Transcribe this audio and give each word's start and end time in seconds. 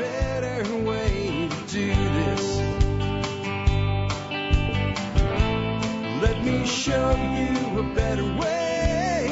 better 0.00 0.76
way 0.76 1.48
to 1.50 1.56
do 1.66 1.94
this. 1.94 2.56
Let 6.22 6.42
me 6.42 6.66
show 6.66 7.10
you 7.10 7.80
a 7.80 7.94
better 7.94 8.24
way. 8.24 9.26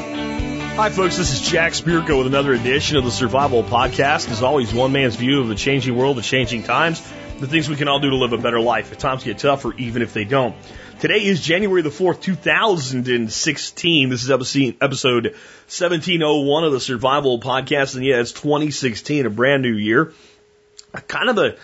Hi, 0.76 0.90
folks. 0.90 1.16
This 1.16 1.32
is 1.32 1.40
Jack 1.40 1.72
Spirko 1.72 2.18
with 2.18 2.26
another 2.26 2.52
edition 2.52 2.98
of 2.98 3.04
the 3.04 3.10
Survival 3.10 3.62
Podcast. 3.62 4.30
As 4.30 4.42
always, 4.42 4.74
one 4.74 4.92
man's 4.92 5.16
view 5.16 5.40
of 5.40 5.48
the 5.48 5.54
changing 5.54 5.96
world, 5.96 6.18
the 6.18 6.22
changing 6.22 6.64
times, 6.64 7.00
the 7.38 7.46
things 7.46 7.70
we 7.70 7.76
can 7.76 7.88
all 7.88 8.00
do 8.00 8.10
to 8.10 8.16
live 8.16 8.34
a 8.34 8.38
better 8.38 8.60
life 8.60 8.92
if 8.92 8.98
times 8.98 9.24
get 9.24 9.38
tougher, 9.38 9.72
even 9.78 10.02
if 10.02 10.12
they 10.12 10.24
don't. 10.24 10.54
Today 11.00 11.24
is 11.24 11.40
January 11.40 11.80
the 11.80 11.90
4th, 11.90 12.20
2016. 12.20 14.08
This 14.10 14.22
is 14.22 14.30
episode 14.30 15.24
1701 15.24 16.64
of 16.64 16.72
the 16.72 16.80
Survival 16.80 17.40
Podcast. 17.40 17.94
And 17.94 18.04
yeah, 18.04 18.20
it's 18.20 18.32
2016, 18.32 19.24
a 19.24 19.30
brand 19.30 19.62
new 19.62 19.74
year. 19.74 20.12
Kind 21.06 21.30
of 21.30 21.38
a, 21.38 21.56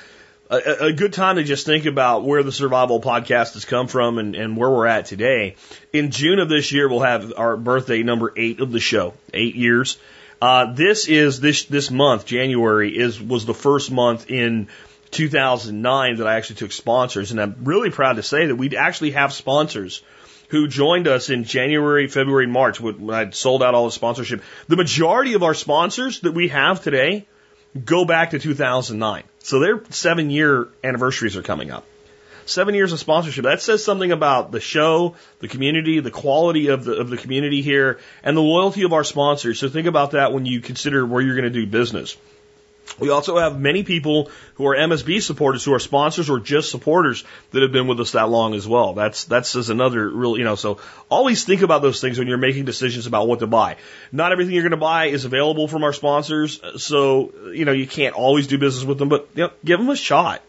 a, 0.50 0.86
a 0.86 0.92
good 0.92 1.12
time 1.12 1.36
to 1.36 1.44
just 1.44 1.66
think 1.66 1.86
about 1.86 2.24
where 2.24 2.42
the 2.42 2.52
Survival 2.52 3.00
Podcast 3.00 3.54
has 3.54 3.64
come 3.64 3.86
from 3.86 4.18
and, 4.18 4.34
and 4.34 4.56
where 4.56 4.70
we're 4.70 4.86
at 4.86 5.06
today. 5.06 5.56
In 5.92 6.10
June 6.10 6.38
of 6.38 6.48
this 6.48 6.72
year, 6.72 6.88
we'll 6.88 7.00
have 7.00 7.32
our 7.36 7.56
birthday 7.56 8.02
number 8.02 8.32
eight 8.36 8.60
of 8.60 8.70
the 8.70 8.80
show. 8.80 9.14
Eight 9.32 9.54
years. 9.54 9.98
Uh, 10.42 10.72
this 10.74 11.08
is 11.08 11.40
this 11.40 11.64
this 11.64 11.90
month, 11.90 12.26
January, 12.26 12.96
is 12.96 13.20
was 13.20 13.46
the 13.46 13.54
first 13.54 13.90
month 13.90 14.30
in 14.30 14.68
2009 15.10 16.16
that 16.16 16.26
I 16.26 16.36
actually 16.36 16.56
took 16.56 16.72
sponsors, 16.72 17.30
and 17.30 17.40
I'm 17.40 17.56
really 17.62 17.90
proud 17.90 18.16
to 18.16 18.22
say 18.22 18.46
that 18.46 18.56
we 18.56 18.76
actually 18.76 19.12
have 19.12 19.32
sponsors 19.32 20.02
who 20.48 20.68
joined 20.68 21.08
us 21.08 21.30
in 21.30 21.44
January, 21.44 22.08
February, 22.08 22.46
March 22.46 22.80
when 22.80 23.10
I'd 23.10 23.34
sold 23.34 23.62
out 23.62 23.74
all 23.74 23.86
the 23.86 23.92
sponsorship. 23.92 24.42
The 24.68 24.76
majority 24.76 25.34
of 25.34 25.42
our 25.42 25.54
sponsors 25.54 26.20
that 26.20 26.32
we 26.32 26.48
have 26.48 26.82
today 26.82 27.26
go 27.82 28.04
back 28.04 28.30
to 28.30 28.38
2009. 28.38 29.24
So 29.40 29.58
their 29.58 29.82
seven 29.90 30.30
year 30.30 30.68
anniversaries 30.82 31.36
are 31.36 31.42
coming 31.42 31.70
up. 31.70 31.84
Seven 32.46 32.74
years 32.74 32.92
of 32.92 33.00
sponsorship. 33.00 33.44
That 33.44 33.62
says 33.62 33.82
something 33.82 34.12
about 34.12 34.52
the 34.52 34.60
show, 34.60 35.16
the 35.40 35.48
community, 35.48 36.00
the 36.00 36.10
quality 36.10 36.68
of 36.68 36.84
the, 36.84 36.98
of 36.98 37.08
the 37.08 37.16
community 37.16 37.62
here, 37.62 37.98
and 38.22 38.36
the 38.36 38.42
loyalty 38.42 38.82
of 38.82 38.92
our 38.92 39.04
sponsors. 39.04 39.58
So 39.58 39.70
think 39.70 39.86
about 39.86 40.10
that 40.10 40.32
when 40.32 40.44
you 40.44 40.60
consider 40.60 41.06
where 41.06 41.22
you're 41.22 41.36
going 41.36 41.50
to 41.50 41.50
do 41.50 41.66
business. 41.66 42.18
We 42.98 43.10
also 43.10 43.38
have 43.38 43.58
many 43.58 43.82
people 43.82 44.30
who 44.54 44.66
are 44.66 44.76
MSB 44.76 45.20
supporters, 45.20 45.64
who 45.64 45.74
are 45.74 45.80
sponsors 45.80 46.30
or 46.30 46.38
just 46.38 46.70
supporters 46.70 47.24
that 47.50 47.62
have 47.62 47.72
been 47.72 47.88
with 47.88 47.98
us 47.98 48.12
that 48.12 48.28
long 48.28 48.54
as 48.54 48.68
well. 48.68 48.92
That's 48.94 49.24
that's 49.24 49.56
as 49.56 49.68
another 49.70 50.08
real, 50.08 50.38
you 50.38 50.44
know. 50.44 50.54
So 50.54 50.78
always 51.08 51.44
think 51.44 51.62
about 51.62 51.82
those 51.82 52.00
things 52.00 52.18
when 52.18 52.28
you're 52.28 52.38
making 52.38 52.66
decisions 52.66 53.06
about 53.06 53.26
what 53.26 53.40
to 53.40 53.46
buy. 53.46 53.76
Not 54.12 54.32
everything 54.32 54.54
you're 54.54 54.62
going 54.62 54.70
to 54.70 54.76
buy 54.76 55.06
is 55.06 55.24
available 55.24 55.66
from 55.66 55.82
our 55.82 55.92
sponsors, 55.92 56.60
so 56.76 57.32
you 57.52 57.64
know 57.64 57.72
you 57.72 57.86
can't 57.86 58.14
always 58.14 58.46
do 58.46 58.58
business 58.58 58.84
with 58.84 58.98
them. 58.98 59.08
But 59.08 59.28
you 59.34 59.44
know, 59.44 59.50
give 59.64 59.80
them 59.80 59.90
a 59.90 59.96
shot. 59.96 60.42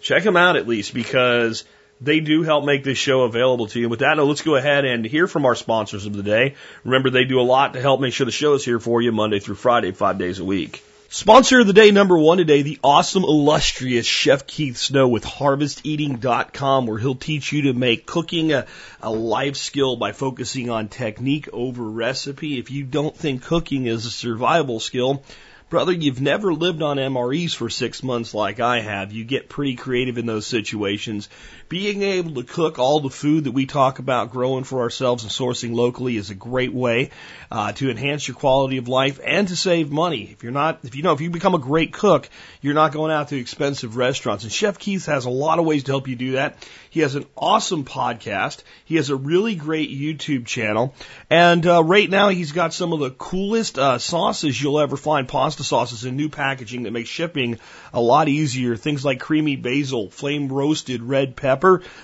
Check 0.00 0.22
them 0.22 0.36
out 0.36 0.56
at 0.56 0.66
least 0.66 0.94
because 0.94 1.64
they 2.00 2.20
do 2.20 2.42
help 2.42 2.64
make 2.64 2.82
this 2.82 2.96
show 2.96 3.22
available 3.22 3.66
to 3.66 3.78
you. 3.78 3.90
With 3.90 4.00
that, 4.00 4.16
let's 4.16 4.40
go 4.40 4.56
ahead 4.56 4.86
and 4.86 5.04
hear 5.04 5.26
from 5.26 5.44
our 5.44 5.54
sponsors 5.54 6.06
of 6.06 6.16
the 6.16 6.22
day. 6.22 6.54
Remember, 6.82 7.10
they 7.10 7.24
do 7.24 7.40
a 7.40 7.42
lot 7.42 7.74
to 7.74 7.80
help 7.82 8.00
make 8.00 8.14
sure 8.14 8.24
the 8.24 8.32
show 8.32 8.54
is 8.54 8.64
here 8.64 8.80
for 8.80 9.02
you 9.02 9.12
Monday 9.12 9.38
through 9.38 9.56
Friday, 9.56 9.92
five 9.92 10.16
days 10.16 10.38
a 10.38 10.44
week. 10.44 10.82
Sponsor 11.12 11.58
of 11.58 11.66
the 11.66 11.72
day 11.72 11.90
number 11.90 12.16
one 12.16 12.38
today, 12.38 12.62
the 12.62 12.78
awesome, 12.84 13.24
illustrious 13.24 14.06
Chef 14.06 14.46
Keith 14.46 14.76
Snow 14.76 15.08
with 15.08 15.24
harvesteating.com, 15.24 16.86
where 16.86 16.98
he'll 16.98 17.16
teach 17.16 17.50
you 17.50 17.62
to 17.62 17.72
make 17.72 18.06
cooking 18.06 18.52
a, 18.52 18.64
a 19.02 19.10
life 19.10 19.56
skill 19.56 19.96
by 19.96 20.12
focusing 20.12 20.70
on 20.70 20.86
technique 20.86 21.48
over 21.52 21.82
recipe. 21.82 22.60
If 22.60 22.70
you 22.70 22.84
don't 22.84 23.16
think 23.16 23.42
cooking 23.42 23.86
is 23.86 24.06
a 24.06 24.10
survival 24.10 24.78
skill, 24.78 25.24
Brother, 25.68 25.92
you've 25.92 26.20
never 26.20 26.52
lived 26.52 26.82
on 26.82 26.96
MREs 26.96 27.54
for 27.54 27.70
six 27.70 28.02
months 28.02 28.34
like 28.34 28.58
I 28.58 28.80
have. 28.80 29.12
You 29.12 29.24
get 29.24 29.48
pretty 29.48 29.76
creative 29.76 30.18
in 30.18 30.26
those 30.26 30.44
situations. 30.44 31.28
Being 31.70 32.02
able 32.02 32.34
to 32.34 32.42
cook 32.42 32.80
all 32.80 32.98
the 32.98 33.10
food 33.10 33.44
that 33.44 33.52
we 33.52 33.64
talk 33.64 34.00
about 34.00 34.32
growing 34.32 34.64
for 34.64 34.80
ourselves 34.80 35.22
and 35.22 35.30
sourcing 35.30 35.72
locally 35.72 36.16
is 36.16 36.28
a 36.28 36.34
great 36.34 36.74
way 36.74 37.10
uh, 37.48 37.70
to 37.74 37.88
enhance 37.88 38.26
your 38.26 38.34
quality 38.34 38.78
of 38.78 38.88
life 38.88 39.20
and 39.24 39.46
to 39.46 39.54
save 39.54 39.92
money. 39.92 40.28
If 40.32 40.42
you're 40.42 40.50
not, 40.50 40.80
if 40.82 40.96
you 40.96 41.04
know, 41.04 41.12
if 41.12 41.20
you 41.20 41.30
become 41.30 41.54
a 41.54 41.60
great 41.60 41.92
cook, 41.92 42.28
you're 42.60 42.74
not 42.74 42.90
going 42.90 43.12
out 43.12 43.28
to 43.28 43.38
expensive 43.38 43.96
restaurants. 43.96 44.42
And 44.42 44.52
Chef 44.52 44.80
Keith 44.80 45.06
has 45.06 45.26
a 45.26 45.30
lot 45.30 45.60
of 45.60 45.64
ways 45.64 45.84
to 45.84 45.92
help 45.92 46.08
you 46.08 46.16
do 46.16 46.32
that. 46.32 46.56
He 46.90 47.00
has 47.00 47.14
an 47.14 47.26
awesome 47.36 47.84
podcast. 47.84 48.64
He 48.84 48.96
has 48.96 49.10
a 49.10 49.14
really 49.14 49.54
great 49.54 49.92
YouTube 49.92 50.46
channel. 50.46 50.92
And 51.30 51.64
uh, 51.64 51.84
right 51.84 52.10
now, 52.10 52.30
he's 52.30 52.50
got 52.50 52.74
some 52.74 52.92
of 52.92 52.98
the 52.98 53.12
coolest 53.12 53.78
uh, 53.78 53.98
sauces 53.98 54.60
you'll 54.60 54.80
ever 54.80 54.96
find 54.96 55.28
pasta 55.28 55.62
sauces 55.62 56.04
in 56.04 56.16
new 56.16 56.30
packaging 56.30 56.82
that 56.82 56.90
makes 56.90 57.08
shipping 57.08 57.60
a 57.92 58.00
lot 58.00 58.28
easier. 58.28 58.74
Things 58.74 59.04
like 59.04 59.20
creamy 59.20 59.54
basil, 59.54 60.10
flame 60.10 60.48
roasted 60.48 61.00
red 61.00 61.36
pepper, 61.36 61.59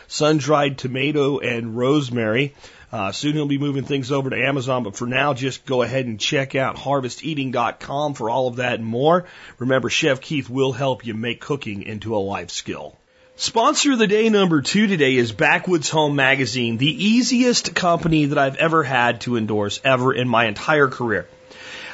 sun 0.08 0.38
dried 0.38 0.78
tomato, 0.78 1.38
and 1.38 1.76
rosemary. 1.76 2.54
Uh, 2.92 3.12
soon 3.12 3.34
he'll 3.34 3.46
be 3.46 3.58
moving 3.58 3.84
things 3.84 4.12
over 4.12 4.30
to 4.30 4.36
Amazon, 4.36 4.84
but 4.84 4.96
for 4.96 5.06
now, 5.06 5.34
just 5.34 5.66
go 5.66 5.82
ahead 5.82 6.06
and 6.06 6.20
check 6.20 6.54
out 6.54 6.78
harvesteating.com 6.78 8.14
for 8.14 8.30
all 8.30 8.48
of 8.48 8.56
that 8.56 8.74
and 8.74 8.84
more. 8.86 9.26
Remember, 9.58 9.90
Chef 9.90 10.20
Keith 10.20 10.48
will 10.48 10.72
help 10.72 11.04
you 11.04 11.12
make 11.14 11.40
cooking 11.40 11.82
into 11.82 12.14
a 12.14 12.18
life 12.18 12.50
skill. 12.50 12.96
Sponsor 13.34 13.92
of 13.92 13.98
the 13.98 14.06
day 14.06 14.30
number 14.30 14.62
two 14.62 14.86
today 14.86 15.16
is 15.16 15.32
Backwoods 15.32 15.90
Home 15.90 16.16
Magazine, 16.16 16.78
the 16.78 17.04
easiest 17.04 17.74
company 17.74 18.26
that 18.26 18.38
I've 18.38 18.56
ever 18.56 18.82
had 18.82 19.20
to 19.22 19.36
endorse 19.36 19.80
ever 19.84 20.14
in 20.14 20.28
my 20.28 20.46
entire 20.46 20.88
career. 20.88 21.28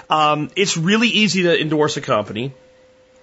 Um, 0.09 0.51
it's 0.55 0.77
really 0.77 1.09
easy 1.09 1.45
to 1.45 1.61
endorse 1.61 1.97
a 1.97 2.01
company 2.01 2.53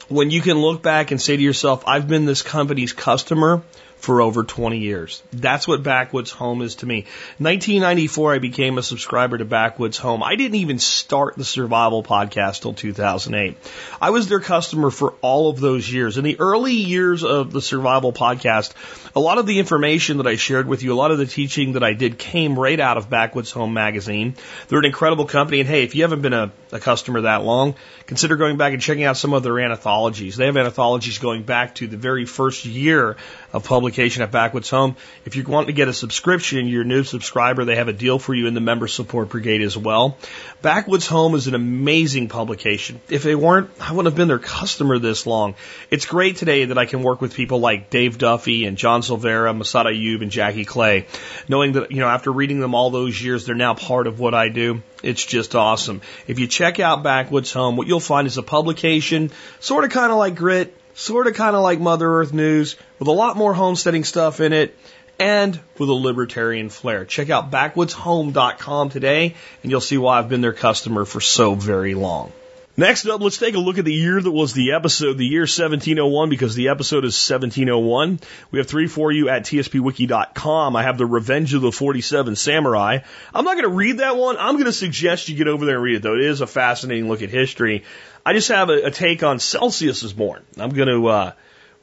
when 0.09 0.31
you 0.31 0.41
can 0.41 0.57
look 0.57 0.81
back 0.81 1.11
and 1.11 1.21
say 1.21 1.37
to 1.37 1.41
yourself, 1.41 1.83
I've 1.87 2.07
been 2.07 2.25
this 2.25 2.41
company's 2.41 2.93
customer 2.93 3.61
for 3.99 4.21
over 4.21 4.43
20 4.43 4.79
years. 4.79 5.21
That's 5.31 5.67
what 5.67 5.83
Backwoods 5.83 6.31
Home 6.31 6.61
is 6.61 6.75
to 6.75 6.85
me. 6.85 7.05
1994, 7.37 8.35
I 8.35 8.39
became 8.39 8.77
a 8.77 8.83
subscriber 8.83 9.37
to 9.37 9.45
Backwoods 9.45 9.97
Home. 9.97 10.23
I 10.23 10.35
didn't 10.35 10.55
even 10.55 10.79
start 10.79 11.35
the 11.35 11.43
survival 11.43 12.01
podcast 12.01 12.61
till 12.61 12.73
2008. 12.73 13.57
I 14.01 14.09
was 14.11 14.29
their 14.29 14.39
customer 14.39 14.89
for 14.89 15.15
all 15.21 15.49
of 15.49 15.59
those 15.59 15.91
years. 15.91 16.17
In 16.17 16.23
the 16.23 16.39
early 16.39 16.73
years 16.73 17.25
of 17.25 17.51
the 17.51 17.61
survival 17.61 18.13
podcast, 18.13 18.71
a 19.15 19.19
lot 19.19 19.37
of 19.37 19.45
the 19.45 19.59
information 19.59 20.17
that 20.17 20.27
I 20.27 20.37
shared 20.37 20.67
with 20.67 20.81
you, 20.81 20.93
a 20.93 20.95
lot 20.95 21.11
of 21.11 21.17
the 21.17 21.25
teaching 21.25 21.73
that 21.73 21.83
I 21.83 21.93
did 21.93 22.17
came 22.17 22.57
right 22.57 22.79
out 22.79 22.97
of 22.97 23.09
Backwoods 23.09 23.51
Home 23.51 23.73
magazine. 23.73 24.35
They're 24.69 24.79
an 24.79 24.85
incredible 24.85 25.25
company. 25.25 25.59
And 25.59 25.67
hey, 25.67 25.83
if 25.83 25.93
you 25.93 26.03
haven't 26.03 26.21
been 26.21 26.33
a, 26.33 26.51
a 26.71 26.79
customer 26.79 27.21
that 27.21 27.43
long, 27.43 27.75
consider 28.05 28.37
going 28.37 28.55
back 28.55 28.71
and 28.71 28.81
checking 28.81 29.03
out 29.03 29.17
some 29.17 29.33
of 29.33 29.43
their 29.43 29.59
anthologies. 29.59 30.37
They 30.37 30.45
have 30.45 30.55
anthologies 30.55 31.17
going 31.17 31.43
back 31.43 31.75
to 31.75 31.87
the 31.87 31.97
very 31.97 32.25
first 32.25 32.65
year 32.65 33.17
of 33.51 33.65
publication 33.89 34.21
at 34.21 34.31
Backwoods 34.31 34.69
Home. 34.69 34.95
If 35.25 35.35
you 35.35 35.43
want 35.43 35.65
to 35.65 35.73
get 35.73 35.87
a 35.87 35.93
subscription, 35.93 36.67
you're 36.67 36.83
a 36.83 36.85
new 36.85 37.03
subscriber, 37.03 37.65
they 37.65 37.77
have 37.77 37.87
a 37.87 37.93
deal 37.93 38.19
for 38.19 38.35
you 38.35 38.45
in 38.45 38.53
the 38.53 38.61
member 38.61 38.87
support 38.87 39.29
brigade 39.29 39.63
as 39.63 39.75
well. 39.75 40.15
Backwoods 40.61 41.07
Home 41.07 41.33
is 41.33 41.47
an 41.47 41.55
amazing 41.55 42.29
publication. 42.29 43.01
If 43.09 43.23
they 43.23 43.33
weren't, 43.33 43.71
I 43.81 43.91
wouldn't 43.91 44.11
have 44.11 44.15
been 44.15 44.27
their 44.27 44.37
customer 44.37 44.99
this 44.99 45.25
long. 45.25 45.55
It's 45.89 46.05
great 46.05 46.35
today 46.35 46.65
that 46.65 46.77
I 46.77 46.85
can 46.85 47.01
work 47.01 47.19
with 47.19 47.33
people 47.33 47.61
like 47.61 47.89
Dave 47.89 48.19
Duffy 48.19 48.65
and 48.65 48.77
John 48.77 49.01
Silveira, 49.01 49.53
Massad 49.53 49.85
Ayoob, 49.85 50.21
and 50.21 50.29
Jackie 50.29 50.65
Clay, 50.65 51.07
knowing 51.47 51.71
that, 51.71 51.91
you 51.91 51.97
know, 51.97 52.07
after 52.07 52.31
reading 52.31 52.59
them 52.59 52.75
all 52.75 52.91
those 52.91 53.19
years, 53.19 53.47
they're 53.47 53.55
now 53.55 53.73
part 53.73 54.05
of 54.05 54.19
what 54.19 54.35
I 54.35 54.49
do. 54.49 54.83
It's 55.01 55.25
just 55.25 55.55
awesome. 55.55 56.01
If 56.27 56.37
you 56.37 56.45
check 56.45 56.79
out 56.79 57.01
Backwoods 57.01 57.53
Home, 57.53 57.75
what 57.75 57.87
you'll 57.87 57.99
find 57.99 58.27
is 58.27 58.37
a 58.37 58.43
publication, 58.43 59.31
sort 59.59 59.83
of 59.83 59.89
kind 59.89 60.11
of 60.11 60.19
like 60.19 60.35
Grit, 60.35 60.75
sort 60.99 61.27
of 61.27 61.33
kind 61.33 61.55
of 61.55 61.61
like 61.61 61.79
Mother 61.79 62.19
Earth 62.19 62.33
News, 62.33 62.75
with 62.99 63.07
a 63.07 63.11
lot 63.11 63.37
more 63.37 63.53
homesteading 63.53 64.03
stuff 64.03 64.41
in 64.41 64.51
it, 64.51 64.77
and 65.17 65.59
with 65.77 65.89
a 65.89 65.93
libertarian 65.93 66.69
flair. 66.69 67.05
Check 67.05 67.29
out 67.29 67.51
backwoodshome.com 67.51 68.89
today, 68.89 69.35
and 69.63 69.71
you'll 69.71 69.81
see 69.81 69.97
why 69.97 70.19
I've 70.19 70.29
been 70.29 70.41
their 70.41 70.53
customer 70.53 71.05
for 71.05 71.21
so 71.21 71.55
very 71.55 71.93
long. 71.93 72.31
Next 72.79 73.05
up, 73.07 73.19
let's 73.19 73.37
take 73.37 73.55
a 73.55 73.59
look 73.59 73.77
at 73.77 73.83
the 73.83 73.93
year 73.93 74.21
that 74.21 74.31
was 74.31 74.53
the 74.53 74.71
episode, 74.71 75.17
the 75.17 75.25
year 75.25 75.41
1701, 75.41 76.29
because 76.29 76.55
the 76.55 76.69
episode 76.69 77.03
is 77.03 77.29
1701. 77.29 78.21
We 78.51 78.59
have 78.59 78.67
three 78.67 78.87
for 78.87 79.11
you 79.11 79.27
at 79.27 79.43
tspwiki.com. 79.43 80.75
I 80.77 80.83
have 80.83 80.97
the 80.97 81.05
Revenge 81.05 81.53
of 81.53 81.61
the 81.61 81.73
47 81.73 82.37
Samurai. 82.37 82.99
I'm 83.33 83.43
not 83.43 83.55
going 83.55 83.69
to 83.69 83.75
read 83.75 83.97
that 83.97 84.15
one. 84.15 84.37
I'm 84.37 84.53
going 84.53 84.65
to 84.65 84.71
suggest 84.71 85.27
you 85.27 85.35
get 85.35 85.49
over 85.49 85.65
there 85.65 85.75
and 85.75 85.83
read 85.83 85.97
it, 85.97 86.03
though. 86.03 86.15
It 86.15 86.21
is 86.21 86.39
a 86.39 86.47
fascinating 86.47 87.09
look 87.09 87.21
at 87.21 87.29
history. 87.29 87.83
I 88.29 88.33
just 88.33 88.49
have 88.49 88.69
a, 88.69 88.83
a 88.83 88.91
take 88.91 89.23
on 89.23 89.39
Celsius 89.39 90.03
is 90.03 90.13
born. 90.13 90.45
I'm 90.55 90.69
going 90.69 90.87
to 90.87 91.07
uh, 91.07 91.31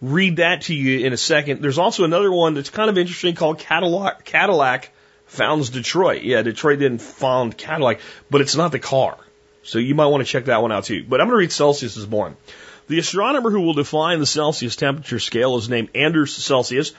read 0.01 0.37
that 0.37 0.63
to 0.63 0.75
you 0.77 1.05
in 1.05 1.13
a 1.13 1.17
second. 1.17 1.61
There's 1.61 1.77
also 1.77 2.05
another 2.05 2.31
one 2.31 2.55
that's 2.55 2.71
kind 2.71 2.89
of 2.89 2.97
interesting 2.97 3.35
called 3.35 3.59
Cadillac, 3.59 4.25
Cadillac 4.25 4.93
founds 5.27 5.71
Detroit. 5.71 6.23
Yeah, 6.23 6.43
Detroit 6.43 6.79
didn't 6.79 7.03
found 7.03 7.59
Cadillac, 7.59 7.99
but 8.31 8.43
it's 8.43 8.55
not 8.55 8.71
the 8.71 8.79
car. 8.79 9.19
So 9.65 9.81
you 9.81 9.97
might 9.97 10.07
want 10.07 10.25
to 10.25 10.31
check 10.31 10.45
that 10.45 10.63
one 10.63 10.71
out 10.71 10.85
too. 10.85 11.03
But 11.03 11.21
I'm 11.21 11.27
going 11.27 11.35
to 11.35 11.41
read 11.41 11.51
Celsius 11.51 11.97
is 11.97 12.07
born. 12.07 12.37
The 12.89 13.01
astronomer 13.01 13.51
who 13.51 13.63
will 13.63 13.75
define 13.75 14.21
the 14.21 14.27
Celsius 14.27 14.77
temperature 14.77 15.19
scale 15.19 15.57
is 15.57 15.69
named 15.69 15.89
Anders 15.97 16.33
Celsius. 16.33 16.93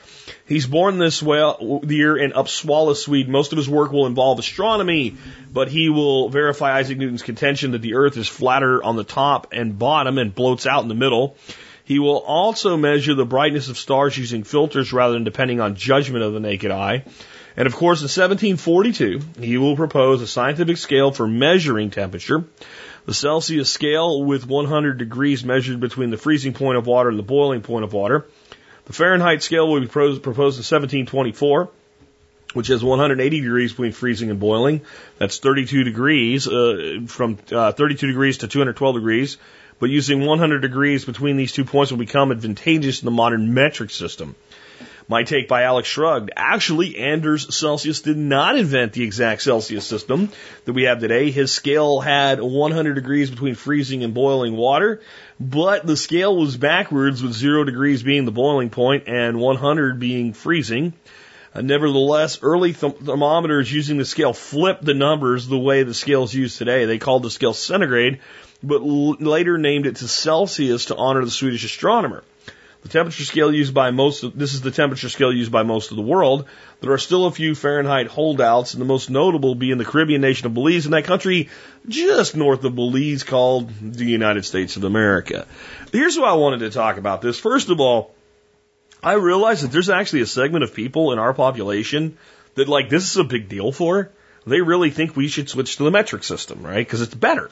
He's 0.45 0.68
born 0.68 0.98
this 0.98 1.24
well 1.24 1.80
the 1.81 1.95
year 1.95 2.18
in 2.18 2.31
Uppsala, 2.34 2.94
Sweden. 2.94 3.31
Most 3.31 3.54
of 3.54 3.57
his 3.57 3.69
work 3.69 3.94
will 3.94 4.06
involve 4.06 4.38
astronomy, 4.38 5.16
but 5.54 5.69
he 5.69 5.88
will 5.88 6.28
verify 6.28 6.78
Isaac 6.78 6.98
Newton's 6.98 7.24
contention 7.24 7.72
that 7.72 7.81
the 7.81 7.94
Earth 7.94 8.18
is 8.18 8.28
flatter 8.28 8.84
on 8.84 8.98
the 8.98 9.06
top 9.06 9.48
and 9.54 9.80
bottom 9.80 10.18
and 10.18 10.36
bloats 10.36 10.66
out 10.66 10.84
in 10.84 10.89
the 10.89 10.95
middle. 10.95 11.38
He 11.86 12.00
will 12.00 12.18
also 12.18 12.75
measure 12.75 13.13
the 13.13 13.25
brightness 13.25 13.69
of 13.69 13.78
stars 13.78 14.18
using 14.18 14.44
filters 14.44 14.92
rather 14.92 15.13
than 15.13 15.24
depending 15.24 15.62
on 15.62 15.75
judgment 15.75 16.22
of 16.22 16.34
the 16.34 16.42
naked 16.42 16.69
eye. 16.69 17.06
And 17.56 17.66
of 17.66 17.74
course, 17.74 18.01
in 18.01 18.10
1742, 18.10 19.22
he 19.39 19.57
will 19.57 19.78
propose 19.78 20.22
a 20.22 20.28
scientific 20.28 20.75
scale 20.75 21.12
for 21.12 21.30
measuring 21.30 21.92
temperature. 21.92 22.44
The 23.07 23.13
Celsius 23.13 23.69
scale 23.69 24.21
with 24.21 24.45
100 24.45 24.98
degrees 24.98 25.45
measured 25.45 25.80
between 25.80 26.09
the 26.09 26.18
freezing 26.18 26.54
point 26.54 26.77
of 26.77 26.86
water 26.86 27.07
and 27.07 27.18
the 27.18 27.24
boiling 27.24 27.62
point 27.62 27.86
of 27.86 27.94
water. 27.94 28.27
The 28.86 28.92
Fahrenheit 28.92 29.42
scale 29.42 29.65
will 29.68 29.80
be 29.80 29.88
proposed 29.88 30.24
in 30.24 30.65
1724 30.65 31.69
which 32.54 32.68
has 32.68 32.83
180 32.83 33.42
degrees 33.42 33.71
between 33.71 33.92
freezing 33.92 34.30
and 34.30 34.39
boiling. 34.39 34.81
That's 35.19 35.38
32 35.38 35.83
degrees, 35.83 36.48
uh, 36.48 37.01
from 37.06 37.38
uh, 37.51 37.74
32 37.74 38.07
degrees 38.07 38.39
to 38.39 38.48
212 38.48 38.95
degrees. 38.95 39.38
But 39.80 39.89
using 39.89 40.25
100 40.25 40.62
degrees 40.62 41.06
between 41.06 41.38
these 41.38 41.51
two 41.51 41.65
points 41.65 41.92
will 41.92 42.00
become 42.00 42.31
advantageous 42.31 43.01
in 43.01 43.06
the 43.06 43.12
modern 43.12 43.53
metric 43.53 43.92
system. 43.92 44.36
My 45.09 45.24
take 45.24 45.48
by 45.48 45.63
Alex 45.63 45.88
Shrugged. 45.88 46.31
Actually, 46.36 46.98
Anders 46.98 47.56
Celsius 47.56 48.01
did 48.01 48.18
not 48.18 48.57
invent 48.57 48.92
the 48.92 49.04
exact 49.04 49.42
Celsius 49.42 49.86
system 49.86 50.30
that 50.65 50.74
we 50.74 50.83
have 50.83 51.00
today. 51.00 51.31
His 51.31 51.54
scale 51.54 52.01
had 52.01 52.42
100 52.42 52.94
degrees 52.94 53.30
between 53.30 53.56
freezing 53.56 54.04
and 54.04 54.13
boiling 54.13 54.57
water, 54.57 55.00
but 55.39 55.88
the 55.88 55.95
scale 55.95 56.36
was 56.36 56.57
backwards 56.57 57.24
with 57.24 57.31
zero 57.31 57.63
degrees 57.63 58.04
being 58.04 58.25
the 58.25 58.33
boiling 58.33 58.69
point 58.69 59.06
and 59.07 59.39
100 59.39 59.98
being 59.98 60.33
freezing. 60.33 60.92
Uh, 61.56 61.62
nevertheless, 61.62 62.39
early 62.42 62.74
th- 62.74 62.98
thermometers 62.98 63.71
using 63.71 63.98
the 63.98 64.03
scale 64.03 64.33
flipped 64.33 64.83
the 64.83 64.94
numbers 64.94 65.48
the 65.48 65.57
way 65.57 65.83
the 65.83 65.94
scale's 65.94 66.33
used 66.33 66.57
today. 66.57 66.83
They 66.83 66.98
called 66.98 67.24
the 67.24 67.31
scale 67.31 67.53
centigrade, 67.53 68.19
but 68.62 68.81
l- 68.81 69.15
later 69.21 69.57
named 69.57 69.86
it 69.86 69.95
to 69.98 70.07
Celsius 70.10 70.86
to 70.86 70.98
honor 70.98 71.24
the 71.24 71.31
Swedish 71.31 71.63
astronomer. 71.63 72.25
The 72.88 72.94
temperature 72.94 73.25
scale 73.25 73.54
used 73.54 73.74
by 73.74 73.92
most 73.92 74.24
of, 74.24 74.39
this 74.39 74.54
is 74.54 74.62
the 74.62 74.72
temperature 74.72 75.10
scale 75.10 75.34
used 75.34 75.51
by 75.51 75.63
most 75.63 75.92
of 75.92 75.98
the 75.98 76.04
world. 76.04 76.45
There 76.80 76.94
are 76.94 76.98
still 76.98 77.25
a 77.25 77.31
few 77.31 77.54
Fahrenheit 77.54 78.07
holdouts, 78.07 78.74
and 78.74 78.81
the 78.81 78.86
most 78.86 79.10
notable 79.10 79.56
being 79.56 79.78
the 79.78 79.84
Caribbean 79.84 80.22
nation 80.22 80.48
of 80.48 80.54
Belize, 80.54 80.86
and 80.86 80.94
that 80.94 81.04
country 81.04 81.50
just 81.89 82.38
north 82.38 82.63
of 82.63 82.75
Belize 82.75 83.24
called 83.24 83.74
the 83.81 84.06
United 84.06 84.45
States 84.45 84.78
of 84.78 84.86
America. 84.86 85.45
Here's 85.92 86.18
why 86.18 86.30
I 86.30 86.36
wanted 86.36 86.60
to 86.60 86.69
talk 86.69 86.95
about 86.95 87.22
this. 87.22 87.38
First 87.38 87.69
of 87.69 87.81
all, 87.81 88.16
I 89.04 89.16
realize 89.16 89.63
that 89.63 89.72
there's 89.74 89.89
actually 89.89 90.22
a 90.22 90.25
segment 90.25 90.63
of 90.63 90.74
people 90.74 91.12
in 91.12 91.19
our 91.19 91.34
population 91.34 92.18
that 92.56 92.69
like 92.69 92.88
this 92.88 93.12
is 93.12 93.18
a 93.18 93.25
big 93.25 93.50
deal 93.50 93.74
for. 93.74 94.12
They 94.45 94.62
really 94.62 94.92
think 94.92 95.13
we 95.13 95.28
should 95.28 95.50
switch 95.50 95.75
to 95.75 95.84
the 95.84 95.92
metric 95.92 96.24
system, 96.24 96.63
right? 96.63 96.88
Because 96.88 97.01
it's 97.01 97.13
better. 97.13 97.51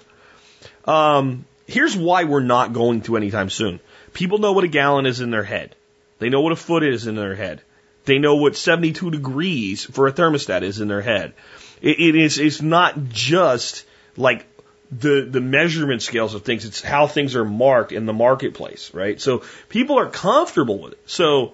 Um, 0.85 1.43
here's 1.67 1.97
why 1.97 2.23
we're 2.23 2.39
not 2.39 2.71
going 2.71 3.01
to 3.01 3.17
anytime 3.17 3.49
soon. 3.49 3.81
People 4.15 4.39
know 4.39 4.53
what 4.53 4.63
a 4.63 4.69
gallon 4.69 5.05
is 5.05 5.21
in 5.21 5.29
their 5.29 5.43
head. 5.43 5.75
They 6.19 6.29
know 6.29 6.41
what 6.41 6.53
a 6.53 6.55
foot 6.55 6.83
is 6.83 7.05
in 7.05 7.15
their 7.15 7.35
head. 7.35 7.61
They 8.05 8.17
know 8.17 8.37
what 8.37 8.55
72 8.55 9.11
degrees 9.11 9.83
for 9.83 10.07
a 10.07 10.13
thermostat 10.13 10.61
is 10.63 10.79
in 10.79 10.87
their 10.87 11.01
head. 11.01 11.33
It, 11.81 11.99
it 11.99 12.15
is, 12.15 12.39
it's 12.39 12.61
not 12.61 13.09
just 13.09 13.85
like 14.15 14.47
the 14.89 15.27
the 15.29 15.41
measurement 15.41 16.01
scales 16.01 16.33
of 16.33 16.43
things. 16.43 16.63
It's 16.63 16.81
how 16.81 17.07
things 17.07 17.35
are 17.35 17.43
marked 17.43 17.91
in 17.91 18.05
the 18.05 18.13
marketplace, 18.13 18.93
right? 18.93 19.19
So 19.19 19.43
people 19.67 19.99
are 19.99 20.09
comfortable 20.09 20.79
with 20.79 20.93
it. 20.93 20.99
So 21.07 21.53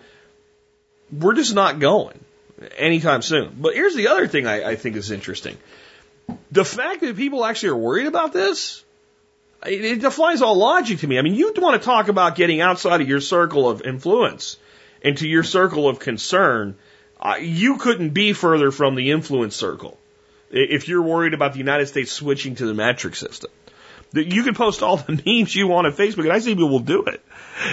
we're 1.11 1.35
just 1.35 1.55
not 1.55 1.79
going 1.79 2.19
anytime 2.77 3.23
soon. 3.23 3.55
But 3.59 3.73
here's 3.73 3.95
the 3.95 4.09
other 4.09 4.27
thing 4.27 4.45
I, 4.45 4.71
I 4.71 4.75
think 4.75 4.97
is 4.97 5.09
interesting: 5.09 5.57
the 6.51 6.65
fact 6.65 7.01
that 7.01 7.15
people 7.15 7.43
actually 7.43 7.69
are 7.69 7.77
worried 7.77 8.07
about 8.07 8.33
this. 8.33 8.83
It, 9.65 10.01
defies 10.01 10.41
all 10.41 10.55
logic 10.55 10.99
to 10.99 11.07
me. 11.07 11.19
I 11.19 11.21
mean, 11.21 11.35
you 11.35 11.53
want 11.57 11.79
to 11.79 11.85
talk 11.85 12.07
about 12.07 12.35
getting 12.35 12.61
outside 12.61 13.01
of 13.01 13.07
your 13.07 13.21
circle 13.21 13.69
of 13.69 13.81
influence 13.81 14.57
into 15.01 15.27
your 15.27 15.43
circle 15.43 15.87
of 15.87 15.99
concern. 15.99 16.75
Uh, 17.19 17.35
you 17.39 17.77
couldn't 17.77 18.09
be 18.09 18.33
further 18.33 18.71
from 18.71 18.95
the 18.95 19.11
influence 19.11 19.55
circle 19.55 19.99
if 20.49 20.87
you're 20.87 21.01
worried 21.01 21.33
about 21.33 21.53
the 21.53 21.59
United 21.59 21.87
States 21.87 22.11
switching 22.11 22.55
to 22.55 22.65
the 22.65 22.73
metric 22.73 23.15
system. 23.15 23.51
You 24.13 24.43
can 24.43 24.55
post 24.55 24.83
all 24.83 24.97
the 24.97 25.21
memes 25.25 25.55
you 25.55 25.67
want 25.67 25.87
on 25.87 25.93
Facebook, 25.93 26.23
and 26.23 26.33
I 26.33 26.39
see 26.39 26.55
people 26.55 26.69
will 26.69 26.79
do 26.79 27.03
it. 27.03 27.23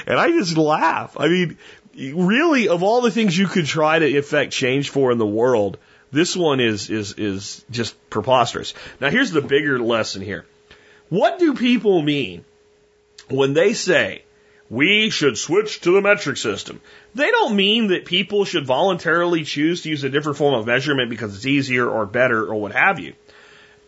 And 0.06 0.18
I 0.18 0.30
just 0.30 0.56
laugh. 0.56 1.16
I 1.18 1.28
mean, 1.28 1.58
really, 1.96 2.68
of 2.68 2.82
all 2.82 3.00
the 3.00 3.10
things 3.10 3.36
you 3.36 3.46
could 3.46 3.66
try 3.66 3.98
to 3.98 4.06
effect 4.06 4.52
change 4.52 4.90
for 4.90 5.10
in 5.10 5.18
the 5.18 5.26
world, 5.26 5.78
this 6.12 6.36
one 6.36 6.60
is, 6.60 6.90
is, 6.90 7.14
is 7.14 7.64
just 7.70 8.10
preposterous. 8.10 8.74
Now, 9.00 9.10
here's 9.10 9.30
the 9.30 9.42
bigger 9.42 9.80
lesson 9.80 10.22
here. 10.22 10.44
What 11.08 11.38
do 11.38 11.54
people 11.54 12.02
mean 12.02 12.44
when 13.28 13.54
they 13.54 13.72
say 13.72 14.22
we 14.70 15.10
should 15.10 15.38
switch 15.38 15.80
to 15.80 15.92
the 15.92 16.00
metric 16.00 16.36
system. 16.36 16.80
They 17.14 17.30
don't 17.30 17.56
mean 17.56 17.88
that 17.88 18.04
people 18.04 18.44
should 18.44 18.66
voluntarily 18.66 19.44
choose 19.44 19.82
to 19.82 19.88
use 19.88 20.04
a 20.04 20.10
different 20.10 20.38
form 20.38 20.54
of 20.54 20.66
measurement 20.66 21.10
because 21.10 21.34
it's 21.34 21.46
easier 21.46 21.88
or 21.88 22.06
better 22.06 22.44
or 22.44 22.54
what 22.54 22.72
have 22.72 22.98
you. 22.98 23.14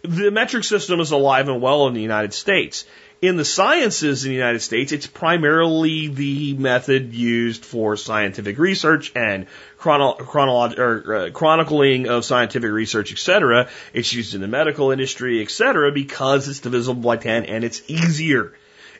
The 0.02 0.30
metric 0.30 0.64
system 0.64 1.00
is 1.00 1.10
alive 1.10 1.48
and 1.48 1.60
well 1.60 1.86
in 1.86 1.94
the 1.94 2.00
United 2.00 2.32
States. 2.32 2.86
In 3.22 3.36
the 3.36 3.44
sciences 3.44 4.24
in 4.24 4.30
the 4.30 4.36
United 4.36 4.62
States, 4.62 4.92
it's 4.92 5.06
primarily 5.06 6.08
the 6.08 6.54
method 6.54 7.12
used 7.12 7.66
for 7.66 7.94
scientific 7.98 8.58
research 8.58 9.12
and 9.14 9.46
chrono- 9.76 10.16
chronolog- 10.18 10.78
or, 10.78 11.14
uh, 11.14 11.30
chronicling 11.30 12.08
of 12.08 12.24
scientific 12.24 12.70
research, 12.70 13.12
etc. 13.12 13.68
It's 13.92 14.10
used 14.10 14.34
in 14.34 14.40
the 14.40 14.48
medical 14.48 14.90
industry, 14.90 15.42
etc., 15.42 15.92
because 15.92 16.48
it's 16.48 16.60
divisible 16.60 17.02
by 17.02 17.18
10 17.18 17.44
and 17.44 17.62
it's 17.62 17.82
easier. 17.88 18.54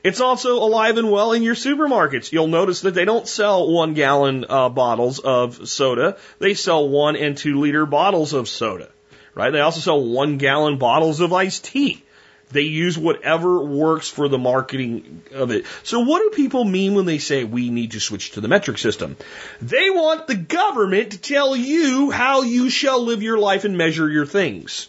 It's 0.05 0.21
also 0.21 0.57
alive 0.57 0.99
and 0.99 1.11
well 1.11 1.33
in 1.33 1.43
your 1.43 1.55
supermarkets. 1.55 2.31
You'll 2.31 2.47
notice 2.47 2.83
that 2.83 2.93
they 2.93 3.07
don't 3.07 3.27
sell 3.27 3.71
one 3.71 3.95
gallon 3.95 4.45
uh, 4.47 4.69
bottles 4.69 5.19
of 5.19 5.67
soda. 5.67 6.19
They 6.39 6.53
sell 6.53 6.87
one 6.87 7.17
and 7.17 7.39
two 7.39 7.59
liter 7.59 7.87
bottles 7.87 8.35
of 8.35 8.51
soda, 8.51 8.91
right? 9.35 9.51
They 9.51 9.61
also 9.61 9.81
sell 9.81 10.05
one 10.05 10.37
gallon 10.37 10.77
bottles 10.77 11.21
of 11.21 11.33
iced 11.33 11.65
tea. 11.65 12.05
They 12.51 12.63
use 12.63 12.99
whatever 12.99 13.63
works 13.63 14.09
for 14.09 14.29
the 14.29 14.39
marketing 14.39 15.23
of 15.33 15.51
it. 15.51 15.67
So 15.85 16.01
what 16.01 16.21
do 16.21 16.37
people 16.37 16.65
mean 16.65 16.95
when 16.95 17.07
they 17.07 17.19
say 17.19 17.45
we 17.45 17.71
need 17.71 17.93
to 17.93 18.01
switch 18.01 18.33
to 18.33 18.41
the 18.41 18.49
metric 18.49 18.79
system? 18.79 19.17
They 19.61 19.91
want 19.91 20.27
the 20.27 20.35
government 20.35 21.13
to 21.13 21.19
tell 21.19 21.55
you 21.55 22.11
how 22.11 22.43
you 22.43 22.69
shall 22.69 23.03
live 23.03 23.23
your 23.23 23.39
life 23.39 23.65
and 23.65 23.79
measure 23.79 24.11
your 24.11 24.27
things. 24.27 24.89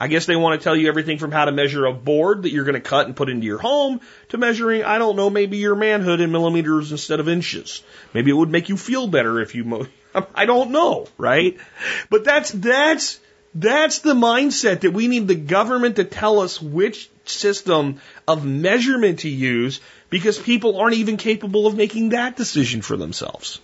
I 0.00 0.06
guess 0.06 0.26
they 0.26 0.36
want 0.36 0.60
to 0.60 0.62
tell 0.62 0.76
you 0.76 0.88
everything 0.88 1.18
from 1.18 1.32
how 1.32 1.46
to 1.46 1.52
measure 1.52 1.84
a 1.86 1.92
board 1.92 2.42
that 2.42 2.52
you're 2.52 2.64
going 2.64 2.74
to 2.74 2.80
cut 2.80 3.06
and 3.06 3.16
put 3.16 3.28
into 3.28 3.46
your 3.46 3.58
home 3.58 4.00
to 4.28 4.38
measuring, 4.38 4.84
I 4.84 4.98
don't 4.98 5.16
know, 5.16 5.28
maybe 5.28 5.56
your 5.56 5.74
manhood 5.74 6.20
in 6.20 6.30
millimeters 6.30 6.92
instead 6.92 7.18
of 7.18 7.28
inches. 7.28 7.82
Maybe 8.14 8.30
it 8.30 8.34
would 8.34 8.50
make 8.50 8.68
you 8.68 8.76
feel 8.76 9.08
better 9.08 9.40
if 9.40 9.56
you, 9.56 9.64
mo- 9.64 9.88
I 10.34 10.46
don't 10.46 10.70
know, 10.70 11.08
right? 11.16 11.56
But 12.10 12.24
that's, 12.24 12.50
that's, 12.52 13.18
that's 13.54 14.00
the 14.00 14.14
mindset 14.14 14.80
that 14.80 14.92
we 14.92 15.08
need 15.08 15.26
the 15.26 15.34
government 15.34 15.96
to 15.96 16.04
tell 16.04 16.40
us 16.40 16.60
which 16.60 17.10
system 17.24 18.00
of 18.26 18.44
measurement 18.44 19.20
to 19.20 19.28
use 19.28 19.80
because 20.10 20.38
people 20.38 20.78
aren't 20.78 20.96
even 20.96 21.16
capable 21.16 21.66
of 21.66 21.76
making 21.76 22.10
that 22.10 22.36
decision 22.36 22.82
for 22.82 22.96
themselves. 22.96 23.60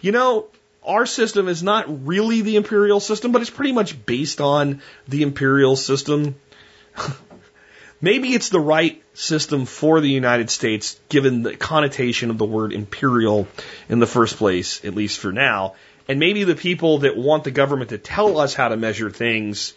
You 0.00 0.12
know, 0.12 0.46
our 0.84 1.06
system 1.06 1.48
is 1.48 1.62
not 1.62 2.06
really 2.06 2.42
the 2.42 2.56
imperial 2.56 3.00
system, 3.00 3.32
but 3.32 3.42
it's 3.42 3.50
pretty 3.50 3.72
much 3.72 4.06
based 4.06 4.40
on 4.40 4.82
the 5.08 5.22
imperial 5.22 5.76
system. 5.76 6.36
Maybe 8.00 8.34
it's 8.34 8.50
the 8.50 8.60
right 8.60 9.02
system 9.14 9.64
for 9.64 10.00
the 10.00 10.10
United 10.10 10.50
States, 10.50 11.00
given 11.08 11.42
the 11.42 11.56
connotation 11.56 12.30
of 12.30 12.38
the 12.38 12.44
word 12.44 12.72
imperial 12.72 13.48
in 13.88 13.98
the 13.98 14.06
first 14.06 14.36
place, 14.36 14.84
at 14.84 14.94
least 14.94 15.18
for 15.18 15.32
now. 15.32 15.74
And 16.08 16.20
maybe 16.20 16.44
the 16.44 16.54
people 16.54 16.98
that 16.98 17.16
want 17.16 17.44
the 17.44 17.50
government 17.50 17.90
to 17.90 17.98
tell 17.98 18.38
us 18.38 18.54
how 18.54 18.68
to 18.68 18.76
measure 18.76 19.10
things 19.10 19.74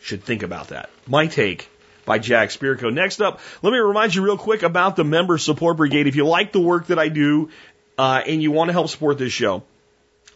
should 0.00 0.22
think 0.22 0.42
about 0.42 0.68
that. 0.68 0.90
My 1.06 1.26
take 1.26 1.68
by 2.04 2.18
Jack 2.18 2.50
Spirko. 2.50 2.92
Next 2.92 3.20
up, 3.20 3.40
let 3.62 3.72
me 3.72 3.78
remind 3.78 4.14
you 4.14 4.22
real 4.22 4.38
quick 4.38 4.62
about 4.62 4.96
the 4.96 5.04
Member 5.04 5.36
Support 5.36 5.76
Brigade. 5.76 6.06
If 6.06 6.16
you 6.16 6.26
like 6.26 6.52
the 6.52 6.60
work 6.60 6.86
that 6.86 6.98
I 6.98 7.08
do 7.08 7.50
uh, 7.98 8.22
and 8.26 8.42
you 8.42 8.52
want 8.52 8.68
to 8.68 8.72
help 8.72 8.88
support 8.88 9.18
this 9.18 9.32
show, 9.32 9.64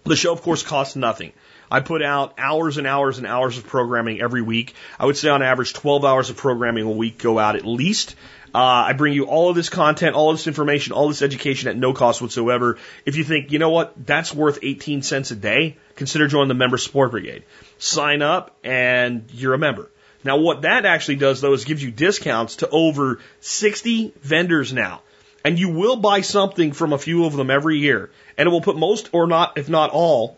the 0.05 0.17
show, 0.17 0.33
of 0.33 0.43
course, 0.43 0.63
costs 0.63 0.97
nothing. 0.97 1.33
I 1.71 1.81
put 1.81 2.03
out 2.03 2.35
hours 2.37 2.79
and 2.79 2.87
hours 2.87 3.19
and 3.19 3.27
hours 3.27 3.57
of 3.57 3.67
programming 3.67 4.21
every 4.21 4.43
week. 4.43 4.75
I 4.99 5.07
would 5.07 5.17
say 5.17 5.29
on 5.29 5.43
average 5.43 5.73
12 5.73 6.05
hours 6.05 6.29
of 6.29 6.37
programming 6.37 6.85
a 6.85 6.91
week 6.91 7.19
go 7.19 7.39
out 7.39 7.55
at 7.55 7.65
least. 7.65 8.17
Uh, 8.53 8.59
I 8.89 8.93
bring 8.95 9.13
you 9.13 9.27
all 9.27 9.49
of 9.49 9.57
this 9.57 9.69
content, 9.69 10.17
all 10.17 10.31
of 10.31 10.37
this 10.37 10.49
information, 10.49 10.93
all 10.93 11.09
this 11.09 11.23
education 11.23 11.69
at 11.69 11.77
no 11.77 11.93
cost 11.93 12.21
whatsoever. 12.21 12.79
If 13.07 13.17
you 13.17 13.23
think, 13.23 13.53
you 13.53 13.61
know 13.61 13.71
what, 13.71 13.95
that's 14.05 14.35
worth 14.35 14.59
18 14.63 15.03
cents 15.03 15.31
a 15.31 15.37
day, 15.37 15.77
consider 15.95 16.27
joining 16.27 16.49
the 16.49 16.55
Member 16.55 16.77
Support 16.77 17.13
Brigade. 17.13 17.45
Sign 17.79 18.23
up 18.23 18.57
and 18.65 19.25
you're 19.33 19.55
a 19.55 19.59
member. 19.59 19.89
Now 20.25 20.39
what 20.39 20.63
that 20.63 20.85
actually 20.85 21.17
does 21.17 21.41
though 21.41 21.53
is 21.53 21.65
gives 21.65 21.83
you 21.83 21.93
discounts 21.93 22.57
to 22.57 22.69
over 22.69 23.21
60 23.41 24.15
vendors 24.21 24.73
now. 24.73 25.03
And 25.45 25.59
you 25.59 25.71
will 25.71 25.97
buy 25.97 26.21
something 26.21 26.73
from 26.73 26.93
a 26.93 26.99
few 26.99 27.25
of 27.25 27.35
them 27.35 27.51
every 27.51 27.79
year. 27.79 28.11
And 28.37 28.49
it 28.49 28.51
will 28.51 28.61
put 28.61 28.77
most 28.77 29.11
or 29.13 29.27
not, 29.27 29.57
if 29.57 29.69
not 29.69 29.91
all, 29.91 30.37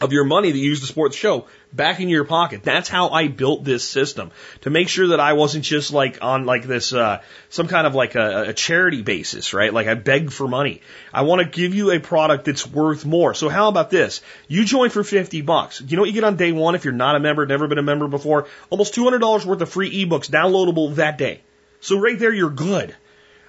of 0.00 0.12
your 0.12 0.24
money 0.24 0.50
that 0.50 0.58
you 0.58 0.64
use 0.64 0.80
to 0.80 0.86
support 0.86 1.12
the 1.12 1.16
show 1.18 1.46
back 1.72 2.00
into 2.00 2.10
your 2.10 2.24
pocket. 2.24 2.62
That's 2.62 2.88
how 2.88 3.10
I 3.10 3.28
built 3.28 3.64
this 3.64 3.84
system 3.84 4.30
to 4.62 4.70
make 4.70 4.88
sure 4.88 5.08
that 5.08 5.20
I 5.20 5.34
wasn't 5.34 5.64
just 5.64 5.92
like 5.92 6.18
on 6.22 6.46
like 6.46 6.64
this, 6.64 6.92
uh, 6.92 7.20
some 7.50 7.68
kind 7.68 7.86
of 7.86 7.94
like 7.94 8.14
a, 8.14 8.48
a 8.48 8.52
charity 8.52 9.02
basis, 9.02 9.52
right? 9.52 9.72
Like 9.72 9.86
I 9.86 9.94
beg 9.94 10.32
for 10.32 10.48
money. 10.48 10.80
I 11.12 11.22
want 11.22 11.42
to 11.42 11.48
give 11.48 11.74
you 11.74 11.90
a 11.90 12.00
product 12.00 12.46
that's 12.46 12.66
worth 12.66 13.04
more. 13.04 13.34
So 13.34 13.48
how 13.48 13.68
about 13.68 13.90
this? 13.90 14.22
You 14.48 14.64
join 14.64 14.90
for 14.90 15.04
50 15.04 15.42
bucks. 15.42 15.80
You 15.80 15.96
know 15.96 16.02
what 16.02 16.08
you 16.08 16.14
get 16.14 16.24
on 16.24 16.36
day 16.36 16.52
one 16.52 16.74
if 16.74 16.84
you're 16.84 16.94
not 16.94 17.16
a 17.16 17.20
member, 17.20 17.46
never 17.46 17.68
been 17.68 17.78
a 17.78 17.82
member 17.82 18.08
before? 18.08 18.48
Almost 18.70 18.94
$200 18.94 19.44
worth 19.44 19.60
of 19.60 19.68
free 19.68 20.04
ebooks 20.06 20.30
downloadable 20.30 20.94
that 20.94 21.18
day. 21.18 21.42
So 21.80 21.98
right 21.98 22.18
there, 22.18 22.32
you're 22.32 22.50
good. 22.50 22.94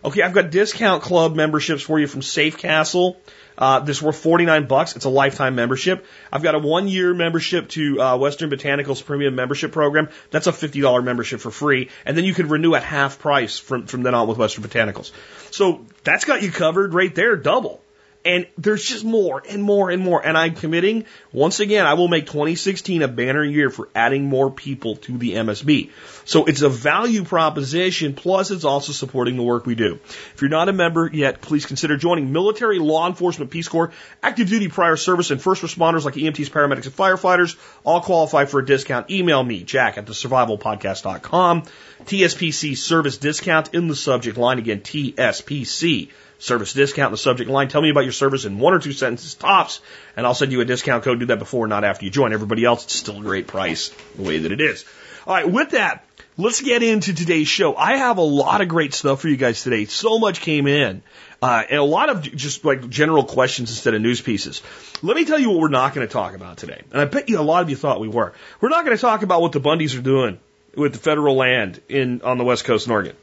Okay, 0.03 0.23
I've 0.23 0.33
got 0.33 0.49
discount 0.49 1.03
club 1.03 1.35
memberships 1.35 1.83
for 1.83 1.99
you 1.99 2.07
from 2.07 2.23
Safe 2.23 2.57
Castle. 2.57 3.17
Uh, 3.55 3.79
this 3.79 4.01
worth 4.01 4.17
49 4.17 4.65
bucks. 4.65 4.95
It's 4.95 5.05
a 5.05 5.09
lifetime 5.09 5.53
membership. 5.53 6.05
I've 6.31 6.41
got 6.41 6.55
a 6.55 6.59
one 6.59 6.87
year 6.87 7.13
membership 7.13 7.69
to 7.69 8.01
uh, 8.01 8.17
Western 8.17 8.49
Botanicals 8.49 9.05
Premium 9.05 9.35
Membership 9.35 9.71
Program. 9.71 10.09
That's 10.31 10.47
a 10.47 10.51
$50 10.51 11.03
membership 11.03 11.41
for 11.41 11.51
free. 11.51 11.89
And 12.03 12.17
then 12.17 12.23
you 12.23 12.33
can 12.33 12.49
renew 12.49 12.73
at 12.73 12.83
half 12.83 13.19
price 13.19 13.59
from, 13.59 13.85
from 13.85 14.01
then 14.01 14.15
on 14.15 14.27
with 14.27 14.39
Western 14.39 14.63
Botanicals. 14.63 15.11
So 15.51 15.85
that's 16.03 16.25
got 16.25 16.41
you 16.41 16.51
covered 16.51 16.95
right 16.95 17.13
there, 17.13 17.35
double. 17.35 17.81
And 18.23 18.47
there's 18.57 18.85
just 18.85 19.03
more 19.03 19.41
and 19.49 19.63
more 19.63 19.89
and 19.89 20.03
more. 20.03 20.23
And 20.23 20.37
I'm 20.37 20.53
committing, 20.53 21.05
once 21.33 21.59
again, 21.59 21.87
I 21.87 21.95
will 21.95 22.07
make 22.07 22.27
2016 22.27 23.01
a 23.01 23.07
banner 23.07 23.43
year 23.43 23.71
for 23.71 23.89
adding 23.95 24.25
more 24.25 24.51
people 24.51 24.97
to 24.97 25.17
the 25.17 25.33
MSB. 25.33 25.89
So 26.25 26.45
it's 26.45 26.61
a 26.61 26.69
value 26.69 27.23
proposition, 27.23 28.13
plus 28.13 28.51
it's 28.51 28.63
also 28.63 28.91
supporting 28.91 29.37
the 29.37 29.43
work 29.43 29.65
we 29.65 29.73
do. 29.73 29.99
If 30.35 30.41
you're 30.41 30.49
not 30.49 30.69
a 30.69 30.73
member 30.73 31.09
yet, 31.11 31.41
please 31.41 31.65
consider 31.65 31.97
joining 31.97 32.31
military, 32.31 32.77
law 32.77 33.07
enforcement, 33.07 33.49
Peace 33.49 33.67
Corps, 33.67 33.91
active 34.21 34.49
duty 34.49 34.67
prior 34.67 34.97
service, 34.97 35.31
and 35.31 35.41
first 35.41 35.63
responders 35.63 36.05
like 36.05 36.13
EMTs, 36.13 36.51
paramedics, 36.51 36.85
and 36.85 36.95
firefighters. 36.95 37.57
All 37.83 38.01
qualify 38.01 38.45
for 38.45 38.59
a 38.59 38.65
discount. 38.65 39.09
Email 39.09 39.43
me, 39.43 39.63
jack 39.63 39.97
at 39.97 40.05
thesurvivalpodcast.com. 40.05 41.63
TSPC 42.05 42.77
service 42.77 43.17
discount 43.17 43.73
in 43.73 43.87
the 43.87 43.95
subject 43.95 44.37
line. 44.37 44.59
Again, 44.59 44.81
TSPC 44.81 46.09
service 46.41 46.73
discount 46.73 47.09
in 47.09 47.11
the 47.13 47.17
subject 47.17 47.49
line. 47.49 47.67
Tell 47.67 47.81
me 47.81 47.89
about 47.89 48.03
your 48.03 48.11
service 48.11 48.45
in 48.45 48.59
one 48.59 48.73
or 48.73 48.79
two 48.79 48.91
sentences 48.91 49.35
tops, 49.35 49.79
and 50.17 50.25
I'll 50.25 50.33
send 50.33 50.51
you 50.51 50.61
a 50.61 50.65
discount 50.65 51.03
code. 51.03 51.19
Do 51.19 51.27
that 51.27 51.39
before, 51.39 51.67
not 51.67 51.83
after 51.83 52.05
you 52.05 52.11
join. 52.11 52.33
Everybody 52.33 52.65
else, 52.65 52.83
it's 52.85 52.95
still 52.95 53.19
a 53.19 53.21
great 53.21 53.47
price 53.47 53.91
the 54.15 54.23
way 54.23 54.39
that 54.39 54.51
it 54.51 54.59
is. 54.59 54.83
All 55.27 55.35
right, 55.35 55.49
with 55.49 55.71
that, 55.71 56.03
let's 56.37 56.61
get 56.61 56.81
into 56.81 57.13
today's 57.13 57.47
show. 57.47 57.75
I 57.75 57.97
have 57.97 58.17
a 58.17 58.23
lot 58.23 58.61
of 58.61 58.67
great 58.67 58.93
stuff 58.93 59.21
for 59.21 59.29
you 59.29 59.37
guys 59.37 59.63
today. 59.63 59.85
So 59.85 60.19
much 60.19 60.41
came 60.41 60.67
in. 60.67 61.03
Uh, 61.43 61.63
and 61.67 61.79
a 61.79 61.83
lot 61.83 62.09
of 62.09 62.21
just 62.21 62.63
like 62.65 62.87
general 62.87 63.23
questions 63.23 63.71
instead 63.71 63.95
of 63.95 64.01
news 64.01 64.21
pieces. 64.21 64.61
Let 65.01 65.15
me 65.17 65.25
tell 65.25 65.39
you 65.39 65.49
what 65.49 65.59
we're 65.59 65.69
not 65.69 65.95
going 65.95 66.07
to 66.07 66.11
talk 66.11 66.35
about 66.35 66.57
today. 66.57 66.83
And 66.91 67.01
I 67.01 67.05
bet 67.05 67.29
you 67.29 67.39
a 67.39 67.41
lot 67.41 67.63
of 67.63 67.69
you 67.71 67.75
thought 67.75 67.99
we 67.99 68.07
were. 68.07 68.33
We're 68.59 68.69
not 68.69 68.85
going 68.85 68.95
to 68.95 69.01
talk 69.01 69.23
about 69.23 69.41
what 69.41 69.51
the 69.51 69.59
Bundys 69.59 69.97
are 69.97 70.03
doing 70.03 70.39
with 70.75 70.93
the 70.93 70.99
federal 70.99 71.35
land 71.35 71.81
in 71.89 72.21
on 72.21 72.37
the 72.37 72.43
west 72.43 72.63
coast 72.63 72.85
in 72.85 72.93
Oregon. 72.93 73.15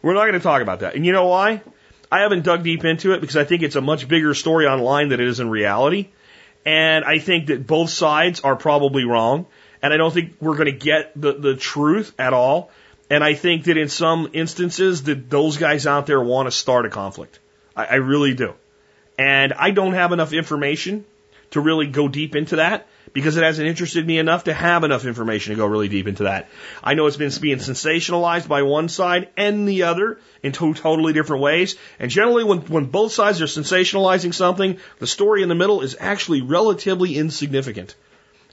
We're 0.00 0.14
not 0.14 0.22
going 0.22 0.32
to 0.34 0.40
talk 0.40 0.62
about 0.62 0.80
that. 0.80 0.94
And 0.94 1.04
you 1.04 1.12
know 1.12 1.26
why? 1.26 1.60
I 2.10 2.20
haven't 2.20 2.44
dug 2.44 2.62
deep 2.62 2.84
into 2.84 3.12
it 3.12 3.20
because 3.20 3.36
I 3.36 3.44
think 3.44 3.62
it's 3.62 3.76
a 3.76 3.80
much 3.80 4.08
bigger 4.08 4.34
story 4.34 4.66
online 4.66 5.08
than 5.08 5.20
it 5.20 5.26
is 5.26 5.40
in 5.40 5.50
reality. 5.50 6.08
And 6.64 7.04
I 7.04 7.18
think 7.18 7.46
that 7.46 7.66
both 7.66 7.90
sides 7.90 8.40
are 8.40 8.56
probably 8.56 9.04
wrong. 9.04 9.46
And 9.82 9.92
I 9.92 9.96
don't 9.96 10.12
think 10.12 10.34
we're 10.40 10.56
going 10.56 10.66
to 10.66 10.72
get 10.72 11.12
the, 11.20 11.32
the 11.32 11.56
truth 11.56 12.12
at 12.18 12.32
all. 12.32 12.70
And 13.10 13.22
I 13.22 13.34
think 13.34 13.64
that 13.64 13.76
in 13.76 13.88
some 13.88 14.30
instances 14.32 15.04
that 15.04 15.30
those 15.30 15.56
guys 15.56 15.86
out 15.86 16.06
there 16.06 16.20
want 16.20 16.46
to 16.46 16.50
start 16.50 16.86
a 16.86 16.90
conflict. 16.90 17.38
I, 17.76 17.84
I 17.84 17.94
really 17.96 18.34
do. 18.34 18.54
And 19.18 19.52
I 19.52 19.70
don't 19.70 19.94
have 19.94 20.12
enough 20.12 20.32
information 20.32 21.04
to 21.50 21.60
really 21.60 21.86
go 21.86 22.08
deep 22.08 22.36
into 22.36 22.56
that 22.56 22.86
because 23.12 23.36
it 23.36 23.44
hasn't 23.44 23.68
interested 23.68 24.06
me 24.06 24.18
enough 24.18 24.44
to 24.44 24.54
have 24.54 24.84
enough 24.84 25.04
information 25.04 25.52
to 25.52 25.56
go 25.56 25.66
really 25.66 25.88
deep 25.88 26.06
into 26.06 26.24
that. 26.24 26.48
I 26.82 26.94
know 26.94 27.06
it's 27.06 27.16
been 27.16 27.32
being 27.40 27.58
sensationalized 27.58 28.48
by 28.48 28.62
one 28.62 28.88
side 28.88 29.28
and 29.36 29.68
the 29.68 29.84
other 29.84 30.18
in 30.42 30.52
two 30.52 30.74
totally 30.74 31.12
different 31.12 31.42
ways. 31.42 31.76
And 31.98 32.10
generally, 32.10 32.44
when, 32.44 32.58
when 32.60 32.86
both 32.86 33.12
sides 33.12 33.42
are 33.42 33.46
sensationalizing 33.46 34.34
something, 34.34 34.78
the 34.98 35.06
story 35.06 35.42
in 35.42 35.48
the 35.48 35.54
middle 35.54 35.80
is 35.82 35.96
actually 35.98 36.42
relatively 36.42 37.16
insignificant. 37.16 37.94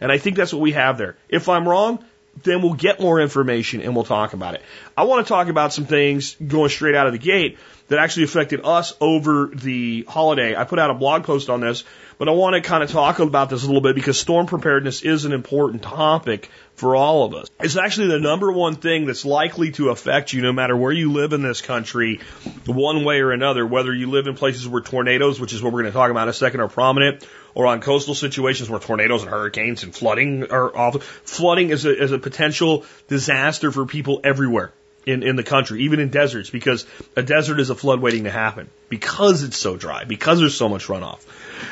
And 0.02 0.12
I 0.12 0.18
think 0.18 0.36
that's 0.36 0.54
what 0.54 0.62
we 0.62 0.74
have 0.74 0.98
there. 0.98 1.16
If 1.30 1.48
I'm 1.48 1.68
wrong, 1.68 2.04
then 2.44 2.62
we'll 2.62 2.74
get 2.74 3.00
more 3.00 3.22
information 3.22 3.82
and 3.82 3.96
we'll 3.96 4.04
talk 4.04 4.34
about 4.34 4.56
it. 4.56 4.62
I 4.98 5.04
want 5.04 5.26
to 5.26 5.30
talk 5.30 5.48
about 5.48 5.74
some 5.74 5.86
things 5.86 6.36
going 6.36 6.70
straight 6.70 6.96
out 6.96 7.08
of 7.08 7.14
the 7.14 7.20
gate 7.20 7.58
that 7.88 8.00
actually 8.00 8.24
affected 8.24 8.62
us 8.64 8.94
over 9.00 9.52
the 9.54 10.04
holiday. 10.08 10.56
I 10.56 10.66
put 10.66 10.80
out 10.80 10.90
a 10.90 10.96
blog 10.96 11.24
post 11.24 11.50
on 11.50 11.62
this, 11.62 11.84
but 12.18 12.30
I 12.30 12.32
want 12.32 12.56
to 12.56 12.62
kind 12.62 12.84
of 12.84 12.90
talk 12.90 13.20
about 13.20 13.50
this 13.50 13.64
a 13.64 13.66
little 13.66 13.82
bit 13.82 13.96
because 13.96 14.20
storm 14.20 14.46
preparedness 14.46 15.02
is 15.02 15.26
an 15.26 15.34
important 15.34 15.84
topic 15.84 16.50
for 16.76 16.96
all 16.96 17.24
of 17.24 17.34
us. 17.34 17.48
It's 17.60 17.78
actually 17.78 18.08
the 18.08 18.20
number 18.20 18.52
one 18.52 18.76
thing 18.76 19.06
that's 19.06 19.26
likely 19.26 19.72
to 19.74 19.90
affect 19.90 20.34
you 20.34 20.42
no 20.42 20.52
matter 20.52 20.76
where 20.76 20.92
you 20.92 21.12
live 21.12 21.34
in 21.34 21.42
this 21.42 21.62
country, 21.62 22.20
one 22.66 23.06
way 23.06 23.22
or 23.22 23.32
another, 23.32 23.66
whether 23.66 23.94
you 23.94 24.10
live 24.10 24.28
in 24.28 24.36
places 24.36 24.68
where 24.68 24.82
tornadoes, 24.82 25.40
which 25.40 25.54
is 25.54 25.62
what 25.62 25.74
we're 25.74 25.82
going 25.82 25.94
to 25.94 25.98
talk 25.98 26.12
about 26.12 26.24
in 26.24 26.30
a 26.30 26.34
second, 26.34 26.60
are 26.60 26.68
prominent, 26.68 27.28
or 27.54 27.68
on 27.68 27.82
coastal 27.82 28.16
situations 28.16 28.70
where 28.70 28.80
tornadoes 28.80 29.22
and 29.22 29.32
hurricanes 29.32 29.84
and 29.84 29.96
flooding 29.96 30.52
are 30.52 30.76
awful. 30.76 31.00
Flooding 31.00 31.70
is 31.70 31.86
a, 31.86 32.04
is 32.04 32.12
a 32.12 32.20
potential 32.20 32.86
disaster 33.08 33.72
for 33.72 33.86
people 33.86 34.20
everywhere 34.24 34.74
in, 35.06 35.24
in 35.24 35.36
the 35.36 35.44
country, 35.44 35.84
even 35.84 36.00
in 36.00 36.10
deserts, 36.10 36.50
because 36.50 36.86
a 37.16 37.24
desert 37.24 37.60
is 37.60 37.70
a 37.70 37.76
flood 37.76 38.02
waiting 38.02 38.24
to 38.24 38.32
happen 38.32 38.70
because 38.90 39.44
it's 39.44 39.58
so 39.58 39.78
dry, 39.78 40.04
because 40.04 40.40
there's 40.40 40.56
so 40.56 40.70
much 40.70 40.88
runoff. 40.88 41.20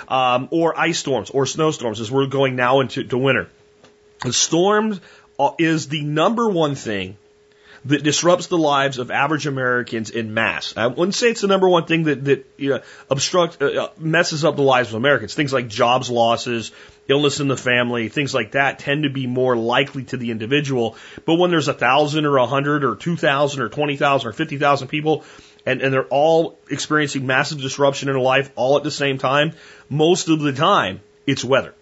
Um, 0.07 0.47
or 0.51 0.79
ice 0.79 0.99
storms 0.99 1.29
or 1.29 1.45
snowstorms 1.45 1.99
as 1.99 2.11
we're 2.11 2.27
going 2.27 2.55
now 2.55 2.79
into 2.79 3.03
to 3.03 3.17
winter. 3.17 3.49
The 4.21 4.33
storms 4.33 4.99
is 5.59 5.87
the 5.87 6.03
number 6.03 6.49
one 6.49 6.75
thing 6.75 7.17
that 7.85 8.03
disrupts 8.03 8.47
the 8.47 8.57
lives 8.57 8.97
of 8.97 9.11
average 9.11 9.45
Americans 9.45 10.09
in 10.09 10.33
mass. 10.33 10.73
I 10.77 10.87
wouldn't 10.87 11.15
say 11.15 11.31
it's 11.31 11.41
the 11.41 11.47
number 11.47 11.67
one 11.67 11.85
thing 11.85 12.03
that 12.03 12.25
that 12.25 12.45
you 12.57 12.69
know, 12.69 12.81
obstruct 13.09 13.61
uh, 13.61 13.65
uh 13.65 13.89
messes 13.97 14.45
up 14.45 14.55
the 14.55 14.61
lives 14.61 14.89
of 14.89 14.95
Americans. 14.95 15.33
Things 15.33 15.51
like 15.51 15.67
jobs 15.67 16.09
losses, 16.09 16.71
illness 17.07 17.39
in 17.39 17.47
the 17.47 17.57
family, 17.57 18.09
things 18.09 18.33
like 18.33 18.51
that 18.51 18.79
tend 18.79 19.03
to 19.03 19.09
be 19.09 19.27
more 19.27 19.55
likely 19.55 20.03
to 20.05 20.17
the 20.17 20.31
individual. 20.31 20.95
But 21.25 21.35
when 21.35 21.51
there's 21.51 21.67
a 21.67 21.73
thousand 21.73 22.25
or 22.25 22.37
a 22.37 22.47
hundred 22.47 22.83
or 22.83 22.95
two 22.95 23.17
thousand 23.17 23.61
or 23.61 23.69
twenty 23.69 23.97
thousand 23.97 24.29
or 24.29 24.33
fifty 24.33 24.57
thousand 24.57 24.87
people, 24.87 25.23
and, 25.65 25.81
and 25.81 25.93
they're 25.93 26.05
all 26.05 26.57
experiencing 26.69 27.25
massive 27.25 27.59
disruption 27.59 28.09
in 28.09 28.15
their 28.15 28.21
life 28.21 28.51
all 28.55 28.77
at 28.77 28.83
the 28.83 28.91
same 28.91 29.17
time, 29.17 29.53
most 29.89 30.29
of 30.29 30.39
the 30.39 30.53
time 30.53 31.01
it's 31.27 31.43
weather. 31.43 31.73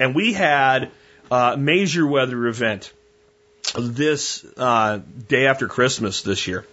And 0.00 0.14
we 0.14 0.32
had 0.32 0.90
a 1.30 1.56
major 1.56 2.06
weather 2.06 2.46
event 2.46 2.92
this 3.74 4.44
uh, 4.56 5.00
day 5.28 5.46
after 5.46 5.68
Christmas 5.68 6.22
this 6.22 6.46
year. 6.46 6.64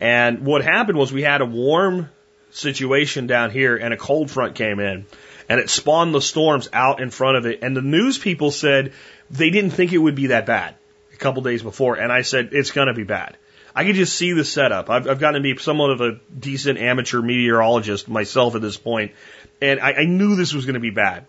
And 0.00 0.44
what 0.44 0.64
happened 0.64 0.98
was 0.98 1.12
we 1.12 1.22
had 1.22 1.40
a 1.40 1.46
warm 1.46 2.10
situation 2.50 3.26
down 3.26 3.50
here 3.50 3.76
and 3.76 3.92
a 3.92 3.96
cold 3.96 4.30
front 4.30 4.54
came 4.54 4.78
in 4.80 5.06
and 5.48 5.60
it 5.60 5.70
spawned 5.70 6.14
the 6.14 6.20
storms 6.20 6.68
out 6.72 7.00
in 7.00 7.10
front 7.10 7.36
of 7.36 7.46
it. 7.46 7.60
And 7.62 7.76
the 7.76 7.82
news 7.82 8.18
people 8.18 8.50
said 8.50 8.92
they 9.30 9.50
didn't 9.50 9.70
think 9.70 9.92
it 9.92 9.98
would 9.98 10.14
be 10.14 10.28
that 10.28 10.46
bad 10.46 10.74
a 11.12 11.16
couple 11.16 11.42
days 11.42 11.62
before. 11.62 11.96
And 11.96 12.12
I 12.12 12.22
said, 12.22 12.50
it's 12.52 12.70
going 12.70 12.88
to 12.88 12.94
be 12.94 13.04
bad. 13.04 13.36
I 13.74 13.84
could 13.84 13.96
just 13.96 14.14
see 14.14 14.32
the 14.32 14.44
setup. 14.44 14.88
I've, 14.88 15.08
I've 15.08 15.18
gotten 15.18 15.42
to 15.42 15.54
be 15.54 15.60
somewhat 15.60 15.90
of 15.90 16.00
a 16.00 16.20
decent 16.38 16.78
amateur 16.78 17.20
meteorologist 17.20 18.08
myself 18.08 18.54
at 18.54 18.62
this 18.62 18.76
point, 18.76 19.12
and 19.60 19.80
I, 19.80 19.92
I 19.94 20.04
knew 20.04 20.36
this 20.36 20.54
was 20.54 20.64
going 20.64 20.74
to 20.74 20.80
be 20.80 20.90
bad. 20.90 21.26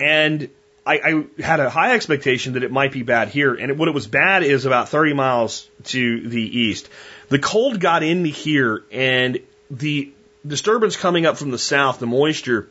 And 0.00 0.48
I, 0.86 1.00
I 1.38 1.42
had 1.42 1.58
a 1.58 1.68
high 1.68 1.94
expectation 1.94 2.52
that 2.52 2.62
it 2.62 2.70
might 2.70 2.92
be 2.92 3.02
bad 3.02 3.28
here, 3.28 3.54
and 3.54 3.70
it, 3.70 3.76
what 3.76 3.88
it 3.88 3.94
was 3.94 4.06
bad 4.06 4.44
is 4.44 4.66
about 4.66 4.88
30 4.88 5.14
miles 5.14 5.68
to 5.84 6.28
the 6.28 6.58
east. 6.60 6.88
The 7.28 7.40
cold 7.40 7.80
got 7.80 8.04
into 8.04 8.28
here, 8.28 8.84
and 8.92 9.40
the 9.68 10.12
disturbance 10.46 10.96
coming 10.96 11.26
up 11.26 11.36
from 11.38 11.50
the 11.50 11.58
south, 11.58 11.98
the 11.98 12.06
moisture, 12.06 12.68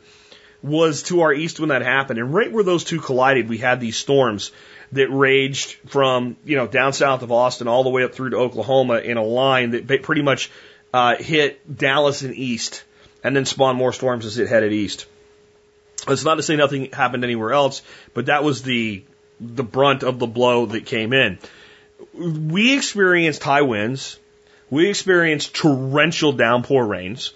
was 0.62 1.02
to 1.04 1.20
our 1.20 1.32
east 1.32 1.60
when 1.60 1.68
that 1.68 1.82
happened. 1.82 2.18
And 2.18 2.32
right 2.32 2.50
where 2.50 2.64
those 2.64 2.84
two 2.84 3.00
collided, 3.00 3.50
we 3.50 3.58
had 3.58 3.80
these 3.80 3.98
storms 3.98 4.50
that 4.92 5.08
raged 5.08 5.74
from, 5.86 6.36
you 6.44 6.56
know, 6.56 6.66
down 6.66 6.94
south 6.94 7.22
of 7.22 7.30
Austin 7.30 7.68
all 7.68 7.84
the 7.84 7.90
way 7.90 8.02
up 8.02 8.14
through 8.14 8.30
to 8.30 8.36
Oklahoma 8.36 8.98
in 8.98 9.18
a 9.18 9.22
line 9.22 9.72
that 9.72 10.02
pretty 10.02 10.22
much 10.22 10.50
uh, 10.94 11.16
hit 11.16 11.76
Dallas 11.76 12.22
and 12.22 12.34
east 12.34 12.82
and 13.22 13.36
then 13.36 13.44
spawned 13.44 13.76
more 13.76 13.92
storms 13.92 14.24
as 14.24 14.38
it 14.38 14.48
headed 14.48 14.72
east. 14.72 15.06
It's 16.08 16.24
not 16.24 16.36
to 16.36 16.42
say 16.42 16.56
nothing 16.56 16.90
happened 16.92 17.24
anywhere 17.24 17.52
else, 17.52 17.82
but 18.14 18.26
that 18.26 18.44
was 18.44 18.62
the 18.62 19.02
the 19.40 19.64
brunt 19.64 20.02
of 20.02 20.18
the 20.18 20.26
blow 20.26 20.66
that 20.66 20.86
came 20.86 21.12
in. 21.12 21.38
We 22.14 22.74
experienced 22.74 23.42
high 23.42 23.62
winds. 23.62 24.18
We 24.70 24.88
experienced 24.88 25.54
torrential 25.54 26.32
downpour 26.32 26.86
rains 26.86 27.34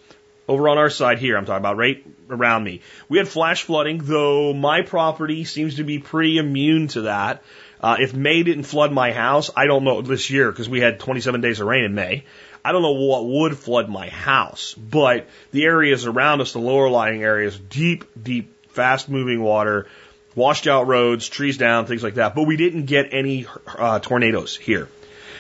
over 0.49 0.69
on 0.69 0.79
our 0.79 0.91
side 0.91 1.19
here. 1.19 1.37
I'm 1.37 1.45
talking 1.45 1.61
about 1.61 1.77
right 1.77 2.05
around 2.29 2.65
me. 2.65 2.81
We 3.09 3.19
had 3.19 3.29
flash 3.29 3.63
flooding, 3.63 3.99
though 3.99 4.53
my 4.53 4.83
property 4.83 5.45
seems 5.45 5.77
to 5.77 5.85
be 5.85 5.99
pretty 5.99 6.39
immune 6.39 6.89
to 6.89 7.03
that. 7.03 7.43
Uh, 7.81 7.97
if 7.99 8.13
May 8.13 8.43
didn't 8.43 8.65
flood 8.65 8.93
my 8.93 9.13
house, 9.13 9.51
I 9.57 9.67
don't 9.67 9.85
know 9.85 10.03
this 10.03 10.29
year 10.29 10.51
because 10.51 10.69
we 10.69 10.81
had 10.81 11.01
27 11.01 11.41
days 11.41 11.61
of 11.61 11.67
rain 11.67 11.85
in 11.85 11.95
May. 11.95 12.25
I 12.65 12.73
don't 12.73 12.83
know 12.83 12.93
what 12.93 13.27
would 13.27 13.57
flood 13.57 13.89
my 13.89 14.09
house, 14.11 14.75
but 14.75 15.29
the 15.51 15.65
areas 15.65 16.05
around 16.05 16.41
us, 16.41 16.53
the 16.53 16.59
lower 16.59 16.91
lying 16.91 17.23
areas, 17.23 17.59
deep, 17.59 18.05
deep, 18.21 18.55
fast 18.73 19.09
moving 19.09 19.43
water, 19.43 19.87
washed 20.35 20.67
out 20.67 20.87
roads, 20.87 21.29
trees 21.29 21.57
down, 21.57 21.87
things 21.87 22.03
like 22.03 22.15
that. 22.15 22.35
But 22.35 22.45
we 22.45 22.57
didn't 22.57 22.87
get 22.87 23.13
any 23.13 23.47
uh, 23.67 23.99
tornadoes 23.99 24.57
here. 24.57 24.89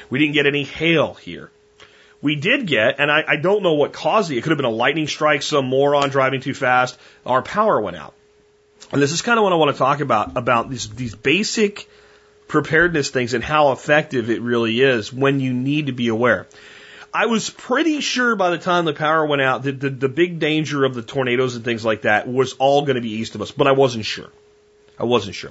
We 0.08 0.18
didn't 0.18 0.34
get 0.34 0.46
any 0.46 0.64
hail 0.64 1.14
here. 1.14 1.50
We 2.22 2.36
did 2.36 2.66
get, 2.66 3.00
and 3.00 3.10
I, 3.10 3.24
I 3.26 3.36
don't 3.36 3.62
know 3.62 3.74
what 3.74 3.92
caused 3.92 4.30
it. 4.30 4.36
It 4.36 4.42
could 4.42 4.50
have 4.50 4.58
been 4.58 4.66
a 4.66 4.70
lightning 4.70 5.06
strike, 5.06 5.42
some 5.42 5.66
moron 5.66 6.10
driving 6.10 6.40
too 6.40 6.52
fast. 6.52 6.98
Our 7.24 7.40
power 7.40 7.80
went 7.80 7.96
out. 7.96 8.12
And 8.92 9.00
this 9.00 9.12
is 9.12 9.22
kind 9.22 9.38
of 9.38 9.44
what 9.44 9.52
I 9.52 9.56
want 9.56 9.72
to 9.72 9.78
talk 9.78 10.00
about, 10.00 10.36
about 10.36 10.68
these, 10.68 10.90
these 10.90 11.14
basic 11.14 11.88
preparedness 12.48 13.10
things 13.10 13.32
and 13.32 13.44
how 13.44 13.72
effective 13.72 14.28
it 14.28 14.42
really 14.42 14.80
is 14.80 15.12
when 15.12 15.40
you 15.40 15.52
need 15.52 15.86
to 15.86 15.92
be 15.92 16.08
aware. 16.08 16.46
I 17.12 17.26
was 17.26 17.50
pretty 17.50 18.00
sure 18.00 18.36
by 18.36 18.50
the 18.50 18.58
time 18.58 18.84
the 18.84 18.92
power 18.92 19.26
went 19.26 19.42
out 19.42 19.64
that 19.64 19.80
the, 19.80 19.90
the 19.90 20.08
big 20.08 20.38
danger 20.38 20.84
of 20.84 20.94
the 20.94 21.02
tornadoes 21.02 21.56
and 21.56 21.64
things 21.64 21.84
like 21.84 22.02
that 22.02 22.28
was 22.28 22.52
all 22.54 22.82
going 22.82 22.94
to 22.94 23.00
be 23.00 23.14
east 23.14 23.34
of 23.34 23.42
us, 23.42 23.50
but 23.50 23.66
I 23.66 23.72
wasn't 23.72 24.04
sure. 24.04 24.28
I 24.98 25.04
wasn't 25.04 25.34
sure. 25.34 25.50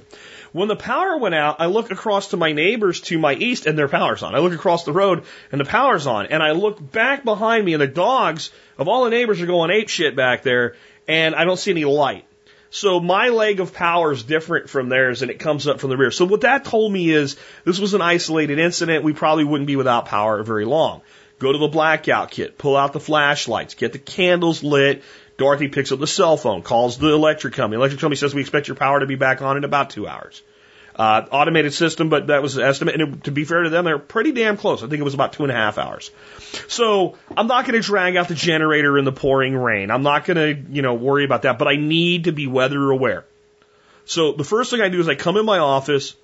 When 0.52 0.68
the 0.68 0.76
power 0.76 1.18
went 1.18 1.34
out, 1.34 1.60
I 1.60 1.66
look 1.66 1.90
across 1.90 2.28
to 2.28 2.36
my 2.36 2.52
neighbors 2.52 3.00
to 3.02 3.18
my 3.18 3.34
east 3.34 3.66
and 3.66 3.76
their 3.76 3.88
power's 3.88 4.22
on. 4.22 4.34
I 4.34 4.38
look 4.38 4.54
across 4.54 4.84
the 4.84 4.92
road 4.92 5.24
and 5.52 5.60
the 5.60 5.64
power's 5.64 6.06
on. 6.06 6.26
And 6.26 6.42
I 6.42 6.52
look 6.52 6.78
back 6.92 7.24
behind 7.24 7.64
me 7.64 7.74
and 7.74 7.82
the 7.82 7.88
dogs 7.88 8.50
of 8.78 8.88
all 8.88 9.04
the 9.04 9.10
neighbors 9.10 9.40
are 9.42 9.46
going 9.46 9.70
ape 9.70 9.88
shit 9.88 10.16
back 10.16 10.42
there 10.42 10.76
and 11.08 11.34
I 11.34 11.44
don't 11.44 11.58
see 11.58 11.72
any 11.72 11.84
light. 11.84 12.24
So 12.70 13.00
my 13.00 13.30
leg 13.30 13.58
of 13.58 13.74
power 13.74 14.12
is 14.12 14.22
different 14.22 14.70
from 14.70 14.88
theirs 14.88 15.22
and 15.22 15.30
it 15.30 15.40
comes 15.40 15.66
up 15.66 15.80
from 15.80 15.90
the 15.90 15.96
rear. 15.96 16.12
So 16.12 16.24
what 16.24 16.42
that 16.42 16.64
told 16.64 16.92
me 16.92 17.10
is 17.10 17.36
this 17.64 17.80
was 17.80 17.94
an 17.94 18.00
isolated 18.00 18.60
incident. 18.60 19.02
We 19.02 19.12
probably 19.12 19.44
wouldn't 19.44 19.66
be 19.66 19.74
without 19.74 20.06
power 20.06 20.42
very 20.44 20.64
long. 20.64 21.02
Go 21.40 21.52
to 21.52 21.58
the 21.58 21.68
blackout 21.68 22.30
kit, 22.30 22.58
pull 22.58 22.76
out 22.76 22.92
the 22.92 23.00
flashlights, 23.00 23.72
get 23.72 23.92
the 23.92 23.98
candles 23.98 24.62
lit. 24.62 25.02
Dorothy 25.38 25.68
picks 25.68 25.90
up 25.90 25.98
the 25.98 26.06
cell 26.06 26.36
phone, 26.36 26.60
calls 26.60 26.98
the 26.98 27.08
electric 27.08 27.54
company. 27.54 27.76
The 27.76 27.80
electric 27.80 28.00
company 28.00 28.16
says 28.16 28.34
we 28.34 28.42
expect 28.42 28.68
your 28.68 28.74
power 28.76 29.00
to 29.00 29.06
be 29.06 29.14
back 29.14 29.40
on 29.40 29.56
in 29.56 29.64
about 29.64 29.88
two 29.88 30.06
hours. 30.06 30.42
Uh, 30.94 31.24
automated 31.30 31.72
system, 31.72 32.10
but 32.10 32.26
that 32.26 32.42
was 32.42 32.56
the 32.56 32.66
estimate. 32.66 33.00
And 33.00 33.14
it, 33.14 33.24
to 33.24 33.30
be 33.30 33.44
fair 33.44 33.62
to 33.62 33.70
them, 33.70 33.86
they're 33.86 33.98
pretty 33.98 34.32
damn 34.32 34.58
close. 34.58 34.82
I 34.82 34.88
think 34.88 35.00
it 35.00 35.04
was 35.04 35.14
about 35.14 35.32
two 35.32 35.44
and 35.44 35.50
a 35.50 35.54
half 35.54 35.78
hours. 35.78 36.10
So 36.68 37.16
I'm 37.34 37.46
not 37.46 37.64
going 37.64 37.80
to 37.80 37.86
drag 37.86 38.16
out 38.16 38.28
the 38.28 38.34
generator 38.34 38.98
in 38.98 39.06
the 39.06 39.12
pouring 39.12 39.56
rain. 39.56 39.90
I'm 39.90 40.02
not 40.02 40.26
going 40.26 40.36
to, 40.36 40.70
you 40.70 40.82
know, 40.82 40.92
worry 40.92 41.24
about 41.24 41.42
that, 41.42 41.58
but 41.58 41.68
I 41.68 41.76
need 41.76 42.24
to 42.24 42.32
be 42.32 42.48
weather 42.48 42.90
aware. 42.90 43.24
So 44.04 44.32
the 44.32 44.44
first 44.44 44.70
thing 44.70 44.82
I 44.82 44.90
do 44.90 45.00
is 45.00 45.08
I 45.08 45.14
come 45.14 45.38
in 45.38 45.46
my 45.46 45.58
office, 45.58 46.16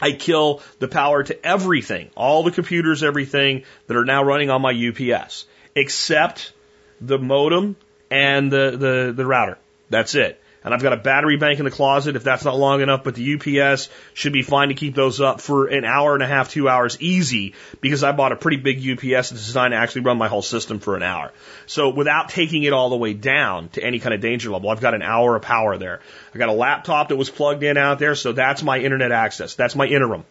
I 0.00 0.12
kill 0.12 0.62
the 0.78 0.88
power 0.88 1.22
to 1.22 1.46
everything, 1.46 2.10
all 2.14 2.42
the 2.42 2.50
computers, 2.50 3.02
everything 3.02 3.64
that 3.86 3.96
are 3.96 4.04
now 4.04 4.22
running 4.22 4.50
on 4.50 4.62
my 4.62 4.72
UPS, 4.72 5.46
except 5.74 6.52
the 7.00 7.18
modem 7.18 7.76
and 8.10 8.50
the, 8.50 8.76
the, 8.76 9.12
the 9.14 9.26
router. 9.26 9.58
That's 9.90 10.14
it. 10.14 10.40
And 10.68 10.74
I've 10.74 10.82
got 10.82 10.92
a 10.92 10.98
battery 10.98 11.38
bank 11.38 11.60
in 11.60 11.64
the 11.64 11.70
closet 11.70 12.14
if 12.14 12.24
that's 12.24 12.44
not 12.44 12.58
long 12.58 12.82
enough, 12.82 13.02
but 13.02 13.14
the 13.14 13.36
UPS 13.36 13.88
should 14.12 14.34
be 14.34 14.42
fine 14.42 14.68
to 14.68 14.74
keep 14.74 14.94
those 14.94 15.18
up 15.18 15.40
for 15.40 15.66
an 15.66 15.86
hour 15.86 16.12
and 16.12 16.22
a 16.22 16.26
half, 16.26 16.50
two 16.50 16.68
hours 16.68 17.00
easy 17.00 17.54
because 17.80 18.04
I 18.04 18.12
bought 18.12 18.32
a 18.32 18.36
pretty 18.36 18.58
big 18.58 18.76
UPS 18.76 19.30
that's 19.30 19.46
designed 19.46 19.72
to 19.72 19.78
actually 19.78 20.02
run 20.02 20.18
my 20.18 20.28
whole 20.28 20.42
system 20.42 20.78
for 20.78 20.94
an 20.94 21.02
hour. 21.02 21.32
So 21.64 21.88
without 21.88 22.28
taking 22.28 22.64
it 22.64 22.74
all 22.74 22.90
the 22.90 22.98
way 22.98 23.14
down 23.14 23.70
to 23.70 23.82
any 23.82 23.98
kind 23.98 24.12
of 24.12 24.20
danger 24.20 24.50
level, 24.50 24.68
I've 24.68 24.82
got 24.82 24.92
an 24.92 25.00
hour 25.00 25.36
of 25.36 25.40
power 25.40 25.78
there. 25.78 26.02
I 26.34 26.38
got 26.38 26.50
a 26.50 26.52
laptop 26.52 27.08
that 27.08 27.16
was 27.16 27.30
plugged 27.30 27.62
in 27.62 27.78
out 27.78 27.98
there, 27.98 28.14
so 28.14 28.32
that's 28.32 28.62
my 28.62 28.78
internet 28.78 29.10
access. 29.10 29.54
That's 29.54 29.74
my 29.74 29.86
interim. 29.86 30.26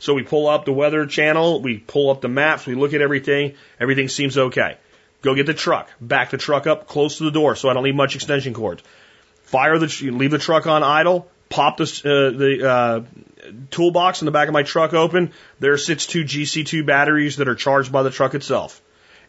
So 0.00 0.12
we 0.12 0.24
pull 0.24 0.48
up 0.48 0.64
the 0.64 0.72
weather 0.72 1.06
channel, 1.06 1.62
we 1.62 1.78
pull 1.78 2.10
up 2.10 2.20
the 2.20 2.28
maps, 2.28 2.66
we 2.66 2.74
look 2.74 2.94
at 2.94 3.00
everything, 3.00 3.54
everything 3.78 4.08
seems 4.08 4.36
okay. 4.36 4.76
Go 5.22 5.36
get 5.36 5.46
the 5.46 5.54
truck, 5.54 5.88
back 6.00 6.30
the 6.30 6.36
truck 6.36 6.66
up 6.66 6.88
close 6.88 7.18
to 7.18 7.24
the 7.24 7.30
door 7.30 7.54
so 7.54 7.68
I 7.68 7.74
don't 7.74 7.84
need 7.84 7.94
much 7.94 8.16
extension 8.16 8.54
cords 8.54 8.82
fire 9.48 9.78
the, 9.78 10.10
leave 10.10 10.30
the 10.30 10.38
truck 10.38 10.66
on 10.66 10.82
idle, 10.82 11.26
pop 11.48 11.78
the, 11.78 11.84
uh, 11.84 12.38
the 12.38 12.68
uh, 12.68 13.50
toolbox 13.70 14.20
in 14.20 14.26
the 14.26 14.30
back 14.30 14.48
of 14.48 14.52
my 14.52 14.62
truck 14.62 14.92
open. 14.92 15.32
There 15.58 15.78
sits 15.78 16.06
two 16.06 16.24
GC2 16.24 16.84
batteries 16.84 17.36
that 17.36 17.48
are 17.48 17.54
charged 17.54 17.90
by 17.90 18.02
the 18.02 18.10
truck 18.10 18.34
itself. 18.34 18.82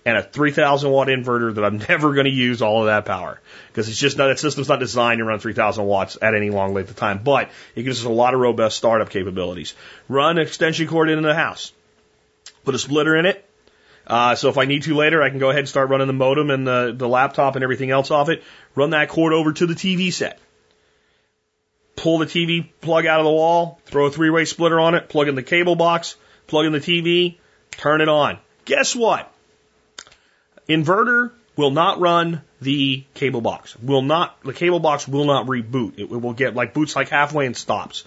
And 0.05 0.17
a 0.17 0.23
3000 0.23 0.89
watt 0.89 1.07
inverter 1.07 1.55
that 1.55 1.63
I'm 1.63 1.77
never 1.89 2.13
going 2.13 2.25
to 2.25 2.31
use 2.31 2.61
all 2.61 2.81
of 2.81 2.87
that 2.87 3.05
power. 3.05 3.39
Because 3.67 3.87
it's 3.87 3.99
just 3.99 4.17
not, 4.17 4.27
that 4.27 4.39
system's 4.39 4.67
not 4.67 4.79
designed 4.79 5.19
to 5.19 5.25
run 5.25 5.39
3000 5.39 5.85
watts 5.85 6.17
at 6.21 6.35
any 6.35 6.49
long 6.49 6.73
length 6.73 6.89
of 6.89 6.97
time. 6.97 7.21
But 7.23 7.49
it 7.75 7.83
gives 7.83 8.01
us 8.01 8.05
a 8.05 8.09
lot 8.09 8.33
of 8.33 8.41
robust 8.41 8.77
startup 8.77 9.09
capabilities. 9.09 9.73
Run 10.09 10.37
an 10.37 10.45
extension 10.45 10.87
cord 10.87 11.09
into 11.09 11.27
the 11.27 11.35
house. 11.35 11.71
Put 12.65 12.75
a 12.75 12.79
splitter 12.79 13.15
in 13.15 13.25
it. 13.25 13.48
Uh, 14.09 14.33
so 14.33 14.49
if 14.49 14.57
I 14.57 14.65
need 14.65 14.83
to 14.83 14.95
later, 14.95 15.21
I 15.21 15.29
can 15.29 15.37
go 15.37 15.49
ahead 15.49 15.59
and 15.59 15.69
start 15.69 15.89
running 15.89 16.07
the 16.07 16.13
modem 16.13 16.49
and 16.49 16.65
the, 16.65 16.93
the 16.97 17.07
laptop 17.07 17.55
and 17.55 17.63
everything 17.63 17.91
else 17.91 18.09
off 18.09 18.29
it. 18.29 18.43
Run 18.73 18.89
that 18.89 19.07
cord 19.07 19.33
over 19.33 19.53
to 19.53 19.67
the 19.67 19.75
TV 19.75 20.11
set. 20.11 20.39
Pull 21.95 22.17
the 22.17 22.25
TV 22.25 22.67
plug 22.81 23.05
out 23.05 23.19
of 23.19 23.25
the 23.25 23.31
wall, 23.31 23.79
throw 23.85 24.07
a 24.07 24.11
three 24.11 24.31
way 24.31 24.45
splitter 24.45 24.79
on 24.79 24.95
it, 24.95 25.09
plug 25.09 25.27
in 25.27 25.35
the 25.35 25.43
cable 25.43 25.75
box, 25.75 26.15
plug 26.47 26.65
in 26.65 26.71
the 26.71 26.79
TV, 26.79 27.37
turn 27.71 28.01
it 28.01 28.09
on. 28.09 28.39
Guess 28.65 28.95
what? 28.95 29.31
Inverter 30.67 31.31
will 31.55 31.71
not 31.71 31.99
run 31.99 32.41
the 32.61 33.03
cable 33.13 33.41
box. 33.41 33.77
Will 33.77 34.01
not, 34.01 34.41
the 34.43 34.53
cable 34.53 34.79
box 34.79 35.07
will 35.07 35.25
not 35.25 35.45
reboot. 35.45 35.99
It 35.99 36.09
will 36.09 36.33
get 36.33 36.55
like 36.55 36.73
boots 36.73 36.95
like 36.95 37.09
halfway 37.09 37.45
and 37.45 37.55
stops. 37.55 38.05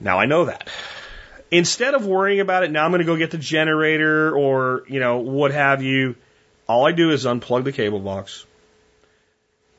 Now 0.00 0.18
I 0.18 0.26
know 0.26 0.46
that 0.46 0.68
instead 1.50 1.94
of 1.94 2.06
worrying 2.06 2.40
about 2.40 2.64
it, 2.64 2.70
now 2.70 2.84
I'm 2.84 2.90
going 2.90 3.00
to 3.00 3.04
go 3.04 3.16
get 3.16 3.30
the 3.30 3.38
generator 3.38 4.36
or, 4.36 4.84
you 4.88 5.00
know, 5.00 5.18
what 5.18 5.52
have 5.52 5.82
you. 5.82 6.16
All 6.66 6.86
I 6.86 6.92
do 6.92 7.10
is 7.10 7.24
unplug 7.24 7.64
the 7.64 7.72
cable 7.72 8.00
box, 8.00 8.44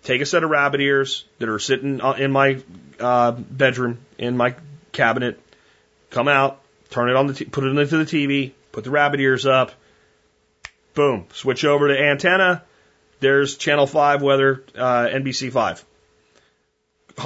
take 0.04 0.22
a 0.22 0.26
set 0.26 0.44
of 0.44 0.50
rabbit 0.50 0.82
ears 0.82 1.26
that 1.38 1.50
are 1.50 1.60
sitting 1.60 2.02
uh, 2.02 2.14
in 2.14 2.32
my 2.32 2.62
uh, 3.00 3.32
bedroom, 3.32 4.00
in 4.18 4.36
my 4.36 4.56
cabinet, 4.92 5.40
come 6.10 6.28
out, 6.28 6.60
turn 6.90 7.10
it 7.10 7.16
on 7.16 7.28
the, 7.28 7.34
t- 7.36 7.46
put 7.46 7.64
it 7.64 7.78
into 7.78 7.98
the 7.98 8.06
TV, 8.06 8.54
put 8.72 8.84
the 8.84 8.90
rabbit 8.90 9.20
ears 9.20 9.46
up, 9.46 9.72
boom, 10.96 11.28
switch 11.34 11.64
over 11.64 11.90
to 11.90 12.00
antenna. 12.00 12.64
There's 13.20 13.58
channel 13.58 13.86
5 13.86 14.24
weather, 14.24 14.64
uh, 14.76 15.08
NBC 15.12 15.52
5. 15.52 15.86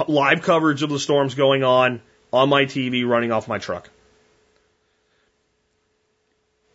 Live 0.08 0.42
coverage 0.42 0.82
of 0.82 0.90
the 0.90 0.98
storms 0.98 1.34
going 1.34 1.62
on 1.62 2.02
on 2.32 2.48
my 2.48 2.64
TV 2.64 3.06
running 3.06 3.32
off 3.32 3.48
my 3.48 3.58
truck 3.58 3.88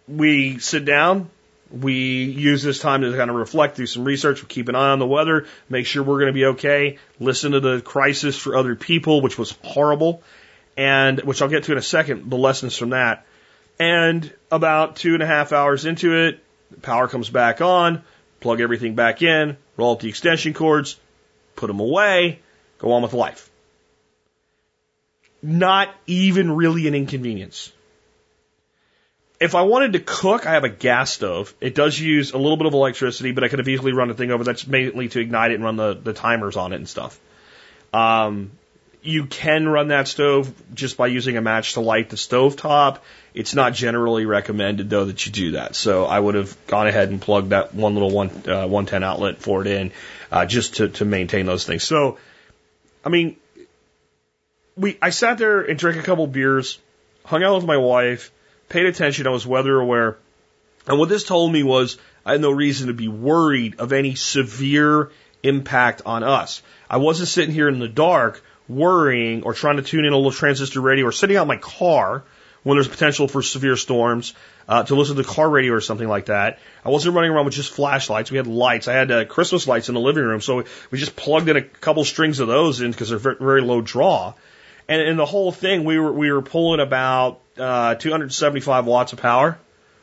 we 0.10 0.58
sit 0.60 0.86
down, 0.86 1.30
we 1.72 2.24
use 2.24 2.64
this 2.64 2.80
time 2.80 3.02
to 3.02 3.16
kind 3.16 3.30
of 3.30 3.36
reflect, 3.36 3.78
do 3.78 3.86
some 3.86 4.04
research, 4.04 4.42
we 4.42 4.48
keep 4.48 4.70
an 4.70 4.76
eye 4.76 4.90
on 4.90 5.00
the 5.00 5.06
weather, 5.06 5.46
make 5.70 5.86
sure 5.86 6.02
we're 6.02 6.20
going 6.20 6.28
to 6.28 6.34
be 6.34 6.46
okay, 6.46 6.98
listen 7.20 7.52
to 7.52 7.60
the 7.60 7.82
crisis 7.82 8.38
for 8.38 8.56
other 8.56 8.76
people, 8.76 9.22
which 9.22 9.38
was 9.38 9.56
horrible, 9.64 10.24
and 10.76 11.20
which 11.22 11.42
I'll 11.42 11.50
get 11.50 11.66
to 11.66 11.74
in 11.74 11.78
a 11.78 11.84
second, 11.84 12.30
the 12.30 12.38
lessons 12.38 12.76
from 12.76 12.90
that. 12.90 13.26
And 13.80 14.34
about 14.52 14.96
two 14.96 15.14
and 15.14 15.24
a 15.24 15.28
half 15.28 15.54
hours 15.54 15.86
into 15.86 16.14
it, 16.28 16.44
power 16.82 17.08
comes 17.08 17.30
back 17.30 17.62
on, 17.62 18.04
plug 18.40 18.62
everything 18.62 18.96
back 18.96 19.22
in, 19.22 19.58
roll 19.78 19.94
up 19.94 20.00
the 20.00 20.10
extension 20.10 20.54
cords, 20.54 20.98
put 21.56 21.68
them 21.68 21.80
away, 21.80 22.40
go 22.80 22.94
on 22.94 23.04
with 23.04 23.14
life. 23.14 23.50
Not 25.42 25.94
even 26.08 26.52
really 26.52 26.88
an 26.88 26.96
inconvenience 26.96 27.72
if 29.40 29.56
I 29.56 29.62
wanted 29.62 29.94
to 29.94 30.00
cook, 30.00 30.46
I 30.46 30.54
have 30.54 30.66
a 30.66 30.70
gas 30.70 31.12
stove. 31.12 31.54
It 31.62 31.74
does 31.74 31.98
use 31.98 32.32
a 32.32 32.38
little 32.38 32.58
bit 32.58 32.68
of 32.68 32.74
electricity, 32.74 33.32
but 33.32 33.44
I 33.44 33.48
could 33.48 33.60
have 33.60 33.68
easily 33.68 33.94
run 33.94 34.10
a 34.10 34.14
thing 34.14 34.32
over 34.32 34.44
that's 34.44 34.68
mainly 34.68 35.08
to 35.10 35.20
ignite 35.20 35.52
it 35.52 35.56
and 35.56 35.64
run 35.64 35.78
the, 35.78 35.94
the 35.94 36.14
timers 36.14 36.58
on 36.58 36.74
it 36.74 36.78
and 36.78 36.90
stuff. 36.90 37.20
Um, 37.94 38.52
you 39.02 39.26
can 39.26 39.68
run 39.68 39.88
that 39.88 40.10
stove 40.10 40.54
just 40.74 40.98
by 40.98 41.08
using 41.08 41.38
a 41.38 41.42
match 41.42 41.74
to 41.74 41.80
light 41.80 42.10
the 42.10 42.18
stove 42.18 42.58
top. 42.58 43.04
It's 43.34 43.56
not 43.56 43.74
generally 43.74 44.26
recommended 44.26 44.90
though 44.90 45.06
that 45.06 45.26
you 45.26 45.32
do 45.32 45.52
that. 45.52 45.74
So 45.74 46.04
I 46.04 46.20
would 46.20 46.36
have 46.36 46.56
gone 46.68 46.88
ahead 46.88 47.10
and 47.10 47.22
plugged 47.22 47.52
that 47.52 47.74
one 47.74 47.94
little 47.94 48.12
one 48.12 48.30
uh, 48.46 48.68
110 48.68 49.04
outlet 49.04 49.38
for 49.38 49.62
it 49.62 49.68
in, 49.68 49.92
uh, 50.34 50.46
just 50.46 50.76
to 50.76 50.90
to 50.90 51.06
maintain 51.06 51.46
those 51.46 51.66
things. 51.66 51.86
So, 51.86 52.18
I 53.06 53.10
mean, 53.10 53.38
we 54.76 54.98
I 55.02 55.12
sat 55.12 55.38
there 55.38 55.62
and 55.62 55.80
drank 55.80 55.98
a 55.98 56.04
couple 56.04 56.28
beers, 56.28 56.78
hung 57.24 57.42
out 57.42 57.56
with 57.56 57.66
my 57.66 57.78
wife 57.78 58.32
paid 58.70 58.86
attention, 58.86 59.28
I 59.28 59.32
was 59.32 59.46
weather 59.46 59.80
aware. 59.80 60.18
And 60.88 60.98
what 60.98 61.10
this 61.10 61.24
told 61.24 61.52
me 61.52 61.64
was 61.64 61.98
I 62.26 62.34
had 62.34 62.42
no 62.42 62.52
reason 62.52 62.88
to 62.88 62.94
be 62.94 63.08
worried 63.08 63.80
of 63.80 63.92
any 63.94 64.16
severe 64.16 65.12
impact 65.44 66.02
on 66.06 66.24
us. 66.24 66.62
I 66.90 66.98
wasn't 66.98 67.30
sitting 67.30 67.54
here 67.54 67.70
in 67.70 67.80
the 67.80 67.88
dark 67.88 68.44
worrying 68.68 69.44
or 69.44 69.54
trying 69.54 69.78
to 69.78 69.82
tune 69.82 70.06
in 70.06 70.14
a 70.14 70.16
little 70.16 70.32
transistor 70.32 70.82
radio 70.82 71.06
or 71.06 71.12
sitting 71.12 71.38
out 71.38 71.48
my 71.48 71.58
car 71.58 72.24
when 72.64 72.78
there's 72.78 72.88
potential 72.88 73.28
for 73.28 73.42
severe 73.42 73.76
storms 73.76 74.34
uh, 74.68 74.84
to 74.84 74.96
listen 74.96 75.16
to 75.16 75.24
the 75.24 75.28
car 75.28 75.50
radio 75.50 75.74
or 75.74 75.82
something 75.82 76.08
like 76.08 76.26
that. 76.26 76.60
I 76.86 76.90
wasn't 76.90 77.16
running 77.16 77.32
around 77.32 77.46
with 77.46 77.56
just 77.56 77.72
flashlights. 77.72 78.32
We 78.32 78.38
had 78.38 78.48
lights. 78.48 78.88
I 78.88 78.94
had 78.94 79.12
uh, 79.12 79.26
Christmas 79.26 79.68
lights 79.68 79.90
in 79.90 79.96
the 79.96 80.02
living 80.02 80.24
room, 80.24 80.42
so 80.42 80.64
we 80.92 81.00
just 81.00 81.16
plugged 81.16 81.50
in 81.50 81.58
a 81.58 81.62
couple 81.62 82.04
strings 82.06 82.40
of 82.40 82.48
those 82.48 82.82
in 82.82 82.92
because 82.92 83.10
they're 83.10 83.18
very, 83.18 83.38
very 83.40 83.62
low 83.62 83.82
draw. 83.82 84.34
And 84.88 85.02
in 85.02 85.18
the 85.18 85.26
whole 85.26 85.52
thing, 85.52 85.84
we 85.84 86.00
were 86.00 86.12
we 86.12 86.32
were 86.32 86.42
pulling 86.42 86.80
about 86.80 87.40
uh, 87.60 87.96
275 87.96 88.86
watts 88.86 89.14
of 89.14 89.20
power 89.20 89.60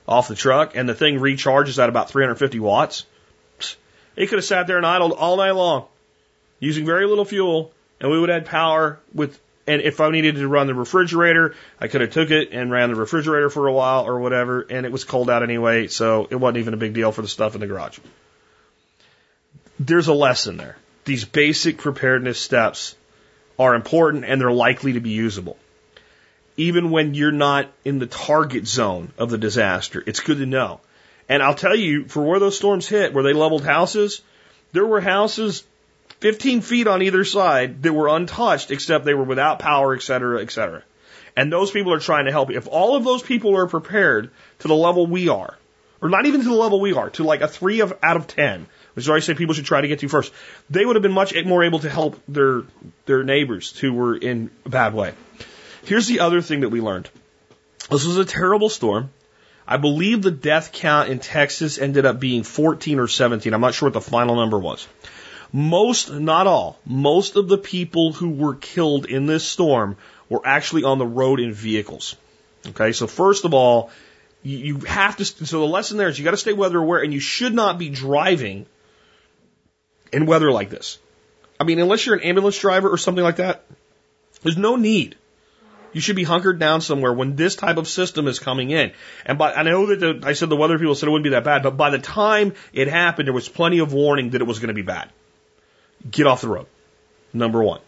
off 0.06 0.28
the 0.28 0.34
truck, 0.34 0.76
and 0.76 0.88
the 0.88 0.94
thing 0.94 1.18
recharges 1.18 1.82
at 1.82 1.88
about 1.88 2.10
350 2.10 2.60
watts. 2.60 3.04
It 4.14 4.28
could 4.28 4.38
have 4.38 4.44
sat 4.44 4.66
there 4.66 4.76
and 4.76 4.86
idled 4.86 5.12
all 5.12 5.36
night 5.36 5.52
long, 5.52 5.86
using 6.60 6.86
very 6.86 7.06
little 7.06 7.24
fuel, 7.24 7.72
and 8.00 8.10
we 8.10 8.18
would 8.18 8.28
have 8.28 8.42
had 8.42 8.50
power 8.50 9.00
with 9.12 9.38
and 9.66 9.82
if 9.82 10.00
I 10.00 10.10
needed 10.10 10.36
to 10.36 10.46
run 10.46 10.68
the 10.68 10.74
refrigerator, 10.74 11.54
I 11.80 11.88
could 11.88 12.00
have 12.00 12.10
took 12.10 12.30
it 12.30 12.50
and 12.52 12.70
ran 12.70 12.88
the 12.88 12.94
refrigerator 12.94 13.50
for 13.50 13.66
a 13.66 13.72
while 13.72 14.06
or 14.06 14.20
whatever, 14.20 14.60
and 14.60 14.86
it 14.86 14.92
was 14.92 15.04
cold 15.04 15.28
out 15.28 15.42
anyway, 15.42 15.88
so 15.88 16.28
it 16.30 16.36
wasn't 16.36 16.58
even 16.58 16.74
a 16.74 16.76
big 16.76 16.94
deal 16.94 17.10
for 17.10 17.22
the 17.22 17.28
stuff 17.28 17.54
in 17.54 17.60
the 17.60 17.66
garage. 17.66 17.98
There's 19.80 20.06
a 20.06 20.14
lesson 20.14 20.56
there. 20.56 20.76
These 21.04 21.24
basic 21.24 21.78
preparedness 21.78 22.38
steps 22.38 22.94
are 23.58 23.74
important 23.74 24.24
and 24.24 24.40
they're 24.40 24.52
likely 24.52 24.94
to 24.94 25.00
be 25.00 25.10
usable. 25.10 25.56
Even 26.56 26.90
when 26.90 27.14
you're 27.14 27.32
not 27.32 27.70
in 27.84 27.98
the 27.98 28.06
target 28.06 28.66
zone 28.66 29.12
of 29.18 29.30
the 29.30 29.38
disaster, 29.38 30.02
it's 30.06 30.20
good 30.20 30.38
to 30.38 30.46
know. 30.46 30.80
And 31.28 31.42
I'll 31.42 31.54
tell 31.54 31.76
you, 31.76 32.06
for 32.06 32.22
where 32.22 32.38
those 32.38 32.56
storms 32.56 32.88
hit, 32.88 33.12
where 33.12 33.24
they 33.24 33.32
leveled 33.32 33.64
houses, 33.64 34.22
there 34.72 34.86
were 34.86 35.00
houses 35.00 35.64
15 36.20 36.62
feet 36.62 36.86
on 36.86 37.02
either 37.02 37.24
side 37.24 37.82
that 37.82 37.92
were 37.92 38.08
untouched 38.08 38.70
except 38.70 39.04
they 39.04 39.14
were 39.14 39.24
without 39.24 39.58
power, 39.58 39.94
et 39.94 40.02
cetera, 40.02 40.42
et 40.42 40.50
cetera. 40.50 40.82
And 41.36 41.52
those 41.52 41.70
people 41.70 41.92
are 41.92 42.00
trying 42.00 42.24
to 42.24 42.32
help 42.32 42.50
you. 42.50 42.56
If 42.56 42.66
all 42.66 42.96
of 42.96 43.04
those 43.04 43.22
people 43.22 43.56
are 43.56 43.66
prepared 43.66 44.30
to 44.60 44.68
the 44.68 44.74
level 44.74 45.06
we 45.06 45.28
are, 45.28 45.58
or 46.00 46.08
not 46.08 46.26
even 46.26 46.42
to 46.42 46.48
the 46.48 46.54
level 46.54 46.80
we 46.80 46.94
are, 46.94 47.10
to 47.10 47.24
like 47.24 47.42
a 47.42 47.48
three 47.48 47.80
of, 47.80 47.92
out 48.02 48.16
of 48.16 48.26
10, 48.26 48.66
which 48.94 49.04
is 49.04 49.08
why 49.08 49.16
I 49.16 49.20
say 49.20 49.34
people 49.34 49.54
should 49.54 49.66
try 49.66 49.82
to 49.82 49.88
get 49.88 49.98
to 49.98 50.08
first, 50.08 50.32
they 50.70 50.86
would 50.86 50.96
have 50.96 51.02
been 51.02 51.12
much 51.12 51.34
more 51.44 51.62
able 51.62 51.80
to 51.80 51.90
help 51.90 52.20
their, 52.26 52.62
their 53.04 53.22
neighbors 53.22 53.78
who 53.78 53.92
were 53.92 54.16
in 54.16 54.50
a 54.64 54.70
bad 54.70 54.94
way. 54.94 55.12
Here's 55.86 56.08
the 56.08 56.20
other 56.20 56.42
thing 56.42 56.60
that 56.60 56.70
we 56.70 56.80
learned. 56.80 57.08
This 57.90 58.04
was 58.04 58.16
a 58.16 58.24
terrible 58.24 58.68
storm. 58.68 59.10
I 59.68 59.76
believe 59.76 60.20
the 60.20 60.32
death 60.32 60.72
count 60.72 61.08
in 61.08 61.20
Texas 61.20 61.78
ended 61.78 62.04
up 62.04 62.18
being 62.18 62.42
14 62.42 62.98
or 62.98 63.06
17. 63.06 63.54
I'm 63.54 63.60
not 63.60 63.74
sure 63.74 63.86
what 63.86 63.94
the 63.94 64.00
final 64.00 64.34
number 64.34 64.58
was. 64.58 64.86
Most, 65.52 66.10
not 66.10 66.48
all, 66.48 66.78
most 66.84 67.36
of 67.36 67.46
the 67.46 67.56
people 67.56 68.12
who 68.12 68.30
were 68.30 68.56
killed 68.56 69.06
in 69.06 69.26
this 69.26 69.44
storm 69.44 69.96
were 70.28 70.42
actually 70.44 70.82
on 70.82 70.98
the 70.98 71.06
road 71.06 71.38
in 71.38 71.52
vehicles. 71.52 72.16
Okay, 72.68 72.90
so 72.90 73.06
first 73.06 73.44
of 73.44 73.54
all, 73.54 73.90
you, 74.42 74.80
have 74.80 75.16
to, 75.16 75.24
so 75.24 75.60
the 75.60 75.66
lesson 75.66 75.98
there 75.98 76.08
is 76.08 76.18
you 76.18 76.24
got 76.24 76.32
to 76.32 76.36
stay 76.36 76.52
weather 76.52 76.78
aware 76.78 77.00
and 77.00 77.12
you 77.14 77.20
should 77.20 77.54
not 77.54 77.78
be 77.78 77.90
driving 77.90 78.66
in 80.12 80.26
weather 80.26 80.50
like 80.50 80.70
this. 80.70 80.98
I 81.60 81.64
mean, 81.64 81.78
unless 81.78 82.04
you're 82.04 82.16
an 82.16 82.22
ambulance 82.22 82.58
driver 82.58 82.88
or 82.88 82.98
something 82.98 83.24
like 83.24 83.36
that, 83.36 83.64
there's 84.42 84.56
no 84.56 84.74
need. 84.74 85.16
You 85.96 86.02
should 86.02 86.16
be 86.16 86.24
hunkered 86.24 86.58
down 86.58 86.82
somewhere 86.82 87.10
when 87.10 87.36
this 87.36 87.56
type 87.56 87.78
of 87.78 87.88
system 87.88 88.28
is 88.28 88.38
coming 88.38 88.68
in. 88.68 88.92
And 89.24 89.38
by, 89.38 89.54
I 89.54 89.62
know 89.62 89.86
that 89.86 89.98
the, 89.98 90.28
I 90.28 90.34
said 90.34 90.50
the 90.50 90.56
weather 90.56 90.78
people 90.78 90.94
said 90.94 91.06
it 91.06 91.10
wouldn't 91.10 91.24
be 91.24 91.30
that 91.30 91.44
bad, 91.44 91.62
but 91.62 91.78
by 91.78 91.88
the 91.88 91.98
time 91.98 92.52
it 92.74 92.86
happened, 92.86 93.28
there 93.28 93.32
was 93.32 93.48
plenty 93.48 93.78
of 93.78 93.94
warning 93.94 94.28
that 94.32 94.42
it 94.42 94.46
was 94.46 94.58
going 94.58 94.68
to 94.68 94.74
be 94.74 94.82
bad 94.82 95.08
get 96.10 96.26
off 96.26 96.42
the 96.42 96.48
road. 96.48 96.66
Number 97.32 97.62
one. 97.62 97.80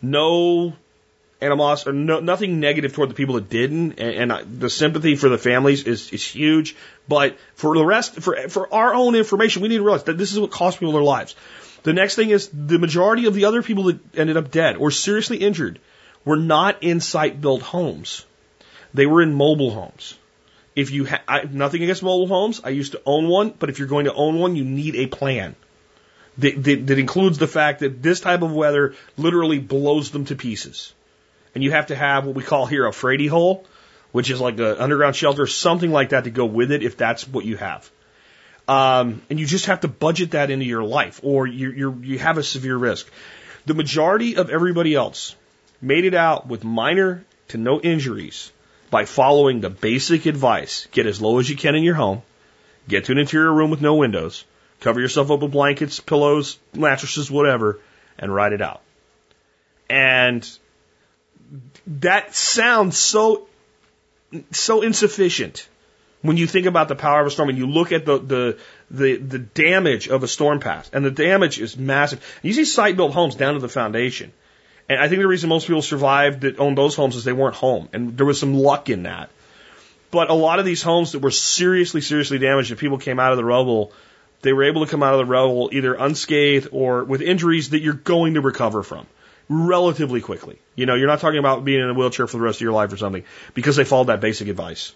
No 0.00 0.74
animosity, 1.40 1.90
or 1.90 1.94
no, 1.94 2.20
nothing 2.20 2.60
negative 2.60 2.92
toward 2.92 3.10
the 3.10 3.14
people 3.14 3.34
that 3.34 3.50
didn't, 3.50 3.98
and, 3.98 4.30
and 4.30 4.60
the 4.60 4.70
sympathy 4.70 5.16
for 5.16 5.28
the 5.28 5.36
families 5.36 5.82
is, 5.82 6.12
is 6.12 6.24
huge. 6.24 6.76
But 7.08 7.36
for 7.56 7.74
the 7.74 7.84
rest, 7.84 8.20
for, 8.20 8.36
for 8.50 8.72
our 8.72 8.94
own 8.94 9.16
information, 9.16 9.62
we 9.62 9.68
need 9.68 9.78
to 9.78 9.82
realize 9.82 10.04
that 10.04 10.16
this 10.16 10.30
is 10.30 10.38
what 10.38 10.52
cost 10.52 10.78
people 10.78 10.92
their 10.92 11.02
lives. 11.02 11.34
The 11.82 11.92
next 11.92 12.14
thing 12.14 12.30
is 12.30 12.48
the 12.52 12.78
majority 12.78 13.26
of 13.26 13.34
the 13.34 13.46
other 13.46 13.64
people 13.64 13.82
that 13.86 13.98
ended 14.16 14.36
up 14.36 14.52
dead 14.52 14.76
or 14.76 14.92
seriously 14.92 15.38
injured 15.38 15.80
were 16.24 16.36
not 16.36 16.82
in 16.82 17.00
site 17.00 17.40
built 17.40 17.62
homes. 17.62 18.24
They 18.94 19.06
were 19.06 19.22
in 19.22 19.34
mobile 19.34 19.70
homes. 19.70 20.16
If 20.74 20.90
you 20.90 21.06
ha- 21.06 21.22
I, 21.28 21.42
nothing 21.44 21.82
against 21.82 22.02
mobile 22.02 22.28
homes, 22.28 22.60
I 22.64 22.70
used 22.70 22.92
to 22.92 23.02
own 23.04 23.28
one, 23.28 23.50
but 23.50 23.68
if 23.68 23.78
you're 23.78 23.88
going 23.88 24.06
to 24.06 24.14
own 24.14 24.38
one, 24.38 24.56
you 24.56 24.64
need 24.64 24.96
a 24.96 25.06
plan 25.06 25.54
that, 26.38 26.62
that, 26.62 26.86
that 26.86 26.98
includes 26.98 27.38
the 27.38 27.46
fact 27.46 27.80
that 27.80 28.02
this 28.02 28.20
type 28.20 28.42
of 28.42 28.52
weather 28.52 28.94
literally 29.16 29.58
blows 29.58 30.10
them 30.10 30.24
to 30.26 30.36
pieces. 30.36 30.94
And 31.54 31.62
you 31.62 31.72
have 31.72 31.88
to 31.88 31.94
have 31.94 32.24
what 32.24 32.34
we 32.34 32.42
call 32.42 32.66
here 32.66 32.86
a 32.86 32.90
fraidy 32.90 33.28
hole, 33.28 33.66
which 34.12 34.30
is 34.30 34.40
like 34.40 34.58
an 34.58 34.76
underground 34.78 35.16
shelter, 35.16 35.46
something 35.46 35.90
like 35.90 36.10
that 36.10 36.24
to 36.24 36.30
go 36.30 36.46
with 36.46 36.72
it 36.72 36.82
if 36.82 36.96
that's 36.96 37.28
what 37.28 37.44
you 37.44 37.56
have. 37.56 37.90
Um, 38.68 39.22
and 39.28 39.38
you 39.38 39.46
just 39.46 39.66
have 39.66 39.80
to 39.80 39.88
budget 39.88 40.30
that 40.30 40.50
into 40.50 40.64
your 40.64 40.84
life, 40.84 41.20
or 41.22 41.46
you 41.46 41.70
you 41.72 42.00
you 42.02 42.18
have 42.20 42.38
a 42.38 42.44
severe 42.44 42.76
risk. 42.76 43.10
The 43.66 43.74
majority 43.74 44.36
of 44.36 44.50
everybody 44.50 44.94
else 44.94 45.34
made 45.82 46.04
it 46.04 46.14
out 46.14 46.46
with 46.46 46.64
minor 46.64 47.24
to 47.48 47.58
no 47.58 47.80
injuries 47.80 48.52
by 48.90 49.04
following 49.04 49.60
the 49.60 49.70
basic 49.70 50.24
advice: 50.26 50.86
get 50.92 51.06
as 51.06 51.20
low 51.20 51.38
as 51.38 51.50
you 51.50 51.56
can 51.56 51.74
in 51.74 51.82
your 51.82 51.96
home, 51.96 52.22
get 52.88 53.04
to 53.04 53.12
an 53.12 53.18
interior 53.18 53.52
room 53.52 53.70
with 53.70 53.82
no 53.82 53.96
windows, 53.96 54.44
Cover 54.82 55.00
yourself 55.00 55.30
up 55.30 55.40
with 55.40 55.52
blankets, 55.52 56.00
pillows, 56.00 56.58
mattresses, 56.74 57.30
whatever, 57.30 57.78
and 58.18 58.34
ride 58.34 58.52
it 58.52 58.60
out. 58.60 58.80
And 59.88 60.48
that 61.86 62.34
sounds 62.34 62.98
so 62.98 63.46
so 64.50 64.82
insufficient 64.82 65.68
when 66.22 66.36
you 66.36 66.48
think 66.48 66.66
about 66.66 66.88
the 66.88 66.96
power 66.96 67.20
of 67.20 67.26
a 67.28 67.30
storm 67.30 67.50
and 67.50 67.58
you 67.58 67.68
look 67.68 67.92
at 67.92 68.04
the 68.04 68.18
the 68.18 68.58
the, 68.90 69.16
the 69.18 69.38
damage 69.38 70.08
of 70.08 70.24
a 70.24 70.28
storm 70.28 70.58
path 70.58 70.90
and 70.92 71.04
the 71.04 71.12
damage 71.12 71.60
is 71.60 71.76
massive. 71.76 72.20
You 72.42 72.52
see 72.52 72.64
site 72.64 72.96
built 72.96 73.12
homes 73.12 73.36
down 73.36 73.54
to 73.54 73.60
the 73.60 73.68
foundation. 73.68 74.32
And 74.88 75.00
I 75.00 75.08
think 75.08 75.20
the 75.20 75.28
reason 75.28 75.48
most 75.48 75.66
people 75.66 75.82
survived 75.82 76.42
that 76.42 76.58
owned 76.58 76.76
those 76.76 76.94
homes 76.94 77.16
is 77.16 77.24
they 77.24 77.32
weren't 77.32 77.54
home. 77.54 77.88
And 77.92 78.16
there 78.16 78.26
was 78.26 78.38
some 78.38 78.54
luck 78.54 78.88
in 78.90 79.04
that. 79.04 79.30
But 80.10 80.28
a 80.28 80.34
lot 80.34 80.58
of 80.58 80.64
these 80.64 80.82
homes 80.82 81.12
that 81.12 81.20
were 81.20 81.30
seriously, 81.30 82.00
seriously 82.00 82.38
damaged, 82.38 82.70
if 82.70 82.78
people 82.78 82.98
came 82.98 83.18
out 83.18 83.32
of 83.32 83.38
the 83.38 83.44
rubble, 83.44 83.92
they 84.42 84.52
were 84.52 84.64
able 84.64 84.84
to 84.84 84.90
come 84.90 85.02
out 85.02 85.14
of 85.14 85.18
the 85.18 85.24
rubble 85.24 85.70
either 85.72 85.94
unscathed 85.94 86.68
or 86.72 87.04
with 87.04 87.22
injuries 87.22 87.70
that 87.70 87.80
you're 87.80 87.94
going 87.94 88.34
to 88.34 88.40
recover 88.40 88.82
from 88.82 89.06
relatively 89.48 90.20
quickly. 90.20 90.58
You 90.74 90.86
know, 90.86 90.94
you're 90.94 91.06
not 91.06 91.20
talking 91.20 91.38
about 91.38 91.64
being 91.64 91.80
in 91.80 91.88
a 91.88 91.94
wheelchair 91.94 92.26
for 92.26 92.36
the 92.36 92.42
rest 92.42 92.58
of 92.58 92.62
your 92.62 92.72
life 92.72 92.92
or 92.92 92.96
something 92.96 93.24
because 93.54 93.76
they 93.76 93.84
followed 93.84 94.08
that 94.08 94.20
basic 94.20 94.48
advice. 94.48 94.94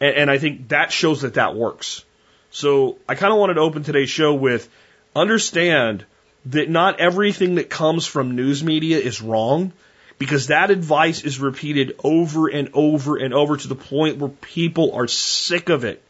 And, 0.00 0.16
and 0.16 0.30
I 0.30 0.38
think 0.38 0.68
that 0.68 0.92
shows 0.92 1.22
that 1.22 1.34
that 1.34 1.54
works. 1.54 2.04
So 2.50 2.98
I 3.08 3.14
kind 3.14 3.32
of 3.32 3.38
wanted 3.38 3.54
to 3.54 3.60
open 3.60 3.82
today's 3.82 4.10
show 4.10 4.34
with 4.34 4.68
understand 5.14 6.04
that 6.46 6.68
not 6.68 7.00
everything 7.00 7.56
that 7.56 7.70
comes 7.70 8.06
from 8.06 8.36
news 8.36 8.62
media 8.62 8.98
is 8.98 9.22
wrong 9.22 9.72
because 10.18 10.48
that 10.48 10.70
advice 10.70 11.24
is 11.24 11.40
repeated 11.40 11.96
over 12.04 12.48
and 12.48 12.70
over 12.72 13.16
and 13.16 13.34
over 13.34 13.56
to 13.56 13.68
the 13.68 13.74
point 13.74 14.18
where 14.18 14.30
people 14.30 14.92
are 14.94 15.08
sick 15.08 15.68
of 15.68 15.84
it. 15.84 16.02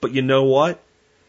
But 0.00 0.12
you 0.12 0.22
know 0.22 0.44
what? 0.44 0.80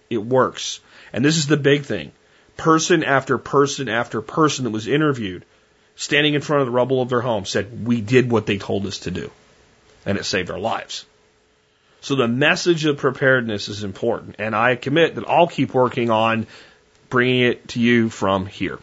It 0.09 0.17
works. 0.17 0.79
And 1.13 1.23
this 1.23 1.37
is 1.37 1.47
the 1.47 1.57
big 1.57 1.83
thing. 1.83 2.11
Person 2.57 3.03
after 3.03 3.37
person 3.37 3.87
after 3.87 4.21
person 4.21 4.65
that 4.65 4.71
was 4.71 4.87
interviewed, 4.87 5.45
standing 5.95 6.33
in 6.33 6.41
front 6.41 6.61
of 6.61 6.67
the 6.67 6.73
rubble 6.73 7.01
of 7.01 7.09
their 7.09 7.21
home, 7.21 7.45
said, 7.45 7.85
We 7.85 8.01
did 8.01 8.31
what 8.31 8.45
they 8.45 8.57
told 8.57 8.85
us 8.85 8.99
to 8.99 9.11
do. 9.11 9.31
And 10.05 10.17
it 10.17 10.25
saved 10.25 10.51
our 10.51 10.59
lives. 10.59 11.05
So 12.01 12.15
the 12.15 12.27
message 12.27 12.85
of 12.85 12.97
preparedness 12.97 13.67
is 13.67 13.83
important. 13.83 14.35
And 14.39 14.55
I 14.55 14.75
commit 14.75 15.15
that 15.15 15.27
I'll 15.27 15.47
keep 15.47 15.73
working 15.73 16.09
on 16.09 16.47
bringing 17.09 17.41
it 17.41 17.67
to 17.69 17.79
you 17.79 18.09
from 18.09 18.45
here. 18.45 18.79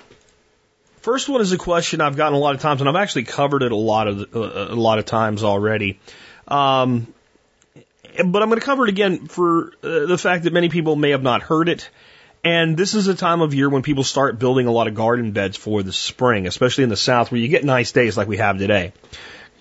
First 1.00 1.28
one 1.28 1.40
is 1.40 1.52
a 1.52 1.58
question 1.58 2.00
I've 2.00 2.16
gotten 2.16 2.34
a 2.34 2.38
lot 2.38 2.54
of 2.54 2.60
times, 2.60 2.80
and 2.80 2.88
I've 2.88 2.96
actually 2.96 3.24
covered 3.24 3.62
it 3.62 3.70
a 3.70 3.76
lot 3.76 4.08
of 4.08 4.34
a 4.34 4.74
lot 4.74 4.98
of 4.98 5.04
times 5.04 5.44
already. 5.44 6.00
Um, 6.48 7.06
but 7.74 8.42
I'm 8.42 8.48
going 8.48 8.60
to 8.60 8.64
cover 8.64 8.84
it 8.84 8.88
again 8.88 9.26
for 9.26 9.72
uh, 9.82 10.06
the 10.06 10.18
fact 10.18 10.44
that 10.44 10.52
many 10.52 10.68
people 10.68 10.96
may 10.96 11.10
have 11.10 11.22
not 11.22 11.42
heard 11.42 11.68
it. 11.68 11.90
And 12.42 12.76
this 12.76 12.94
is 12.94 13.08
a 13.08 13.14
time 13.14 13.40
of 13.40 13.54
year 13.54 13.68
when 13.68 13.82
people 13.82 14.04
start 14.04 14.38
building 14.38 14.66
a 14.66 14.70
lot 14.70 14.86
of 14.86 14.94
garden 14.94 15.32
beds 15.32 15.56
for 15.56 15.82
the 15.82 15.92
spring, 15.92 16.46
especially 16.46 16.84
in 16.84 16.90
the 16.90 16.96
south 16.96 17.32
where 17.32 17.40
you 17.40 17.48
get 17.48 17.64
nice 17.64 17.92
days 17.92 18.16
like 18.16 18.28
we 18.28 18.36
have 18.36 18.58
today. 18.58 18.92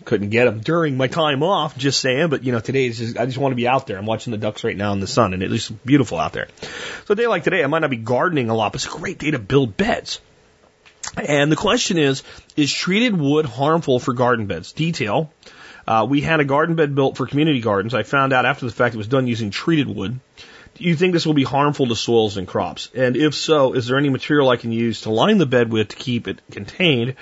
Couldn't 0.06 0.30
get 0.30 0.46
them 0.46 0.60
during 0.60 0.98
my 0.98 1.08
time 1.08 1.44
off, 1.44 1.76
just 1.76 2.00
saying, 2.00 2.30
but 2.30 2.44
you 2.44 2.52
know, 2.52 2.60
today 2.60 2.86
is 2.86 3.00
just, 3.00 3.18
I 3.18 3.26
just 3.26 3.38
want 3.38 3.52
to 3.52 3.56
be 3.56 3.68
out 3.68 3.88
there. 3.88 3.98
I'm 3.98 4.06
watching 4.06 4.32
the 4.32 4.38
ducks 4.38 4.64
right 4.64 4.78
now 4.78 4.94
in 4.94 5.00
the 5.00 5.08
sun 5.08 5.34
and 5.34 5.42
it's 5.42 5.70
beautiful 5.70 6.20
out 6.20 6.32
there. 6.32 6.48
So 7.06 7.14
a 7.14 7.16
day 7.16 7.28
like 7.28 7.44
today, 7.44 7.64
I 7.64 7.68
might 7.68 7.80
not 7.80 7.90
be 7.90 7.98
gardening 7.98 8.50
a 8.50 8.56
lot, 8.56 8.72
but 8.72 8.84
it's 8.84 8.94
a 8.94 8.98
great 8.98 9.18
day 9.18 9.32
to 9.32 9.40
build 9.40 9.76
beds. 9.76 10.22
And 11.18 11.52
the 11.52 11.56
question 11.56 11.98
is, 11.98 12.24
is 12.56 12.72
treated 12.72 13.18
wood 13.18 13.46
harmful 13.46 14.00
for 14.00 14.14
garden 14.14 14.48
beds? 14.48 14.74
Detail. 14.74 15.32
Uh, 15.88 16.06
we 16.10 16.22
had 16.22 16.40
a 16.40 16.46
garden 16.46 16.76
bed 16.76 16.96
built 16.96 17.18
for 17.18 17.28
community 17.28 17.62
gardens. 17.62 17.94
I 17.94 18.04
found 18.04 18.34
out 18.34 18.46
after 18.46 18.66
the 18.66 18.72
fact 18.72 18.96
it 18.96 18.98
was 18.98 19.08
done 19.08 19.28
using 19.28 19.52
treated 19.52 19.88
wood. 19.88 20.20
Do 20.76 20.84
you 20.84 20.96
think 20.96 21.14
this 21.14 21.26
will 21.26 21.34
be 21.34 21.44
harmful 21.44 21.88
to 21.88 21.96
soils 21.96 22.38
and 22.38 22.48
crops? 22.48 22.90
And 22.94 23.16
if 23.16 23.34
so, 23.34 23.74
is 23.74 23.88
there 23.88 23.98
any 23.98 24.10
material 24.10 24.50
I 24.50 24.58
can 24.58 24.72
use 24.72 25.02
to 25.02 25.10
line 25.10 25.38
the 25.38 25.46
bed 25.46 25.72
with 25.72 25.90
to 25.90 25.96
keep 25.96 26.28
it 26.28 26.42
contained? 26.52 27.16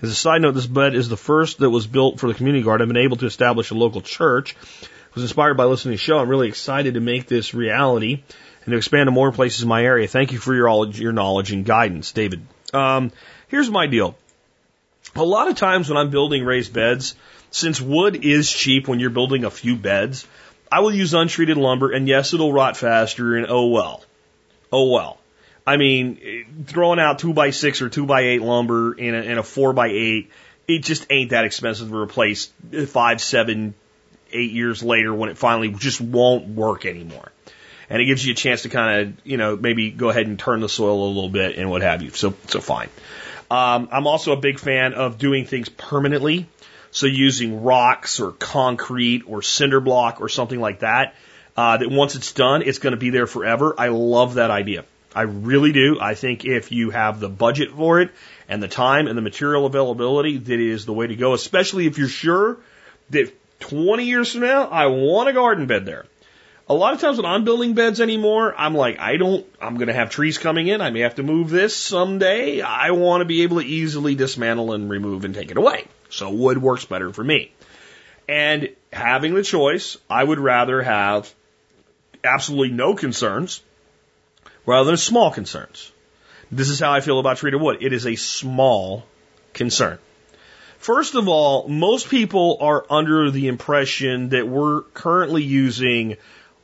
As 0.00 0.10
a 0.10 0.14
side 0.14 0.42
note, 0.42 0.52
this 0.52 0.66
bed 0.66 0.94
is 0.94 1.08
the 1.08 1.16
first 1.16 1.58
that 1.58 1.70
was 1.70 1.86
built 1.86 2.20
for 2.20 2.28
the 2.28 2.34
community 2.34 2.64
garden. 2.64 2.84
I've 2.84 2.94
been 2.94 3.02
able 3.02 3.16
to 3.18 3.26
establish 3.26 3.70
a 3.70 3.74
local 3.74 4.00
church. 4.00 4.54
I 4.82 4.86
was 5.14 5.24
inspired 5.24 5.56
by 5.56 5.64
listening 5.64 5.96
to 5.96 5.98
the 5.98 6.04
show. 6.04 6.18
I'm 6.18 6.28
really 6.28 6.48
excited 6.48 6.94
to 6.94 7.00
make 7.00 7.26
this 7.26 7.52
reality 7.52 8.22
and 8.64 8.72
to 8.72 8.76
expand 8.76 9.08
to 9.08 9.10
more 9.10 9.32
places 9.32 9.62
in 9.62 9.68
my 9.68 9.82
area. 9.82 10.06
Thank 10.06 10.32
you 10.32 10.38
for 10.38 10.54
your, 10.54 10.68
all, 10.68 10.88
your 10.88 11.12
knowledge 11.12 11.50
and 11.50 11.64
guidance, 11.64 12.12
David. 12.12 12.46
Um, 12.72 13.10
here's 13.48 13.70
my 13.70 13.86
deal. 13.86 14.16
A 15.16 15.24
lot 15.24 15.48
of 15.48 15.56
times 15.56 15.88
when 15.88 15.96
I'm 15.96 16.10
building 16.10 16.44
raised 16.44 16.72
beds, 16.72 17.16
since 17.50 17.80
wood 17.80 18.24
is 18.24 18.50
cheap 18.50 18.86
when 18.86 19.00
you're 19.00 19.10
building 19.10 19.44
a 19.44 19.50
few 19.50 19.74
beds, 19.74 20.26
I 20.70 20.80
will 20.80 20.94
use 20.94 21.14
untreated 21.14 21.56
lumber, 21.56 21.90
and 21.90 22.06
yes, 22.06 22.34
it'll 22.34 22.52
rot 22.52 22.76
faster, 22.76 23.36
and 23.36 23.46
oh 23.48 23.68
well. 23.68 24.04
Oh 24.70 24.90
well. 24.90 25.17
I 25.68 25.76
mean, 25.76 26.64
throwing 26.64 26.98
out 26.98 27.18
two 27.18 27.34
by 27.34 27.50
six 27.50 27.82
or 27.82 27.90
two 27.90 28.06
by 28.06 28.22
eight 28.22 28.40
lumber 28.40 28.94
in 28.94 29.14
a, 29.14 29.18
in 29.18 29.36
a 29.36 29.42
four 29.42 29.74
by 29.74 29.88
eight, 29.88 30.30
it 30.66 30.82
just 30.82 31.06
ain't 31.10 31.30
that 31.30 31.44
expensive 31.44 31.90
to 31.90 31.94
replace 31.94 32.50
five, 32.86 33.20
seven, 33.20 33.74
eight 34.32 34.52
years 34.52 34.82
later 34.82 35.12
when 35.12 35.28
it 35.28 35.36
finally 35.36 35.68
just 35.68 36.00
won't 36.00 36.48
work 36.48 36.86
anymore. 36.86 37.30
And 37.90 38.00
it 38.00 38.06
gives 38.06 38.24
you 38.24 38.32
a 38.32 38.34
chance 38.34 38.62
to 38.62 38.70
kind 38.70 39.00
of, 39.00 39.26
you 39.26 39.36
know, 39.36 39.58
maybe 39.58 39.90
go 39.90 40.08
ahead 40.08 40.26
and 40.26 40.38
turn 40.38 40.60
the 40.60 40.70
soil 40.70 41.04
a 41.04 41.08
little 41.08 41.28
bit 41.28 41.56
and 41.56 41.68
what 41.68 41.82
have 41.82 42.00
you. 42.00 42.10
So, 42.12 42.32
so 42.46 42.62
fine. 42.62 42.88
Um, 43.50 43.90
I'm 43.92 44.06
also 44.06 44.32
a 44.32 44.40
big 44.40 44.58
fan 44.58 44.94
of 44.94 45.18
doing 45.18 45.44
things 45.44 45.68
permanently. 45.68 46.46
So 46.92 47.06
using 47.06 47.62
rocks 47.62 48.20
or 48.20 48.32
concrete 48.32 49.24
or 49.26 49.42
cinder 49.42 49.80
block 49.80 50.22
or 50.22 50.30
something 50.30 50.60
like 50.60 50.80
that, 50.80 51.14
uh, 51.58 51.76
that 51.76 51.90
once 51.90 52.14
it's 52.14 52.32
done, 52.32 52.62
it's 52.62 52.78
going 52.78 52.92
to 52.92 52.98
be 52.98 53.10
there 53.10 53.26
forever. 53.26 53.74
I 53.76 53.88
love 53.88 54.34
that 54.34 54.50
idea. 54.50 54.86
I 55.14 55.22
really 55.22 55.72
do. 55.72 55.98
I 56.00 56.14
think 56.14 56.44
if 56.44 56.70
you 56.70 56.90
have 56.90 57.18
the 57.18 57.28
budget 57.28 57.72
for 57.72 58.00
it 58.00 58.10
and 58.48 58.62
the 58.62 58.68
time 58.68 59.06
and 59.06 59.16
the 59.16 59.22
material 59.22 59.66
availability, 59.66 60.38
that 60.38 60.60
is 60.60 60.84
the 60.84 60.92
way 60.92 61.06
to 61.06 61.16
go, 61.16 61.34
especially 61.34 61.86
if 61.86 61.98
you're 61.98 62.08
sure 62.08 62.58
that 63.10 63.32
20 63.60 64.04
years 64.04 64.32
from 64.32 64.42
now, 64.42 64.64
I 64.64 64.86
want 64.86 65.28
a 65.28 65.32
garden 65.32 65.66
bed 65.66 65.86
there. 65.86 66.06
A 66.70 66.74
lot 66.74 66.92
of 66.92 67.00
times 67.00 67.16
when 67.16 67.24
I'm 67.24 67.44
building 67.44 67.72
beds 67.72 67.98
anymore, 67.98 68.54
I'm 68.56 68.74
like, 68.74 68.98
I 68.98 69.16
don't, 69.16 69.46
I'm 69.58 69.76
going 69.76 69.88
to 69.88 69.94
have 69.94 70.10
trees 70.10 70.36
coming 70.36 70.68
in. 70.68 70.82
I 70.82 70.90
may 70.90 71.00
have 71.00 71.14
to 71.14 71.22
move 71.22 71.48
this 71.48 71.74
someday. 71.74 72.60
I 72.60 72.90
want 72.90 73.22
to 73.22 73.24
be 73.24 73.42
able 73.42 73.60
to 73.60 73.66
easily 73.66 74.14
dismantle 74.14 74.74
and 74.74 74.90
remove 74.90 75.24
and 75.24 75.34
take 75.34 75.50
it 75.50 75.56
away. 75.56 75.86
So 76.10 76.28
wood 76.30 76.58
works 76.58 76.84
better 76.84 77.10
for 77.10 77.24
me. 77.24 77.52
And 78.28 78.68
having 78.92 79.34
the 79.34 79.42
choice, 79.42 79.96
I 80.10 80.22
would 80.22 80.38
rather 80.38 80.82
have 80.82 81.32
absolutely 82.22 82.76
no 82.76 82.94
concerns 82.94 83.62
rather 84.68 84.88
than 84.88 84.98
small 84.98 85.30
concerns. 85.30 85.90
This 86.52 86.68
is 86.68 86.78
how 86.78 86.92
I 86.92 87.00
feel 87.00 87.18
about 87.18 87.38
treated 87.38 87.58
wood. 87.58 87.78
It 87.80 87.94
is 87.94 88.06
a 88.06 88.16
small 88.16 89.06
concern. 89.54 89.98
First 90.76 91.14
of 91.14 91.26
all, 91.26 91.68
most 91.68 92.10
people 92.10 92.58
are 92.60 92.84
under 92.90 93.30
the 93.30 93.48
impression 93.48 94.28
that 94.28 94.46
we're 94.46 94.82
currently 94.82 95.42
using 95.42 96.18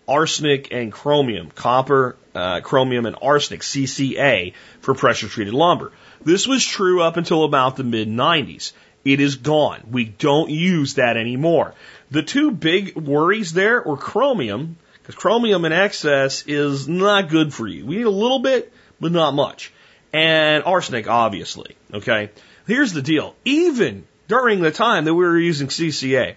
arsenic 0.07 0.69
and 0.71 0.93
chromium, 0.93 1.51
copper, 1.51 2.17
uh, 2.35 2.61
chromium, 2.61 3.07
and 3.07 3.17
arsenic, 3.23 3.62
CCA, 3.62 4.53
for 4.83 4.95
pressure 4.95 5.27
treated 5.27 5.55
lumber. 5.55 5.90
This 6.23 6.47
was 6.47 6.62
true 6.62 7.01
up 7.03 7.17
until 7.17 7.43
about 7.43 7.77
the 7.77 7.85
mid 7.85 8.09
90s. 8.09 8.73
It 9.07 9.19
is 9.21 9.37
gone. 9.37 9.81
We 9.90 10.05
don't 10.05 10.51
use 10.51 10.95
that 10.95 11.17
anymore. 11.17 11.75
The 12.11 12.23
two 12.23 12.51
big 12.51 12.97
worries 12.97 13.55
there 13.55 13.81
were 13.81 13.97
chromium, 13.97 14.77
because 15.05 15.17
chromium 15.17 15.67
in 15.67 15.73
excess 15.73 16.45
is 16.47 16.88
not 16.88 17.29
good 17.29 17.53
for 17.53 17.69
you. 17.69 17.85
We 17.85 17.97
need 17.97 18.07
a 18.07 18.11
little 18.11 18.38
bit, 18.38 18.73
but 18.99 19.12
not 19.12 19.35
much. 19.35 19.71
And 20.14 20.64
arsenic, 20.64 21.09
obviously. 21.09 21.77
Okay. 21.93 22.31
Here's 22.67 22.95
the 22.95 23.03
deal. 23.03 23.37
Even 23.45 24.07
during 24.29 24.62
the 24.62 24.71
time 24.71 25.05
that 25.05 25.14
we 25.14 25.23
were 25.23 25.38
using 25.38 25.69
CCA, 25.69 26.37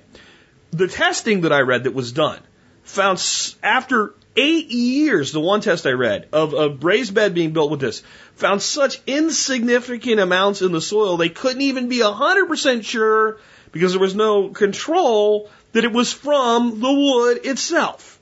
the 0.72 0.90
testing 0.90 1.42
that 1.42 1.54
I 1.54 1.62
read 1.62 1.86
that 1.86 1.94
was 1.94 2.12
done 2.12 2.42
found 2.84 3.24
after 3.64 4.14
eight 4.36 4.70
years, 4.70 5.32
the 5.32 5.40
one 5.40 5.62
test 5.62 5.88
I 5.88 5.92
read 5.92 6.28
of 6.34 6.54
a 6.54 6.70
raised 6.70 7.14
bed 7.14 7.34
being 7.34 7.54
built 7.54 7.72
with 7.72 7.80
this, 7.80 8.04
found 8.36 8.62
such 8.62 9.02
insignificant 9.08 10.20
amounts 10.20 10.62
in 10.62 10.74
the 10.74 10.82
soil 10.82 11.16
they 11.16 11.30
couldn't 11.30 11.62
even 11.62 11.88
be 11.88 12.00
100% 12.00 12.84
sure 12.84 13.38
because 13.72 13.94
there 13.94 14.02
was 14.02 14.14
no 14.14 14.50
control 14.50 15.50
that 15.72 15.86
it 15.86 15.94
was 15.94 16.12
from 16.12 16.82
the 16.82 16.92
wood 16.92 17.46
itself. 17.46 18.17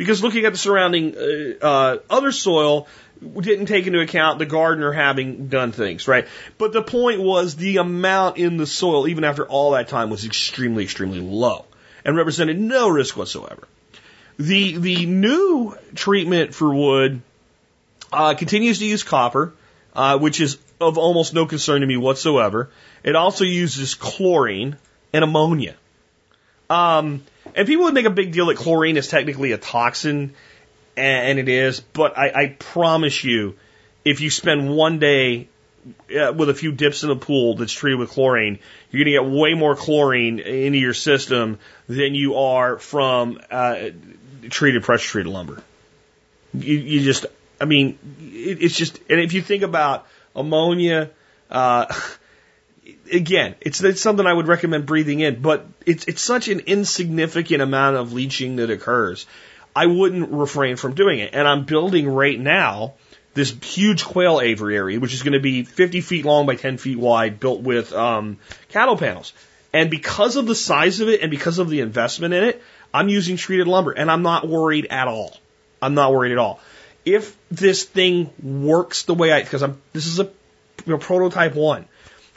Because 0.00 0.22
looking 0.22 0.46
at 0.46 0.52
the 0.52 0.58
surrounding 0.58 1.14
uh, 1.14 1.66
uh, 1.66 1.98
other 2.08 2.32
soil 2.32 2.88
didn't 3.20 3.66
take 3.66 3.86
into 3.86 4.00
account 4.00 4.38
the 4.38 4.46
gardener 4.46 4.92
having 4.92 5.48
done 5.48 5.72
things, 5.72 6.08
right? 6.08 6.26
But 6.56 6.72
the 6.72 6.80
point 6.80 7.20
was 7.20 7.54
the 7.54 7.76
amount 7.76 8.38
in 8.38 8.56
the 8.56 8.66
soil, 8.66 9.08
even 9.08 9.24
after 9.24 9.44
all 9.44 9.72
that 9.72 9.88
time, 9.88 10.08
was 10.08 10.24
extremely, 10.24 10.84
extremely 10.84 11.20
low 11.20 11.66
and 12.02 12.16
represented 12.16 12.58
no 12.58 12.88
risk 12.88 13.14
whatsoever. 13.14 13.68
The 14.38 14.78
the 14.78 15.04
new 15.04 15.76
treatment 15.94 16.54
for 16.54 16.74
wood 16.74 17.20
uh, 18.10 18.32
continues 18.32 18.78
to 18.78 18.86
use 18.86 19.02
copper, 19.02 19.52
uh, 19.94 20.16
which 20.18 20.40
is 20.40 20.56
of 20.80 20.96
almost 20.96 21.34
no 21.34 21.44
concern 21.44 21.82
to 21.82 21.86
me 21.86 21.98
whatsoever. 21.98 22.70
It 23.02 23.16
also 23.16 23.44
uses 23.44 23.96
chlorine 23.96 24.78
and 25.12 25.24
ammonia. 25.24 25.76
Um, 26.70 27.24
and 27.54 27.66
people 27.66 27.84
would 27.84 27.94
make 27.94 28.06
a 28.06 28.10
big 28.10 28.32
deal 28.32 28.46
that 28.46 28.56
chlorine 28.56 28.96
is 28.96 29.08
technically 29.08 29.52
a 29.52 29.58
toxin, 29.58 30.34
and 30.96 31.38
it 31.38 31.48
is, 31.48 31.80
but 31.80 32.16
I, 32.16 32.28
I 32.28 32.56
promise 32.58 33.24
you, 33.24 33.56
if 34.04 34.20
you 34.20 34.30
spend 34.30 34.74
one 34.74 34.98
day 34.98 35.48
uh, 36.16 36.32
with 36.32 36.48
a 36.48 36.54
few 36.54 36.72
dips 36.72 37.02
in 37.02 37.08
the 37.08 37.16
pool 37.16 37.56
that's 37.56 37.72
treated 37.72 37.98
with 37.98 38.10
chlorine, 38.10 38.60
you're 38.90 39.04
going 39.04 39.14
to 39.14 39.30
get 39.30 39.38
way 39.40 39.54
more 39.54 39.74
chlorine 39.74 40.38
into 40.38 40.78
your 40.78 40.94
system 40.94 41.58
than 41.88 42.14
you 42.14 42.36
are 42.36 42.78
from 42.78 43.40
uh, 43.50 43.88
treated 44.48 44.84
pressure 44.84 45.08
treated 45.08 45.30
lumber. 45.30 45.62
You, 46.54 46.76
you 46.76 47.00
just, 47.00 47.26
I 47.60 47.64
mean, 47.64 47.98
it, 48.20 48.62
it's 48.62 48.76
just, 48.76 48.98
and 49.08 49.20
if 49.20 49.32
you 49.32 49.42
think 49.42 49.62
about 49.62 50.06
ammonia, 50.36 51.10
uh, 51.50 51.86
again, 53.12 53.54
it's, 53.60 53.82
it's 53.82 54.00
something 54.00 54.26
I 54.26 54.32
would 54.32 54.48
recommend 54.48 54.86
breathing 54.86 55.20
in, 55.20 55.40
but 55.42 55.66
it's 55.86 56.06
it's 56.06 56.22
such 56.22 56.48
an 56.48 56.60
insignificant 56.60 57.62
amount 57.62 57.96
of 57.96 58.12
leaching 58.12 58.56
that 58.56 58.70
occurs. 58.70 59.26
I 59.74 59.86
wouldn't 59.86 60.30
refrain 60.32 60.76
from 60.76 60.94
doing 60.94 61.20
it, 61.20 61.30
and 61.32 61.46
I'm 61.46 61.64
building 61.64 62.08
right 62.08 62.38
now 62.38 62.94
this 63.34 63.54
huge 63.62 64.04
quail 64.04 64.40
aviary, 64.40 64.98
which 64.98 65.14
is 65.14 65.22
going 65.22 65.34
to 65.34 65.40
be 65.40 65.62
50 65.62 66.00
feet 66.00 66.24
long 66.24 66.46
by 66.46 66.56
10 66.56 66.78
feet 66.78 66.98
wide, 66.98 67.38
built 67.38 67.60
with 67.60 67.92
um, 67.92 68.38
cattle 68.68 68.96
panels. 68.96 69.32
And 69.72 69.88
because 69.88 70.36
of 70.36 70.46
the 70.46 70.54
size 70.54 71.00
of 71.00 71.08
it 71.08 71.20
and 71.20 71.30
because 71.30 71.58
of 71.58 71.70
the 71.70 71.80
investment 71.80 72.34
in 72.34 72.42
it, 72.42 72.62
I'm 72.92 73.08
using 73.08 73.36
treated 73.36 73.68
lumber, 73.68 73.92
and 73.92 74.10
I'm 74.10 74.22
not 74.22 74.48
worried 74.48 74.86
at 74.90 75.06
all. 75.06 75.36
I'm 75.80 75.94
not 75.94 76.12
worried 76.12 76.32
at 76.32 76.38
all. 76.38 76.60
If 77.04 77.36
this 77.50 77.84
thing 77.84 78.30
works 78.42 79.04
the 79.04 79.14
way 79.14 79.32
I, 79.32 79.42
because 79.42 79.62
I'm, 79.62 79.80
this 79.92 80.06
is 80.06 80.18
a 80.18 80.24
you 80.24 80.92
know, 80.92 80.98
prototype 80.98 81.54
one, 81.54 81.86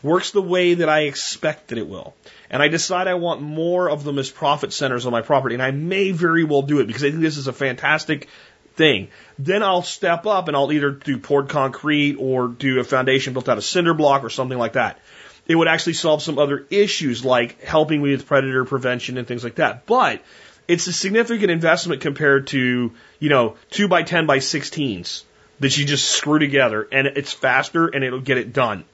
works 0.04 0.32
the 0.32 0.42
way 0.42 0.76
that 0.76 0.89
I 0.89 1.02
expect 1.02 1.70
that 1.70 1.78
it 1.78 1.88
will, 1.88 2.13
and 2.50 2.62
I 2.62 2.68
decide 2.68 3.08
I 3.08 3.16
want 3.16 3.42
more 3.42 3.89
of 3.89 4.04
them 4.04 4.20
as 4.20 4.30
profit 4.30 4.74
centers 4.74 5.06
on 5.06 5.12
my 5.12 5.22
property, 5.22 5.56
and 5.56 5.63
I 5.63 5.72
may 5.72 6.12
very 6.12 6.44
well 6.44 6.62
do 6.62 6.80
it 6.82 6.88
because 6.88 7.04
I 7.04 7.10
think 7.10 7.22
this 7.22 7.38
is 7.38 7.48
a 7.48 7.54
fantastic 7.54 8.28
thing. 8.76 9.08
Then 9.39 9.63
I'll 9.63 9.82
step 9.82 10.26
up 10.26 10.48
and 10.48 10.58
I'll 10.58 10.72
either 10.72 10.92
do 10.92 11.18
poured 11.18 11.50
concrete 11.50 12.16
or 12.20 12.48
do 12.48 12.80
a 12.80 12.84
foundation 12.84 13.34
built 13.34 13.50
out 13.50 13.58
of 13.58 13.63
cinder 13.63 13.94
block 13.94 14.24
or 14.24 14.30
something 14.30 14.58
like 14.58 14.74
that. 14.74 15.00
It 15.48 15.56
would 15.56 15.68
actually 15.68 15.94
solve 15.94 16.22
some 16.22 16.39
other 16.39 16.66
issues 16.70 17.26
like 17.26 17.62
helping 17.62 18.02
with 18.02 18.26
predator 18.26 18.66
prevention 18.66 19.18
and 19.18 19.28
things 19.28 19.44
like 19.44 19.56
that. 19.56 19.86
But 19.86 20.22
it's 20.68 20.88
a 20.88 20.94
significant 20.94 21.52
investment 21.52 22.02
compared 22.02 22.48
to, 22.48 22.92
you 23.20 23.30
know, 23.30 23.56
2 23.72 23.88
by 23.88 24.04
10 24.04 24.26
by 24.26 24.39
16s 24.39 25.24
that 25.60 25.78
you 25.78 25.86
just 25.86 26.10
screw 26.10 26.39
together 26.39 26.88
and 26.92 27.08
it's 27.08 27.34
faster 27.34 27.88
and 27.88 28.04
it'll 28.04 28.22
get 28.22 28.38
it 28.38 28.54
done. 28.54 28.86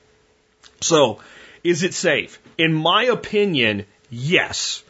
So, 0.81 1.19
is 1.63 1.83
it 1.83 1.93
safe? 1.93 2.39
In 2.57 2.73
my 2.73 3.05
opinion, 3.05 3.85
yes. 4.09 4.83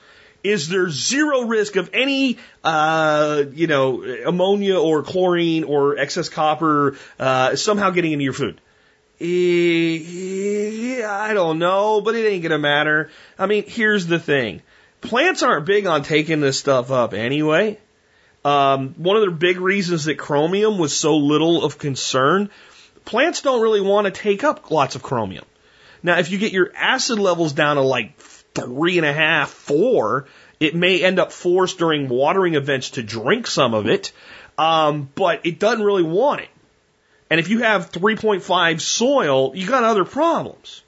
Is 0.43 0.69
there 0.69 0.89
zero 0.89 1.41
risk 1.41 1.75
of 1.75 1.89
any, 1.93 2.37
uh, 2.63 3.43
you 3.53 3.67
know, 3.67 4.03
ammonia 4.03 4.79
or 4.79 5.03
chlorine 5.03 5.65
or 5.65 5.97
excess 5.97 6.29
copper 6.29 6.95
uh, 7.19 7.55
somehow 7.55 7.89
getting 7.89 8.13
into 8.13 8.23
your 8.23 8.33
food? 8.33 8.61
Eh, 9.19 11.03
I 11.05 11.33
don't 11.33 11.59
know, 11.59 11.99
but 11.99 12.15
it 12.15 12.25
ain't 12.25 12.43
gonna 12.43 12.57
matter. 12.57 13.09
I 13.37 13.47
mean, 13.47 13.65
here's 13.67 14.07
the 14.07 14.17
thing. 14.19 14.61
Plants 15.01 15.43
aren't 15.43 15.65
big 15.65 15.85
on 15.87 16.03
taking 16.03 16.39
this 16.39 16.57
stuff 16.57 16.89
up 16.89 17.13
anyway. 17.13 17.77
Um, 18.45 18.93
one 18.97 19.17
of 19.17 19.25
the 19.25 19.31
big 19.31 19.59
reasons 19.59 20.05
that 20.05 20.17
chromium 20.17 20.77
was 20.77 20.95
so 20.95 21.17
little 21.17 21.65
of 21.65 21.77
concern, 21.77 22.49
plants 23.03 23.41
don't 23.41 23.61
really 23.61 23.81
want 23.81 24.05
to 24.05 24.11
take 24.11 24.45
up 24.45 24.71
lots 24.71 24.95
of 24.95 25.03
chromium. 25.03 25.45
Now, 26.01 26.19
if 26.19 26.31
you 26.31 26.37
get 26.37 26.51
your 26.51 26.71
acid 26.75 27.19
levels 27.19 27.53
down 27.53 27.75
to 27.75 27.81
like 27.81 28.17
three 28.17 28.97
and 28.97 29.05
a 29.05 29.13
half, 29.13 29.49
four, 29.49 30.27
it 30.59 30.75
may 30.75 31.03
end 31.03 31.19
up 31.19 31.31
forced 31.31 31.77
during 31.77 32.09
watering 32.09 32.55
events 32.55 32.91
to 32.91 33.03
drink 33.03 33.47
some 33.47 33.73
of 33.73 33.87
it, 33.87 34.11
um, 34.57 35.09
but 35.15 35.45
it 35.45 35.59
doesn't 35.59 35.83
really 35.83 36.03
want 36.03 36.41
it. 36.41 36.49
And 37.29 37.39
if 37.39 37.49
you 37.49 37.59
have 37.59 37.91
3.5 37.91 38.81
soil, 38.81 39.55
you 39.55 39.67
got 39.67 39.83
other 39.83 40.05
problems. 40.05 40.83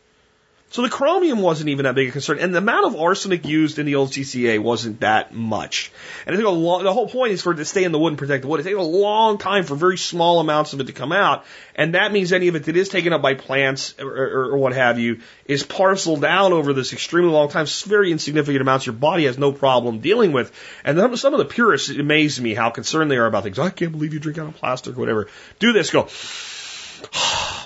So 0.72 0.84
the 0.84 0.90
chromium 0.90 1.40
wasn't 1.40 1.68
even 1.70 1.84
that 1.84 1.96
big 1.96 2.08
a 2.08 2.12
concern, 2.14 2.40
and 2.40 2.54
the 2.54 2.60
amount 2.60 2.86
of 2.86 2.96
arsenic 2.96 3.46
used 3.46 3.78
in 3.78 3.86
the 3.86 3.96
old 3.96 4.12
CCA 4.12 4.58
wasn't 4.58 5.02
that 5.02 5.34
much. 5.34 5.92
And 6.26 6.34
it 6.34 6.38
took 6.38 6.48
a 6.48 6.50
long. 6.50 6.86
The 6.86 6.94
whole 6.94 7.10
point 7.10 7.34
is 7.34 7.42
for 7.42 7.52
it 7.52 7.58
to 7.58 7.66
stay 7.66 7.84
in 7.84 7.92
the 7.92 8.00
wood 8.00 8.08
and 8.08 8.18
protect 8.18 8.44
the 8.44 8.48
wood. 8.48 8.62
It 8.62 8.64
takes 8.64 8.78
a 8.78 8.82
long 8.82 9.38
time 9.38 9.66
for 9.66 9.76
very 9.76 9.98
small 9.98 10.40
amounts 10.40 10.72
of 10.72 10.80
it 10.80 10.88
to 10.88 10.94
come 10.94 11.12
out, 11.12 11.44
and 11.76 11.96
that 11.96 12.14
means 12.14 12.32
any 12.32 12.48
of 12.48 12.56
it 12.56 12.64
that 12.64 12.78
is 12.78 12.88
taken 12.88 13.12
up 13.12 13.22
by 13.22 13.34
plants 13.34 13.96
or, 14.00 14.08
or, 14.08 14.44
or 14.52 14.58
what 14.60 14.72
have 14.72 14.98
you 14.98 15.20
is 15.44 15.64
parceled 15.64 16.24
out 16.24 16.54
over 16.54 16.72
this 16.72 16.94
extremely 16.94 17.32
long 17.32 17.50
time. 17.50 17.66
Very 17.86 18.10
insignificant 18.14 18.62
amounts 18.62 18.86
your 18.86 18.94
body 18.94 19.26
has 19.26 19.38
no 19.38 19.52
problem 19.52 20.00
dealing 20.00 20.32
with. 20.32 20.54
And 20.86 20.98
some 21.20 21.34
of 21.34 21.40
the 21.40 21.46
purists 21.46 21.90
amaze 21.90 22.40
me 22.40 22.54
how 22.54 22.70
concerned 22.70 23.12
they 23.12 23.18
are 23.18 23.26
about 23.26 23.44
things. 23.44 23.60
I 23.60 23.72
can't 23.72 23.92
believe 23.92 24.14
you 24.14 24.22
drink 24.22 24.38
out 24.38 24.48
of 24.48 24.56
plastic 24.56 24.96
or 24.96 25.02
whatever. 25.02 25.28
Do 25.60 25.74
this. 25.74 25.90
Go. 25.90 26.04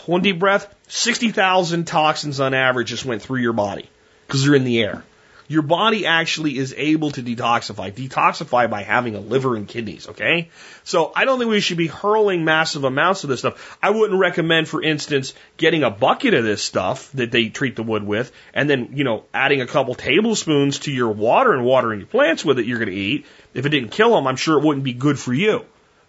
One 0.07 0.23
deep 0.23 0.39
breath, 0.39 0.73
60,000 0.87 1.85
toxins 1.85 2.39
on 2.39 2.53
average 2.53 2.89
just 2.89 3.05
went 3.05 3.21
through 3.21 3.39
your 3.39 3.53
body 3.53 3.89
because 4.27 4.43
they're 4.43 4.55
in 4.55 4.63
the 4.63 4.81
air. 4.81 5.03
Your 5.47 5.61
body 5.61 6.07
actually 6.07 6.57
is 6.57 6.73
able 6.75 7.11
to 7.11 7.21
detoxify, 7.21 7.93
detoxify 7.93 8.67
by 8.67 8.81
having 8.81 9.15
a 9.15 9.19
liver 9.19 9.55
and 9.55 9.67
kidneys, 9.67 10.09
okay? 10.09 10.49
So 10.83 11.11
I 11.15 11.25
don't 11.25 11.37
think 11.37 11.51
we 11.51 11.59
should 11.59 11.77
be 11.77 11.85
hurling 11.85 12.45
massive 12.45 12.83
amounts 12.83 13.23
of 13.23 13.29
this 13.29 13.39
stuff. 13.39 13.77
I 13.81 13.91
wouldn't 13.91 14.19
recommend, 14.19 14.67
for 14.67 14.81
instance, 14.81 15.35
getting 15.57 15.83
a 15.83 15.91
bucket 15.91 16.33
of 16.33 16.43
this 16.43 16.63
stuff 16.63 17.11
that 17.11 17.29
they 17.29 17.49
treat 17.49 17.75
the 17.75 17.83
wood 17.83 18.03
with 18.03 18.31
and 18.55 18.67
then, 18.67 18.89
you 18.93 19.03
know, 19.03 19.25
adding 19.35 19.61
a 19.61 19.67
couple 19.67 19.93
tablespoons 19.93 20.79
to 20.79 20.91
your 20.91 21.11
water 21.11 21.53
and 21.53 21.63
watering 21.63 21.99
your 21.99 22.07
plants 22.07 22.43
with 22.43 22.57
it 22.57 22.65
you're 22.65 22.79
going 22.79 22.89
to 22.89 22.95
eat. 22.95 23.27
If 23.53 23.67
it 23.67 23.69
didn't 23.69 23.89
kill 23.89 24.15
them, 24.15 24.25
I'm 24.25 24.37
sure 24.37 24.57
it 24.57 24.65
wouldn't 24.65 24.83
be 24.83 24.93
good 24.93 25.19
for 25.19 25.33
you. 25.33 25.63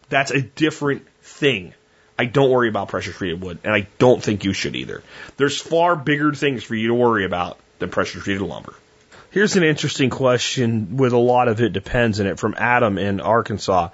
That's 0.09 0.31
a 0.31 0.41
different 0.41 1.07
thing. 1.21 1.75
I 2.19 2.25
don't 2.25 2.51
worry 2.51 2.69
about 2.69 2.89
pressure 2.89 3.13
treated 3.13 3.43
wood, 3.43 3.59
and 3.65 3.75
I 3.75 3.87
don't 3.99 4.23
think 4.23 4.45
you 4.45 4.53
should 4.53 4.75
either. 4.75 5.03
There's 5.37 5.61
far 5.61 5.97
bigger 5.97 6.33
things 6.33 6.65
for 6.65 6.75
you 6.75 6.89
to 6.89 6.95
worry 6.95 7.25
about 7.25 7.59
than 7.79 7.91
pressure 7.91 8.21
treated 8.21 8.43
lumber. 8.43 8.75
Here's 9.31 9.57
an 9.57 9.65
interesting 9.65 10.09
question 10.09 10.97
with 10.97 11.13
a 11.13 11.19
lot 11.19 11.49
of 11.49 11.61
it 11.61 11.73
depends 11.73 12.21
in 12.21 12.27
it 12.27 12.39
from 12.39 12.55
Adam 12.57 12.97
in 12.97 13.21
Arkansas. 13.21 13.91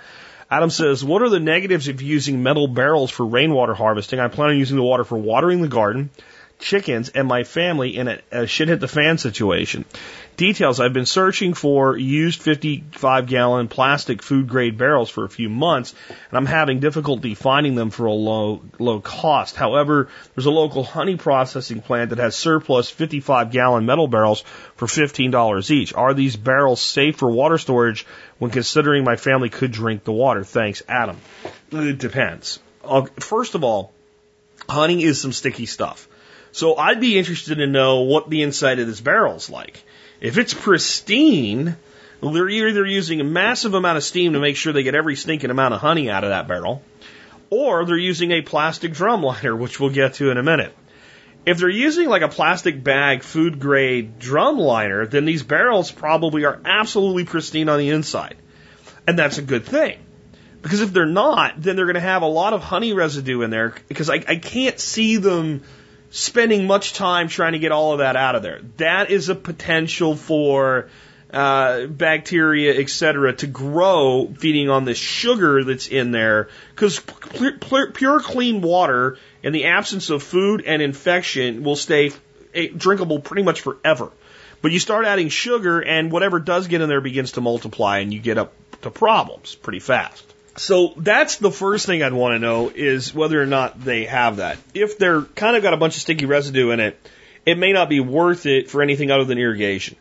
Adam 0.49 0.71
says, 0.71 1.05
What 1.05 1.23
are 1.23 1.31
the 1.31 1.41
negatives 1.41 1.89
of 1.89 2.01
using 2.01 2.43
metal 2.43 2.69
barrels 2.69 3.11
for 3.11 3.27
rainwater 3.27 3.75
harvesting? 3.75 4.21
I 4.21 4.29
plan 4.29 4.51
on 4.51 4.59
using 4.59 4.77
the 4.77 4.83
water 4.83 5.03
for 5.03 5.19
watering 5.19 5.61
the 5.61 5.69
garden, 5.69 6.11
chickens, 6.61 7.09
and 7.09 7.27
my 7.27 7.43
family 7.43 7.97
in 7.97 8.07
a, 8.07 8.21
a 8.31 8.47
shit 8.47 8.69
hit 8.69 8.79
the 8.79 8.87
fan 8.87 9.19
situation. 9.19 9.85
Details 10.37 10.81
I've 10.81 10.95
been 10.95 11.07
searching 11.07 11.53
for 11.53 11.97
used 11.97 12.41
55 12.41 13.27
gallon 13.27 13.69
plastic 13.69 14.23
food 14.23 14.49
grade 14.49 14.79
barrels 14.79 15.11
for 15.11 15.25
a 15.25 15.29
few 15.29 15.51
months, 15.51 15.95
and 16.09 16.39
I'm 16.39 16.47
having 16.47 16.81
difficulty 16.81 17.35
finding 17.35 17.75
them 17.75 17.91
for 17.91 18.07
a 18.07 18.13
low, 18.13 18.63
low 18.79 19.01
cost. 19.01 19.57
However, 19.57 20.09
there's 20.35 20.47
a 20.47 20.51
local 20.51 20.85
honey 20.85 21.17
processing 21.17 21.83
plant 21.83 22.11
that 22.11 22.19
has 22.19 22.35
surplus 22.35 22.89
55 22.89 23.51
gallon 23.51 23.85
metal 23.85 24.09
barrels 24.09 24.41
for 24.77 24.87
$15 24.87 25.71
each. 25.71 25.93
Are 25.93 26.15
these 26.15 26.37
barrels 26.37 26.81
safe 26.81 27.17
for 27.17 27.31
water 27.31 27.59
storage 27.59 28.07
when 28.39 28.51
considering 28.51 29.05
my 29.05 29.17
family 29.17 29.51
could 29.51 29.71
drink 29.71 30.05
the 30.05 30.13
water? 30.13 30.45
Thanks, 30.45 30.83
Adam. 30.89 31.19
It 31.71 31.99
depends. 31.99 32.59
Uh, 32.83 33.07
first 33.21 33.55
of 33.55 33.65
all, 33.65 33.93
honey 34.67 35.03
is 35.03 35.21
some 35.21 35.33
sticky 35.33 35.67
stuff. 35.67 36.09
So 36.53 36.77
I'd 36.77 37.01
be 37.01 37.19
interested 37.19 37.57
to 37.57 37.67
know 37.67 38.01
what 38.03 38.29
the 38.29 38.43
inside 38.43 38.79
of 38.79 38.87
this 38.87 39.01
barrel 39.01 39.37
is 39.37 39.51
like. 39.51 39.83
If 40.23 40.39
it's 40.39 40.55
pristine, 40.55 41.77
they're 42.23 42.49
either 42.49 42.87
using 42.87 43.21
a 43.21 43.25
massive 43.25 43.75
amount 43.75 43.97
of 43.97 44.05
steam 44.05 44.35
to 44.35 44.39
make 44.39 44.55
sure 44.55 44.73
they 44.73 44.85
get 44.85 44.95
every 44.95 45.17
stinking 45.17 45.51
amount 45.51 45.75
of 45.75 45.81
honey 45.81 46.09
out 46.09 46.23
of 46.23 46.31
that 46.31 46.47
barrel, 46.47 46.81
or 47.51 47.85
they're 47.85 47.97
using 47.97 48.31
a 48.31 48.41
plastic 48.41 48.93
drum 48.93 49.25
liner, 49.25 49.57
which 49.57 49.81
we'll 49.81 49.91
get 49.91 50.15
to 50.15 50.31
in 50.31 50.39
a 50.39 50.43
minute. 50.45 50.73
If 51.45 51.59
they're 51.59 51.69
using 51.69 52.09
like 52.09 52.23
a 52.23 52.29
plastic 52.29 52.85
bag 52.85 53.25
food 53.25 53.59
grade 53.59 54.21
drum 54.21 54.59
liner, 54.59 55.07
then 55.07 55.25
these 55.25 55.43
barrels 55.43 55.91
probably 55.91 56.45
are 56.45 56.61
absolutely 56.65 57.25
pristine 57.25 57.69
on 57.69 57.81
the 57.81 57.91
inside. 57.91 58.37
And 59.09 59.19
that's 59.19 59.39
a 59.39 59.43
good 59.43 59.65
thing. 59.65 59.99
Because 60.63 60.83
if 60.83 60.93
they're 60.93 61.05
not, 61.05 61.61
then 61.61 61.75
they're 61.75 61.87
going 61.87 61.95
to 61.95 62.01
have 62.01 62.23
a 62.23 62.27
lot 62.27 62.53
of 62.53 62.63
honey 62.63 62.93
residue 62.93 63.43
in 63.43 63.51
there 63.51 63.75
because 63.89 64.09
I, 64.09 64.23
I 64.29 64.37
can't 64.37 64.79
see 64.79 65.17
them 65.17 65.65
spending 66.13 66.67
much 66.67 66.93
time 66.93 67.27
trying 67.27 67.53
to 67.53 67.59
get 67.59 67.73
all 67.73 67.93
of 67.93 67.99
that 67.99 68.17
out 68.17 68.37
of 68.37 68.43
there. 68.43 68.61
That 68.77 69.11
is 69.11 69.31
a 69.31 69.35
potential 69.35 70.15
for 70.15 70.91
uh, 71.33 71.87
bacteria, 71.87 72.79
etc., 72.79 73.33
to 73.33 73.47
grow 73.47 74.33
feeding 74.39 74.69
on 74.69 74.85
the 74.85 74.95
sugar 74.95 75.65
that's 75.65 75.89
in 75.89 76.11
there. 76.11 76.49
Because 76.75 77.01
pure, 77.95 78.21
clean 78.21 78.61
water 78.61 79.17
in 79.43 79.55
the 79.55 79.65
absence 79.65 80.11
of 80.11 80.23
food 80.23 80.63
and 80.67 80.83
infection 80.83 81.65
will 81.65 81.77
stay 81.77 82.13
eh, 82.55 82.69
drinkable 82.77 83.21
pretty 83.21 83.43
much 83.43 83.63
forever. 83.63 84.11
But 84.61 84.71
you 84.71 84.79
start 84.79 85.07
adding 85.07 85.31
sugar, 85.31 85.81
and 85.81 86.13
whatever 86.13 86.39
does 86.39 86.69
get 86.69 86.83
in 86.83 86.89
there 86.91 87.01
begins 87.01 87.33
to 87.33 87.41
multiply, 87.41 87.99
and 87.99 88.13
you 88.13 88.21
get 88.21 88.37
up 88.37 88.53
to 88.83 88.91
problems 88.91 89.55
pretty 89.55 89.81
fast. 89.81 90.32
So 90.57 90.93
that's 90.97 91.37
the 91.37 91.51
first 91.51 91.87
thing 91.87 92.03
I'd 92.03 92.13
want 92.13 92.35
to 92.35 92.39
know 92.39 92.71
is 92.75 93.15
whether 93.15 93.41
or 93.41 93.47
not 93.47 93.83
they 93.83 94.05
have 94.05 94.37
that. 94.37 94.59
If 94.75 94.99
they're 94.99 95.23
kind 95.23 95.57
of 95.57 95.63
got 95.63 95.73
a 95.73 95.79
bunch 95.79 95.97
of 95.97 96.03
sticky 96.03 96.27
residue 96.27 96.71
in 96.71 96.81
it, 96.81 96.99
it 97.47 97.59
may 97.59 97.73
not 97.73 97.89
be 97.89 98.01
worth 98.01 98.47
it 98.47 98.71
for 98.71 98.83
anything 98.83 99.11
other 99.11 99.25
than 99.25 99.39
irrigation. 99.39 99.97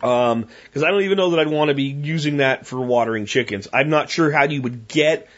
Um, 0.00 0.46
cause 0.72 0.84
I 0.84 0.90
don't 0.90 1.02
even 1.02 1.16
know 1.16 1.30
that 1.30 1.40
I'd 1.40 1.48
want 1.48 1.68
to 1.68 1.74
be 1.74 1.84
using 1.84 2.36
that 2.36 2.66
for 2.66 2.80
watering 2.80 3.26
chickens. 3.26 3.66
I'm 3.72 3.90
not 3.90 4.10
sure 4.10 4.30
how 4.30 4.44
you 4.44 4.62
would 4.62 4.86
get 4.86 5.28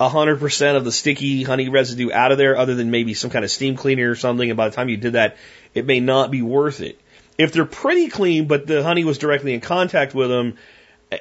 100% 0.00 0.76
of 0.76 0.84
the 0.84 0.92
sticky 0.92 1.42
honey 1.42 1.68
residue 1.68 2.10
out 2.10 2.32
of 2.32 2.38
there 2.38 2.56
other 2.56 2.74
than 2.74 2.90
maybe 2.90 3.12
some 3.12 3.30
kind 3.30 3.44
of 3.44 3.50
steam 3.50 3.76
cleaner 3.76 4.10
or 4.10 4.14
something. 4.14 4.48
And 4.48 4.56
by 4.56 4.68
the 4.68 4.74
time 4.74 4.88
you 4.88 4.96
did 4.96 5.14
that, 5.14 5.36
it 5.74 5.84
may 5.84 6.00
not 6.00 6.30
be 6.30 6.40
worth 6.40 6.80
it. 6.80 6.98
If 7.38 7.52
they're 7.52 7.66
pretty 7.66 8.08
clean, 8.08 8.46
but 8.46 8.66
the 8.66 8.82
honey 8.82 9.04
was 9.04 9.18
directly 9.18 9.52
in 9.52 9.60
contact 9.60 10.14
with 10.14 10.30
them, 10.30 10.56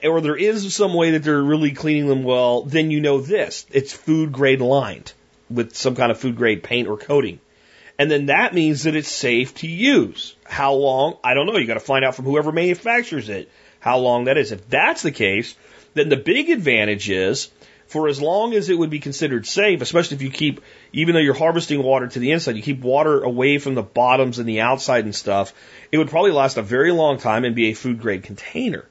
or 0.03 0.21
there 0.21 0.35
is 0.35 0.73
some 0.73 0.93
way 0.93 1.11
that 1.11 1.23
they're 1.23 1.41
really 1.41 1.71
cleaning 1.71 2.07
them 2.07 2.23
well, 2.23 2.63
then 2.63 2.91
you 2.91 3.01
know 3.01 3.21
this. 3.21 3.65
It's 3.71 3.93
food 3.93 4.31
grade 4.31 4.61
lined 4.61 5.13
with 5.49 5.75
some 5.75 5.95
kind 5.95 6.11
of 6.11 6.19
food 6.19 6.35
grade 6.35 6.63
paint 6.63 6.87
or 6.87 6.97
coating. 6.97 7.39
And 7.97 8.11
then 8.11 8.25
that 8.25 8.53
means 8.53 8.83
that 8.83 8.95
it's 8.95 9.11
safe 9.11 9.53
to 9.55 9.67
use. 9.67 10.35
How 10.43 10.73
long? 10.73 11.17
I 11.23 11.33
don't 11.33 11.45
know. 11.45 11.57
You 11.57 11.67
got 11.67 11.75
to 11.75 11.79
find 11.79 12.03
out 12.03 12.15
from 12.15 12.25
whoever 12.25 12.51
manufactures 12.51 13.29
it 13.29 13.49
how 13.79 13.99
long 13.99 14.25
that 14.25 14.37
is. 14.37 14.51
If 14.51 14.67
that's 14.67 15.03
the 15.03 15.11
case, 15.11 15.55
then 15.93 16.09
the 16.09 16.17
big 16.17 16.49
advantage 16.49 17.09
is 17.09 17.51
for 17.87 18.07
as 18.07 18.19
long 18.19 18.53
as 18.53 18.69
it 18.69 18.77
would 18.77 18.89
be 18.89 18.99
considered 18.99 19.45
safe, 19.45 19.81
especially 19.81 20.15
if 20.15 20.23
you 20.23 20.31
keep, 20.31 20.61
even 20.91 21.13
though 21.13 21.21
you're 21.21 21.35
harvesting 21.35 21.83
water 21.83 22.07
to 22.07 22.19
the 22.19 22.31
inside, 22.31 22.55
you 22.55 22.63
keep 22.63 22.81
water 22.81 23.21
away 23.21 23.59
from 23.59 23.75
the 23.75 23.83
bottoms 23.83 24.39
and 24.39 24.49
the 24.49 24.61
outside 24.61 25.05
and 25.05 25.13
stuff, 25.13 25.53
it 25.91 25.99
would 25.99 26.09
probably 26.09 26.31
last 26.31 26.57
a 26.57 26.63
very 26.63 26.91
long 26.91 27.19
time 27.19 27.45
and 27.45 27.55
be 27.55 27.69
a 27.69 27.73
food 27.73 28.01
grade 28.01 28.23
container. 28.23 28.85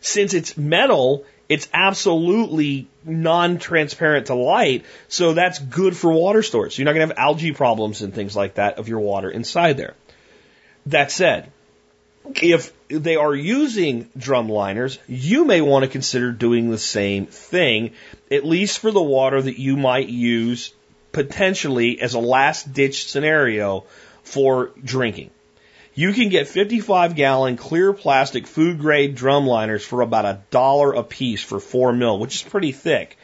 Since 0.00 0.34
it's 0.34 0.56
metal, 0.56 1.24
it's 1.48 1.68
absolutely 1.72 2.88
non-transparent 3.04 4.26
to 4.26 4.34
light, 4.34 4.84
so 5.08 5.32
that's 5.32 5.58
good 5.58 5.96
for 5.96 6.12
water 6.12 6.42
storage. 6.42 6.78
You're 6.78 6.84
not 6.84 6.94
going 6.94 7.08
to 7.08 7.14
have 7.14 7.18
algae 7.18 7.52
problems 7.52 8.02
and 8.02 8.14
things 8.14 8.36
like 8.36 8.54
that 8.54 8.78
of 8.78 8.88
your 8.88 9.00
water 9.00 9.30
inside 9.30 9.76
there. 9.76 9.94
That 10.86 11.10
said, 11.10 11.50
if 12.36 12.72
they 12.88 13.16
are 13.16 13.34
using 13.34 14.08
drum 14.16 14.48
liners, 14.48 14.98
you 15.08 15.44
may 15.44 15.60
want 15.60 15.84
to 15.84 15.90
consider 15.90 16.32
doing 16.32 16.70
the 16.70 16.78
same 16.78 17.26
thing, 17.26 17.92
at 18.30 18.44
least 18.44 18.78
for 18.78 18.90
the 18.90 19.02
water 19.02 19.40
that 19.40 19.58
you 19.58 19.76
might 19.76 20.08
use 20.08 20.72
potentially 21.12 22.00
as 22.00 22.14
a 22.14 22.20
last 22.20 22.72
ditch 22.72 23.08
scenario 23.08 23.84
for 24.22 24.70
drinking. 24.82 25.30
You 26.00 26.14
can 26.14 26.30
get 26.30 26.48
55 26.48 27.14
gallon 27.14 27.58
clear 27.58 27.92
plastic 27.92 28.46
food 28.46 28.78
grade 28.78 29.14
drum 29.14 29.46
liners 29.46 29.84
for 29.84 30.00
about 30.00 30.24
a 30.24 30.40
dollar 30.50 30.94
a 30.94 31.02
piece 31.02 31.42
for 31.42 31.60
four 31.60 31.92
mil, 31.92 32.18
which 32.18 32.36
is 32.36 32.42
pretty 32.42 32.72
thick. 32.72 33.18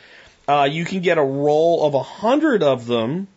Uh, 0.46 0.68
you 0.70 0.84
can 0.84 1.00
get 1.00 1.16
a 1.16 1.22
roll 1.22 1.86
of 1.86 1.94
a 1.94 2.02
hundred 2.02 2.62
of 2.62 2.86
them 2.86 3.28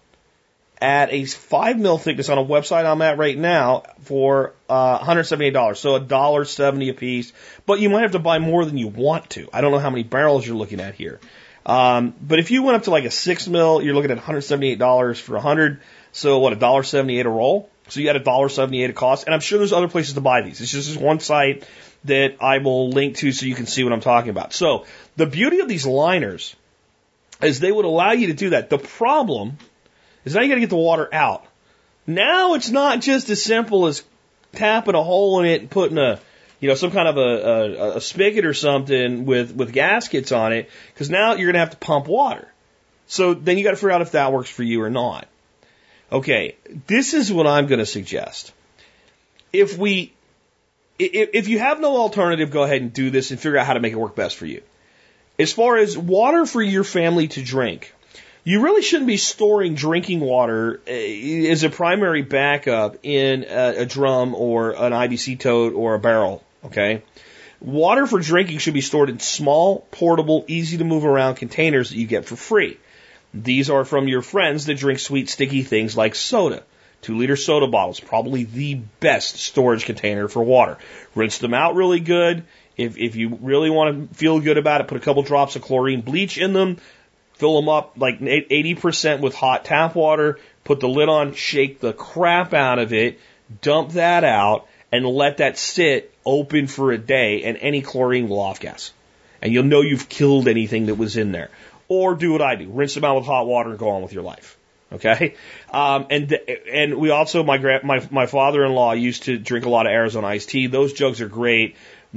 at 0.82 1.14
a 1.14 1.24
five 1.24 1.80
mil 1.80 1.98
thickness 1.98 2.28
on 2.28 2.38
a 2.38 2.44
website 2.44 2.86
I'm 2.86 3.02
at 3.02 3.18
right 3.18 3.38
now 3.38 3.84
for 4.02 4.56
uh, 4.68 5.00
$178. 5.00 5.78
So 5.78 5.96
a 5.96 6.02
dollar 6.02 6.44
seventy 6.44 6.90
a 6.90 6.94
piece, 6.94 7.32
but 7.66 7.80
you 7.80 7.90
might 7.90 8.02
have 8.02 8.12
to 8.12 8.20
buy 8.20 8.40
more 8.40 8.66
than 8.66 8.78
you 8.78 8.90
want 8.90 9.30
to. 9.30 9.48
I 9.54 9.62
don't 9.62 9.72
know 9.72 9.80
how 9.80 9.90
many 9.90 10.04
barrels 10.04 10.46
you're 10.46 10.58
looking 10.58 10.82
at 10.82 10.96
here. 10.96 11.18
Um, 11.66 12.14
but 12.22 12.40
if 12.40 12.52
you 12.52 12.64
went 12.64 12.76
up 12.76 12.84
to 12.84 12.92
like 12.92 13.06
a 13.06 13.12
six 13.12 13.48
mil, 13.48 13.82
you're 13.82 13.96
looking 13.96 14.12
at 14.12 14.18
$178 14.18 15.22
for 15.22 15.38
a 15.38 15.42
hundred. 15.42 15.80
So 16.12 16.40
what, 16.40 16.52
a 16.52 16.58
dollar 16.58 16.84
seventy 16.84 17.18
eight 17.18 17.26
a 17.26 17.30
roll? 17.30 17.70
So 17.90 18.00
you 18.00 18.06
got 18.06 18.16
a 18.16 18.20
dollar 18.20 18.50
seventy 18.50 18.84
eight 18.84 18.90
a 18.90 18.94
cost, 18.94 19.26
and 19.26 19.34
I'm 19.34 19.42
sure 19.42 19.58
there's 19.58 19.74
other 19.74 19.88
places 19.88 20.14
to 20.14 20.22
buy 20.22 20.42
these. 20.42 20.62
It's 20.62 20.72
just 20.72 20.88
this 20.88 20.98
one 20.98 21.20
site 21.20 21.68
that 22.06 22.38
I 22.42 22.60
will 22.60 22.90
link 22.90 23.18
to 23.18 23.32
so 23.32 23.46
you 23.46 23.56
can 23.56 23.66
see 23.66 23.84
what 23.84 23.94
I'm 23.94 24.02
talking 24.02 24.30
about. 24.30 24.54
So 24.54 24.86
the 25.18 25.26
beauty 25.26 25.60
of 25.60 25.68
these 25.68 25.86
liners 25.86 26.56
is 27.42 27.60
they 27.60 27.72
would 27.72 27.86
allow 27.86 28.12
you 28.12 28.28
to 28.28 28.34
do 28.34 28.52
that. 28.52 28.70
The 28.70 28.78
problem 28.78 29.58
is 30.24 30.36
now 30.36 30.42
you 30.42 30.50
got 30.50 30.56
to 30.56 30.62
get 30.62 30.70
the 30.70 30.76
water 30.78 31.10
out. 31.14 31.46
Now 32.08 32.54
it's 32.54 32.70
not 32.70 33.02
just 33.02 33.30
as 33.30 33.44
simple 33.44 33.88
as 33.88 34.04
tapping 34.54 34.96
a 34.96 35.04
hole 35.04 35.40
in 35.42 35.46
it 35.46 35.62
and 35.62 35.70
putting 35.70 35.98
a 35.98 36.20
you 36.60 36.68
know, 36.68 36.76
some 36.76 36.92
kind 36.92 37.08
of 37.08 37.18
a, 37.18 37.22
a, 37.22 37.98
a 37.98 38.02
spigot 38.02 38.46
or 38.46 38.54
something 38.54 39.26
with, 39.26 39.56
with 39.56 39.72
gaskets 39.72 40.32
on 40.32 40.52
it, 40.52 40.70
because 40.94 41.10
now 41.10 41.30
you're 41.36 41.46
going 41.46 41.54
to 41.54 41.60
have 41.60 41.70
to 41.70 41.78
pump 41.78 42.08
water. 42.08 42.48
So 43.08 43.34
then 43.34 43.58
you 43.58 43.64
got 43.64 43.72
to 43.72 43.78
figure 43.78 43.92
out 43.92 44.02
if 44.02 44.12
that 44.12 44.34
works 44.34 44.50
for 44.50 44.64
you 44.64 44.82
or 44.82 44.90
not. 44.90 45.28
Okay, 46.12 46.56
this 46.88 47.14
is 47.14 47.32
what 47.32 47.46
I'm 47.46 47.68
going 47.68 47.80
to 47.80 47.86
suggest. 47.86 48.52
if 49.54 49.78
we, 49.78 50.14
if, 50.98 51.48
you 51.48 51.60
have 51.60 51.80
no 51.80 51.98
alternative, 51.98 52.52
go 52.52 52.64
ahead 52.64 52.82
and 52.82 52.92
do 52.94 53.10
this 53.10 53.32
and 53.32 53.40
figure 53.40 53.58
out 53.58 53.66
how 53.66 53.74
to 53.74 53.80
make 53.80 53.94
it 53.94 53.98
work 53.98 54.16
best 54.16 54.36
for 54.36 54.46
you. 54.46 54.62
As 55.38 55.54
far 55.54 55.78
as 55.78 55.98
water 55.98 56.46
for 56.46 56.62
your 56.62 56.84
family 56.84 57.28
to 57.30 57.44
drink, 57.44 57.94
you 58.44 58.62
really 58.62 58.82
shouldn't 58.82 59.08
be 59.08 59.18
storing 59.18 59.76
drinking 59.76 60.20
water 60.20 60.82
uh, 60.88 60.92
as 60.92 61.64
a 61.64 61.70
primary 61.70 62.24
backup 62.24 62.98
in 63.04 63.46
a 63.48 63.86
drum 63.86 64.34
or 64.34 64.72
an 64.72 64.92
IBC 64.92 65.40
tote 65.40 65.74
or 65.74 65.94
a 65.94 66.00
barrel. 66.00 66.44
Okay. 66.66 67.04
Water 67.62 68.08
for 68.08 68.20
drinking 68.20 68.58
should 68.58 68.74
be 68.74 68.82
stored 68.82 69.10
in 69.10 69.20
small, 69.20 69.86
portable, 69.92 70.46
easy 70.48 70.78
to 70.78 70.84
move 70.84 71.06
around 71.06 71.36
containers 71.36 71.90
that 71.90 71.98
you 71.98 72.08
get 72.08 72.26
for 72.26 72.36
free. 72.36 72.78
These 73.34 73.70
are 73.70 73.86
from 73.86 74.08
your 74.08 74.22
friends 74.22 74.66
that 74.66 74.78
drink 74.78 75.00
sweet, 75.00 75.30
sticky 75.30 75.64
things 75.64 75.96
like 75.96 76.16
soda. 76.16 76.64
Two 77.02 77.18
liter 77.18 77.36
soda 77.36 77.68
bottles, 77.68 78.00
probably 78.00 78.44
the 78.44 78.76
best 79.00 79.38
storage 79.38 79.86
container 79.86 80.28
for 80.28 80.44
water. 80.44 80.78
Rinse 81.16 81.38
them 81.38 81.54
out 81.54 81.76
really 81.76 82.00
good. 82.00 82.44
If, 82.76 82.98
if 82.98 83.16
you 83.16 83.38
really 83.42 83.70
want 83.70 84.12
to 84.12 84.16
feel 84.16 84.40
good 84.40 84.58
about 84.58 84.82
it, 84.82 84.88
put 84.88 84.98
a 84.98 85.02
couple 85.02 85.22
drops 85.24 85.56
of 85.56 85.62
chlorine 85.62 86.02
bleach 86.02 86.38
in 86.38 86.54
them, 86.54 86.78
fill 87.34 87.56
them 87.56 87.70
up 87.70 87.94
like 87.98 88.20
80% 88.20 89.20
with 89.20 89.36
hot 89.36 89.66
tap 89.66 89.96
water, 89.96 90.40
put 90.64 90.80
the 90.80 90.90
lid 90.90 91.10
on, 91.10 91.34
shake 91.34 91.80
the 91.80 91.94
crap 91.94 92.54
out 92.54 92.80
of 92.80 92.94
it, 92.94 93.20
dump 93.62 93.92
that 93.92 94.24
out, 94.24 94.68
and 94.92 95.06
let 95.06 95.38
that 95.38 95.58
sit 95.58 96.14
open 96.26 96.68
for 96.68 96.92
a 96.92 96.98
day, 96.98 97.44
and 97.44 97.58
any 97.58 97.82
chlorine 97.82 98.28
will 98.28 98.40
off 98.40 98.60
gas. 98.60 98.92
And 99.42 99.54
you'll 99.54 99.64
know 99.64 99.82
you've 99.82 100.10
killed 100.10 100.48
anything 100.48 100.88
that 100.88 100.96
was 100.96 101.16
in 101.16 101.32
there. 101.32 101.50
Or 101.90 102.16
do 102.16 102.32
what 102.32 102.42
I 102.42 102.56
do, 102.56 102.70
rinse 102.70 102.94
them 102.94 103.04
out 103.04 103.18
with 103.18 103.26
hot 103.26 103.48
water 103.48 103.72
and 103.72 103.80
go 103.80 103.90
on 103.90 104.02
with 104.02 104.14
your 104.14 104.24
life. 104.24 104.56
Okay, 104.92 105.36
um, 105.72 106.08
and 106.10 106.32
and 106.72 106.96
we 106.96 107.12
also 107.12 107.44
my 107.44 107.58
grand 107.60 107.84
my 107.84 108.08
my 108.10 108.26
father-in-law 108.26 108.94
used 108.94 109.24
to 109.24 109.38
drink 109.38 109.66
a 109.66 109.70
lot 109.70 109.86
of 109.86 109.92
Arizona 109.92 110.28
iced 110.28 110.50
tea. 110.50 110.66
Those 110.66 110.94
jugs 110.94 111.22
are 111.22 111.28
great. 111.28 111.76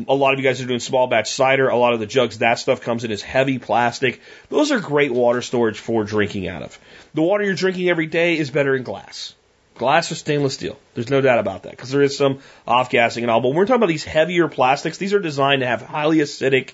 A 0.09 0.15
lot 0.15 0.33
of 0.33 0.39
you 0.39 0.45
guys 0.45 0.63
are 0.63 0.67
doing 0.67 0.81
small 0.81 1.07
batch 1.07 1.31
cider. 1.31 1.69
A 1.69 1.77
lot 1.77 1.93
of 1.93 2.01
the 2.01 2.07
jugs 2.07 2.39
that 2.39 2.59
stuff 2.59 2.81
comes 2.81 3.05
in 3.05 3.11
as 3.11 3.21
heavy 3.21 3.59
plastic. 3.59 4.23
Those 4.49 4.73
are 4.73 4.81
great 4.81 5.13
water 5.13 5.43
storage 5.43 5.79
for 5.79 6.03
drinking 6.05 6.49
out 6.49 6.63
of. 6.63 6.79
The 7.13 7.21
water 7.21 7.45
you're 7.45 7.55
drinking 7.55 7.91
every 7.91 8.07
day 8.07 8.39
is 8.39 8.51
better 8.51 8.75
in 8.75 8.85
glass. 8.85 9.35
Glass 9.75 10.11
or 10.11 10.15
stainless 10.15 10.55
steel. 10.55 10.79
There's 10.95 11.11
no 11.11 11.21
doubt 11.21 11.41
about 11.41 11.65
that 11.65 11.73
because 11.73 11.91
there 11.91 12.01
is 12.01 12.17
some 12.17 12.39
off 12.67 12.89
gassing 12.89 13.25
and 13.25 13.31
all. 13.31 13.43
But 13.43 13.49
when 13.49 13.59
we're 13.59 13.67
talking 13.67 13.81
about 13.81 13.89
these 13.89 14.05
heavier 14.05 14.49
plastics, 14.49 14.97
these 14.97 15.13
are 15.13 15.21
designed 15.21 15.61
to 15.61 15.67
have 15.67 15.83
highly 15.83 16.19
acidic 16.19 16.73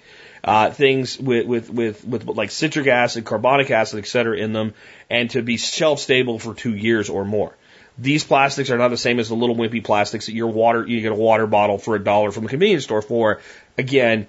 uh, 0.49 0.71
things 0.71 1.19
with, 1.19 1.47
with, 1.47 1.69
with, 1.69 2.07
with 2.07 2.25
like 2.25 2.51
citric 2.51 2.87
acid, 2.87 3.27
carbonic 3.27 3.71
acid, 3.71 3.99
et 3.99 4.07
cetera, 4.09 4.35
in 4.35 4.55
them, 4.55 4.73
and 5.11 5.29
to 5.29 5.43
be 5.43 5.59
shelf 5.59 6.01
stable 6.01 6.39
for 6.39 6.55
two 6.55 6.75
years 6.75 7.11
or 7.11 7.23
more. 7.23 7.55
These 7.99 8.25
plastics 8.25 8.71
are 8.71 8.79
not 8.79 8.89
the 8.89 8.97
same 8.97 9.19
as 9.19 9.29
the 9.29 9.35
little 9.35 9.55
wimpy 9.55 9.85
plastics 9.85 10.25
that 10.25 10.33
your 10.33 10.47
water, 10.47 10.87
you 10.87 11.03
get 11.03 11.13
a 11.13 11.15
water 11.15 11.47
bottle 11.47 11.77
for 11.77 11.97
a 11.97 12.03
dollar 12.03 12.31
from 12.31 12.45
the 12.45 12.49
convenience 12.49 12.85
store 12.85 13.03
for. 13.03 13.43
Again, 13.77 14.27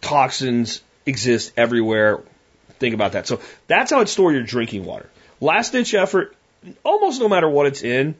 toxins 0.00 0.82
exist 1.04 1.52
everywhere. 1.56 2.22
Think 2.78 2.94
about 2.94 3.12
that. 3.12 3.26
So 3.26 3.40
that's 3.66 3.90
how 3.90 3.98
I'd 3.98 4.08
store 4.08 4.32
your 4.32 4.44
drinking 4.44 4.84
water. 4.84 5.10
Last 5.40 5.72
ditch 5.72 5.94
effort, 5.94 6.36
almost 6.84 7.20
no 7.20 7.28
matter 7.28 7.48
what 7.48 7.66
it's 7.66 7.82
in, 7.82 8.14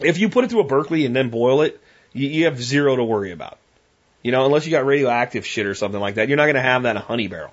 if 0.00 0.16
you 0.16 0.30
put 0.30 0.44
it 0.44 0.50
through 0.50 0.60
a 0.60 0.68
Berkey 0.68 1.04
and 1.04 1.14
then 1.14 1.28
boil 1.28 1.60
it, 1.60 1.78
you, 2.14 2.28
you 2.28 2.44
have 2.46 2.62
zero 2.62 2.96
to 2.96 3.04
worry 3.04 3.32
about. 3.32 3.58
You 4.22 4.30
know, 4.32 4.46
unless 4.46 4.66
you 4.66 4.70
got 4.70 4.86
radioactive 4.86 5.44
shit 5.44 5.66
or 5.66 5.74
something 5.74 6.00
like 6.00 6.14
that, 6.14 6.28
you're 6.28 6.36
not 6.36 6.44
going 6.44 6.54
to 6.54 6.62
have 6.62 6.84
that 6.84 6.90
in 6.90 6.96
a 6.96 7.00
honey 7.00 7.26
barrel. 7.26 7.52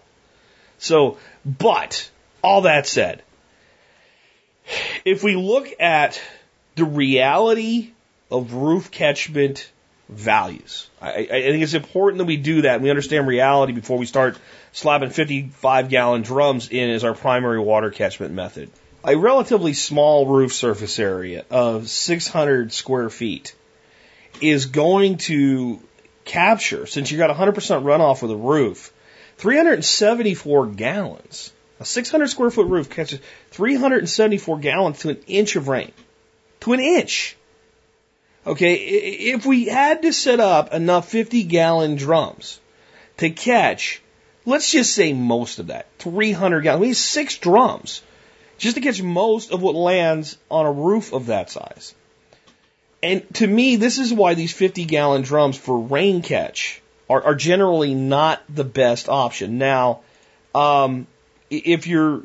So, 0.78 1.18
but 1.46 2.10
all 2.44 2.62
that 2.62 2.88
said, 2.88 3.24
if 5.04 5.24
we 5.24 5.36
look 5.36 5.68
at 5.80 6.22
the 6.76 6.86
reality 6.86 7.92
of 8.32 8.54
roof 8.54 8.92
catchment 8.92 9.72
values, 10.08 10.90
I, 11.02 11.10
I 11.10 11.26
think 11.28 11.64
it's 11.64 11.74
important 11.74 12.20
that 12.20 12.26
we 12.26 12.38
do 12.38 12.62
that 12.62 12.76
and 12.76 12.84
we 12.84 12.90
understand 12.90 13.28
reality 13.28 13.74
before 13.74 13.98
we 13.98 14.06
start 14.06 14.38
slapping 14.72 15.10
55 15.10 15.90
gallon 15.90 16.22
drums 16.22 16.70
in 16.70 16.90
as 16.90 17.04
our 17.04 17.14
primary 17.14 17.60
water 17.60 17.90
catchment 17.90 18.34
method. 18.34 18.70
A 19.04 19.16
relatively 19.16 19.74
small 19.74 20.26
roof 20.26 20.54
surface 20.54 21.00
area 21.00 21.46
of 21.50 21.90
600 21.90 22.72
square 22.72 23.10
feet 23.10 23.56
is 24.42 24.68
going 24.68 25.18
to 25.18 25.82
capture, 26.30 26.86
since 26.86 27.12
you 27.12 27.18
got 27.18 27.36
100% 27.36 27.56
runoff 27.56 28.22
with 28.22 28.32
a 28.32 28.36
roof, 28.36 28.94
374 29.38 30.68
gallons. 30.68 31.52
A 31.80 31.86
600 31.86 32.28
square 32.30 32.52
foot 32.52 32.68
roof 32.68 32.90
catches 32.90 33.20
374 33.52 34.60
gallons 34.60 35.00
to 35.00 35.10
an 35.10 35.20
inch 35.28 35.56
of 35.56 35.68
rain. 35.68 35.92
To 36.62 36.74
an 36.74 36.80
inch. 36.80 37.36
Okay, 38.46 38.76
if 38.76 39.46
we 39.46 39.66
had 39.66 40.04
to 40.04 40.14
set 40.14 40.40
up 40.40 40.74
enough 40.74 41.10
50 41.10 41.44
gallon 41.44 41.96
drums 41.96 42.60
to 43.18 43.30
catch, 43.30 44.02
let's 44.46 44.72
just 44.72 44.94
say 44.94 45.14
most 45.14 45.60
of 45.60 45.68
that, 45.68 45.88
300 45.98 46.62
gallons, 46.62 46.82
we 46.82 46.88
need 46.88 46.94
six 46.94 47.38
drums 47.38 48.02
just 48.58 48.76
to 48.76 48.82
catch 48.82 49.02
most 49.02 49.52
of 49.52 49.62
what 49.62 49.76
lands 49.76 50.38
on 50.52 50.66
a 50.66 50.72
roof 50.72 51.12
of 51.14 51.28
that 51.28 51.50
size. 51.50 51.96
And 53.02 53.34
to 53.36 53.48
me, 53.48 53.78
this 53.78 53.98
is 53.98 54.14
why 54.14 54.34
these 54.34 54.54
50 54.54 54.86
gallon 54.86 55.22
drums 55.22 55.58
for 55.58 55.80
rain 55.80 56.22
catch 56.22 56.82
are, 57.10 57.24
are 57.24 57.36
generally 57.36 57.94
not 57.94 58.42
the 58.50 58.66
best 58.66 59.08
option. 59.08 59.58
Now, 59.58 60.02
um, 60.54 61.08
if 61.50 61.88
you're, 61.88 62.24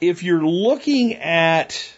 if 0.00 0.22
you're 0.22 0.44
looking 0.44 1.14
at 1.14 1.94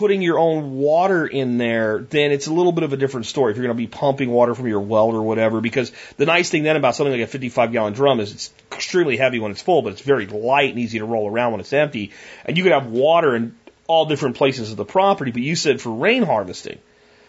putting 0.00 0.22
your 0.22 0.38
own 0.38 0.78
water 0.78 1.26
in 1.26 1.58
there, 1.58 1.98
then 1.98 2.32
it's 2.32 2.46
a 2.46 2.52
little 2.52 2.72
bit 2.72 2.84
of 2.84 2.94
a 2.94 2.96
different 2.96 3.26
story. 3.26 3.50
If 3.50 3.58
you're 3.58 3.66
going 3.66 3.76
to 3.76 3.82
be 3.82 3.86
pumping 3.86 4.30
water 4.30 4.54
from 4.54 4.66
your 4.66 4.80
well 4.80 5.08
or 5.08 5.20
whatever, 5.20 5.60
because 5.60 5.92
the 6.16 6.24
nice 6.24 6.48
thing 6.48 6.62
then 6.62 6.76
about 6.76 6.96
something 6.96 7.12
like 7.12 7.20
a 7.20 7.26
55 7.26 7.70
gallon 7.70 7.92
drum 7.92 8.18
is 8.18 8.32
it's 8.32 8.50
extremely 8.72 9.18
heavy 9.18 9.40
when 9.40 9.50
it's 9.50 9.60
full, 9.60 9.82
but 9.82 9.92
it's 9.92 10.00
very 10.00 10.26
light 10.26 10.70
and 10.70 10.78
easy 10.78 11.00
to 11.00 11.04
roll 11.04 11.28
around 11.28 11.52
when 11.52 11.60
it's 11.60 11.74
empty. 11.74 12.12
And 12.46 12.56
you 12.56 12.62
could 12.62 12.72
have 12.72 12.86
water 12.86 13.36
in 13.36 13.54
all 13.90 14.06
different 14.06 14.36
places 14.36 14.70
of 14.70 14.76
the 14.76 14.84
property, 14.84 15.32
but 15.32 15.42
you 15.42 15.56
said 15.56 15.80
for 15.80 15.90
rain 15.90 16.22
harvesting. 16.22 16.78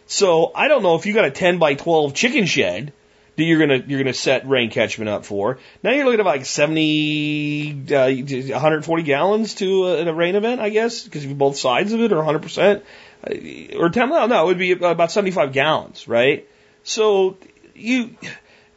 So 0.05 0.51
I 0.53 0.68
don't 0.68 0.84
know 0.84 0.95
if 0.95 1.07
you 1.07 1.14
got 1.14 1.26
a 1.26 1.32
10 1.32 1.57
by 1.57 1.74
12 1.74 2.14
chicken 2.14 2.45
shed 2.45 2.93
that 3.36 3.43
you're 3.43 3.59
gonna 3.59 3.84
you're 3.88 3.99
gonna 3.99 4.14
set 4.14 4.47
rain 4.47 4.70
catchment 4.70 5.09
up 5.09 5.26
for. 5.26 5.57
Now 5.82 5.91
you're 5.91 6.05
looking 6.05 6.20
at 6.20 6.26
like 6.26 6.45
70, 6.45 7.88
uh, 7.91 8.12
140 8.53 9.03
gallons 9.03 9.55
to 9.55 9.86
uh, 9.86 9.88
a, 9.88 10.05
a 10.05 10.14
rain 10.14 10.36
event, 10.36 10.62
I 10.62 10.70
guess, 10.70 11.03
because 11.03 11.26
both 11.26 11.57
sides 11.57 11.93
of 11.93 12.01
it 12.01 12.12
are 12.12 12.18
100 12.18 12.43
percent 12.43 12.84
uh, 13.26 13.80
or 13.80 13.89
10. 13.89 14.09
No, 14.09 14.28
no, 14.28 14.43
it 14.43 14.45
would 14.45 14.59
be 14.59 14.74
about 14.74 15.12
75 15.12 15.53
gallons, 15.53 16.07
right? 16.07 16.47
So 16.84 17.38
you 17.74 18.16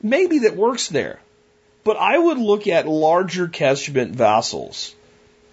maybe 0.03 0.41
that 0.41 0.57
works 0.57 0.89
there, 0.89 1.20
but 1.82 1.99
I 1.99 2.16
would 2.16 2.39
look 2.39 2.66
at 2.66 2.89
larger 2.89 3.49
catchment 3.49 4.16
vessels 4.16 4.95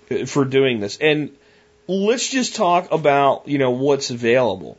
uh, 0.09 0.25
for 0.25 0.45
doing 0.45 0.79
this 0.79 0.97
and 0.97 1.35
let's 1.91 2.27
just 2.27 2.55
talk 2.55 2.91
about, 2.91 3.47
you 3.47 3.57
know, 3.57 3.71
what's 3.71 4.09
available. 4.09 4.77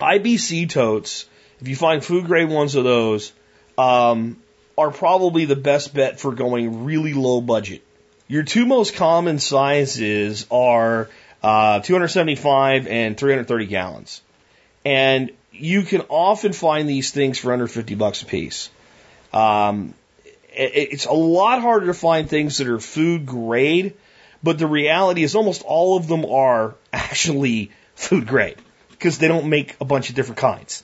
IBC 0.00 0.70
totes, 0.70 1.26
if 1.60 1.68
you 1.68 1.76
find 1.76 2.04
food 2.04 2.26
grade 2.26 2.48
ones 2.48 2.74
of 2.74 2.84
those, 2.84 3.32
um, 3.76 4.38
are 4.76 4.90
probably 4.90 5.44
the 5.44 5.56
best 5.56 5.94
bet 5.94 6.18
for 6.18 6.32
going 6.32 6.84
really 6.84 7.12
low 7.12 7.40
budget. 7.40 7.82
Your 8.28 8.42
two 8.42 8.64
most 8.64 8.94
common 8.94 9.38
sizes 9.38 10.46
are 10.50 11.10
uh, 11.42 11.80
275 11.80 12.86
and 12.86 13.16
330 13.16 13.66
gallons. 13.66 14.22
And 14.84 15.30
you 15.52 15.82
can 15.82 16.00
often 16.08 16.52
find 16.52 16.88
these 16.88 17.10
things 17.10 17.38
for 17.38 17.52
under 17.52 17.66
50 17.66 17.94
bucks 17.94 18.22
a 18.22 18.26
piece. 18.26 18.70
Um, 19.32 19.94
it's 20.54 21.06
a 21.06 21.12
lot 21.12 21.60
harder 21.60 21.86
to 21.86 21.94
find 21.94 22.28
things 22.28 22.58
that 22.58 22.68
are 22.68 22.78
food 22.78 23.26
grade 23.26 23.94
but 24.42 24.58
the 24.58 24.66
reality 24.66 25.22
is 25.22 25.34
almost 25.34 25.62
all 25.62 25.96
of 25.96 26.08
them 26.08 26.24
are 26.24 26.74
actually 26.92 27.70
food 27.94 28.26
grade 28.26 28.58
because 28.90 29.18
they 29.18 29.28
don't 29.28 29.48
make 29.48 29.76
a 29.80 29.84
bunch 29.84 30.08
of 30.08 30.14
different 30.14 30.38
kinds. 30.38 30.82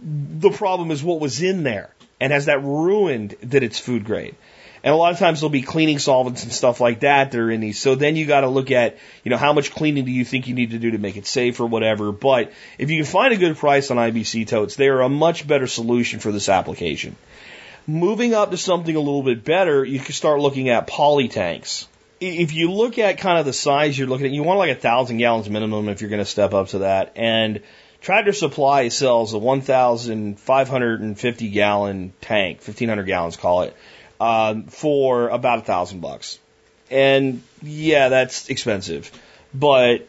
The 0.00 0.50
problem 0.50 0.90
is 0.90 1.02
what 1.02 1.20
was 1.20 1.42
in 1.42 1.62
there 1.62 1.94
and 2.20 2.32
has 2.32 2.46
that 2.46 2.62
ruined 2.62 3.36
that 3.42 3.62
it's 3.62 3.78
food 3.78 4.04
grade. 4.04 4.34
And 4.82 4.92
a 4.92 4.96
lot 4.96 5.12
of 5.12 5.18
times 5.18 5.40
there'll 5.40 5.50
be 5.50 5.62
cleaning 5.62 5.98
solvents 5.98 6.42
and 6.42 6.52
stuff 6.52 6.78
like 6.78 7.00
that 7.00 7.32
that 7.32 7.40
are 7.40 7.50
in 7.50 7.60
these. 7.60 7.78
So 7.78 7.94
then 7.94 8.16
you 8.16 8.26
got 8.26 8.42
to 8.42 8.48
look 8.48 8.70
at, 8.70 8.98
you 9.22 9.30
know, 9.30 9.38
how 9.38 9.54
much 9.54 9.70
cleaning 9.70 10.04
do 10.04 10.10
you 10.10 10.26
think 10.26 10.46
you 10.46 10.54
need 10.54 10.72
to 10.72 10.78
do 10.78 10.90
to 10.90 10.98
make 10.98 11.16
it 11.16 11.24
safe 11.24 11.58
or 11.58 11.66
whatever. 11.66 12.12
But 12.12 12.52
if 12.76 12.90
you 12.90 13.02
can 13.02 13.10
find 13.10 13.32
a 13.32 13.38
good 13.38 13.56
price 13.56 13.90
on 13.90 13.96
IBC 13.96 14.46
totes, 14.46 14.76
they 14.76 14.88
are 14.88 15.00
a 15.00 15.08
much 15.08 15.46
better 15.46 15.66
solution 15.66 16.20
for 16.20 16.32
this 16.32 16.50
application. 16.50 17.16
Moving 17.86 18.34
up 18.34 18.50
to 18.50 18.58
something 18.58 18.94
a 18.94 19.00
little 19.00 19.22
bit 19.22 19.42
better, 19.42 19.82
you 19.82 20.00
can 20.00 20.12
start 20.12 20.40
looking 20.40 20.68
at 20.68 20.86
poly 20.86 21.28
tanks 21.28 21.88
if 22.24 22.54
you 22.54 22.72
look 22.72 22.98
at 22.98 23.18
kind 23.18 23.38
of 23.38 23.46
the 23.46 23.52
size 23.52 23.96
you're 23.98 24.08
looking 24.08 24.26
at, 24.26 24.32
you 24.32 24.42
want 24.42 24.58
like 24.58 24.70
a 24.70 24.80
thousand 24.80 25.18
gallons 25.18 25.48
minimum 25.48 25.88
if 25.88 26.00
you're 26.00 26.10
going 26.10 26.22
to 26.22 26.26
step 26.26 26.54
up 26.54 26.68
to 26.68 26.78
that. 26.78 27.12
And 27.16 27.60
Tractor 28.00 28.32
Supply 28.32 28.88
sells 28.88 29.34
a 29.34 29.38
1,550 29.38 31.50
gallon 31.50 32.12
tank, 32.20 32.58
1,500 32.58 33.02
gallons, 33.04 33.36
call 33.36 33.62
it, 33.62 33.76
uh, 34.20 34.62
for 34.68 35.28
about 35.28 35.60
a 35.60 35.62
thousand 35.62 36.00
bucks. 36.00 36.38
And 36.90 37.42
yeah, 37.62 38.10
that's 38.10 38.50
expensive, 38.50 39.10
but 39.52 40.08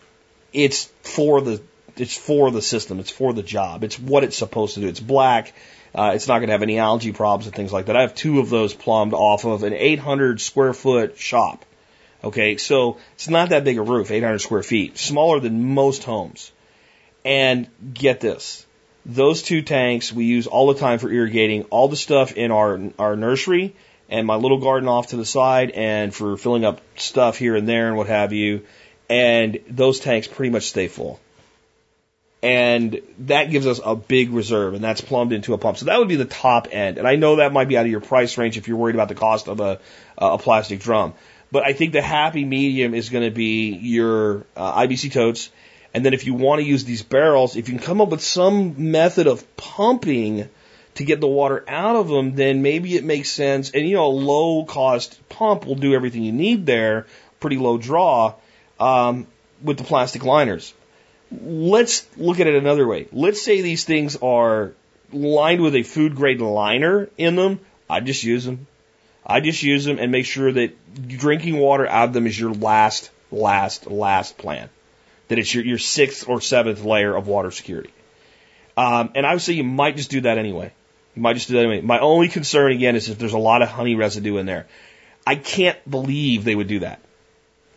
it's 0.52 0.86
for 1.04 1.42
the 1.42 1.62
it's 1.98 2.18
for 2.18 2.52
the 2.52 2.62
system. 2.62 3.00
It's 3.00 3.12
for 3.12 3.32
the 3.32 3.44
job. 3.44 3.86
It's 3.86 3.98
what 3.98 4.26
it's 4.26 4.36
supposed 4.36 4.74
to 4.76 4.82
do. 4.82 4.88
It's 4.88 5.00
black. 5.00 5.54
Uh, 5.94 6.12
it's 6.14 6.28
not 6.28 6.40
going 6.40 6.48
to 6.48 6.52
have 6.52 6.62
any 6.62 6.78
algae 6.78 7.14
problems 7.14 7.46
and 7.46 7.56
things 7.56 7.72
like 7.72 7.86
that. 7.86 7.96
I 7.96 8.02
have 8.02 8.14
two 8.14 8.42
of 8.42 8.50
those 8.50 8.74
plumbed 8.74 9.14
off 9.14 9.46
of 9.46 9.64
an 9.64 9.72
800 9.72 10.42
square 10.42 10.74
foot 10.74 11.18
shop. 11.18 11.64
Okay, 12.24 12.58
so 12.58 12.98
it's 13.14 13.30
not 13.30 13.50
that 13.50 13.64
big 13.64 13.78
a 13.78 13.82
roof, 13.82 14.10
800 14.10 14.40
square 14.40 14.64
feet, 14.64 14.98
smaller 14.98 15.40
than 15.40 15.74
most 15.74 16.04
homes. 16.04 16.52
And 17.24 17.68
get 17.94 18.20
this, 18.20 18.66
those 19.06 19.44
two 19.44 19.62
tanks 19.62 20.12
we 20.12 20.26
use 20.26 20.48
all 20.48 20.68
the 20.68 20.80
time 20.80 21.00
for 21.00 21.10
irrigating 21.12 21.64
all 21.66 21.88
the 21.88 21.96
stuff 21.96 22.34
in 22.34 22.52
our 22.52 22.80
our 22.98 23.16
nursery 23.16 23.76
and 24.10 24.28
my 24.28 24.36
little 24.36 24.60
garden 24.60 24.88
off 24.88 25.08
to 25.08 25.18
the 25.18 25.26
side 25.26 25.72
and 25.72 26.14
for 26.14 26.38
filling 26.38 26.66
up 26.66 26.82
stuff 26.96 27.38
here 27.38 27.56
and 27.56 27.68
there 27.68 27.88
and 27.88 27.98
what 27.98 28.08
have 28.08 28.34
you. 28.34 28.64
And 29.10 29.60
those 29.70 30.00
tanks 30.00 30.28
pretty 30.28 30.52
much 30.52 30.64
stay 30.64 30.88
full. 30.88 31.20
And 32.42 33.02
that 33.20 33.50
gives 33.50 33.66
us 33.66 33.80
a 33.84 33.96
big 33.96 34.30
reserve, 34.30 34.76
and 34.76 34.84
that's 34.84 35.02
plumbed 35.02 35.34
into 35.34 35.56
a 35.56 35.58
pump. 35.58 35.78
So 35.78 35.86
that 35.86 35.98
would 35.98 36.08
be 36.08 36.16
the 36.16 36.26
top 36.26 36.68
end. 36.72 37.00
And 37.00 37.08
I 37.08 37.16
know 37.16 37.38
that 37.38 37.52
might 37.52 37.68
be 37.68 37.76
out 37.76 37.86
of 37.86 37.92
your 37.92 38.02
price 38.02 38.38
range 38.38 38.58
if 38.58 38.68
you're 38.68 38.78
worried 38.78 38.94
about 38.94 39.10
the 39.10 39.16
cost 39.16 39.48
of 39.48 39.60
a, 39.60 39.80
a 40.18 40.38
plastic 40.38 40.80
drum. 40.80 41.16
But 41.56 41.64
I 41.64 41.72
think 41.72 41.94
the 41.94 42.02
happy 42.02 42.44
medium 42.44 42.94
is 42.94 43.08
going 43.08 43.24
to 43.24 43.32
be 43.32 43.70
your 43.70 44.46
uh, 44.58 44.82
IBC 44.82 45.14
totes. 45.14 45.50
And 45.94 46.06
then 46.06 46.14
if 46.14 46.26
you 46.26 46.34
want 46.34 46.60
to 46.60 46.68
use 46.68 46.84
these 46.84 47.02
barrels, 47.02 47.56
if 47.56 47.70
you 47.70 47.76
can 47.76 47.82
come 47.82 48.02
up 48.02 48.10
with 48.10 48.22
some 48.22 48.92
method 48.92 49.26
of 49.26 49.56
pumping 49.56 50.50
to 50.96 51.06
get 51.06 51.22
the 51.22 51.30
water 51.30 51.64
out 51.70 51.96
of 51.96 52.10
them, 52.10 52.36
then 52.36 52.62
maybe 52.62 52.98
it 52.98 53.06
makes 53.06 53.30
sense. 53.30 53.72
And 53.72 53.88
you 53.88 53.96
know, 53.96 54.08
a 54.08 54.12
low 54.12 54.66
cost 54.66 55.18
pump 55.30 55.66
will 55.66 55.76
do 55.76 55.94
everything 55.94 56.24
you 56.24 56.34
need 56.34 56.66
there, 56.66 57.08
pretty 57.40 57.56
low 57.56 57.78
draw, 57.78 58.34
um, 58.78 59.26
with 59.64 59.78
the 59.78 59.86
plastic 59.86 60.26
liners 60.26 60.74
let's 61.32 62.06
look 62.18 62.40
at 62.40 62.48
it 62.48 62.56
another 62.56 62.86
way. 62.86 63.08
Let's 63.12 63.42
say 63.42 63.62
these 63.62 63.84
things 63.84 64.16
are 64.18 64.74
lined 65.12 65.62
with 65.62 65.76
a 65.76 65.84
food 65.84 66.16
grade 66.16 66.42
liner 66.42 67.10
in 67.18 67.36
them. 67.36 67.62
I 67.90 68.00
just 68.02 68.24
use 68.24 68.46
them. 68.46 68.68
I 69.26 69.40
just 69.40 69.64
use 69.64 69.86
them 69.86 69.98
and 70.00 70.12
make 70.12 70.26
sure 70.26 70.52
that 70.52 71.08
drinking 71.08 71.58
water 71.58 71.88
out 71.88 72.10
of 72.10 72.14
them 72.14 72.28
is 72.28 72.40
your 72.40 72.54
last, 72.54 73.10
last, 73.32 73.88
last 73.88 74.38
plan. 74.38 74.70
That 75.30 75.40
it's 75.40 75.54
your, 75.54 75.66
your 75.66 75.78
sixth 75.80 76.30
or 76.30 76.42
seventh 76.42 76.84
layer 76.84 77.16
of 77.16 77.28
water 77.28 77.50
security. 77.50 77.92
Um, 78.78 79.12
and 79.16 79.26
I 79.26 79.34
would 79.34 79.42
say 79.42 79.54
you 79.54 79.64
might 79.64 79.96
just 79.96 80.12
do 80.12 80.22
that 80.22 80.38
anyway. 80.38 80.72
You 81.16 81.22
might 81.22 81.34
just 81.34 81.48
do 81.48 81.56
that 81.56 81.62
anyway. 81.62 81.82
My 81.82 82.00
only 82.00 82.28
concern 82.28 82.72
again 82.72 82.96
is 82.96 83.10
if 83.10 83.18
there's 83.18 83.34
a 83.34 83.40
lot 83.40 83.62
of 83.62 83.70
honey 83.70 83.96
residue 83.96 84.38
in 84.38 84.46
there. 84.46 84.68
I 85.26 85.36
can't 85.36 85.78
believe 85.90 86.44
they 86.44 86.56
would 86.56 86.68
do 86.68 86.80
that. 86.80 87.00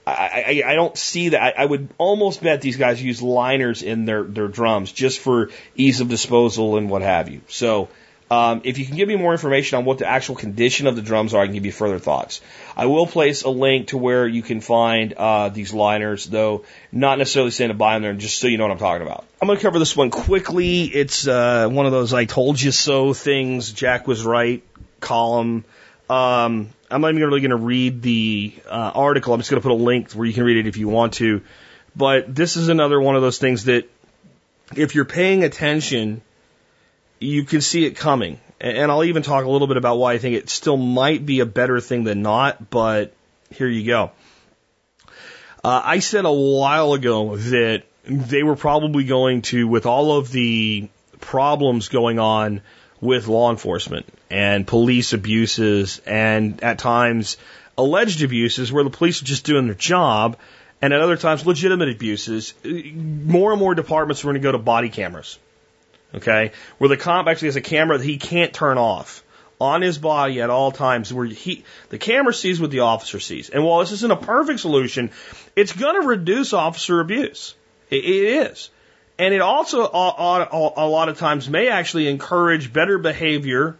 I, 0.07 0.63
I, 0.67 0.73
I 0.73 0.75
don't 0.75 0.97
see 0.97 1.31
that. 1.31 1.43
I, 1.43 1.63
I 1.63 1.65
would 1.65 1.89
almost 1.99 2.43
bet 2.43 2.61
these 2.61 2.77
guys 2.77 3.03
use 3.03 3.23
liners 3.23 3.83
in 3.83 4.05
their, 4.05 4.23
their 4.23 4.49
drums 4.49 4.93
just 4.93 5.21
for 5.21 5.51
ease 5.77 6.01
of 6.01 6.09
disposal 6.09 6.77
and 6.77 6.91
what 6.91 7.03
have 7.03 7.29
you. 7.29 7.43
So, 7.49 7.89
um, 8.31 8.61
if 8.65 8.79
you 8.79 8.85
can 8.85 8.97
give 8.97 9.09
me 9.09 9.17
more 9.17 9.33
information 9.33 9.79
on 9.79 9.85
what 9.85 9.99
the 9.99 10.07
actual 10.07 10.37
condition 10.37 10.87
of 10.87 10.97
the 10.97 11.03
drums 11.03 11.33
are, 11.33 11.43
I 11.43 11.47
can 11.47 11.55
give 11.55 11.65
you 11.65 11.73
further 11.73 11.99
thoughts. 11.99 12.43
I 12.77 12.87
will 12.87 13.07
place 13.07 13.43
a 13.43 13.49
link 13.49 13.89
to 13.89 13.99
where 13.99 14.27
you 14.27 14.43
can 14.43 14.61
find 14.61 15.15
uh, 15.15 15.49
these 15.49 15.73
liners, 15.73 16.27
though 16.27 16.65
not 16.93 17.19
necessarily 17.19 17.51
saying 17.51 17.69
to 17.69 17.75
buy 17.75 17.95
them 17.95 18.03
there, 18.03 18.13
just 18.13 18.39
so 18.39 18.47
you 18.47 18.59
know 18.59 18.65
what 18.65 18.73
I'm 18.73 18.79
talking 18.79 19.07
about. 19.07 19.25
I'm 19.41 19.47
going 19.47 19.59
to 19.59 19.63
cover 19.63 19.79
this 19.79 19.97
one 19.97 20.11
quickly. 20.11 20.85
It's 20.85 21.27
uh, 21.27 21.69
one 21.71 21.87
of 21.87 21.93
those 21.93 22.13
"I 22.13 22.27
told 22.27 22.61
you 22.61 22.71
so" 22.71 23.15
things. 23.15 23.73
Jack 23.73 24.07
was 24.07 24.25
right 24.25 24.63
column. 25.01 25.65
Um, 26.11 26.71
I'm 26.91 27.01
not 27.01 27.11
even 27.11 27.23
really 27.23 27.41
going 27.41 27.51
to 27.51 27.57
read 27.57 28.03
the 28.03 28.55
uh, 28.67 28.93
article. 28.95 29.33
I'm 29.33 29.41
just 29.41 29.51
going 29.51 29.61
to 29.61 29.67
put 29.67 29.73
a 29.73 29.83
link 29.83 30.13
where 30.13 30.27
you 30.27 30.33
can 30.33 30.45
read 30.45 30.59
it 30.59 30.67
if 30.67 30.77
you 30.77 30.89
want 30.89 31.15
to. 31.15 31.43
But 31.97 32.35
this 32.35 32.57
is 32.57 32.69
another 32.69 33.01
one 33.01 33.17
of 33.17 33.23
those 33.23 33.39
things 33.39 33.65
that 33.65 33.89
if 34.77 34.95
you're 34.95 35.05
paying 35.05 35.45
attention, 35.45 36.23
you 37.21 37.45
can 37.45 37.61
see 37.61 37.85
it 37.85 37.97
coming. 37.97 38.41
And 38.61 38.91
I'll 38.91 39.05
even 39.05 39.23
talk 39.23 39.45
a 39.45 39.51
little 39.51 39.69
bit 39.69 39.77
about 39.77 39.99
why 39.99 40.15
I 40.15 40.19
think 40.19 40.35
it 40.37 40.51
still 40.51 40.77
might 40.77 41.25
be 41.25 41.41
a 41.41 41.47
better 41.47 41.81
thing 41.81 42.05
than 42.05 42.23
not, 42.23 42.71
but 42.71 43.15
here 43.51 43.69
you 43.69 43.87
go. 43.87 44.11
Uh, 45.63 45.81
I 45.85 46.01
said 46.01 46.25
a 46.25 46.33
while 46.33 46.93
ago 46.93 47.37
that 47.37 47.85
they 48.05 48.43
were 48.43 48.57
probably 48.57 49.05
going 49.05 49.43
to, 49.43 49.67
with 49.69 49.87
all 49.87 50.19
of 50.19 50.33
the 50.33 50.89
problems 51.21 51.89
going 51.89 52.19
on 52.19 52.63
with 53.01 53.29
law 53.29 53.51
enforcement 53.51 54.07
and 54.31 54.67
police 54.67 55.13
abuses 55.13 56.01
and 56.05 56.63
at 56.63 56.79
times 56.79 57.37
alleged 57.77 58.23
abuses 58.23 58.73
where 58.73 58.83
the 58.83 58.91
police 58.91 59.23
are 59.23 59.25
just 59.25 59.45
doing 59.45 59.67
their 59.67 59.75
job 59.75 60.37
and 60.83 60.93
at 60.93 61.01
other 61.01 61.17
times 61.17 61.47
legitimate 61.47 61.89
abuses, 61.89 62.55
more 62.65 63.53
and 63.53 63.61
more 63.61 63.75
departments 63.75 64.23
are 64.23 64.27
going 64.27 64.35
to 64.35 64.41
go 64.41 64.53
to 64.53 64.59
body 64.59 64.89
cameras. 64.89 65.39
Okay? 66.15 66.53
Where 66.79 66.89
the 66.89 66.97
cop 66.97 67.27
actually 67.27 67.49
has 67.49 67.57
a 67.57 67.61
camera 67.61 67.99
that 67.99 68.05
he 68.05 68.19
can't 68.19 68.53
turn 68.53 68.79
off 68.79 69.23
on 69.61 69.83
his 69.83 69.99
body 69.99 70.41
at 70.41 70.51
all 70.51 70.71
times 70.71 71.13
where 71.13 71.27
he, 71.27 71.65
the 71.89 71.99
camera 71.99 72.33
sees 72.33 72.61
what 72.61 72.71
the 72.71 72.81
officer 72.81 73.19
sees. 73.19 73.51
And 73.51 73.65
while 73.65 73.81
this 73.81 73.93
isn't 73.93 74.13
a 74.13 74.17
perfect 74.17 74.61
solution, 74.61 75.11
it's 75.57 75.73
going 75.73 76.01
to 76.01 76.07
reduce 76.07 76.53
officer 76.53 77.01
abuse. 77.01 77.55
it, 77.91 78.05
it 78.05 78.51
is. 78.51 78.71
And 79.19 79.35
it 79.35 79.41
also, 79.41 79.83
a 79.83 80.87
lot 80.87 81.09
of 81.09 81.19
times, 81.19 81.49
may 81.51 81.69
actually 81.69 82.07
encourage 82.07 82.73
better 82.73 82.99
behavior 82.99 83.77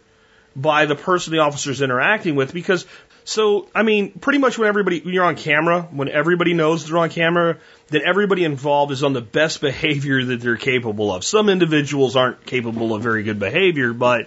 by 0.53 0.85
the 0.85 0.95
person 0.95 1.31
the 1.31 1.39
officer 1.39 1.71
is 1.71 1.81
interacting 1.81 2.35
with 2.35 2.53
because 2.53 2.85
so, 3.29 3.67
I 3.75 3.83
mean, 3.83 4.13
pretty 4.13 4.39
much 4.39 4.57
when 4.57 4.67
everybody, 4.67 5.01
when 5.01 5.13
you're 5.13 5.23
on 5.23 5.35
camera, 5.35 5.83
when 5.83 6.09
everybody 6.09 6.55
knows 6.55 6.87
they're 6.87 6.97
on 6.97 7.11
camera, 7.11 7.59
then 7.89 8.01
everybody 8.03 8.43
involved 8.43 8.91
is 8.91 9.03
on 9.03 9.13
the 9.13 9.21
best 9.21 9.61
behavior 9.69 10.25
that 10.25 10.41
they're 10.41 10.57
capable 10.57 11.13
of. 11.13 11.23
Some 11.23 11.47
individuals 11.47 12.15
aren't 12.15 12.43
capable 12.47 12.95
of 12.95 13.03
very 13.03 13.21
good 13.21 13.37
behavior, 13.37 13.93
but, 13.93 14.25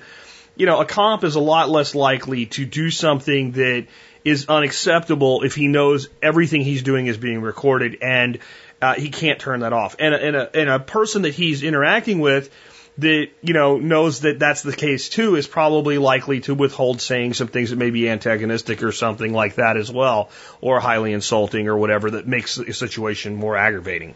you 0.55 0.67
know, 0.67 0.81
a 0.81 0.85
comp 0.85 1.25
is 1.25 1.35
a 1.35 1.41
lot 1.41 1.69
less 1.69 1.97
likely 1.97 2.47
to 2.47 2.65
do 2.65 2.93
something 2.93 3.51
that 3.53 3.89
is 4.25 4.49
unacceptable 4.49 5.43
if 5.43 5.57
he 5.57 5.67
knows 5.67 6.09
everything 6.23 6.61
he's 6.61 6.85
doing 6.85 7.09
is 7.09 7.17
being 7.17 7.41
recorded 7.41 7.99
and 8.03 8.39
uh, 8.81 8.95
he 8.95 9.11
can't 9.11 9.41
turn 9.41 9.61
that 9.61 9.73
off. 9.73 9.97
And 9.99 10.15
and, 10.15 10.37
a, 10.37 10.57
and 10.57 10.71
a 10.71 10.79
person 10.79 11.23
that 11.23 11.35
he's 11.35 11.65
interacting 11.65 12.21
with 12.21 12.55
that 12.99 13.29
you 13.41 13.55
know 13.55 13.79
knows 13.79 14.21
that 14.21 14.39
that's 14.39 14.63
the 14.63 14.75
case 14.75 15.09
too 15.09 15.37
is 15.37 15.47
probably 15.47 15.99
likely 15.99 16.41
to 16.41 16.55
withhold 16.55 17.01
saying 17.01 17.35
some 17.35 17.49
things 17.49 17.71
that 17.71 17.77
may 17.77 17.91
be 17.91 18.09
antagonistic 18.09 18.83
or 18.83 18.93
something 18.93 19.33
like 19.33 19.55
that 19.57 19.77
as 19.77 19.91
well, 19.91 20.31
or 20.61 20.81
highly 20.81 21.13
insulting 21.13 21.69
or 21.69 21.77
whatever 21.77 22.11
that 22.13 22.27
makes 22.27 22.57
the 22.57 22.73
situation 22.73 23.35
more 23.35 23.57
aggravating. 23.57 24.15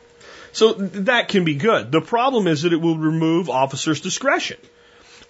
So 0.53 0.73
that 0.73 1.29
can 1.29 1.45
be 1.45 1.55
good. 1.55 1.93
The 1.93 2.01
problem 2.01 2.47
is 2.47 2.63
that 2.63 2.73
it 2.73 2.81
will 2.81 2.97
remove 2.97 3.51
officers' 3.51 4.01
discretion. 4.01 4.59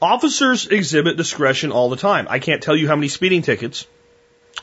Officers 0.00 0.66
exhibit 0.66 1.16
discretion 1.16 1.72
all 1.72 1.88
the 1.88 1.96
time. 1.96 2.26
I 2.28 2.38
can't 2.38 2.62
tell 2.62 2.76
you 2.76 2.86
how 2.86 2.96
many 2.96 3.08
speeding 3.08 3.42
tickets 3.42 3.86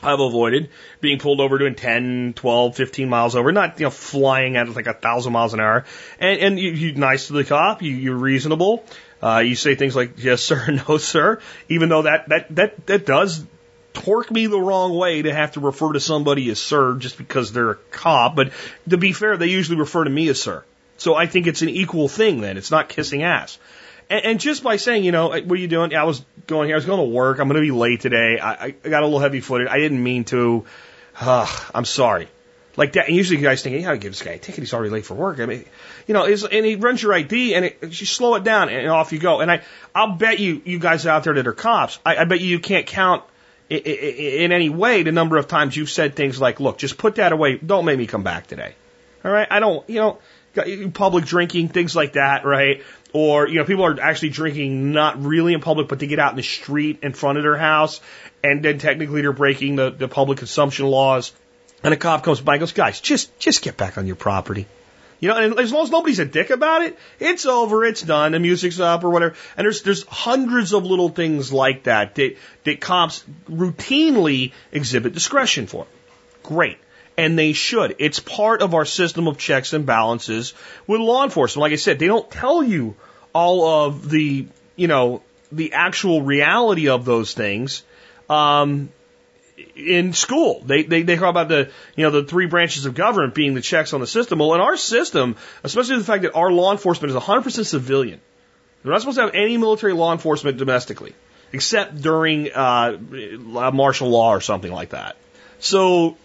I've 0.02 0.20
avoided 0.20 0.70
being 1.00 1.18
pulled 1.18 1.40
over 1.40 1.58
doing 1.58 1.74
10, 1.74 2.34
12, 2.36 2.76
15 2.76 3.08
miles 3.08 3.36
over, 3.36 3.52
not, 3.52 3.78
you 3.78 3.86
know, 3.86 3.90
flying 3.90 4.56
at 4.56 4.68
like 4.68 4.86
a 4.86 4.94
thousand 4.94 5.32
miles 5.32 5.54
an 5.54 5.60
hour. 5.60 5.84
And, 6.18 6.40
and 6.40 6.58
you, 6.58 6.70
you're 6.70 6.94
nice 6.94 7.28
to 7.28 7.32
the 7.34 7.44
cop, 7.44 7.82
you, 7.82 7.92
you're 7.92 8.16
reasonable. 8.16 8.84
Uh, 9.22 9.38
you 9.38 9.54
say 9.54 9.74
things 9.74 9.96
like, 9.96 10.22
yes, 10.22 10.42
sir, 10.42 10.82
no, 10.88 10.98
sir, 10.98 11.40
even 11.68 11.88
though 11.88 12.02
that, 12.02 12.28
that, 12.28 12.54
that, 12.54 12.86
that 12.86 13.06
does 13.06 13.44
torque 13.94 14.30
me 14.30 14.46
the 14.46 14.58
wrong 14.58 14.94
way 14.94 15.22
to 15.22 15.32
have 15.32 15.52
to 15.52 15.60
refer 15.60 15.92
to 15.92 16.00
somebody 16.00 16.50
as 16.50 16.58
sir 16.58 16.96
just 16.96 17.16
because 17.16 17.52
they're 17.52 17.70
a 17.70 17.76
cop. 17.90 18.36
But 18.36 18.52
to 18.90 18.98
be 18.98 19.12
fair, 19.12 19.36
they 19.36 19.46
usually 19.46 19.78
refer 19.78 20.04
to 20.04 20.10
me 20.10 20.28
as 20.28 20.42
sir. 20.42 20.64
So 20.96 21.14
I 21.14 21.26
think 21.26 21.46
it's 21.46 21.62
an 21.62 21.68
equal 21.68 22.08
thing 22.08 22.40
then. 22.40 22.56
It's 22.56 22.70
not 22.70 22.88
kissing 22.88 23.22
ass. 23.22 23.58
And, 24.10 24.24
and 24.24 24.40
just 24.40 24.62
by 24.62 24.76
saying, 24.76 25.04
you 25.04 25.12
know, 25.12 25.28
what 25.28 25.50
are 25.50 25.56
you 25.56 25.68
doing? 25.68 25.94
I 25.94 26.04
was 26.04 26.24
going 26.46 26.68
here. 26.68 26.76
I 26.76 26.78
was 26.78 26.86
going 26.86 26.98
to 26.98 27.14
work. 27.14 27.38
I'm 27.38 27.48
going 27.48 27.60
to 27.60 27.66
be 27.66 27.70
late 27.70 28.00
today. 28.00 28.38
I, 28.40 28.64
I 28.66 28.70
got 28.70 29.02
a 29.02 29.06
little 29.06 29.20
heavy 29.20 29.40
footed. 29.40 29.68
I 29.68 29.78
didn't 29.78 30.02
mean 30.02 30.24
to. 30.24 30.64
Uh, 31.18 31.46
I'm 31.74 31.84
sorry. 31.84 32.28
Like 32.76 32.94
that. 32.94 33.06
And 33.06 33.16
usually, 33.16 33.38
you 33.38 33.44
guys 33.44 33.62
think, 33.62 33.76
hey, 33.76 33.86
I 33.86 33.96
give 33.96 34.12
this 34.12 34.22
guy 34.22 34.32
a 34.32 34.38
ticket. 34.38 34.58
He's 34.58 34.74
already 34.74 34.90
late 34.90 35.06
for 35.06 35.14
work. 35.14 35.38
I 35.38 35.46
mean, 35.46 35.64
you 36.08 36.14
know, 36.14 36.24
and 36.24 36.66
he 36.66 36.74
runs 36.74 37.02
your 37.02 37.14
ID, 37.14 37.54
and 37.54 37.66
it, 37.66 37.78
you 37.82 38.06
slow 38.06 38.34
it 38.34 38.42
down, 38.42 38.68
and 38.68 38.88
off 38.88 39.12
you 39.12 39.20
go. 39.20 39.40
And 39.40 39.50
I, 39.50 39.62
I'll 39.94 40.16
bet 40.16 40.40
you, 40.40 40.60
you 40.64 40.80
guys 40.80 41.06
out 41.06 41.24
there 41.24 41.34
that 41.34 41.46
are 41.46 41.52
cops, 41.52 42.00
I, 42.04 42.16
I 42.16 42.24
bet 42.24 42.40
you, 42.40 42.48
you 42.48 42.58
can't 42.58 42.86
count 42.86 43.22
in 43.70 44.52
any 44.52 44.68
way 44.68 45.02
the 45.02 45.12
number 45.12 45.36
of 45.36 45.48
times 45.48 45.76
you've 45.76 45.90
said 45.90 46.14
things 46.16 46.40
like, 46.40 46.60
look, 46.60 46.78
just 46.78 46.98
put 46.98 47.16
that 47.16 47.32
away. 47.32 47.56
Don't 47.56 47.84
make 47.84 47.98
me 47.98 48.06
come 48.06 48.22
back 48.22 48.46
today. 48.46 48.74
All 49.24 49.30
right. 49.30 49.48
I 49.50 49.60
don't, 49.60 49.88
you 49.88 50.00
know, 50.00 50.18
public 50.92 51.24
drinking, 51.24 51.68
things 51.68 51.96
like 51.96 52.12
that, 52.14 52.44
right? 52.44 52.82
Or, 53.14 53.48
you 53.48 53.54
know, 53.54 53.64
people 53.64 53.84
are 53.86 53.98
actually 54.00 54.30
drinking 54.30 54.90
not 54.90 55.22
really 55.22 55.54
in 55.54 55.60
public, 55.60 55.86
but 55.86 56.00
they 56.00 56.08
get 56.08 56.18
out 56.18 56.32
in 56.32 56.36
the 56.36 56.42
street 56.42 56.98
in 57.04 57.12
front 57.12 57.38
of 57.38 57.44
their 57.44 57.56
house, 57.56 58.00
and 58.42 58.62
then 58.62 58.78
technically 58.78 59.22
they're 59.22 59.32
breaking 59.32 59.76
the, 59.76 59.90
the 59.90 60.08
public 60.08 60.38
consumption 60.38 60.86
laws. 60.86 61.32
And 61.84 61.94
a 61.94 61.96
cop 61.96 62.24
comes 62.24 62.40
by 62.40 62.54
and 62.54 62.60
goes, 62.60 62.72
guys, 62.72 63.00
just, 63.00 63.38
just 63.38 63.62
get 63.62 63.76
back 63.76 63.98
on 63.98 64.08
your 64.08 64.16
property. 64.16 64.66
You 65.20 65.28
know, 65.28 65.36
and 65.36 65.60
as 65.60 65.72
long 65.72 65.84
as 65.84 65.90
nobody's 65.92 66.18
a 66.18 66.24
dick 66.24 66.50
about 66.50 66.82
it, 66.82 66.98
it's 67.20 67.46
over, 67.46 67.84
it's 67.84 68.02
done, 68.02 68.32
the 68.32 68.40
music's 68.40 68.80
up 68.80 69.04
or 69.04 69.10
whatever. 69.10 69.36
And 69.56 69.64
there's 69.64 69.82
there's 69.82 70.04
hundreds 70.06 70.74
of 70.74 70.84
little 70.84 71.08
things 71.08 71.52
like 71.52 71.84
that 71.84 72.16
that, 72.16 72.36
that 72.64 72.80
cops 72.80 73.24
routinely 73.48 74.52
exhibit 74.72 75.14
discretion 75.14 75.66
for. 75.66 75.86
Great. 76.42 76.78
And 77.16 77.38
they 77.38 77.52
should. 77.52 77.96
It's 77.98 78.20
part 78.20 78.62
of 78.62 78.74
our 78.74 78.84
system 78.84 79.28
of 79.28 79.38
checks 79.38 79.72
and 79.72 79.86
balances 79.86 80.54
with 80.86 81.00
law 81.00 81.24
enforcement. 81.24 81.62
Like 81.62 81.72
I 81.72 81.76
said, 81.76 81.98
they 81.98 82.06
don't 82.06 82.30
tell 82.30 82.62
you 82.62 82.96
all 83.32 83.86
of 83.86 84.08
the, 84.08 84.46
you 84.76 84.88
know, 84.88 85.22
the 85.52 85.72
actual 85.72 86.22
reality 86.22 86.88
of 86.88 87.04
those 87.04 87.34
things. 87.34 87.82
Um, 88.28 88.88
in 89.76 90.12
school. 90.12 90.62
They, 90.64 90.82
they, 90.82 91.02
they 91.02 91.16
talk 91.16 91.30
about 91.30 91.48
the, 91.48 91.70
you 91.96 92.04
know, 92.04 92.10
the 92.10 92.24
three 92.24 92.46
branches 92.46 92.86
of 92.86 92.94
government 92.94 93.34
being 93.34 93.54
the 93.54 93.60
checks 93.60 93.92
on 93.92 94.00
the 94.00 94.06
system. 94.06 94.38
Well, 94.38 94.54
in 94.54 94.60
our 94.60 94.76
system, 94.76 95.36
especially 95.62 95.98
the 95.98 96.04
fact 96.04 96.22
that 96.22 96.34
our 96.34 96.50
law 96.50 96.72
enforcement 96.72 97.10
is 97.10 97.16
100% 97.16 97.66
civilian, 97.66 98.20
they're 98.82 98.92
not 98.92 99.00
supposed 99.00 99.16
to 99.16 99.22
have 99.22 99.34
any 99.34 99.56
military 99.56 99.92
law 99.92 100.12
enforcement 100.12 100.58
domestically, 100.58 101.14
except 101.52 102.00
during 102.00 102.52
uh, 102.52 102.98
martial 103.72 104.08
law 104.08 104.30
or 104.34 104.40
something 104.40 104.72
like 104.72 104.90
that. 104.90 105.16
So, 105.58 106.16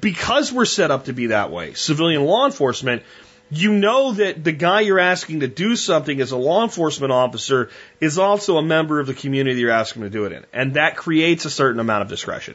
because 0.00 0.52
we're 0.52 0.64
set 0.64 0.90
up 0.90 1.06
to 1.06 1.12
be 1.12 1.28
that 1.28 1.50
way, 1.50 1.74
civilian 1.74 2.24
law 2.24 2.46
enforcement, 2.46 3.02
you 3.50 3.72
know 3.72 4.12
that 4.12 4.42
the 4.42 4.52
guy 4.52 4.80
you're 4.80 4.98
asking 4.98 5.40
to 5.40 5.48
do 5.48 5.76
something 5.76 6.20
as 6.20 6.30
a 6.32 6.36
law 6.36 6.62
enforcement 6.62 7.12
officer 7.12 7.68
is 8.00 8.18
also 8.18 8.56
a 8.56 8.62
member 8.62 8.98
of 8.98 9.06
the 9.06 9.14
community 9.14 9.60
you're 9.60 9.70
asking 9.70 10.02
to 10.02 10.10
do 10.10 10.24
it 10.24 10.32
in. 10.32 10.44
And 10.54 10.74
that 10.74 10.96
creates 10.96 11.44
a 11.44 11.50
certain 11.50 11.78
amount 11.78 12.02
of 12.02 12.08
discretion. 12.08 12.54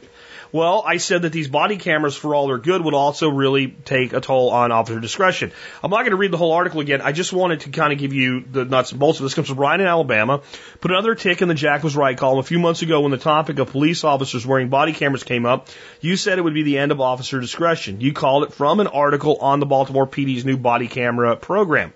Well, 0.50 0.82
I 0.86 0.96
said 0.96 1.22
that 1.22 1.32
these 1.32 1.48
body 1.48 1.76
cameras, 1.76 2.16
for 2.16 2.34
all 2.34 2.46
they're 2.46 2.58
good, 2.58 2.82
would 2.82 2.94
also 2.94 3.28
really 3.28 3.68
take 3.68 4.12
a 4.12 4.20
toll 4.20 4.50
on 4.50 4.72
officer 4.72 4.98
discretion. 4.98 5.52
I'm 5.82 5.90
not 5.90 6.00
going 6.00 6.12
to 6.12 6.16
read 6.16 6.30
the 6.30 6.38
whole 6.38 6.52
article 6.52 6.80
again. 6.80 7.02
I 7.02 7.12
just 7.12 7.32
wanted 7.32 7.60
to 7.60 7.70
kind 7.70 7.92
of 7.92 7.98
give 7.98 8.14
you 8.14 8.40
the 8.40 8.64
nuts 8.64 8.92
and 8.92 9.00
bolts 9.00 9.20
of 9.20 9.24
this. 9.24 9.34
Comes 9.34 9.48
from 9.48 9.58
Ryan 9.58 9.82
in 9.82 9.86
Alabama. 9.86 10.40
Put 10.80 10.90
another 10.90 11.14
tick 11.14 11.42
in 11.42 11.48
the 11.48 11.54
Jack 11.54 11.82
was 11.84 11.96
right 11.96 12.16
column. 12.16 12.38
A 12.38 12.42
few 12.42 12.58
months 12.58 12.82
ago, 12.82 13.02
when 13.02 13.10
the 13.10 13.18
topic 13.18 13.58
of 13.58 13.70
police 13.70 14.04
officers 14.04 14.46
wearing 14.46 14.68
body 14.68 14.92
cameras 14.92 15.22
came 15.22 15.44
up, 15.44 15.68
you 16.00 16.16
said 16.16 16.38
it 16.38 16.42
would 16.42 16.54
be 16.54 16.62
the 16.62 16.78
end 16.78 16.92
of 16.92 17.00
officer 17.00 17.40
discretion. 17.40 18.00
You 18.00 18.12
called 18.12 18.44
it 18.44 18.52
from 18.54 18.80
an 18.80 18.86
article 18.86 19.36
on 19.40 19.60
the 19.60 19.66
Baltimore 19.66 20.06
PD's 20.06 20.44
new 20.44 20.56
body 20.56 20.88
camera 20.88 21.36
program. 21.36 21.92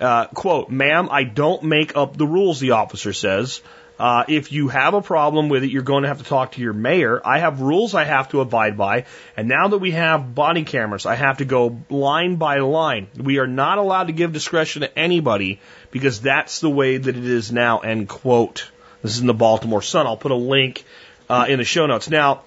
Uh, 0.00 0.26
quote, 0.26 0.70
ma'am, 0.70 1.08
I 1.10 1.24
don't 1.24 1.64
make 1.64 1.96
up 1.96 2.16
the 2.16 2.26
rules, 2.26 2.60
the 2.60 2.72
officer 2.72 3.12
says. 3.12 3.62
Uh, 3.98 4.24
if 4.28 4.52
you 4.52 4.68
have 4.68 4.92
a 4.92 5.00
problem 5.00 5.48
with 5.48 5.64
it, 5.64 5.70
you're 5.70 5.82
going 5.82 6.02
to 6.02 6.08
have 6.08 6.18
to 6.18 6.24
talk 6.24 6.52
to 6.52 6.60
your 6.60 6.74
mayor. 6.74 7.20
I 7.24 7.38
have 7.38 7.60
rules 7.60 7.94
I 7.94 8.04
have 8.04 8.28
to 8.30 8.40
abide 8.40 8.76
by. 8.76 9.06
And 9.36 9.48
now 9.48 9.68
that 9.68 9.78
we 9.78 9.92
have 9.92 10.34
body 10.34 10.64
cameras, 10.64 11.06
I 11.06 11.14
have 11.14 11.38
to 11.38 11.46
go 11.46 11.80
line 11.88 12.36
by 12.36 12.58
line. 12.58 13.08
We 13.16 13.38
are 13.38 13.46
not 13.46 13.78
allowed 13.78 14.08
to 14.08 14.12
give 14.12 14.34
discretion 14.34 14.82
to 14.82 14.98
anybody 14.98 15.60
because 15.90 16.20
that's 16.20 16.60
the 16.60 16.68
way 16.68 16.98
that 16.98 17.16
it 17.16 17.24
is 17.24 17.50
now, 17.50 17.78
end 17.78 18.08
quote. 18.08 18.70
This 19.02 19.14
is 19.14 19.20
in 19.20 19.26
the 19.26 19.34
Baltimore 19.34 19.82
Sun. 19.82 20.06
I'll 20.06 20.16
put 20.18 20.32
a 20.32 20.36
link 20.36 20.84
uh, 21.30 21.46
in 21.48 21.58
the 21.58 21.64
show 21.64 21.86
notes. 21.86 22.10
Now, 22.10 22.42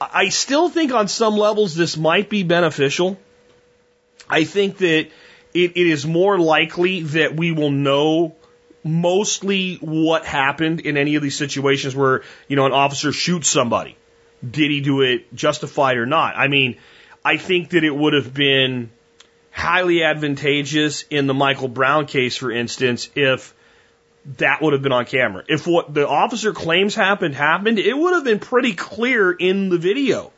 I 0.00 0.28
still 0.28 0.68
think 0.68 0.92
on 0.92 1.08
some 1.08 1.36
levels 1.36 1.74
this 1.74 1.96
might 1.96 2.28
be 2.28 2.42
beneficial. 2.42 3.18
I 4.28 4.44
think 4.44 4.78
that 4.78 5.08
it, 5.54 5.76
it 5.76 5.86
is 5.86 6.06
more 6.06 6.38
likely 6.38 7.02
that 7.02 7.34
we 7.34 7.52
will 7.52 7.70
know 7.70 8.36
mostly 8.82 9.76
what 9.76 10.24
happened 10.24 10.80
in 10.80 10.96
any 10.96 11.16
of 11.16 11.22
these 11.22 11.36
situations 11.36 11.94
where, 11.94 12.22
you 12.48 12.56
know, 12.56 12.66
an 12.66 12.72
officer 12.72 13.12
shoots 13.12 13.48
somebody. 13.48 13.96
Did 14.48 14.70
he 14.70 14.80
do 14.80 15.02
it 15.02 15.34
justified 15.34 15.98
or 15.98 16.06
not? 16.06 16.36
I 16.36 16.48
mean, 16.48 16.78
I 17.24 17.36
think 17.36 17.70
that 17.70 17.84
it 17.84 17.94
would 17.94 18.14
have 18.14 18.32
been 18.32 18.90
highly 19.50 20.02
advantageous 20.02 21.04
in 21.10 21.26
the 21.26 21.34
Michael 21.34 21.68
Brown 21.68 22.06
case, 22.06 22.36
for 22.36 22.50
instance, 22.50 23.10
if 23.14 23.54
that 24.38 24.62
would 24.62 24.72
have 24.72 24.82
been 24.82 24.92
on 24.92 25.04
camera. 25.04 25.44
If 25.48 25.66
what 25.66 25.92
the 25.92 26.08
officer 26.08 26.52
claims 26.52 26.94
happened 26.94 27.34
happened, 27.34 27.78
it 27.78 27.96
would 27.96 28.14
have 28.14 28.24
been 28.24 28.38
pretty 28.38 28.74
clear 28.74 29.32
in 29.32 29.68
the 29.68 29.78
video 29.78 30.32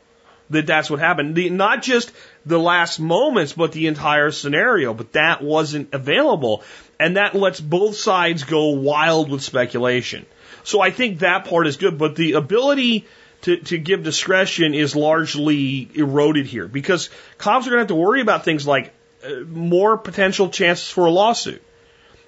that 0.49 0.67
that's 0.67 0.89
what 0.89 0.99
happened. 0.99 1.35
The, 1.35 1.49
not 1.49 1.81
just 1.81 2.11
the 2.45 2.59
last 2.59 2.99
moments, 2.99 3.53
but 3.53 3.71
the 3.71 3.87
entire 3.87 4.31
scenario. 4.31 4.93
But 4.93 5.13
that 5.13 5.41
wasn't 5.41 5.93
available. 5.93 6.63
And 7.03 7.17
that 7.17 7.35
lets 7.35 7.59
both 7.59 7.97
sides 7.97 8.45
go 8.45 8.67
wild 8.69 9.29
with 9.29 9.41
speculation. 9.41 10.25
So 10.63 10.79
I 10.79 10.89
think 10.89 11.19
that 11.19 11.43
part 11.43 11.67
is 11.67 11.75
good, 11.75 11.97
but 11.97 12.15
the 12.15 12.33
ability 12.33 13.05
to, 13.41 13.57
to 13.57 13.77
give 13.77 14.03
discretion 14.03 14.73
is 14.73 14.95
largely 14.95 15.89
eroded 15.95 16.45
here 16.45 16.65
because 16.65 17.09
cops 17.37 17.67
are 17.67 17.71
going 17.71 17.79
to 17.79 17.81
have 17.81 17.87
to 17.89 17.95
worry 17.95 18.21
about 18.21 18.45
things 18.45 18.65
like 18.65 18.93
uh, 19.21 19.41
more 19.45 19.97
potential 19.97 20.47
chances 20.47 20.87
for 20.87 21.05
a 21.05 21.11
lawsuit. 21.11 21.61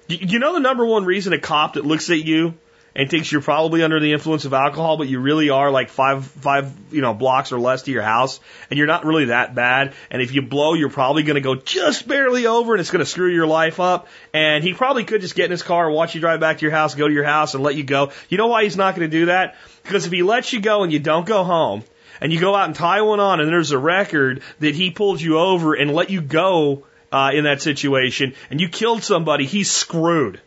You, 0.08 0.18
you 0.20 0.38
know 0.40 0.52
the 0.52 0.60
number 0.60 0.84
one 0.84 1.06
reason 1.06 1.32
a 1.32 1.38
cop 1.38 1.72
that 1.74 1.86
looks 1.86 2.10
at 2.10 2.18
you 2.18 2.52
and 2.96 3.10
thinks 3.10 3.30
you're 3.30 3.42
probably 3.42 3.82
under 3.82 4.00
the 4.00 4.14
influence 4.14 4.46
of 4.46 4.54
alcohol, 4.54 4.96
but 4.96 5.06
you 5.06 5.20
really 5.20 5.50
are 5.50 5.70
like 5.70 5.90
five, 5.90 6.24
five, 6.24 6.72
you 6.90 7.02
know, 7.02 7.12
blocks 7.12 7.52
or 7.52 7.60
less 7.60 7.82
to 7.82 7.92
your 7.92 8.02
house, 8.02 8.40
and 8.70 8.78
you're 8.78 8.86
not 8.86 9.04
really 9.04 9.26
that 9.26 9.54
bad. 9.54 9.92
And 10.10 10.22
if 10.22 10.32
you 10.32 10.40
blow, 10.40 10.72
you're 10.72 10.88
probably 10.88 11.22
going 11.22 11.34
to 11.34 11.42
go 11.42 11.56
just 11.56 12.08
barely 12.08 12.46
over, 12.46 12.72
and 12.72 12.80
it's 12.80 12.90
going 12.90 13.04
to 13.04 13.10
screw 13.10 13.28
your 13.28 13.46
life 13.46 13.80
up. 13.80 14.08
And 14.32 14.64
he 14.64 14.72
probably 14.72 15.04
could 15.04 15.20
just 15.20 15.34
get 15.34 15.44
in 15.44 15.50
his 15.50 15.62
car, 15.62 15.90
watch 15.90 16.14
you 16.14 16.22
drive 16.22 16.40
back 16.40 16.56
to 16.56 16.62
your 16.62 16.72
house, 16.72 16.94
go 16.94 17.06
to 17.06 17.12
your 17.12 17.24
house, 17.24 17.52
and 17.52 17.62
let 17.62 17.74
you 17.74 17.84
go. 17.84 18.12
You 18.30 18.38
know 18.38 18.46
why 18.46 18.64
he's 18.64 18.78
not 18.78 18.96
going 18.96 19.10
to 19.10 19.14
do 19.14 19.26
that? 19.26 19.56
Because 19.82 20.06
if 20.06 20.12
he 20.12 20.22
lets 20.22 20.54
you 20.54 20.62
go 20.62 20.82
and 20.82 20.90
you 20.90 20.98
don't 20.98 21.26
go 21.26 21.44
home, 21.44 21.84
and 22.18 22.32
you 22.32 22.40
go 22.40 22.54
out 22.54 22.64
and 22.64 22.74
tie 22.74 23.02
one 23.02 23.20
on, 23.20 23.40
and 23.40 23.48
there's 23.50 23.72
a 23.72 23.78
record 23.78 24.42
that 24.60 24.74
he 24.74 24.90
pulled 24.90 25.20
you 25.20 25.38
over 25.38 25.74
and 25.74 25.92
let 25.92 26.08
you 26.08 26.22
go 26.22 26.86
uh, 27.12 27.32
in 27.34 27.44
that 27.44 27.60
situation, 27.60 28.32
and 28.48 28.58
you 28.58 28.70
killed 28.70 29.02
somebody, 29.02 29.44
he's 29.44 29.70
screwed. 29.70 30.40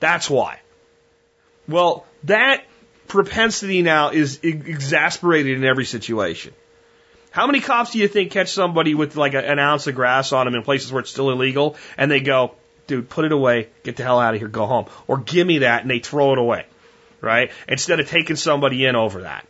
That's 0.00 0.28
why. 0.28 0.61
Well, 1.68 2.06
that 2.24 2.64
propensity 3.08 3.82
now 3.82 4.10
is 4.10 4.40
exasperated 4.42 5.58
in 5.58 5.64
every 5.64 5.84
situation. 5.84 6.54
How 7.30 7.46
many 7.46 7.60
cops 7.60 7.92
do 7.92 7.98
you 7.98 8.08
think 8.08 8.30
catch 8.30 8.50
somebody 8.50 8.94
with 8.94 9.16
like 9.16 9.34
an 9.34 9.58
ounce 9.58 9.86
of 9.86 9.94
grass 9.94 10.32
on 10.32 10.46
them 10.46 10.54
in 10.54 10.62
places 10.62 10.92
where 10.92 11.00
it's 11.00 11.10
still 11.10 11.30
illegal 11.30 11.76
and 11.96 12.10
they 12.10 12.20
go, 12.20 12.54
dude, 12.86 13.08
put 13.08 13.24
it 13.24 13.32
away, 13.32 13.68
get 13.84 13.96
the 13.96 14.02
hell 14.02 14.20
out 14.20 14.34
of 14.34 14.40
here, 14.40 14.48
go 14.48 14.66
home. 14.66 14.86
Or 15.06 15.18
give 15.18 15.46
me 15.46 15.58
that 15.58 15.82
and 15.82 15.90
they 15.90 15.98
throw 15.98 16.32
it 16.32 16.38
away, 16.38 16.66
right? 17.20 17.50
Instead 17.68 18.00
of 18.00 18.08
taking 18.08 18.36
somebody 18.36 18.84
in 18.84 18.96
over 18.96 19.22
that. 19.22 19.46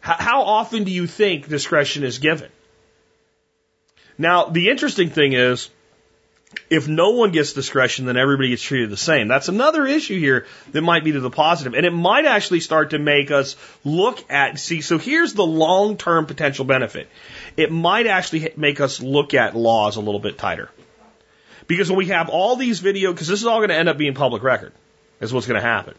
How 0.00 0.42
often 0.42 0.84
do 0.84 0.92
you 0.92 1.08
think 1.08 1.48
discretion 1.48 2.04
is 2.04 2.18
given? 2.18 2.50
Now, 4.16 4.44
the 4.44 4.68
interesting 4.68 5.10
thing 5.10 5.32
is, 5.32 5.68
if 6.68 6.88
no 6.88 7.10
one 7.10 7.30
gets 7.30 7.52
discretion, 7.52 8.06
then 8.06 8.16
everybody 8.16 8.50
gets 8.50 8.62
treated 8.62 8.90
the 8.90 8.96
same. 8.96 9.28
That's 9.28 9.48
another 9.48 9.86
issue 9.86 10.18
here 10.18 10.46
that 10.72 10.82
might 10.82 11.04
be 11.04 11.12
to 11.12 11.20
the 11.20 11.30
positive. 11.30 11.74
And 11.74 11.86
it 11.86 11.92
might 11.92 12.24
actually 12.24 12.60
start 12.60 12.90
to 12.90 12.98
make 12.98 13.30
us 13.30 13.56
look 13.84 14.30
at, 14.30 14.58
see, 14.58 14.80
so 14.80 14.98
here's 14.98 15.34
the 15.34 15.46
long 15.46 15.96
term 15.96 16.26
potential 16.26 16.64
benefit. 16.64 17.08
It 17.56 17.70
might 17.70 18.06
actually 18.06 18.52
make 18.56 18.80
us 18.80 19.00
look 19.00 19.34
at 19.34 19.56
laws 19.56 19.96
a 19.96 20.00
little 20.00 20.20
bit 20.20 20.38
tighter. 20.38 20.70
Because 21.66 21.88
when 21.88 21.98
we 21.98 22.06
have 22.06 22.28
all 22.28 22.56
these 22.56 22.80
video, 22.80 23.12
because 23.12 23.28
this 23.28 23.40
is 23.40 23.46
all 23.46 23.58
going 23.58 23.70
to 23.70 23.76
end 23.76 23.88
up 23.88 23.98
being 23.98 24.14
public 24.14 24.42
record, 24.42 24.72
is 25.20 25.32
what's 25.32 25.46
going 25.46 25.60
to 25.60 25.66
happen. 25.66 25.94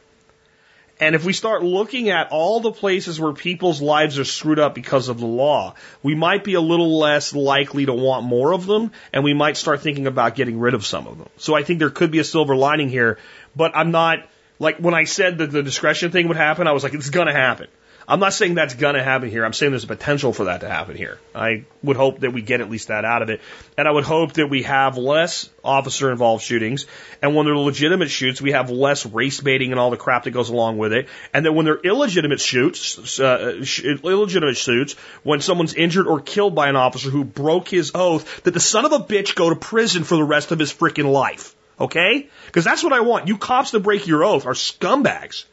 And 1.00 1.14
if 1.14 1.24
we 1.24 1.34
start 1.34 1.64
looking 1.64 2.10
at 2.10 2.30
all 2.32 2.60
the 2.60 2.72
places 2.72 3.20
where 3.20 3.32
people's 3.32 3.82
lives 3.82 4.18
are 4.18 4.26
screwed 4.26 4.58
up 4.58 4.74
because 4.74 5.10
of 5.10 5.20
the 5.20 5.28
law, 5.28 5.76
we 6.02 6.16
might 6.16 6.44
be 6.44 6.56
a 6.56 6.62
little 6.62 6.98
less 6.98 7.36
likely 7.36 7.86
to 7.86 7.94
want 7.94 8.26
more 8.26 8.52
of 8.52 8.66
them, 8.66 8.92
and 9.14 9.24
we 9.24 9.36
might 9.36 9.58
start 9.58 9.82
thinking 9.82 10.08
about 10.08 10.36
getting 10.36 10.60
rid 10.60 10.74
of 10.74 10.86
some 10.86 11.06
of 11.06 11.20
them. 11.20 11.30
So 11.38 11.54
I 11.54 11.62
think 11.62 11.80
there 11.80 11.92
could 11.92 12.10
be 12.10 12.20
a 12.20 12.24
silver 12.24 12.56
lining 12.56 12.90
here, 12.90 13.20
but 13.56 13.74
I'm 13.76 13.92
not, 13.92 14.28
like, 14.58 14.78
when 14.78 14.96
I 14.96 15.04
said 15.04 15.38
that 15.38 15.52
the 15.52 15.62
discretion 15.62 16.12
thing 16.12 16.30
would 16.30 16.38
happen, 16.38 16.66
I 16.66 16.72
was 16.72 16.84
like, 16.84 16.96
it's 16.96 17.12
gonna 17.12 17.34
happen. 17.34 17.68
I'm 18.10 18.22
not 18.22 18.32
saying 18.32 18.56
that's 18.56 18.74
going 18.74 18.96
to 18.96 19.04
happen 19.04 19.30
here. 19.30 19.44
I'm 19.44 19.52
saying 19.52 19.74
there's 19.74 19.84
a 19.84 19.88
potential 19.88 20.32
for 20.32 20.46
that 20.46 20.62
to 20.62 20.70
happen 20.70 20.96
here. 20.96 21.20
I 21.36 21.66
would 21.84 21.98
hope 21.98 22.22
that 22.22 22.32
we 22.32 22.42
get 22.42 22.62
at 22.62 22.70
least 22.70 22.88
that 22.88 23.04
out 23.04 23.22
of 23.22 23.30
it. 23.30 23.42
And 23.78 23.86
I 23.86 23.92
would 23.92 24.06
hope 24.06 24.34
that 24.34 24.48
we 24.48 24.64
have 24.64 24.98
less 24.98 25.50
officer 25.62 26.10
involved 26.10 26.42
shootings. 26.42 26.86
And 27.22 27.36
when 27.36 27.46
they're 27.46 27.58
legitimate 27.58 28.10
shoots, 28.10 28.42
we 28.42 28.54
have 28.54 28.70
less 28.70 29.06
race 29.06 29.42
baiting 29.42 29.72
and 29.72 29.80
all 29.80 29.90
the 29.90 29.98
crap 29.98 30.24
that 30.24 30.32
goes 30.32 30.48
along 30.50 30.78
with 30.78 30.94
it. 30.94 31.10
And 31.34 31.46
then 31.46 31.54
when 31.54 31.66
they're 31.66 31.82
illegitimate 31.82 32.40
shoots, 32.40 33.20
uh, 33.20 33.62
illegitimate 34.06 34.56
suits, 34.56 34.94
when 35.24 35.42
someone's 35.42 35.74
injured 35.74 36.08
or 36.08 36.22
killed 36.22 36.56
by 36.56 36.70
an 36.70 36.78
officer 36.78 37.10
who 37.10 37.26
broke 37.26 37.68
his 37.68 37.92
oath, 37.94 38.44
that 38.44 38.52
the 38.52 38.62
son 38.62 38.86
of 38.86 38.94
a 38.94 39.00
bitch 39.00 39.36
go 39.36 39.50
to 39.50 39.56
prison 39.58 40.06
for 40.06 40.16
the 40.16 40.24
rest 40.24 40.54
of 40.54 40.60
his 40.60 40.74
freaking 40.74 41.12
life. 41.12 41.56
Okay? 41.78 42.30
Because 42.46 42.64
that's 42.64 42.86
what 42.86 42.94
I 42.94 43.02
want. 43.02 43.28
You 43.28 43.38
cops 43.38 43.72
that 43.72 43.82
break 43.82 44.08
your 44.08 44.24
oath 44.24 44.46
are 44.46 44.54
scumbags. 44.54 45.44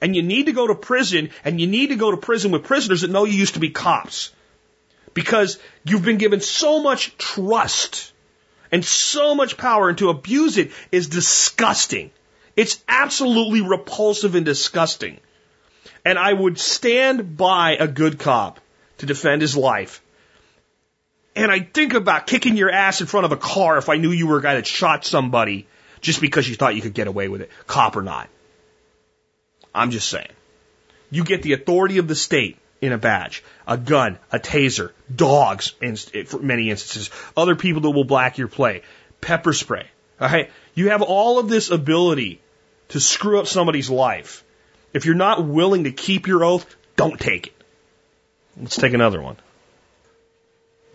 And 0.00 0.14
you 0.14 0.22
need 0.22 0.46
to 0.46 0.52
go 0.52 0.66
to 0.66 0.74
prison, 0.74 1.30
and 1.44 1.60
you 1.60 1.66
need 1.66 1.88
to 1.88 1.96
go 1.96 2.10
to 2.10 2.16
prison 2.16 2.52
with 2.52 2.64
prisoners 2.64 3.00
that 3.00 3.10
know 3.10 3.24
you 3.24 3.38
used 3.38 3.54
to 3.54 3.60
be 3.60 3.70
cops. 3.70 4.32
Because 5.14 5.58
you've 5.84 6.04
been 6.04 6.18
given 6.18 6.40
so 6.40 6.82
much 6.82 7.16
trust 7.18 8.12
and 8.70 8.84
so 8.84 9.34
much 9.34 9.56
power, 9.56 9.88
and 9.88 9.98
to 9.98 10.10
abuse 10.10 10.58
it 10.58 10.72
is 10.92 11.08
disgusting. 11.08 12.10
It's 12.54 12.82
absolutely 12.88 13.60
repulsive 13.60 14.34
and 14.34 14.44
disgusting. 14.44 15.18
And 16.04 16.18
I 16.18 16.32
would 16.32 16.58
stand 16.58 17.36
by 17.36 17.76
a 17.76 17.88
good 17.88 18.18
cop 18.18 18.60
to 18.98 19.06
defend 19.06 19.42
his 19.42 19.56
life. 19.56 20.02
And 21.34 21.50
I 21.52 21.60
think 21.60 21.94
about 21.94 22.26
kicking 22.26 22.56
your 22.56 22.70
ass 22.70 23.00
in 23.00 23.06
front 23.06 23.26
of 23.26 23.32
a 23.32 23.36
car 23.36 23.78
if 23.78 23.88
I 23.88 23.96
knew 23.96 24.10
you 24.10 24.26
were 24.26 24.38
a 24.38 24.42
guy 24.42 24.54
that 24.56 24.66
shot 24.66 25.04
somebody 25.04 25.66
just 26.00 26.20
because 26.20 26.48
you 26.48 26.56
thought 26.56 26.74
you 26.74 26.82
could 26.82 26.94
get 26.94 27.06
away 27.06 27.28
with 27.28 27.42
it, 27.42 27.50
cop 27.66 27.96
or 27.96 28.02
not. 28.02 28.28
I'm 29.78 29.90
just 29.90 30.08
saying. 30.08 30.28
You 31.10 31.24
get 31.24 31.42
the 31.42 31.52
authority 31.52 31.98
of 31.98 32.08
the 32.08 32.14
state 32.14 32.58
in 32.80 32.92
a 32.92 32.98
badge, 32.98 33.42
a 33.66 33.76
gun, 33.76 34.18
a 34.30 34.38
taser, 34.38 34.92
dogs 35.14 35.74
in 35.80 35.96
for 35.96 36.38
many 36.38 36.70
instances, 36.70 37.10
other 37.36 37.56
people 37.56 37.82
that 37.82 37.90
will 37.90 38.04
black 38.04 38.38
your 38.38 38.48
play, 38.48 38.82
pepper 39.20 39.52
spray. 39.52 39.86
All 40.20 40.28
right. 40.28 40.50
You 40.74 40.90
have 40.90 41.02
all 41.02 41.38
of 41.38 41.48
this 41.48 41.70
ability 41.70 42.40
to 42.88 43.00
screw 43.00 43.38
up 43.38 43.46
somebody's 43.46 43.90
life. 43.90 44.44
If 44.92 45.06
you're 45.06 45.14
not 45.14 45.44
willing 45.44 45.84
to 45.84 45.92
keep 45.92 46.26
your 46.26 46.44
oath, 46.44 46.76
don't 46.96 47.18
take 47.18 47.48
it. 47.48 47.54
Let's 48.60 48.76
take 48.76 48.94
another 48.94 49.20
one. 49.20 49.36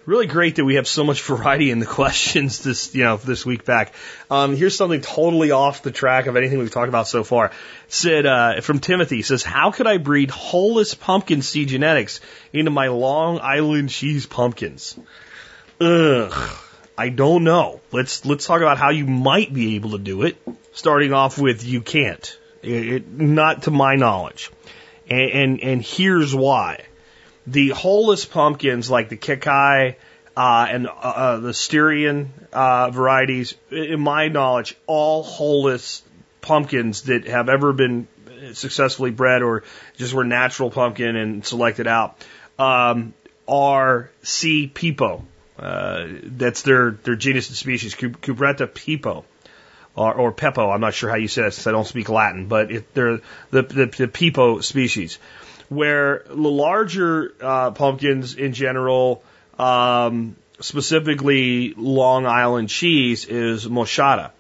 Really 0.06 0.28
great 0.28 0.58
that 0.58 0.66
we 0.66 0.76
have 0.76 0.88
so 0.88 1.06
much 1.06 1.22
variety 1.22 1.72
in 1.72 1.80
the 1.80 1.86
questions 2.02 2.60
this, 2.60 2.94
you 2.94 3.06
know, 3.06 3.16
this 3.18 3.46
week 3.46 3.64
back. 3.64 3.94
Um, 4.30 4.56
here's 4.56 4.76
something 4.76 5.00
totally 5.00 5.52
off 5.52 5.82
the 5.82 5.92
track 5.92 6.28
of 6.28 6.36
anything 6.36 6.60
we've 6.60 6.72
talked 6.72 6.90
about 6.90 7.08
so 7.08 7.24
far. 7.24 7.52
said, 7.88 8.26
uh, 8.26 8.60
from 8.60 8.80
Timothy 8.80 9.22
says, 9.22 9.44
how 9.44 9.72
could 9.72 9.88
I 9.88 9.98
breed 9.98 10.30
holeless 10.30 10.94
pumpkin 10.94 11.42
seed 11.42 11.70
genetics 11.70 12.20
into 12.52 12.70
my 12.70 12.88
Long 12.88 13.40
Island 13.40 13.92
cheese 13.92 14.26
pumpkins? 14.26 15.00
Ugh. 15.80 16.58
I 16.98 17.10
don't 17.10 17.44
know. 17.44 17.80
Let's, 17.92 18.26
let's 18.26 18.46
talk 18.46 18.62
about 18.62 18.78
how 18.78 18.90
you 18.90 19.08
might 19.08 19.54
be 19.54 19.76
able 19.76 19.92
to 19.92 19.98
do 19.98 20.24
it. 20.24 20.38
Starting 20.74 21.14
off 21.14 21.40
with 21.40 21.64
you 21.64 21.82
can't. 21.82 22.38
It, 22.62 23.08
not 23.08 23.64
to 23.64 23.72
my 23.72 23.96
knowledge. 23.96 24.52
And, 25.10 25.32
and, 25.32 25.62
and 25.62 25.82
here's 25.82 26.36
why 26.36 26.86
the 27.46 27.70
holeless 27.70 28.26
pumpkins 28.26 28.90
like 28.90 29.10
the 29.10 29.18
Kakai 29.18 29.96
uh, 30.36 30.68
and 30.70 30.88
uh, 30.88 30.92
uh, 30.92 31.38
the 31.38 31.54
Styrian 31.54 32.34
uh, 32.52 32.90
varieties, 32.90 33.56
in 33.70 34.00
my 34.00 34.30
knowledge, 34.30 34.76
all 34.88 35.24
holeless 35.24 36.02
pumpkins 36.42 37.04
that 37.04 37.28
have 37.28 37.50
ever 37.50 37.74
been 37.74 38.08
successfully 38.54 39.12
bred 39.12 39.42
or 39.42 39.64
just 39.98 40.14
were 40.14 40.24
natural 40.24 40.70
pumpkin 40.70 41.16
and 41.16 41.46
selected 41.46 41.88
out 41.88 42.26
um, 42.60 43.14
are 43.48 44.10
C. 44.24 44.72
pepo. 44.74 45.24
Uh, 45.58 46.08
that's 46.24 46.64
their, 46.64 46.92
their 46.92 47.16
genus 47.16 47.50
and 47.50 47.58
species, 47.58 47.96
Cucurbita 47.96 48.68
pepo. 48.68 49.24
Or, 49.96 50.14
or 50.16 50.34
pepo, 50.34 50.74
I'm 50.74 50.82
not 50.82 50.96
sure 50.96 51.12
how 51.12 51.18
you 51.18 51.28
say 51.28 51.46
it 51.46 51.54
since 51.54 51.68
I 51.68 51.72
don't 51.72 51.86
speak 51.86 52.10
Latin, 52.10 52.48
but 52.48 52.72
it, 52.72 52.94
they're 52.96 53.20
the, 53.52 53.62
the, 53.62 53.86
the 53.86 54.08
pepo 54.08 54.64
species 54.64 55.20
where 55.76 56.24
the 56.28 56.36
larger 56.36 57.34
uh, 57.42 57.72
pumpkins 57.72 58.36
in 58.36 58.54
general, 58.54 59.24
um, 59.58 60.36
specifically 60.60 61.74
Long 61.76 62.26
Island 62.26 62.70
cheese, 62.70 63.26
is 63.26 63.68
moschata. 63.68 64.32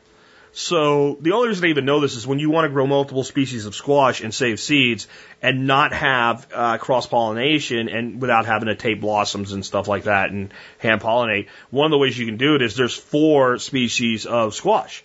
So 0.55 1.17
the 1.19 1.31
only 1.31 1.47
reason 1.47 1.65
I 1.65 1.69
even 1.69 1.85
know 1.85 1.99
this 1.99 2.15
is 2.15 2.27
when 2.27 2.37
you 2.37 2.51
want 2.51 2.65
to 2.65 2.69
grow 2.69 2.85
multiple 2.85 3.23
species 3.23 3.65
of 3.65 3.73
squash 3.73 4.21
and 4.21 4.31
save 4.31 4.59
seeds 4.59 5.07
and 5.41 5.65
not 5.65 5.93
have 5.93 6.47
uh, 6.53 6.77
cross 6.77 7.07
pollination 7.07 7.89
and 7.89 8.21
without 8.21 8.45
having 8.45 8.67
to 8.67 8.75
tape 8.75 9.01
blossoms 9.01 9.51
and 9.51 9.65
stuff 9.65 9.87
like 9.87 10.03
that 10.03 10.29
and 10.29 10.53
hand 10.77 11.01
pollinate. 11.01 11.47
One 11.71 11.85
of 11.85 11.91
the 11.91 11.97
ways 11.97 12.15
you 12.15 12.27
can 12.27 12.37
do 12.37 12.53
it 12.53 12.61
is 12.61 12.75
there's 12.75 12.95
four 12.95 13.57
species 13.57 14.27
of 14.27 14.53
squash. 14.53 15.03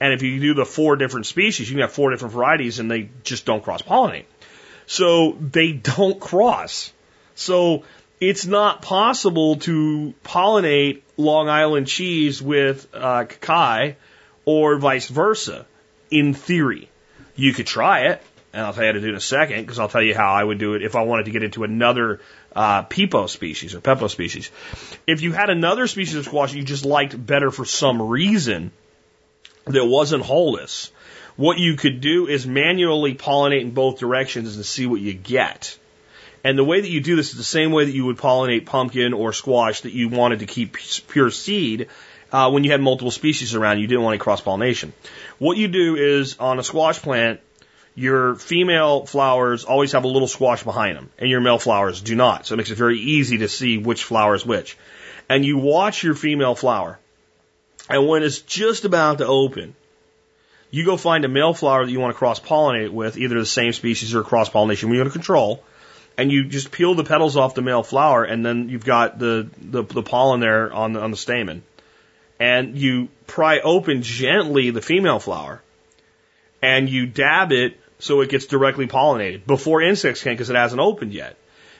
And 0.00 0.12
if 0.12 0.22
you 0.22 0.38
do 0.38 0.54
the 0.54 0.64
four 0.64 0.94
different 0.94 1.26
species, 1.26 1.68
you 1.68 1.74
can 1.74 1.82
have 1.82 1.92
four 1.92 2.10
different 2.10 2.34
varieties 2.34 2.78
and 2.78 2.88
they 2.88 3.10
just 3.24 3.44
don't 3.44 3.64
cross 3.64 3.82
pollinate. 3.82 4.26
So 4.86 5.32
they 5.40 5.72
don't 5.72 6.20
cross. 6.20 6.92
So 7.34 7.84
it's 8.20 8.46
not 8.46 8.82
possible 8.82 9.56
to 9.56 10.14
pollinate 10.24 11.02
Long 11.16 11.48
Island 11.48 11.86
cheese 11.86 12.40
with 12.40 12.88
uh, 12.94 13.24
Kakai 13.24 13.96
or 14.44 14.78
vice 14.78 15.08
versa 15.08 15.66
in 16.10 16.34
theory. 16.34 16.88
You 17.36 17.52
could 17.52 17.66
try 17.66 18.06
it, 18.10 18.22
and 18.52 18.64
I'll 18.64 18.72
tell 18.72 18.84
you 18.84 18.88
how 18.88 18.92
to 18.92 19.00
do 19.00 19.06
it 19.06 19.10
in 19.10 19.16
a 19.16 19.20
second 19.20 19.60
because 19.62 19.78
I'll 19.78 19.88
tell 19.88 20.02
you 20.02 20.14
how 20.14 20.32
I 20.32 20.44
would 20.44 20.58
do 20.58 20.74
it 20.74 20.82
if 20.82 20.94
I 20.94 21.02
wanted 21.02 21.24
to 21.24 21.32
get 21.32 21.42
into 21.42 21.64
another 21.64 22.20
uh, 22.54 22.84
pepo 22.84 23.28
species 23.28 23.74
or 23.74 23.80
pepo 23.80 24.08
species. 24.08 24.50
If 25.06 25.22
you 25.22 25.32
had 25.32 25.50
another 25.50 25.86
species 25.86 26.14
of 26.14 26.24
squash 26.24 26.54
you 26.54 26.62
just 26.62 26.84
liked 26.84 27.26
better 27.26 27.50
for 27.50 27.64
some 27.64 28.00
reason 28.00 28.70
that 29.66 29.84
wasn't 29.84 30.22
holeless, 30.22 30.92
what 31.36 31.58
you 31.58 31.76
could 31.76 32.00
do 32.00 32.26
is 32.28 32.46
manually 32.46 33.14
pollinate 33.14 33.62
in 33.62 33.72
both 33.72 33.98
directions 33.98 34.56
and 34.56 34.64
see 34.64 34.86
what 34.86 35.00
you 35.00 35.12
get. 35.12 35.78
And 36.44 36.58
the 36.58 36.64
way 36.64 36.80
that 36.80 36.90
you 36.90 37.00
do 37.00 37.16
this 37.16 37.30
is 37.30 37.36
the 37.36 37.42
same 37.42 37.72
way 37.72 37.86
that 37.86 37.94
you 37.94 38.04
would 38.04 38.18
pollinate 38.18 38.66
pumpkin 38.66 39.14
or 39.14 39.32
squash 39.32 39.80
that 39.80 39.92
you 39.92 40.08
wanted 40.08 40.40
to 40.40 40.46
keep 40.46 40.76
pure 41.08 41.30
seed 41.30 41.88
uh, 42.30 42.50
when 42.50 42.64
you 42.64 42.70
had 42.70 42.82
multiple 42.82 43.10
species 43.10 43.54
around. 43.54 43.80
You 43.80 43.86
didn't 43.86 44.02
want 44.02 44.14
any 44.14 44.20
cross 44.20 44.40
pollination. 44.40 44.92
What 45.38 45.56
you 45.56 45.68
do 45.68 45.96
is 45.96 46.38
on 46.38 46.58
a 46.58 46.62
squash 46.62 47.00
plant, 47.00 47.40
your 47.94 48.34
female 48.34 49.06
flowers 49.06 49.64
always 49.64 49.92
have 49.92 50.04
a 50.04 50.08
little 50.08 50.28
squash 50.28 50.62
behind 50.64 50.96
them, 50.96 51.10
and 51.18 51.30
your 51.30 51.40
male 51.40 51.58
flowers 51.58 52.00
do 52.00 52.14
not. 52.14 52.46
So 52.46 52.54
it 52.54 52.56
makes 52.58 52.70
it 52.70 52.76
very 52.76 52.98
easy 52.98 53.38
to 53.38 53.48
see 53.48 53.78
which 53.78 54.04
flower 54.04 54.34
is 54.34 54.44
which. 54.44 54.76
And 55.28 55.44
you 55.44 55.58
watch 55.58 56.02
your 56.02 56.14
female 56.14 56.54
flower, 56.54 56.98
and 57.88 58.06
when 58.06 58.22
it's 58.22 58.40
just 58.40 58.84
about 58.84 59.18
to 59.18 59.26
open, 59.26 59.74
you 60.74 60.84
go 60.84 60.96
find 60.96 61.24
a 61.24 61.28
male 61.28 61.54
flower 61.54 61.86
that 61.86 61.92
you 61.92 62.00
want 62.00 62.12
to 62.12 62.18
cross 62.18 62.40
pollinate 62.40 62.90
with, 62.90 63.16
either 63.16 63.38
the 63.38 63.46
same 63.46 63.72
species 63.72 64.12
or 64.12 64.24
cross 64.24 64.48
pollination 64.48 64.90
we 64.90 64.96
want 64.96 65.06
to 65.06 65.12
control, 65.12 65.62
and 66.18 66.32
you 66.32 66.46
just 66.46 66.72
peel 66.72 66.96
the 66.96 67.04
petals 67.04 67.36
off 67.36 67.54
the 67.54 67.62
male 67.62 67.84
flower, 67.84 68.24
and 68.24 68.44
then 68.44 68.68
you've 68.68 68.84
got 68.84 69.16
the, 69.16 69.48
the, 69.60 69.84
the 69.84 70.02
pollen 70.02 70.40
there 70.40 70.72
on 70.72 70.92
the, 70.92 71.00
on 71.00 71.12
the 71.12 71.16
stamen. 71.16 71.62
And 72.40 72.76
you 72.76 73.08
pry 73.28 73.60
open 73.60 74.02
gently 74.02 74.70
the 74.70 74.82
female 74.82 75.20
flower, 75.20 75.62
and 76.60 76.88
you 76.88 77.06
dab 77.06 77.52
it 77.52 77.78
so 78.00 78.20
it 78.22 78.28
gets 78.28 78.46
directly 78.46 78.88
pollinated 78.88 79.46
before 79.46 79.80
insects 79.80 80.24
can 80.24 80.32
because 80.32 80.50
it 80.50 80.56
hasn't 80.56 80.80
opened 80.80 81.12
yet. 81.12 81.36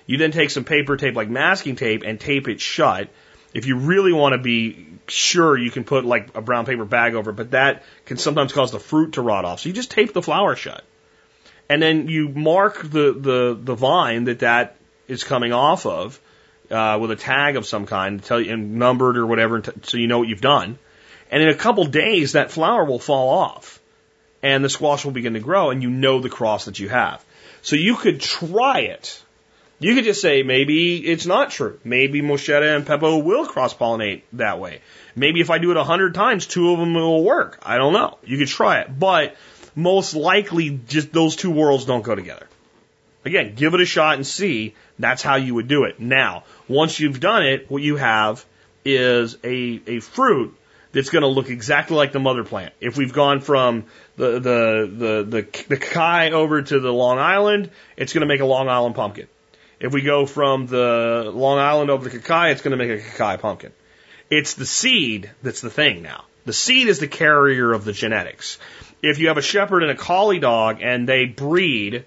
You 0.07 0.18
then 0.18 0.30
take 0.30 0.51
some 0.51 0.62
paper 0.62 0.97
tape 0.97 1.16
like 1.16 1.28
masking 1.28 1.74
tape 1.74 2.05
and 2.05 2.20
tape 2.20 2.47
it 2.47 2.61
shut. 2.61 3.09
If 3.55 3.67
you 3.67 3.79
really 3.79 4.13
want 4.13 4.33
to 4.33 4.39
be 4.39 4.87
sure 5.07 5.57
you 5.57 5.71
can 5.71 5.85
put 5.85 6.05
like 6.05 6.37
a 6.37 6.43
brown 6.43 6.67
paper 6.67 6.85
bag 6.85 7.15
over 7.15 7.31
it, 7.31 7.35
but 7.35 7.53
that 7.53 7.85
can 8.05 8.17
sometimes 8.17 8.53
cause 8.53 8.73
the 8.73 8.81
fruit 8.81 9.15
to 9.15 9.23
rot 9.23 9.45
off. 9.45 9.61
So 9.61 9.69
you 9.69 9.75
just 9.75 9.91
tape 9.91 10.13
the 10.13 10.23
flower 10.23 10.57
shut. 10.57 10.85
And 11.69 11.81
then 11.81 12.09
you 12.09 12.29
mark 12.29 12.83
the, 12.83 13.13
the, 13.13 13.59
the 13.59 13.75
vine 13.75 14.25
that 14.25 14.41
that 14.41 14.77
is 15.09 15.25
coming 15.25 15.53
off 15.53 15.87
of, 15.87 16.21
uh, 16.71 16.99
with 17.01 17.11
a 17.11 17.17
tag 17.17 17.57
of 17.57 17.67
some 17.67 17.87
kind, 17.87 18.23
tell 18.23 18.41
you, 18.41 18.53
and 18.53 18.75
numbered 18.75 19.17
or 19.17 19.27
whatever, 19.27 19.63
so 19.83 19.97
you 19.97 20.07
know 20.07 20.19
what 20.19 20.29
you've 20.29 20.41
done. 20.41 20.79
And 21.31 21.43
in 21.43 21.49
a 21.49 21.55
couple 21.55 21.85
days, 21.85 22.33
that 22.33 22.51
flower 22.51 22.85
will 22.85 22.99
fall 22.99 23.31
off 23.31 23.81
and 24.43 24.63
the 24.63 24.69
squash 24.69 25.05
will 25.05 25.13
begin 25.13 25.35
to 25.35 25.41
grow 25.41 25.71
and 25.71 25.83
you 25.83 25.91
know 25.91 26.21
the 26.21 26.29
cross 26.29 26.67
that 26.67 26.79
you 26.79 26.89
have. 26.89 27.25
So 27.63 27.77
you 27.77 27.97
could 27.97 28.21
try 28.21 28.81
it 28.81 29.24
you 29.85 29.95
could 29.95 30.05
just 30.05 30.22
say 30.22 30.43
maybe 30.43 30.97
it's 30.97 31.26
not 31.26 31.51
true. 31.51 31.78
Maybe 31.85 32.22
Moschata 32.22 32.74
and 32.74 32.87
Pepo 32.87 33.22
will 33.22 33.45
cross 33.45 33.74
pollinate 33.74 34.22
that 34.32 34.59
way. 34.59 34.80
Maybe 35.14 35.41
if 35.41 35.51
I 35.51 35.59
do 35.59 35.72
it 35.72 35.76
a 35.76 35.85
hundred 35.85 36.14
times, 36.14 36.47
two 36.47 36.72
of 36.72 36.78
them 36.78 36.95
will 36.95 37.22
work. 37.22 37.59
I 37.62 37.76
don't 37.76 37.93
know. 37.93 38.16
You 38.24 38.39
could 38.39 38.49
try 38.49 38.80
it, 38.80 38.99
but 38.99 39.37
most 39.76 40.14
likely 40.14 40.80
just 40.89 41.12
those 41.12 41.37
two 41.37 41.51
worlds 41.51 41.85
don't 41.85 42.01
go 42.01 42.14
together. 42.14 42.49
Again, 43.26 43.55
give 43.57 43.74
it 43.74 43.80
a 43.82 43.85
shot 43.85 44.14
and 44.14 44.26
see. 44.26 44.74
That's 44.99 45.20
how 45.20 45.37
you 45.37 45.55
would 45.55 45.68
do 45.68 45.85
it. 45.85 46.01
Now, 46.01 46.45
once 46.66 46.99
you've 46.99 47.20
done 47.20 47.45
it, 47.45 47.70
what 47.70 47.82
you 47.82 47.97
have 47.97 48.43
is 48.87 49.37
a, 49.45 49.82
a 49.87 50.01
fruit 50.01 50.57
that's 50.93 51.11
going 51.11 51.22
to 51.22 51.28
look 51.28 51.51
exactly 51.51 51.97
like 51.97 52.12
the 52.12 52.20
mother 52.20 52.45
plant. 52.45 52.72
If 52.80 52.97
we've 52.97 53.12
gone 53.12 53.41
from 53.43 53.85
the, 54.16 54.32
the, 54.32 54.91
the, 54.91 55.43
the, 55.43 55.64
the 55.68 55.76
Kai 55.76 56.30
over 56.30 56.62
to 56.62 56.80
the 56.80 56.93
Long 56.93 57.18
Island, 57.18 57.68
it's 57.99 58.14
going 58.14 58.22
to 58.22 58.26
make 58.26 58.41
a 58.41 58.47
Long 58.47 58.70
Island 58.70 58.95
pumpkin. 58.95 59.28
If 59.81 59.93
we 59.93 60.03
go 60.03 60.27
from 60.27 60.66
the 60.66 61.31
Long 61.35 61.59
Island 61.59 61.91
over 61.91 62.09
to 62.09 62.18
Kakai, 62.18 62.53
it's 62.53 62.62
going 62.62 62.77
to 62.77 62.85
make 62.85 62.91
a 62.91 63.03
Kakai 63.03 63.41
pumpkin. 63.41 63.72
It's 64.31 64.55
the 64.55 64.66
seed 64.66 65.31
that's 65.43 65.61
the 65.61 65.70
thing 65.70 66.03
now. 66.03 66.25
The 66.45 66.53
seed 66.53 66.89
is 66.89 66.99
the 66.99 67.09
carrier 67.09 67.72
of 67.72 67.85
the 67.85 67.93
genetics. 67.93 68.59
If 69.03 69.18
you 69.18 69.29
have 69.29 69.39
a 69.39 69.43
shepherd 69.43 69.83
and 69.83 69.91
a 69.91 69.97
collie 69.97 70.39
dog 70.39 70.81
and 70.83 71.09
they 71.09 71.27
breed, 71.27 72.05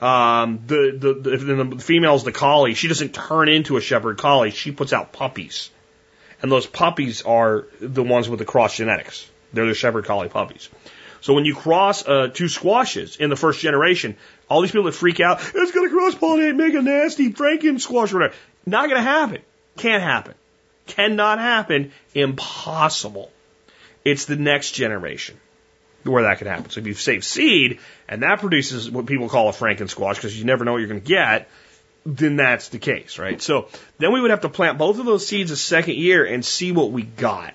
um, 0.00 0.60
the, 0.66 0.96
the, 0.96 1.14
the, 1.14 1.64
the 1.64 1.82
female's 1.82 2.24
the 2.24 2.32
collie, 2.32 2.74
she 2.74 2.88
doesn't 2.88 3.14
turn 3.14 3.48
into 3.48 3.76
a 3.76 3.80
shepherd 3.80 4.18
collie, 4.18 4.50
she 4.50 4.72
puts 4.72 4.92
out 4.92 5.12
puppies. 5.12 5.70
And 6.42 6.50
those 6.50 6.66
puppies 6.66 7.22
are 7.22 7.66
the 7.80 8.02
ones 8.02 8.28
with 8.28 8.38
the 8.38 8.44
cross 8.44 8.76
genetics. 8.76 9.28
They're 9.52 9.66
the 9.66 9.74
shepherd 9.74 10.06
collie 10.06 10.28
puppies. 10.28 10.68
So 11.20 11.34
when 11.34 11.44
you 11.44 11.54
cross 11.54 12.06
uh, 12.06 12.28
two 12.32 12.48
squashes 12.48 13.16
in 13.16 13.28
the 13.28 13.36
first 13.36 13.60
generation, 13.60 14.16
all 14.50 14.60
these 14.60 14.72
people 14.72 14.84
that 14.84 14.92
freak 14.92 15.20
out, 15.20 15.40
it's 15.40 15.72
going 15.72 15.88
to 15.88 15.94
cross 15.94 16.14
pollinate, 16.16 16.56
make 16.56 16.74
a 16.74 16.82
nasty 16.82 17.32
Franken 17.32 17.80
squash 17.80 18.12
or 18.12 18.16
whatever. 18.16 18.34
Not 18.66 18.90
going 18.90 19.00
to 19.02 19.08
happen. 19.08 19.42
Can't 19.78 20.02
happen. 20.02 20.34
Cannot 20.86 21.38
happen. 21.38 21.92
Impossible. 22.14 23.30
It's 24.04 24.24
the 24.24 24.36
next 24.36 24.72
generation 24.72 25.38
where 26.02 26.24
that 26.24 26.38
can 26.38 26.48
happen. 26.48 26.70
So 26.70 26.80
if 26.80 26.86
you 26.86 26.94
save 26.94 27.24
seed 27.24 27.78
and 28.08 28.22
that 28.22 28.40
produces 28.40 28.90
what 28.90 29.06
people 29.06 29.28
call 29.28 29.48
a 29.48 29.52
Franken 29.52 29.88
squash 29.88 30.16
because 30.16 30.36
you 30.36 30.44
never 30.44 30.64
know 30.64 30.72
what 30.72 30.78
you're 30.78 30.88
going 30.88 31.00
to 31.00 31.06
get, 31.06 31.48
then 32.04 32.36
that's 32.36 32.70
the 32.70 32.78
case, 32.78 33.18
right? 33.18 33.40
So 33.40 33.68
then 33.98 34.12
we 34.12 34.20
would 34.20 34.30
have 34.30 34.40
to 34.40 34.48
plant 34.48 34.78
both 34.78 34.98
of 34.98 35.06
those 35.06 35.26
seeds 35.26 35.50
a 35.50 35.56
second 35.56 35.96
year 35.96 36.24
and 36.24 36.44
see 36.44 36.72
what 36.72 36.90
we 36.90 37.02
got 37.02 37.54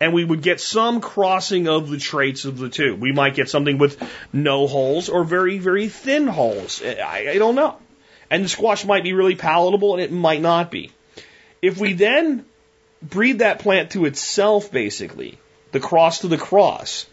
and 0.00 0.12
we 0.12 0.24
would 0.24 0.42
get 0.42 0.60
some 0.60 1.00
crossing 1.00 1.68
of 1.68 1.88
the 1.88 1.98
traits 1.98 2.44
of 2.44 2.58
the 2.58 2.68
two. 2.68 2.94
We 2.94 3.12
might 3.12 3.34
get 3.34 3.48
something 3.48 3.78
with 3.78 4.02
no 4.32 4.66
holes 4.66 5.08
or 5.08 5.24
very, 5.24 5.58
very 5.58 5.88
thin 5.88 6.26
holes. 6.26 6.82
I, 6.82 7.28
I 7.30 7.38
don't 7.38 7.54
know. 7.54 7.76
And 8.30 8.44
the 8.44 8.48
squash 8.48 8.84
might 8.84 9.04
be 9.04 9.12
really 9.12 9.36
palatable 9.36 9.94
and 9.94 10.02
it 10.02 10.12
might 10.12 10.42
not 10.42 10.70
be. 10.70 10.92
If 11.62 11.78
we 11.78 11.94
then 11.94 12.44
breed 13.02 13.38
that 13.38 13.60
plant 13.60 13.92
to 13.92 14.04
itself, 14.04 14.70
basically, 14.70 15.38
the 15.72 15.80
cross 15.80 16.20
to 16.20 16.28
the 16.28 16.36
cross, 16.36 17.06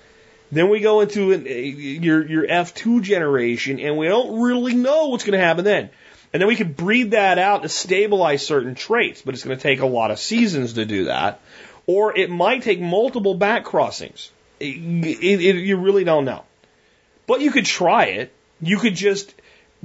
then 0.51 0.69
we 0.69 0.79
go 0.79 1.01
into 1.01 1.31
an, 1.31 1.45
your, 1.45 2.25
your 2.27 2.47
F2 2.47 3.01
generation 3.01 3.79
and 3.79 3.97
we 3.97 4.07
don't 4.07 4.41
really 4.41 4.73
know 4.73 5.07
what's 5.07 5.23
going 5.23 5.39
to 5.39 5.45
happen 5.45 5.63
then. 5.63 5.89
And 6.34 6.41
then 6.41 6.47
we 6.47 6.55
can 6.55 6.73
breed 6.73 7.11
that 7.11 7.38
out 7.38 7.61
to 7.61 7.69
stabilize 7.69 8.45
certain 8.45 8.73
traits, 8.73 9.21
but 9.21 9.36
it's 9.36 9.43
going 9.43 9.55
to 9.55 9.61
take 9.61 9.81
a 9.81 9.86
lot 9.86 10.09
of 10.09 10.17
seasons 10.17 10.73
to 10.73 10.86
do 10.86 11.05
that. 11.05 11.41
Or 11.86 12.17
it 12.17 12.29
might 12.29 12.63
take 12.63 12.79
multiple 12.79 13.36
back 13.36 13.65
crossings. 13.65 14.31
It, 14.59 14.77
it, 14.77 15.41
it, 15.41 15.55
you 15.57 15.77
really 15.77 16.03
don't 16.03 16.25
know. 16.25 16.43
But 17.27 17.41
you 17.41 17.51
could 17.51 17.65
try 17.65 18.05
it. 18.05 18.34
You 18.61 18.79
could 18.79 18.95
just 18.95 19.34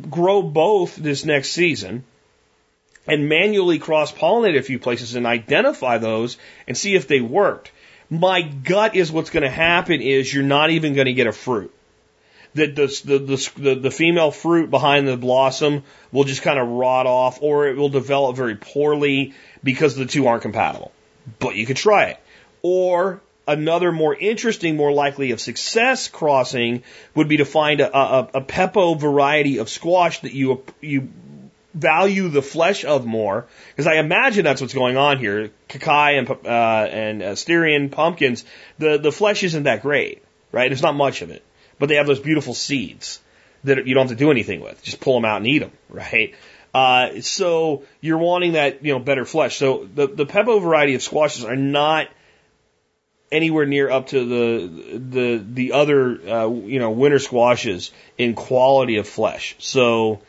grow 0.09 0.42
both 0.42 0.96
this 0.96 1.24
next 1.24 1.51
season 1.51 2.05
and 3.07 3.28
manually 3.28 3.78
cross 3.78 4.12
pollinate 4.12 4.59
a 4.59 4.62
few 4.62 4.78
places 4.78 5.14
and 5.14 5.26
identify 5.26 5.99
those 5.99 6.36
and 6.68 6.76
see 6.76 6.94
if 6.94 7.09
they 7.09 7.20
worked. 7.20 7.72
My 8.11 8.42
gut 8.42 8.94
is 8.94 9.11
what's 9.11 9.30
going 9.30 9.42
to 9.42 9.51
happen 9.51 10.01
is 10.01 10.32
you're 10.32 10.44
not 10.44 10.70
even 10.70 10.94
going 10.94 11.07
to 11.07 11.12
get 11.12 11.26
a 11.26 11.32
fruit. 11.32 11.74
That 12.55 12.76
the, 12.76 12.86
the, 13.05 13.51
the, 13.57 13.74
the 13.74 13.90
female 13.90 14.30
fruit 14.30 14.70
behind 14.70 15.07
the 15.07 15.16
blossom 15.16 15.84
will 16.12 16.24
just 16.24 16.42
kind 16.42 16.59
of 16.59 16.68
rot 16.68 17.07
off 17.07 17.40
or 17.42 17.68
it 17.68 17.76
will 17.76 17.90
develop 17.90 18.36
very 18.36 18.57
poorly 18.57 19.34
because 19.62 19.94
the 19.94 20.07
two 20.07 20.26
aren't 20.26 20.42
compatible. 20.42 20.92
But 21.39 21.57
you 21.57 21.66
could 21.66 21.76
try 21.76 22.07
it. 22.07 22.20
Or 22.62 23.20
another 23.47 23.91
more 23.93 24.14
interesting, 24.14 24.76
more 24.76 24.93
likely 24.93 25.31
of 25.31 25.41
success 25.41 26.09
crossing 26.09 26.83
would 27.14 27.29
be 27.29 27.39
to 27.39 27.45
find 27.45 27.81
a, 27.81 27.97
a, 27.97 28.29
a 28.35 28.41
Pepo 28.41 28.99
variety 28.99 29.59
of 29.59 29.68
squash 29.68 30.20
that 30.20 30.33
you, 30.33 30.62
you 30.81 31.09
value 31.74 32.29
the 32.29 32.43
flesh 32.43 32.85
of 32.85 33.07
more, 33.07 33.47
because 33.70 33.87
I 33.87 33.95
imagine 33.95 34.45
that's 34.45 34.61
what's 34.61 34.74
going 34.74 34.97
on 34.97 35.18
here. 35.18 35.51
Kakai 35.68 36.18
and 36.18 36.31
uh, 36.31 36.49
and 36.49 37.22
uh, 37.22 37.35
Styrian 37.35 37.91
pumpkins, 37.91 38.45
the 38.79 38.99
the 38.99 39.12
flesh 39.12 39.43
isn't 39.43 39.64
that 39.64 39.83
great, 39.83 40.22
right? 40.53 40.68
There's 40.68 40.83
not 40.83 40.95
much 40.95 41.22
of 41.22 41.31
it, 41.31 41.45
but 41.79 41.89
they 41.89 41.97
have 41.97 42.07
those 42.07 42.20
beautiful 42.20 42.55
seeds 42.55 43.20
that 43.64 43.87
you 43.87 43.95
don't 43.95 44.09
have 44.09 44.16
to 44.16 44.24
do 44.24 44.31
anything 44.31 44.61
with. 44.61 44.83
Just 44.83 45.01
pull 45.01 45.14
them 45.14 45.24
out 45.24 45.39
and 45.39 45.47
eat 45.47 45.61
them, 45.61 45.72
right? 45.89 46.35
Uh, 46.75 47.21
so 47.21 47.85
you're 48.01 48.19
wanting 48.19 48.53
that 48.53 48.85
you 48.85 48.93
know 48.93 48.99
better 48.99 49.25
flesh. 49.25 49.57
So 49.57 49.89
the 49.93 50.07
the 50.07 50.27
Pepo 50.27 50.61
variety 50.61 50.95
of 50.95 51.03
squashes 51.03 51.45
are 51.45 51.57
not 51.57 52.09
anywhere 53.31 53.66
near 53.66 53.91
up 53.91 54.09
to 54.09 54.25
the 54.25 54.99
the 54.99 55.45
the 55.45 55.73
other 55.73 56.21
uh, 56.29 56.49
you 56.49 56.79
know 56.79 56.91
winter 56.91 57.19
squashes 57.19 57.91
in 58.16 58.35
quality 58.35 58.97
of 58.97 59.09
flesh. 59.09 59.57
So 59.59 60.21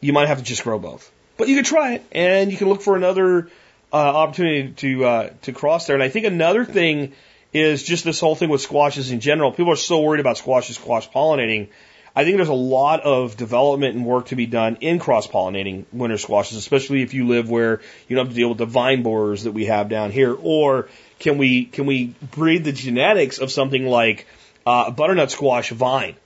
you 0.00 0.12
might 0.12 0.28
have 0.28 0.38
to 0.38 0.44
just 0.44 0.64
grow 0.64 0.78
both. 0.78 1.10
But 1.36 1.48
you 1.48 1.56
can 1.56 1.64
try 1.64 1.94
it, 1.94 2.04
and 2.12 2.50
you 2.50 2.56
can 2.56 2.68
look 2.68 2.82
for 2.82 2.96
another 2.96 3.48
uh, 3.92 3.96
opportunity 3.96 4.72
to 4.72 5.04
uh, 5.04 5.30
to 5.42 5.52
cross 5.52 5.86
there. 5.86 5.96
And 5.96 6.02
I 6.02 6.08
think 6.08 6.26
another 6.26 6.64
thing 6.64 7.12
is 7.52 7.82
just 7.82 8.04
this 8.04 8.20
whole 8.20 8.34
thing 8.34 8.48
with 8.48 8.60
squashes 8.60 9.10
in 9.10 9.20
general. 9.20 9.52
People 9.52 9.72
are 9.72 9.76
so 9.76 10.00
worried 10.00 10.20
about 10.20 10.38
squashes, 10.38 10.76
squash 10.76 11.08
pollinating. 11.10 11.68
I 12.16 12.24
think 12.24 12.36
there's 12.36 12.48
a 12.48 12.54
lot 12.54 13.00
of 13.00 13.36
development 13.36 13.96
and 13.96 14.06
work 14.06 14.26
to 14.26 14.36
be 14.36 14.46
done 14.46 14.76
in 14.76 15.00
cross 15.00 15.26
pollinating 15.26 15.84
winter 15.92 16.18
squashes, 16.18 16.56
especially 16.56 17.02
if 17.02 17.12
you 17.12 17.26
live 17.26 17.50
where 17.50 17.80
you 18.08 18.16
don't 18.16 18.26
have 18.26 18.34
to 18.34 18.38
deal 18.38 18.50
with 18.50 18.58
the 18.58 18.66
vine 18.66 19.02
borers 19.02 19.44
that 19.44 19.52
we 19.52 19.66
have 19.66 19.88
down 19.88 20.12
here. 20.12 20.32
Or 20.32 20.88
can 21.18 21.38
we 21.38 21.64
can 21.64 21.86
we 21.86 22.14
breed 22.30 22.64
the 22.64 22.72
genetics 22.72 23.38
of 23.38 23.50
something 23.50 23.86
like 23.86 24.26
uh, 24.64 24.90
butternut 24.90 25.30
squash 25.30 25.70
vine? 25.70 26.16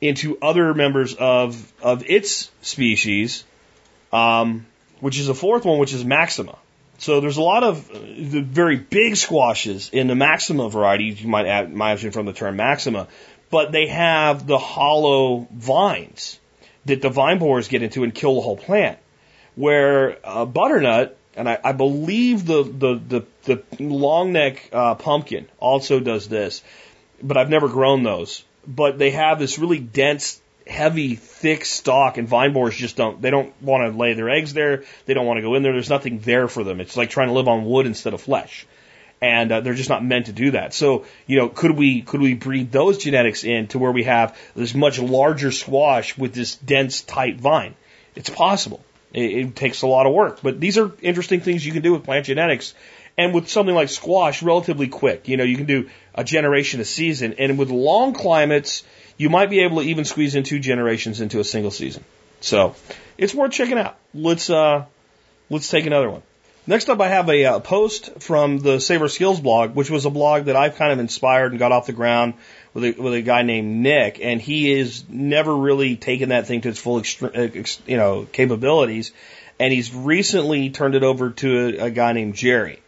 into 0.00 0.38
other 0.40 0.74
members 0.74 1.14
of 1.14 1.72
of 1.82 2.04
its 2.06 2.50
species, 2.62 3.44
um, 4.12 4.66
which 5.00 5.18
is 5.18 5.28
a 5.28 5.34
fourth 5.34 5.64
one, 5.64 5.78
which 5.78 5.92
is 5.92 6.04
Maxima. 6.04 6.56
So 6.98 7.20
there's 7.20 7.36
a 7.36 7.42
lot 7.42 7.62
of 7.62 7.90
uh, 7.90 7.98
the 7.98 8.40
very 8.42 8.76
big 8.76 9.16
squashes 9.16 9.90
in 9.92 10.08
the 10.08 10.14
Maxima 10.14 10.68
variety. 10.68 11.04
You 11.04 11.28
might 11.28 11.46
add, 11.46 11.70
from 12.12 12.26
the 12.26 12.32
term 12.32 12.56
Maxima, 12.56 13.08
but 13.50 13.72
they 13.72 13.86
have 13.88 14.46
the 14.46 14.58
hollow 14.58 15.46
vines 15.52 16.38
that 16.84 17.02
the 17.02 17.10
vine 17.10 17.38
borers 17.38 17.68
get 17.68 17.82
into 17.82 18.04
and 18.04 18.14
kill 18.14 18.36
the 18.36 18.40
whole 18.40 18.56
plant. 18.56 18.98
Where 19.54 20.18
uh, 20.24 20.44
butternut, 20.44 21.16
and 21.34 21.48
I, 21.48 21.58
I 21.62 21.72
believe 21.72 22.46
the 22.46 22.62
the 22.62 23.24
the, 23.44 23.62
the 23.78 23.84
long 23.84 24.32
neck 24.32 24.68
uh, 24.72 24.94
pumpkin 24.94 25.48
also 25.58 26.00
does 26.00 26.28
this, 26.28 26.62
but 27.22 27.36
I've 27.36 27.50
never 27.50 27.68
grown 27.68 28.02
those 28.02 28.44
but 28.68 28.98
they 28.98 29.12
have 29.12 29.38
this 29.38 29.58
really 29.58 29.78
dense, 29.78 30.40
heavy, 30.66 31.14
thick 31.16 31.64
stalk, 31.64 32.18
and 32.18 32.28
vine 32.28 32.52
borers 32.52 32.76
just 32.76 32.96
don't. 32.96 33.20
They 33.20 33.30
don't 33.30 33.60
want 33.62 33.90
to 33.90 33.98
lay 33.98 34.12
their 34.12 34.28
eggs 34.28 34.52
there. 34.52 34.84
They 35.06 35.14
don't 35.14 35.26
want 35.26 35.38
to 35.38 35.42
go 35.42 35.54
in 35.54 35.62
there. 35.62 35.72
There's 35.72 35.88
nothing 35.88 36.18
there 36.20 36.48
for 36.48 36.62
them. 36.62 36.80
It's 36.80 36.96
like 36.96 37.08
trying 37.08 37.28
to 37.28 37.34
live 37.34 37.48
on 37.48 37.64
wood 37.64 37.86
instead 37.86 38.12
of 38.12 38.20
flesh, 38.20 38.66
and 39.20 39.50
uh, 39.50 39.60
they're 39.60 39.74
just 39.74 39.88
not 39.88 40.04
meant 40.04 40.26
to 40.26 40.32
do 40.32 40.52
that. 40.52 40.74
So, 40.74 41.04
you 41.26 41.38
know, 41.38 41.48
could 41.48 41.72
we 41.72 42.02
could 42.02 42.20
we 42.20 42.34
breed 42.34 42.70
those 42.70 42.98
genetics 42.98 43.44
in 43.44 43.66
to 43.68 43.78
where 43.78 43.92
we 43.92 44.04
have 44.04 44.38
this 44.54 44.74
much 44.74 44.98
larger 44.98 45.50
squash 45.50 46.16
with 46.16 46.34
this 46.34 46.54
dense, 46.56 47.02
tight 47.02 47.40
vine? 47.40 47.74
It's 48.14 48.30
possible. 48.30 48.84
It, 49.12 49.32
it 49.32 49.56
takes 49.56 49.82
a 49.82 49.86
lot 49.86 50.06
of 50.06 50.12
work, 50.12 50.40
but 50.42 50.60
these 50.60 50.78
are 50.78 50.92
interesting 51.00 51.40
things 51.40 51.64
you 51.64 51.72
can 51.72 51.82
do 51.82 51.92
with 51.92 52.04
plant 52.04 52.26
genetics 52.26 52.74
and 53.16 53.34
with 53.34 53.48
something 53.48 53.74
like 53.74 53.88
squash, 53.88 54.42
relatively 54.42 54.86
quick. 54.86 55.28
You 55.28 55.36
know, 55.36 55.44
you 55.44 55.56
can 55.56 55.66
do 55.66 55.90
a 56.14 56.22
generation 56.22 56.80
a 56.80 56.84
season, 56.84 57.34
and 57.38 57.58
with 57.58 57.70
long 57.70 58.12
climates, 58.12 58.84
you 59.16 59.28
might 59.28 59.50
be 59.50 59.60
able 59.60 59.82
to 59.82 59.88
even 59.88 60.04
squeeze 60.04 60.36
in 60.36 60.44
two 60.44 60.60
generations 60.60 61.20
into 61.20 61.40
a 61.40 61.44
single 61.44 61.72
season. 61.72 62.04
So 62.40 62.76
it's 63.18 63.34
worth 63.34 63.50
checking 63.50 63.78
out. 63.78 63.98
Let's 64.14 64.48
uh, 64.48 64.84
let's 65.50 65.68
take 65.68 65.86
another 65.86 66.08
one. 66.08 66.22
Next 66.68 66.90
up, 66.90 67.00
I 67.00 67.08
have 67.08 67.30
a, 67.30 67.44
a 67.44 67.52
uh, 67.54 67.60
post 67.60 68.20
from 68.20 68.58
the 68.58 68.78
Saber 68.78 69.08
Skills 69.08 69.40
blog, 69.40 69.74
which 69.74 69.88
was 69.88 70.04
a 70.04 70.10
blog 70.10 70.44
that 70.44 70.54
I've 70.54 70.76
kind 70.76 70.92
of 70.92 70.98
inspired 70.98 71.52
and 71.52 71.58
got 71.58 71.72
off 71.72 71.86
the 71.86 71.94
ground 71.94 72.34
with 72.74 72.84
a, 72.84 72.90
with 73.00 73.14
a 73.14 73.22
guy 73.22 73.40
named 73.40 73.82
Nick, 73.82 74.20
and 74.20 74.38
he 74.38 74.70
is 74.70 75.02
never 75.08 75.56
really 75.56 75.96
taken 75.96 76.28
that 76.28 76.46
thing 76.46 76.60
to 76.60 76.68
its 76.68 76.78
full, 76.78 77.00
extre- 77.00 77.80
you 77.86 77.96
know, 77.96 78.26
capabilities. 78.30 79.12
And 79.58 79.72
he's 79.72 79.94
recently 79.94 80.68
turned 80.68 80.94
it 80.94 81.02
over 81.02 81.30
to 81.30 81.78
a, 81.80 81.86
a 81.86 81.90
guy 81.90 82.12
named 82.12 82.34
Jerry. 82.34 82.80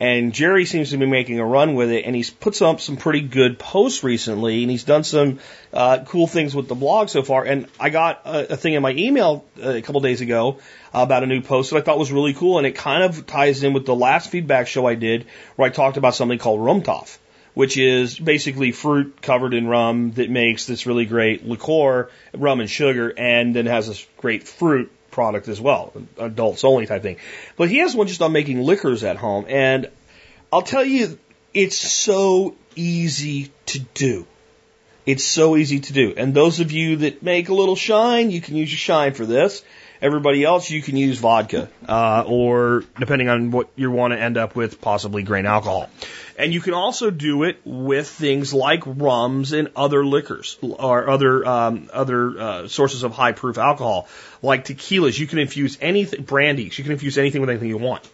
And 0.00 0.32
Jerry 0.32 0.64
seems 0.64 0.90
to 0.90 0.96
be 0.96 1.04
making 1.04 1.40
a 1.40 1.44
run 1.44 1.74
with 1.74 1.90
it, 1.90 2.06
and 2.06 2.16
he's 2.16 2.30
put 2.30 2.60
up 2.62 2.80
some 2.80 2.96
pretty 2.96 3.20
good 3.20 3.58
posts 3.58 4.02
recently, 4.02 4.62
and 4.62 4.70
he's 4.70 4.84
done 4.84 5.04
some 5.04 5.40
uh, 5.74 5.98
cool 6.06 6.26
things 6.26 6.54
with 6.54 6.68
the 6.68 6.74
blog 6.74 7.10
so 7.10 7.22
far. 7.22 7.44
And 7.44 7.66
I 7.78 7.90
got 7.90 8.22
a, 8.24 8.54
a 8.54 8.56
thing 8.56 8.72
in 8.72 8.82
my 8.82 8.92
email 8.92 9.44
uh, 9.62 9.68
a 9.68 9.82
couple 9.82 10.00
days 10.00 10.22
ago 10.22 10.58
about 10.94 11.22
a 11.22 11.26
new 11.26 11.42
post 11.42 11.70
that 11.70 11.76
I 11.76 11.80
thought 11.82 11.98
was 11.98 12.10
really 12.10 12.32
cool, 12.32 12.56
and 12.56 12.66
it 12.66 12.76
kind 12.76 13.02
of 13.02 13.26
ties 13.26 13.62
in 13.62 13.74
with 13.74 13.84
the 13.84 13.94
last 13.94 14.30
feedback 14.30 14.68
show 14.68 14.86
I 14.86 14.94
did, 14.94 15.26
where 15.56 15.68
I 15.68 15.70
talked 15.70 15.98
about 15.98 16.14
something 16.14 16.38
called 16.38 16.60
Rumtopf, 16.60 17.18
which 17.52 17.76
is 17.76 18.18
basically 18.18 18.72
fruit 18.72 19.20
covered 19.20 19.52
in 19.52 19.68
rum 19.68 20.12
that 20.12 20.30
makes 20.30 20.64
this 20.64 20.86
really 20.86 21.04
great 21.04 21.44
liqueur, 21.44 22.08
rum 22.32 22.60
and 22.60 22.70
sugar, 22.70 23.12
and 23.14 23.54
then 23.54 23.66
has 23.66 23.88
this 23.88 24.06
great 24.16 24.48
fruit 24.48 24.90
product 25.10 25.48
as 25.48 25.60
well, 25.60 25.92
adults 26.18 26.64
only 26.64 26.86
type 26.86 27.02
thing. 27.02 27.16
But 27.56 27.68
he 27.68 27.78
has 27.78 27.94
one 27.94 28.06
just 28.06 28.22
on 28.22 28.32
making 28.32 28.60
liquors 28.60 29.04
at 29.04 29.16
home, 29.16 29.46
and 29.48 29.88
I'll 30.52 30.62
tell 30.62 30.84
you, 30.84 31.18
it's 31.54 31.76
so 31.76 32.54
easy 32.76 33.50
to 33.66 33.80
do. 33.94 34.26
It's 35.06 35.24
so 35.24 35.56
easy 35.56 35.80
to 35.80 35.92
do. 35.92 36.14
And 36.16 36.34
those 36.34 36.60
of 36.60 36.72
you 36.72 36.96
that 36.96 37.22
make 37.22 37.48
a 37.48 37.54
little 37.54 37.76
shine, 37.76 38.30
you 38.30 38.40
can 38.40 38.56
use 38.56 38.70
your 38.70 38.78
shine 38.78 39.14
for 39.14 39.26
this. 39.26 39.62
Everybody 40.02 40.44
else, 40.44 40.70
you 40.70 40.80
can 40.80 40.96
use 40.96 41.18
vodka, 41.18 41.68
uh, 41.86 42.24
or 42.26 42.84
depending 42.98 43.28
on 43.28 43.50
what 43.50 43.68
you 43.76 43.90
want 43.90 44.12
to 44.12 44.20
end 44.20 44.38
up 44.38 44.56
with, 44.56 44.80
possibly 44.80 45.22
grain 45.22 45.46
alcohol. 45.46 45.90
And 46.40 46.54
you 46.54 46.62
can 46.62 46.72
also 46.72 47.10
do 47.10 47.42
it 47.42 47.60
with 47.66 48.08
things 48.08 48.54
like 48.54 48.82
rums 48.86 49.52
and 49.52 49.68
other 49.76 50.06
liquors 50.06 50.56
or 50.62 51.10
other 51.10 51.46
um, 51.46 51.90
other 51.92 52.40
uh, 52.40 52.68
sources 52.68 53.02
of 53.02 53.12
high 53.12 53.32
proof 53.32 53.58
alcohol, 53.58 54.08
like 54.40 54.64
tequilas. 54.64 55.18
You 55.18 55.26
can 55.26 55.38
infuse 55.38 55.76
anything, 55.82 56.22
brandies. 56.22 56.78
You 56.78 56.84
can 56.84 56.94
infuse 56.94 57.18
anything 57.18 57.42
with 57.42 57.50
anything 57.50 57.68
you 57.68 57.76
want. 57.76 58.08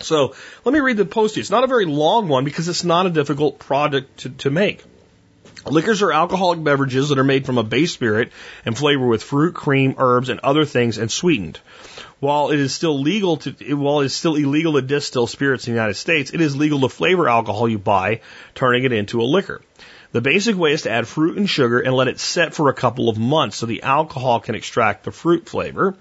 So 0.00 0.34
let 0.66 0.72
me 0.72 0.80
read 0.80 0.98
the 0.98 1.06
post. 1.06 1.38
It's 1.38 1.50
not 1.50 1.64
a 1.64 1.66
very 1.66 1.86
long 1.86 2.28
one 2.28 2.44
because 2.44 2.68
it's 2.68 2.84
not 2.84 3.06
a 3.06 3.10
difficult 3.10 3.58
product 3.58 4.18
to, 4.18 4.30
to 4.44 4.50
make. 4.50 4.84
Liquors 5.64 6.02
are 6.02 6.12
alcoholic 6.12 6.62
beverages 6.62 7.08
that 7.08 7.18
are 7.18 7.24
made 7.24 7.46
from 7.46 7.56
a 7.56 7.62
base 7.62 7.92
spirit 7.92 8.32
and 8.66 8.76
flavored 8.76 9.08
with 9.08 9.22
fruit, 9.22 9.54
cream, 9.54 9.94
herbs, 9.96 10.28
and 10.28 10.40
other 10.40 10.66
things 10.66 10.98
and 10.98 11.10
sweetened. 11.10 11.58
While 12.20 12.50
it 12.50 12.60
is 12.60 12.74
still 12.74 13.00
legal 13.00 13.38
to, 13.38 13.74
while 13.74 14.00
it 14.00 14.06
is 14.06 14.14
still 14.14 14.36
illegal 14.36 14.74
to 14.74 14.82
distill 14.82 15.26
spirits 15.26 15.66
in 15.66 15.72
the 15.72 15.78
United 15.78 15.94
States, 15.94 16.32
it 16.32 16.40
is 16.40 16.54
legal 16.54 16.80
to 16.80 16.88
flavor 16.90 17.28
alcohol 17.28 17.68
you 17.68 17.78
buy, 17.78 18.20
turning 18.54 18.84
it 18.84 18.92
into 18.92 19.22
a 19.22 19.24
liquor. 19.24 19.62
The 20.12 20.20
basic 20.20 20.56
way 20.56 20.72
is 20.72 20.82
to 20.82 20.90
add 20.90 21.06
fruit 21.06 21.38
and 21.38 21.48
sugar 21.48 21.80
and 21.80 21.94
let 21.94 22.08
it 22.08 22.18
set 22.18 22.52
for 22.52 22.68
a 22.68 22.74
couple 22.74 23.08
of 23.08 23.16
months 23.16 23.56
so 23.56 23.66
the 23.66 23.82
alcohol 23.82 24.40
can 24.40 24.54
extract 24.54 25.04
the 25.04 25.12
fruit 25.12 25.48
flavor. 25.48 25.96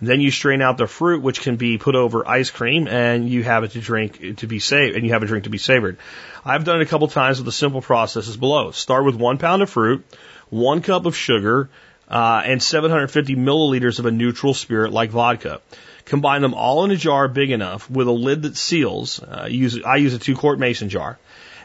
Then 0.00 0.20
you 0.20 0.30
strain 0.30 0.60
out 0.60 0.76
the 0.76 0.86
fruit, 0.86 1.22
which 1.22 1.40
can 1.40 1.56
be 1.56 1.78
put 1.78 1.94
over 1.94 2.28
ice 2.28 2.50
cream, 2.50 2.86
and 2.86 3.28
you 3.28 3.42
have 3.42 3.64
it 3.64 3.70
to 3.72 3.80
drink 3.80 4.36
to 4.38 4.46
be 4.46 4.58
saved, 4.58 4.94
and 4.94 5.06
you 5.06 5.14
have 5.14 5.22
a 5.22 5.26
drink 5.26 5.44
to 5.44 5.50
be 5.50 5.58
savored. 5.58 5.96
I've 6.44 6.64
done 6.64 6.80
it 6.80 6.82
a 6.82 6.86
couple 6.86 7.08
times 7.08 7.38
with 7.38 7.46
the 7.46 7.52
simple 7.52 7.80
processes 7.80 8.36
below. 8.36 8.72
Start 8.72 9.06
with 9.06 9.16
one 9.16 9.38
pound 9.38 9.62
of 9.62 9.70
fruit, 9.70 10.04
one 10.50 10.82
cup 10.82 11.06
of 11.06 11.16
sugar, 11.16 11.70
uh, 12.08 12.42
and 12.44 12.62
750 12.62 13.36
milliliters 13.36 13.98
of 13.98 14.06
a 14.06 14.10
neutral 14.10 14.54
spirit 14.54 14.92
like 14.92 15.10
vodka. 15.10 15.60
Combine 16.04 16.40
them 16.40 16.54
all 16.54 16.84
in 16.84 16.92
a 16.92 16.96
jar 16.96 17.26
big 17.26 17.50
enough 17.50 17.90
with 17.90 18.06
a 18.06 18.12
lid 18.12 18.42
that 18.42 18.56
seals. 18.56 19.20
Uh, 19.20 19.48
use 19.50 19.82
I 19.82 19.96
use 19.96 20.14
a 20.14 20.18
two 20.18 20.36
quart 20.36 20.58
mason 20.58 20.88
jar. 20.88 21.18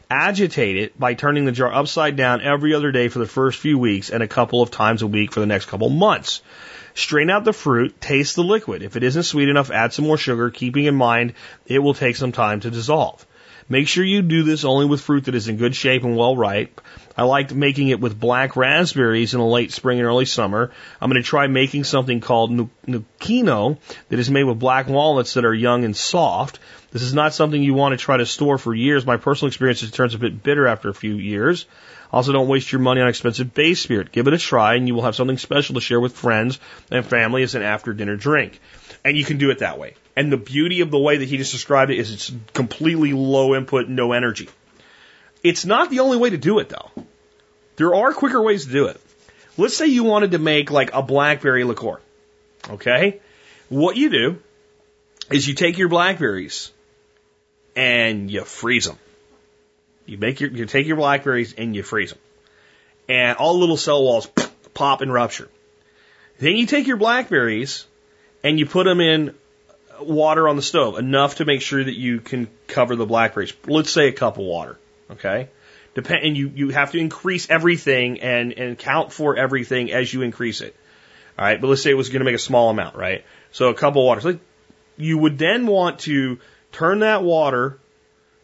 Agitate 0.10 0.78
it 0.78 1.00
by 1.00 1.14
turning 1.14 1.46
the 1.46 1.52
jar 1.52 1.72
upside 1.72 2.16
down 2.16 2.42
every 2.42 2.74
other 2.74 2.92
day 2.92 3.08
for 3.08 3.20
the 3.20 3.28
first 3.28 3.60
few 3.60 3.78
weeks 3.78 4.10
and 4.10 4.22
a 4.24 4.28
couple 4.28 4.62
of 4.62 4.72
times 4.72 5.04
a 5.04 5.08
week 5.08 5.32
for 5.32 5.40
the 5.40 5.46
next 5.46 5.68
couple 5.68 5.90
months. 5.90 6.42
Strain 6.96 7.30
out 7.30 7.46
the 7.46 7.54
fruit, 7.54 8.02
taste 8.02 8.36
the 8.36 8.44
liquid. 8.44 8.84
If 8.84 8.98
it 8.98 9.04
isn't 9.04 9.24
sweet 9.24 9.48
enough, 9.48 9.72
add 9.72 9.94
some 9.94 10.06
more 10.06 10.18
sugar, 10.18 10.50
keeping 10.50 10.86
in 10.86 10.96
mind 10.96 11.34
it 11.66 11.80
will 11.80 11.94
take 11.94 12.16
some 12.18 12.34
time 12.34 12.60
to 12.62 12.72
dissolve. 12.72 13.26
Make 13.72 13.88
sure 13.88 14.04
you 14.04 14.22
do 14.22 14.44
this 14.44 14.66
only 14.66 14.86
with 14.86 15.00
fruit 15.00 15.24
that 15.26 15.36
is 15.36 15.48
in 15.48 15.56
good 15.56 15.74
shape 15.74 16.04
and 16.04 16.18
well 16.18 16.36
ripe. 16.36 16.82
I 17.18 17.24
liked 17.24 17.54
making 17.54 17.88
it 17.88 18.02
with 18.02 18.20
black 18.20 18.58
raspberries 18.58 19.34
in 19.34 19.40
the 19.40 19.46
late 19.46 19.72
spring 19.72 19.98
and 19.98 20.06
early 20.06 20.26
summer. 20.26 20.72
I'm 21.00 21.10
going 21.10 21.24
to 21.24 21.26
try 21.26 21.48
making 21.48 21.86
something 21.86 22.20
called 22.20 22.52
Nocino 22.52 23.78
that 24.10 24.20
is 24.20 24.30
made 24.30 24.44
with 24.44 24.60
black 24.60 24.90
walnuts 24.90 25.36
that 25.36 25.46
are 25.46 25.54
young 25.54 25.86
and 25.86 25.96
soft. 25.96 26.60
This 26.92 27.02
is 27.02 27.14
not 27.14 27.34
something 27.34 27.64
you 27.64 27.74
want 27.74 27.94
to 27.94 27.98
try 27.98 28.18
to 28.18 28.26
store 28.26 28.58
for 28.58 28.76
years. 28.76 29.06
My 29.06 29.16
personal 29.16 29.48
experience 29.48 29.82
is 29.84 29.88
it 29.88 29.94
turns 29.94 30.16
a 30.16 30.20
bit 30.20 30.44
bitter 30.44 30.68
after 30.68 30.90
a 30.90 30.94
few 30.94 31.14
years. 31.14 31.66
Also, 32.12 32.34
don't 32.34 32.50
waste 32.50 32.74
your 32.74 32.82
money 32.82 33.00
on 33.00 33.08
expensive 33.08 33.54
base 33.54 33.80
spirit. 33.80 34.12
Give 34.12 34.28
it 34.28 34.34
a 34.34 34.38
try, 34.38 34.76
and 34.76 34.86
you 34.86 34.96
will 34.96 35.04
have 35.04 35.16
something 35.16 35.38
special 35.38 35.76
to 35.76 35.82
share 35.82 36.02
with 36.02 36.12
friends 36.12 36.60
and 36.92 37.06
family 37.06 37.42
as 37.44 37.56
an 37.56 37.62
after 37.62 37.94
dinner 37.94 38.18
drink. 38.18 38.60
And 39.06 39.16
you 39.16 39.24
can 39.24 39.38
do 39.38 39.50
it 39.50 39.60
that 39.60 39.80
way. 39.80 39.94
And 40.22 40.32
the 40.32 40.38
beauty 40.38 40.82
of 40.82 40.92
the 40.92 41.00
way 41.00 41.18
that 41.18 41.28
he 41.28 41.38
just 41.38 41.52
described 41.52 41.90
it 41.90 41.98
is 41.98 42.14
it's 42.14 42.32
completely 42.54 43.12
low 43.12 43.56
input, 43.56 43.90
no 43.90 44.12
energy. 44.12 44.50
It's 45.42 45.66
not 45.66 45.90
the 45.90 46.02
only 46.02 46.18
way 46.18 46.30
to 46.30 46.38
do 46.38 46.60
it, 46.60 46.70
though. 46.70 46.92
There 47.78 47.96
are 47.96 48.14
quicker 48.14 48.40
ways 48.40 48.68
to 48.68 48.72
do 48.72 48.86
it. 48.86 49.02
Let's 49.58 49.76
say 49.76 49.88
you 49.88 50.04
wanted 50.04 50.30
to 50.34 50.38
make 50.38 50.70
like 50.70 50.94
a 50.94 51.02
blackberry 51.02 51.64
liqueur. 51.64 52.00
Okay? 52.70 53.20
What 53.70 53.98
you 53.98 54.12
do 54.12 54.40
is 55.32 55.48
you 55.48 55.56
take 55.56 55.80
your 55.80 55.90
blackberries 55.90 56.72
and 57.76 58.30
you 58.30 58.44
freeze 58.44 58.86
them. 58.86 59.00
You 60.06 60.20
make 60.20 60.40
your, 60.40 60.52
you 60.52 60.68
take 60.68 60.86
your 60.86 60.98
blackberries 60.98 61.54
and 61.54 61.76
you 61.76 61.82
freeze 61.82 62.12
them. 62.12 62.20
And 63.10 63.40
all 63.40 63.58
little 63.58 63.76
cell 63.76 64.04
walls 64.04 64.28
pop 64.76 65.02
and 65.02 65.12
rupture. 65.12 65.50
Then 66.38 66.58
you 66.58 66.68
take 66.68 66.86
your 66.86 66.98
blackberries 66.98 67.88
and 68.44 68.60
you 68.60 68.68
put 68.68 68.84
them 68.84 69.02
in 69.02 69.34
water 70.06 70.48
on 70.48 70.56
the 70.56 70.62
stove, 70.62 70.98
enough 70.98 71.36
to 71.36 71.46
make 71.46 71.62
sure 71.62 71.84
that 71.84 71.98
you 71.98 72.20
can 72.20 72.48
cover 72.68 72.96
the 72.96 73.06
blackberries. 73.06 73.54
Let's 73.66 73.92
say 73.92 74.08
a 74.08 74.12
cup 74.12 74.38
of 74.38 74.44
water. 74.44 74.78
Okay? 75.10 75.50
Depend, 75.94 76.26
and 76.26 76.38
you, 76.38 76.52
you 76.56 76.70
have 76.70 76.92
to 76.92 77.00
increase 77.00 77.50
everything 77.50 78.22
and, 78.22 78.54
and 78.54 78.78
count 78.78 79.12
for 79.12 79.36
everything 79.36 79.92
as 79.92 80.14
you 80.14 80.22
increase 80.22 80.62
it. 80.62 80.76
All 81.38 81.46
right, 81.46 81.60
but 81.60 81.68
let's 81.68 81.82
say 81.82 81.90
it 81.90 81.96
was 81.96 82.10
going 82.10 82.20
to 82.20 82.26
make 82.26 82.36
a 82.36 82.40
small 82.40 82.70
amount, 82.70 82.96
right? 82.96 83.26
So 83.52 83.70
a 83.70 83.74
cup 83.74 83.96
of 83.96 84.04
water. 84.04 84.22
So 84.22 84.40
you 84.98 85.18
would 85.18 85.38
then 85.38 85.68
want 85.68 86.00
to 86.02 86.40
turn 86.72 87.00
that 87.00 87.24
water 87.24 87.78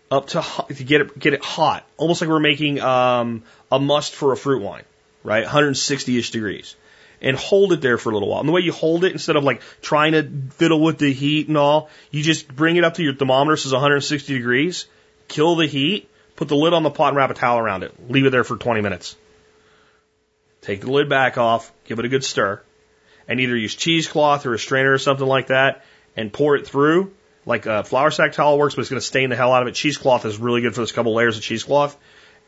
up 0.09 0.27
to 0.27 0.43
to 0.69 0.83
get 0.83 1.01
it 1.01 1.19
get 1.19 1.33
it 1.33 1.43
hot, 1.43 1.85
almost 1.97 2.21
like 2.21 2.29
we're 2.29 2.39
making 2.39 2.79
um, 2.81 3.43
a 3.71 3.79
must 3.79 4.15
for 4.15 4.31
a 4.31 4.37
fruit 4.37 4.61
wine, 4.61 4.83
right? 5.23 5.45
160ish 5.45 6.31
degrees, 6.31 6.75
and 7.21 7.35
hold 7.35 7.73
it 7.73 7.81
there 7.81 7.97
for 7.97 8.09
a 8.09 8.13
little 8.13 8.29
while. 8.29 8.39
And 8.39 8.47
the 8.47 8.53
way 8.53 8.61
you 8.61 8.71
hold 8.71 9.03
it, 9.03 9.11
instead 9.11 9.35
of 9.35 9.43
like 9.43 9.61
trying 9.81 10.13
to 10.13 10.23
fiddle 10.51 10.81
with 10.81 10.97
the 10.97 11.11
heat 11.11 11.47
and 11.47 11.57
all, 11.57 11.89
you 12.11 12.23
just 12.23 12.47
bring 12.47 12.75
it 12.75 12.83
up 12.83 12.95
to 12.95 13.03
your 13.03 13.13
thermometer 13.13 13.57
says 13.57 13.71
160 13.71 14.33
degrees, 14.33 14.87
kill 15.27 15.55
the 15.55 15.67
heat, 15.67 16.09
put 16.35 16.47
the 16.47 16.55
lid 16.55 16.73
on 16.73 16.83
the 16.83 16.91
pot 16.91 17.09
and 17.09 17.17
wrap 17.17 17.29
a 17.29 17.33
towel 17.33 17.59
around 17.59 17.83
it, 17.83 18.09
leave 18.09 18.25
it 18.25 18.29
there 18.29 18.43
for 18.43 18.57
20 18.57 18.81
minutes. 18.81 19.15
Take 20.61 20.81
the 20.81 20.91
lid 20.91 21.09
back 21.09 21.37
off, 21.37 21.71
give 21.85 21.99
it 21.99 22.05
a 22.05 22.09
good 22.09 22.23
stir, 22.23 22.61
and 23.27 23.39
either 23.39 23.55
use 23.55 23.75
cheesecloth 23.75 24.45
or 24.45 24.53
a 24.53 24.59
strainer 24.59 24.93
or 24.93 24.97
something 24.97 25.25
like 25.25 25.47
that, 25.47 25.83
and 26.15 26.31
pour 26.31 26.55
it 26.55 26.67
through 26.67 27.13
like 27.47 27.65
a 27.65 27.83
flour 27.83 28.11
sack 28.11 28.33
towel 28.33 28.59
works, 28.59 28.75
but 28.75 28.81
it's 28.81 28.89
going 28.89 28.99
to 28.99 29.05
stain 29.05 29.29
the 29.29 29.35
hell 29.35 29.53
out 29.53 29.61
of 29.61 29.69
it. 29.69 29.73
Cheesecloth 29.73 30.25
is 30.25 30.37
really 30.37 30.61
good 30.61 30.75
for 30.75 30.81
this 30.81 30.91
couple 30.91 31.15
layers 31.15 31.37
of 31.37 31.43
cheesecloth. 31.43 31.97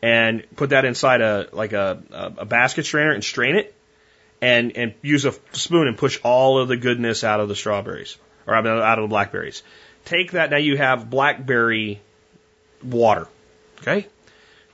And 0.02 0.44
put 0.56 0.70
that 0.70 0.84
inside 0.84 1.20
a 1.20 1.48
like 1.52 1.72
a, 1.72 2.34
a 2.38 2.46
basket 2.46 2.86
strainer 2.86 3.12
and 3.12 3.24
strain 3.24 3.56
it, 3.56 3.74
and 4.40 4.76
and 4.76 4.94
use 5.02 5.24
a 5.24 5.34
spoon 5.52 5.88
and 5.88 5.96
push 5.96 6.18
all 6.22 6.58
of 6.58 6.68
the 6.68 6.76
goodness 6.76 7.24
out 7.24 7.40
of 7.40 7.48
the 7.48 7.56
strawberries 7.56 8.16
or 8.46 8.54
out 8.54 8.98
of 8.98 9.02
the 9.02 9.08
blackberries. 9.08 9.62
Take 10.04 10.32
that 10.32 10.50
now 10.50 10.56
you 10.56 10.76
have 10.76 11.10
blackberry 11.10 12.00
water. 12.82 13.28
Okay, 13.80 14.06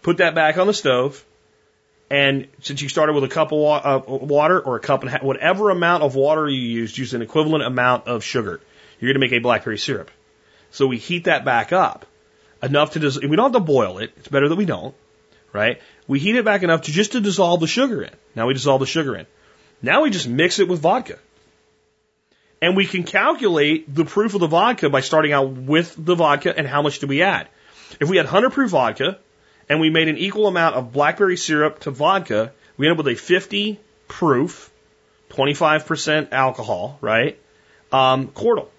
put 0.03 0.19
that 0.19 0.35
back 0.35 0.59
on 0.59 0.67
the 0.67 0.75
stove. 0.75 1.25
And 2.09 2.47
since 2.63 2.81
you 2.81 2.89
started 2.89 3.15
with 3.15 3.25
a 3.25 3.29
cup 3.29 3.51
of 3.51 3.59
wa- 3.59 3.83
uh, 3.85 4.03
water 4.07 4.61
or 4.61 4.77
a 4.77 4.81
cup 4.81 5.03
and 5.03 5.23
whatever 5.23 5.71
amount 5.71 6.05
of 6.05 6.15
water 6.15 6.49
you 6.49 6.61
used, 6.61 6.97
use 6.97 7.15
an 7.15 7.23
equivalent 7.23 7.65
amount 7.65 8.07
of 8.07 8.23
sugar. 8.23 8.61
You're 9.01 9.13
going 9.13 9.21
to 9.21 9.27
make 9.27 9.33
a 9.33 9.43
blackberry 9.43 9.79
syrup. 9.79 10.11
So 10.71 10.87
we 10.87 10.99
heat 10.99 11.25
that 11.25 11.45
back 11.45 11.73
up 11.73 12.07
enough 12.63 12.93
to, 12.93 13.01
dis- 13.01 13.21
we 13.21 13.35
don't 13.35 13.53
have 13.53 13.61
to 13.61 13.61
boil 13.61 13.99
it. 13.99 14.13
It's 14.19 14.29
better 14.29 14.49
that 14.49 14.57
we 14.57 14.67
don't, 14.67 14.95
right? 15.53 15.81
We 16.07 16.21
heat 16.21 16.37
it 16.37 16.45
back 16.45 16.63
enough 16.63 16.83
to 16.83 16.93
just 16.93 17.13
to 17.13 17.21
dissolve 17.21 17.61
the 17.61 17.67
sugar 17.67 18.03
in. 18.03 18.11
Now 18.37 18.47
we 18.47 18.55
dissolve 18.55 18.81
the 18.81 18.87
sugar 18.87 19.17
in. 19.17 19.27
Now 19.83 20.03
we 20.03 20.11
just 20.11 20.29
mix 20.29 20.59
it 20.59 20.69
with 20.69 20.81
vodka. 20.81 21.19
And 22.63 22.77
we 22.77 22.87
can 22.87 23.05
calculate 23.05 23.95
the 23.95 24.05
proof 24.05 24.35
of 24.35 24.41
the 24.41 24.47
vodka 24.47 24.89
by 24.89 25.01
starting 25.01 25.33
out 25.33 25.51
with 25.51 25.95
the 25.99 26.15
vodka 26.15 26.57
and 26.57 26.67
how 26.67 26.83
much 26.83 26.99
do 27.01 27.07
we 27.07 27.23
add. 27.23 27.49
If 28.01 28.09
we 28.09 28.17
had 28.17 28.27
100 28.27 28.51
proof 28.51 28.71
vodka 28.71 29.19
and 29.69 29.81
we 29.81 29.91
made 29.91 30.09
an 30.09 30.17
equal 30.17 30.47
amount 30.47 30.77
of 30.77 30.93
blackberry 30.93 31.37
syrup 31.37 31.81
to 31.81 31.91
vodka, 31.91 32.53
we 32.77 32.87
end 32.87 32.99
up 32.99 33.05
with 33.05 33.15
a 33.15 33.19
50 33.19 33.79
proof, 34.09 34.71
25% 35.31 36.33
alcohol, 36.33 36.99
right? 37.01 37.39
Um, 37.93 38.29
Cordial. 38.29 38.71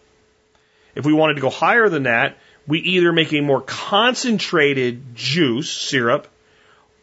If 0.95 1.05
we 1.05 1.13
wanted 1.13 1.35
to 1.35 1.41
go 1.41 1.49
higher 1.49 1.89
than 1.89 2.03
that, 2.03 2.37
we 2.65 2.79
either 2.79 3.13
make 3.13 3.31
a 3.33 3.41
more 3.41 3.61
concentrated 3.61 5.15
juice 5.15 5.69
syrup 5.69 6.27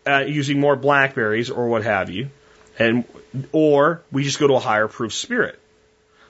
uh, 0.07 0.25
using 0.27 0.61
more 0.61 0.77
blackberries 0.77 1.51
or 1.51 1.69
what 1.69 1.85
have 1.85 2.11
you, 2.11 2.31
and 2.79 3.05
or 3.53 4.03
we 4.13 4.25
just 4.25 4.39
go 4.39 4.47
to 4.47 4.55
a 4.55 4.61
higher 4.61 4.89
proof 4.89 5.13
spirit. 5.13 5.59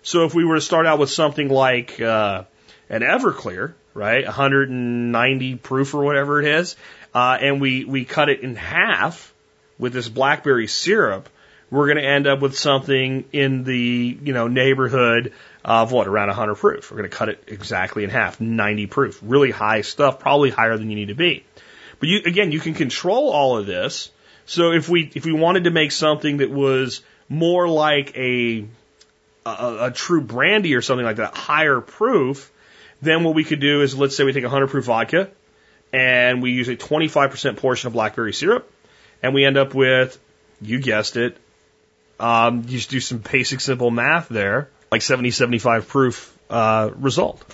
So 0.02 0.24
if 0.24 0.34
we 0.34 0.44
were 0.44 0.56
to 0.56 0.60
start 0.60 0.86
out 0.86 0.98
with 0.98 1.10
something 1.10 1.48
like 1.48 2.00
uh, 2.00 2.44
an 2.90 3.02
Everclear, 3.02 3.74
right, 3.94 4.24
190 4.24 5.56
proof 5.56 5.94
or 5.94 6.04
whatever 6.04 6.40
it 6.40 6.46
is, 6.46 6.76
uh, 7.14 7.38
and 7.40 7.60
we 7.60 7.84
we 7.84 8.04
cut 8.04 8.28
it 8.28 8.40
in 8.40 8.56
half 8.56 9.32
with 9.78 9.92
this 9.92 10.08
blackberry 10.08 10.66
syrup, 10.66 11.28
we're 11.70 11.86
going 11.86 11.98
to 11.98 12.04
end 12.04 12.26
up 12.26 12.40
with 12.40 12.56
something 12.56 13.24
in 13.32 13.64
the 13.64 14.18
you 14.22 14.32
know 14.32 14.48
neighborhood 14.48 15.32
of 15.64 15.92
what 15.92 16.06
around 16.06 16.28
100 16.28 16.56
proof. 16.56 16.90
We're 16.90 16.98
going 16.98 17.10
to 17.10 17.16
cut 17.16 17.30
it 17.30 17.44
exactly 17.46 18.04
in 18.04 18.10
half, 18.10 18.40
90 18.40 18.86
proof, 18.86 19.20
really 19.22 19.50
high 19.50 19.80
stuff, 19.80 20.18
probably 20.18 20.50
higher 20.50 20.76
than 20.76 20.90
you 20.90 20.96
need 20.96 21.08
to 21.08 21.14
be. 21.14 21.44
But 21.98 22.08
you 22.08 22.20
again, 22.26 22.52
you 22.52 22.60
can 22.60 22.74
control 22.74 23.30
all 23.30 23.56
of 23.56 23.66
this. 23.66 24.10
So 24.46 24.72
if 24.72 24.88
we 24.88 25.10
if 25.14 25.24
we 25.24 25.32
wanted 25.32 25.64
to 25.64 25.70
make 25.70 25.92
something 25.92 26.38
that 26.38 26.50
was 26.50 27.02
more 27.28 27.68
like 27.68 28.16
a 28.16 28.66
a, 29.46 29.76
a 29.86 29.90
true 29.90 30.20
brandy 30.20 30.74
or 30.74 30.82
something 30.82 31.04
like 31.04 31.16
that, 31.16 31.36
higher 31.36 31.80
proof, 31.80 32.50
then 33.02 33.24
what 33.24 33.34
we 33.34 33.44
could 33.44 33.60
do 33.60 33.82
is 33.82 33.96
let's 33.96 34.16
say 34.16 34.24
we 34.24 34.32
take 34.32 34.42
100 34.42 34.68
proof 34.68 34.84
vodka 34.84 35.30
and 35.94 36.42
we 36.42 36.50
use 36.50 36.68
a 36.68 36.76
25% 36.76 37.56
portion 37.56 37.86
of 37.86 37.92
blackberry 37.92 38.32
syrup, 38.32 38.68
and 39.22 39.32
we 39.32 39.44
end 39.44 39.56
up 39.56 39.74
with, 39.74 40.18
you 40.60 40.80
guessed 40.80 41.16
it, 41.16 41.36
um, 42.18 42.62
you 42.66 42.78
just 42.78 42.90
do 42.90 42.98
some 42.98 43.18
basic 43.18 43.60
simple 43.60 43.92
math 43.92 44.28
there, 44.28 44.70
like 44.90 45.02
70, 45.02 45.30
75 45.30 45.86
proof 45.86 46.36
uh, 46.50 46.90
result. 46.96 47.44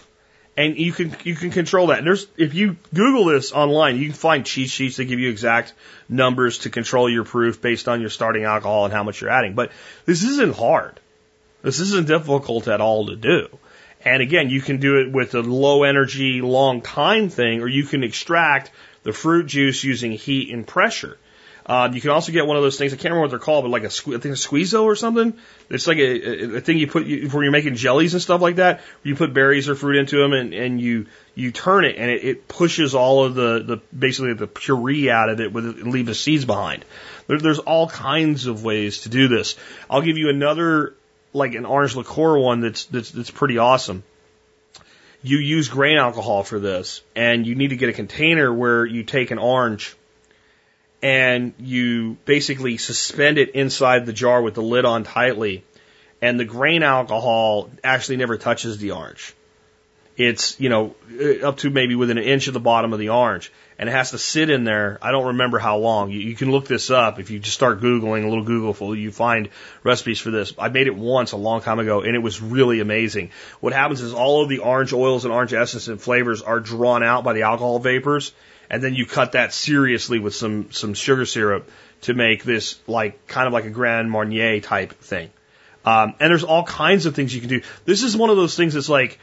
And 0.60 0.76
you 0.76 0.92
can 0.92 1.16
you 1.24 1.34
can 1.34 1.50
control 1.50 1.86
that. 1.86 1.98
And 1.98 2.06
there's 2.06 2.26
if 2.36 2.52
you 2.52 2.76
Google 2.92 3.24
this 3.24 3.50
online, 3.50 3.96
you 3.96 4.08
can 4.08 4.14
find 4.14 4.44
cheat 4.44 4.68
sheets 4.68 4.98
that 4.98 5.06
give 5.06 5.18
you 5.18 5.30
exact 5.30 5.72
numbers 6.06 6.58
to 6.58 6.70
control 6.70 7.08
your 7.08 7.24
proof 7.24 7.62
based 7.62 7.88
on 7.88 8.02
your 8.02 8.10
starting 8.10 8.44
alcohol 8.44 8.84
and 8.84 8.92
how 8.92 9.02
much 9.02 9.22
you're 9.22 9.30
adding. 9.30 9.54
But 9.54 9.72
this 10.04 10.22
isn't 10.22 10.54
hard. 10.54 11.00
This 11.62 11.80
isn't 11.80 12.08
difficult 12.08 12.68
at 12.68 12.82
all 12.82 13.06
to 13.06 13.16
do. 13.16 13.48
And 14.04 14.20
again, 14.20 14.50
you 14.50 14.60
can 14.60 14.80
do 14.80 14.98
it 15.00 15.10
with 15.10 15.34
a 15.34 15.40
low 15.40 15.82
energy, 15.82 16.42
long 16.42 16.82
time 16.82 17.30
thing, 17.30 17.62
or 17.62 17.68
you 17.68 17.84
can 17.84 18.04
extract 18.04 18.70
the 19.02 19.14
fruit 19.14 19.46
juice 19.46 19.82
using 19.82 20.12
heat 20.12 20.52
and 20.52 20.66
pressure. 20.66 21.16
Um, 21.70 21.94
you 21.94 22.00
can 22.00 22.10
also 22.10 22.32
get 22.32 22.48
one 22.48 22.56
of 22.56 22.64
those 22.64 22.76
things. 22.76 22.92
I 22.92 22.96
can't 22.96 23.12
remember 23.14 23.20
what 23.20 23.30
they're 23.30 23.38
called, 23.38 23.62
but 23.62 23.70
like 23.70 23.84
a, 23.84 23.86
I 23.86 24.18
think 24.18 24.24
a 24.24 24.36
squeezo 24.36 24.82
or 24.82 24.96
something. 24.96 25.34
It's 25.68 25.86
like 25.86 25.98
a, 25.98 26.56
a 26.56 26.60
thing 26.60 26.78
you 26.78 26.88
put 26.88 27.06
you, 27.06 27.28
where 27.28 27.44
you're 27.44 27.52
making 27.52 27.76
jellies 27.76 28.12
and 28.12 28.20
stuff 28.20 28.40
like 28.40 28.56
that. 28.56 28.80
You 29.04 29.14
put 29.14 29.32
berries 29.32 29.68
or 29.68 29.76
fruit 29.76 29.96
into 29.96 30.16
them, 30.16 30.32
and, 30.32 30.52
and 30.52 30.80
you 30.80 31.06
you 31.36 31.52
turn 31.52 31.84
it, 31.84 31.94
and 31.96 32.10
it, 32.10 32.24
it 32.24 32.48
pushes 32.48 32.96
all 32.96 33.24
of 33.24 33.36
the 33.36 33.62
the 33.62 33.76
basically 33.96 34.32
the 34.32 34.48
puree 34.48 35.10
out 35.10 35.28
of 35.28 35.40
it 35.40 35.52
with 35.52 35.64
leave 35.64 36.06
the 36.06 36.14
seeds 36.14 36.44
behind. 36.44 36.84
There, 37.28 37.38
there's 37.38 37.60
all 37.60 37.88
kinds 37.88 38.46
of 38.46 38.64
ways 38.64 39.02
to 39.02 39.08
do 39.08 39.28
this. 39.28 39.54
I'll 39.88 40.02
give 40.02 40.18
you 40.18 40.28
another 40.28 40.96
like 41.32 41.54
an 41.54 41.66
orange 41.66 41.94
liqueur 41.94 42.36
one 42.36 42.62
that's 42.62 42.86
that's 42.86 43.12
that's 43.12 43.30
pretty 43.30 43.58
awesome. 43.58 44.02
You 45.22 45.38
use 45.38 45.68
grain 45.68 45.98
alcohol 45.98 46.42
for 46.42 46.58
this, 46.58 47.00
and 47.14 47.46
you 47.46 47.54
need 47.54 47.68
to 47.68 47.76
get 47.76 47.90
a 47.90 47.92
container 47.92 48.52
where 48.52 48.84
you 48.84 49.04
take 49.04 49.30
an 49.30 49.38
orange 49.38 49.94
and 51.02 51.54
you 51.58 52.16
basically 52.24 52.76
suspend 52.76 53.38
it 53.38 53.50
inside 53.50 54.06
the 54.06 54.12
jar 54.12 54.42
with 54.42 54.54
the 54.54 54.62
lid 54.62 54.84
on 54.84 55.04
tightly, 55.04 55.64
and 56.20 56.38
the 56.38 56.44
grain 56.44 56.82
alcohol 56.82 57.70
actually 57.82 58.18
never 58.18 58.36
touches 58.36 58.78
the 58.78 58.92
orange. 58.92 59.34
It's, 60.16 60.60
you 60.60 60.68
know, 60.68 60.94
uh, 61.18 61.46
up 61.46 61.58
to 61.58 61.70
maybe 61.70 61.94
within 61.94 62.18
an 62.18 62.24
inch 62.24 62.46
of 62.46 62.52
the 62.52 62.60
bottom 62.60 62.92
of 62.92 62.98
the 62.98 63.08
orange. 63.08 63.50
And 63.78 63.88
it 63.88 63.92
has 63.92 64.10
to 64.10 64.18
sit 64.18 64.50
in 64.50 64.64
there. 64.64 64.98
I 65.00 65.12
don't 65.12 65.28
remember 65.28 65.58
how 65.58 65.78
long. 65.78 66.10
You, 66.10 66.20
you 66.20 66.34
can 66.34 66.50
look 66.50 66.66
this 66.66 66.90
up. 66.90 67.18
If 67.18 67.30
you 67.30 67.38
just 67.38 67.54
start 67.54 67.80
Googling 67.80 68.24
a 68.24 68.28
little 68.28 68.44
Googleful, 68.44 69.00
you 69.00 69.12
find 69.12 69.48
recipes 69.82 70.20
for 70.20 70.30
this. 70.30 70.52
I 70.58 70.68
made 70.68 70.88
it 70.88 70.94
once 70.94 71.32
a 71.32 71.38
long 71.38 71.62
time 71.62 71.78
ago 71.78 72.02
and 72.02 72.14
it 72.14 72.18
was 72.18 72.42
really 72.42 72.80
amazing. 72.80 73.30
What 73.60 73.72
happens 73.72 74.02
is 74.02 74.12
all 74.12 74.42
of 74.42 74.50
the 74.50 74.58
orange 74.58 74.92
oils 74.92 75.24
and 75.24 75.32
orange 75.32 75.54
essence 75.54 75.88
and 75.88 75.98
flavors 75.98 76.42
are 76.42 76.60
drawn 76.60 77.02
out 77.02 77.24
by 77.24 77.32
the 77.32 77.42
alcohol 77.42 77.78
vapors. 77.78 78.32
And 78.70 78.82
then 78.82 78.94
you 78.94 79.04
cut 79.04 79.32
that 79.32 79.52
seriously 79.52 80.20
with 80.20 80.34
some, 80.34 80.70
some 80.70 80.94
sugar 80.94 81.26
syrup 81.26 81.68
to 82.02 82.14
make 82.14 82.44
this 82.44 82.80
like, 82.86 83.26
kind 83.26 83.46
of 83.46 83.52
like 83.52 83.64
a 83.64 83.70
Grand 83.70 84.10
Marnier 84.10 84.60
type 84.60 84.92
thing. 85.00 85.30
Um, 85.84 86.14
and 86.20 86.30
there's 86.30 86.44
all 86.44 86.64
kinds 86.64 87.06
of 87.06 87.14
things 87.14 87.34
you 87.34 87.40
can 87.40 87.50
do. 87.50 87.62
This 87.84 88.02
is 88.02 88.16
one 88.16 88.30
of 88.30 88.36
those 88.36 88.56
things 88.56 88.74
that's 88.74 88.88
like, 88.88 89.18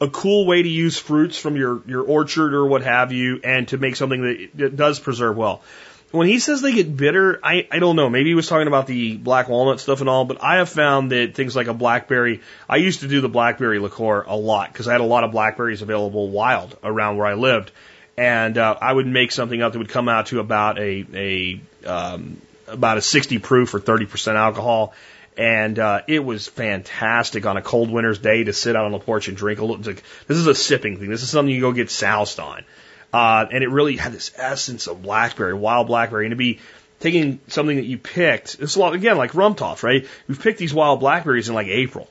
a 0.00 0.08
cool 0.08 0.46
way 0.46 0.62
to 0.62 0.68
use 0.68 0.96
fruits 0.96 1.38
from 1.38 1.56
your, 1.56 1.82
your 1.86 2.02
orchard 2.02 2.54
or 2.54 2.66
what 2.66 2.82
have 2.82 3.12
you 3.12 3.40
and 3.42 3.66
to 3.68 3.78
make 3.78 3.96
something 3.96 4.22
that, 4.22 4.48
that 4.54 4.76
does 4.76 5.00
preserve 5.00 5.36
well. 5.36 5.62
When 6.10 6.26
he 6.26 6.38
says 6.38 6.62
they 6.62 6.72
get 6.72 6.96
bitter, 6.96 7.38
I, 7.42 7.68
I 7.70 7.80
don't 7.80 7.96
know. 7.96 8.08
Maybe 8.08 8.30
he 8.30 8.34
was 8.34 8.48
talking 8.48 8.66
about 8.66 8.86
the 8.86 9.16
black 9.16 9.48
walnut 9.48 9.80
stuff 9.80 10.00
and 10.00 10.08
all, 10.08 10.24
but 10.24 10.42
I 10.42 10.56
have 10.56 10.70
found 10.70 11.12
that 11.12 11.34
things 11.34 11.54
like 11.54 11.66
a 11.66 11.74
blackberry, 11.74 12.40
I 12.68 12.76
used 12.76 13.00
to 13.00 13.08
do 13.08 13.20
the 13.20 13.28
blackberry 13.28 13.78
liqueur 13.78 14.22
a 14.22 14.36
lot 14.36 14.72
because 14.72 14.88
I 14.88 14.92
had 14.92 15.02
a 15.02 15.04
lot 15.04 15.24
of 15.24 15.32
blackberries 15.32 15.82
available 15.82 16.30
wild 16.30 16.78
around 16.82 17.18
where 17.18 17.26
I 17.26 17.34
lived. 17.34 17.72
And 18.18 18.58
uh, 18.58 18.76
I 18.80 18.92
would 18.92 19.06
make 19.06 19.32
something 19.32 19.62
up 19.62 19.72
that 19.72 19.78
would 19.78 19.88
come 19.88 20.08
out 20.08 20.26
to 20.26 20.40
about 20.40 20.78
a, 20.78 21.06
a 21.14 21.60
um, 21.88 22.40
about 22.66 22.98
a 22.98 23.02
60 23.02 23.38
proof 23.38 23.74
or 23.74 23.80
30% 23.80 24.34
alcohol 24.34 24.92
and 25.38 25.78
uh, 25.78 26.02
it 26.08 26.18
was 26.18 26.48
fantastic 26.48 27.46
on 27.46 27.56
a 27.56 27.62
cold 27.62 27.90
winter's 27.90 28.18
day 28.18 28.42
to 28.42 28.52
sit 28.52 28.74
out 28.74 28.84
on 28.84 28.92
the 28.92 28.98
porch 28.98 29.28
and 29.28 29.36
drink 29.36 29.60
a 29.60 29.64
little. 29.64 29.84
Like, 29.84 30.02
this 30.26 30.36
is 30.36 30.48
a 30.48 30.54
sipping 30.54 30.98
thing. 30.98 31.08
This 31.08 31.22
is 31.22 31.30
something 31.30 31.54
you 31.54 31.60
go 31.60 31.70
get 31.70 31.92
soused 31.92 32.40
on, 32.40 32.64
uh, 33.12 33.46
and 33.50 33.62
it 33.62 33.68
really 33.68 33.96
had 33.96 34.12
this 34.12 34.32
essence 34.36 34.88
of 34.88 35.00
blackberry, 35.00 35.54
wild 35.54 35.86
blackberry, 35.86 36.26
and 36.26 36.32
to 36.32 36.36
be 36.36 36.58
taking 36.98 37.38
something 37.46 37.76
that 37.76 37.84
you 37.84 37.98
picked. 37.98 38.56
It's 38.58 38.74
a 38.74 38.80
lot 38.80 38.94
again 38.94 39.16
like 39.16 39.30
rumtopf, 39.30 39.84
right? 39.84 40.08
We've 40.26 40.40
picked 40.40 40.58
these 40.58 40.74
wild 40.74 40.98
blackberries 40.98 41.48
in 41.48 41.54
like 41.54 41.68
April, 41.68 42.10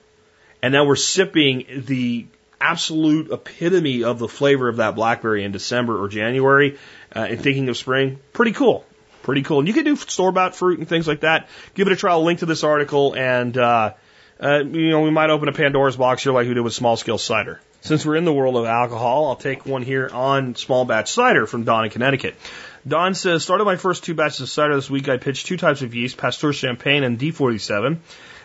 and 0.61 0.71
now 0.71 0.85
we're 0.85 0.95
sipping 0.95 1.65
the 1.85 2.27
absolute 2.59 3.31
epitome 3.31 4.03
of 4.03 4.19
the 4.19 4.27
flavor 4.27 4.69
of 4.69 4.77
that 4.77 4.95
blackberry 4.95 5.43
in 5.43 5.51
December 5.51 6.01
or 6.01 6.07
January, 6.07 6.77
uh, 7.15 7.19
and 7.19 7.41
thinking 7.41 7.69
of 7.69 7.77
spring. 7.77 8.19
Pretty 8.33 8.51
cool. 8.51 8.85
Pretty 9.23 9.43
cool. 9.43 9.59
And 9.59 9.67
you 9.67 9.73
can 9.73 9.83
do 9.83 9.95
store 9.95 10.31
bought 10.31 10.55
fruit 10.55 10.79
and 10.79 10.87
things 10.87 11.07
like 11.07 11.21
that. 11.21 11.49
Give 11.73 11.87
it 11.87 11.93
a 11.93 11.95
try. 11.95 12.15
Link 12.15 12.39
to 12.39 12.45
this 12.45 12.63
article 12.63 13.15
and, 13.15 13.57
uh, 13.57 13.93
uh, 14.39 14.63
you 14.63 14.89
know, 14.89 15.01
we 15.01 15.11
might 15.11 15.29
open 15.29 15.49
a 15.49 15.51
Pandora's 15.51 15.97
box 15.97 16.23
here 16.23 16.31
like 16.31 16.47
we 16.47 16.53
did 16.53 16.61
with 16.61 16.73
small 16.73 16.95
scale 16.95 17.17
cider. 17.17 17.59
Since 17.81 18.05
we're 18.05 18.15
in 18.15 18.25
the 18.25 18.33
world 18.33 18.55
of 18.55 18.65
alcohol, 18.65 19.27
I'll 19.27 19.35
take 19.35 19.65
one 19.65 19.81
here 19.81 20.09
on 20.11 20.55
small 20.55 20.85
batch 20.85 21.11
cider 21.11 21.45
from 21.45 21.63
Don 21.63 21.85
in 21.85 21.91
Connecticut. 21.91 22.35
Don 22.87 23.15
says, 23.15 23.43
started 23.43 23.65
my 23.65 23.75
first 23.75 24.03
two 24.03 24.13
batches 24.13 24.41
of 24.41 24.49
cider 24.49 24.75
this 24.75 24.89
week. 24.89 25.09
I 25.09 25.17
pitched 25.17 25.45
two 25.45 25.57
types 25.57 25.81
of 25.81 25.93
yeast, 25.93 26.17
Pasteur 26.17 26.53
Champagne 26.53 27.03
and 27.03 27.19
D47. 27.19 27.97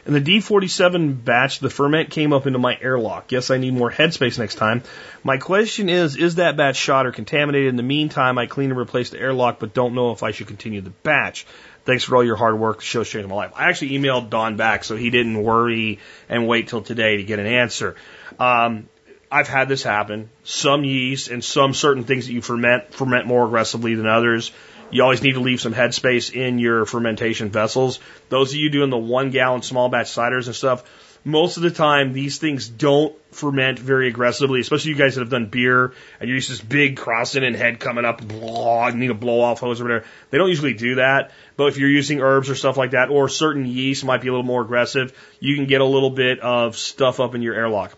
In 0.05 0.15
the 0.15 0.21
D47 0.21 1.25
batch, 1.25 1.61
the 1.61 1.71
ferment 1.71 2.11
came 2.11 2.33
up 2.33 2.49
into 2.49 2.59
my 2.59 2.77
airlock. 2.81 3.31
Yes, 3.31 3.51
I 3.51 3.59
need 3.59 3.73
more 3.73 3.91
headspace 3.91 4.37
next 4.37 4.57
time. 4.57 4.83
My 5.23 5.37
question 5.37 5.89
is, 5.89 6.17
is 6.17 6.37
that 6.37 6.57
batch 6.57 6.77
shot 6.77 7.07
or 7.07 7.13
contaminated? 7.13 7.69
In 7.69 7.77
the 7.77 7.85
meantime, 7.85 8.37
I 8.37 8.47
clean 8.47 8.71
and 8.71 8.79
replace 8.79 9.11
the 9.11 9.21
airlock, 9.21 9.61
but 9.61 9.75
don't 9.75 9.95
know 9.95 10.11
if 10.11 10.25
I 10.25 10.33
should 10.33 10.49
continue 10.49 10.81
the 10.81 10.91
batch. 10.91 11.47
Thanks 11.85 12.03
for 12.03 12.17
all 12.17 12.25
your 12.25 12.35
hard 12.35 12.59
work. 12.59 12.79
The 12.79 12.85
show's 12.85 13.09
changed 13.09 13.29
my 13.29 13.35
life. 13.37 13.53
I 13.55 13.69
actually 13.69 13.91
emailed 13.91 14.29
Don 14.29 14.57
back 14.57 14.83
so 14.83 14.97
he 14.97 15.11
didn't 15.11 15.41
worry 15.41 16.01
and 16.29 16.49
wait 16.49 16.69
till 16.69 16.83
today 16.83 17.19
to 17.19 17.23
get 17.23 17.39
an 17.39 17.47
answer. 17.47 17.95
Um, 18.41 18.89
I've 19.31 19.49
had 19.49 19.69
this 19.69 19.83
happen. 19.83 20.31
Some 20.45 20.85
yeast 20.85 21.29
and 21.29 21.43
some 21.43 21.75
certain 21.75 22.05
things 22.05 22.27
that 22.27 22.33
you 22.33 22.43
ferment 22.43 22.93
ferment 22.93 23.27
more 23.27 23.47
aggressively 23.47 23.95
than 23.95 24.07
others. 24.07 24.53
You 24.93 25.03
always 25.03 25.23
need 25.23 25.33
to 25.33 25.41
leave 25.41 25.61
some 25.61 25.73
headspace 25.73 26.33
in 26.33 26.59
your 26.59 26.85
fermentation 26.85 27.51
vessels. 27.51 27.99
Those 28.29 28.51
of 28.53 28.57
you 28.57 28.69
doing 28.69 28.91
the 28.91 28.99
one 28.99 29.31
gallon 29.31 29.63
small 29.63 29.89
batch 29.89 30.09
ciders 30.09 30.47
and 30.47 30.55
stuff, 30.55 30.85
most 31.25 31.57
of 31.57 31.63
the 31.63 31.71
time 31.71 32.13
these 32.13 32.39
things 32.39 32.69
don't 32.69 33.17
ferment 33.33 33.79
very 33.79 34.09
aggressively, 34.09 34.61
especially 34.61 34.91
you 34.91 34.97
guys 34.97 35.15
that 35.15 35.23
have 35.23 35.31
done 35.31 35.47
beer 35.47 35.95
and 36.21 36.29
you're 36.29 36.35
used 36.35 36.49
to 36.49 36.53
this 36.53 36.61
big 36.61 36.97
krausen 36.97 37.43
and 37.43 37.57
head 37.57 37.81
coming 37.81 38.05
up, 38.05 38.23
blah, 38.27 38.91
need 38.91 39.11
a 39.11 39.15
blow 39.15 39.41
off 39.41 39.61
hose 39.61 39.81
or 39.81 39.85
whatever. 39.85 40.05
They 40.31 40.37
don't 40.37 40.51
usually 40.51 40.75
do 40.75 40.97
that. 40.97 41.31
But 41.57 41.69
if 41.69 41.79
you're 41.79 41.89
using 41.89 42.21
herbs 42.21 42.51
or 42.51 42.55
stuff 42.55 42.77
like 42.77 42.91
that, 42.91 43.09
or 43.09 43.31
certain 43.31 43.65
yeast 43.65 44.05
might 44.05 44.21
be 44.21 44.29
a 44.29 44.33
little 44.33 44.45
more 44.45 44.61
aggressive, 44.61 45.17
you 45.41 45.57
can 45.57 45.67
get 45.67 45.81
a 45.81 45.87
little 45.87 46.11
bit 46.11 46.41
of 46.41 46.77
stuff 46.77 47.19
up 47.19 47.35
in 47.35 47.41
your 47.41 47.55
airlock. 47.55 47.97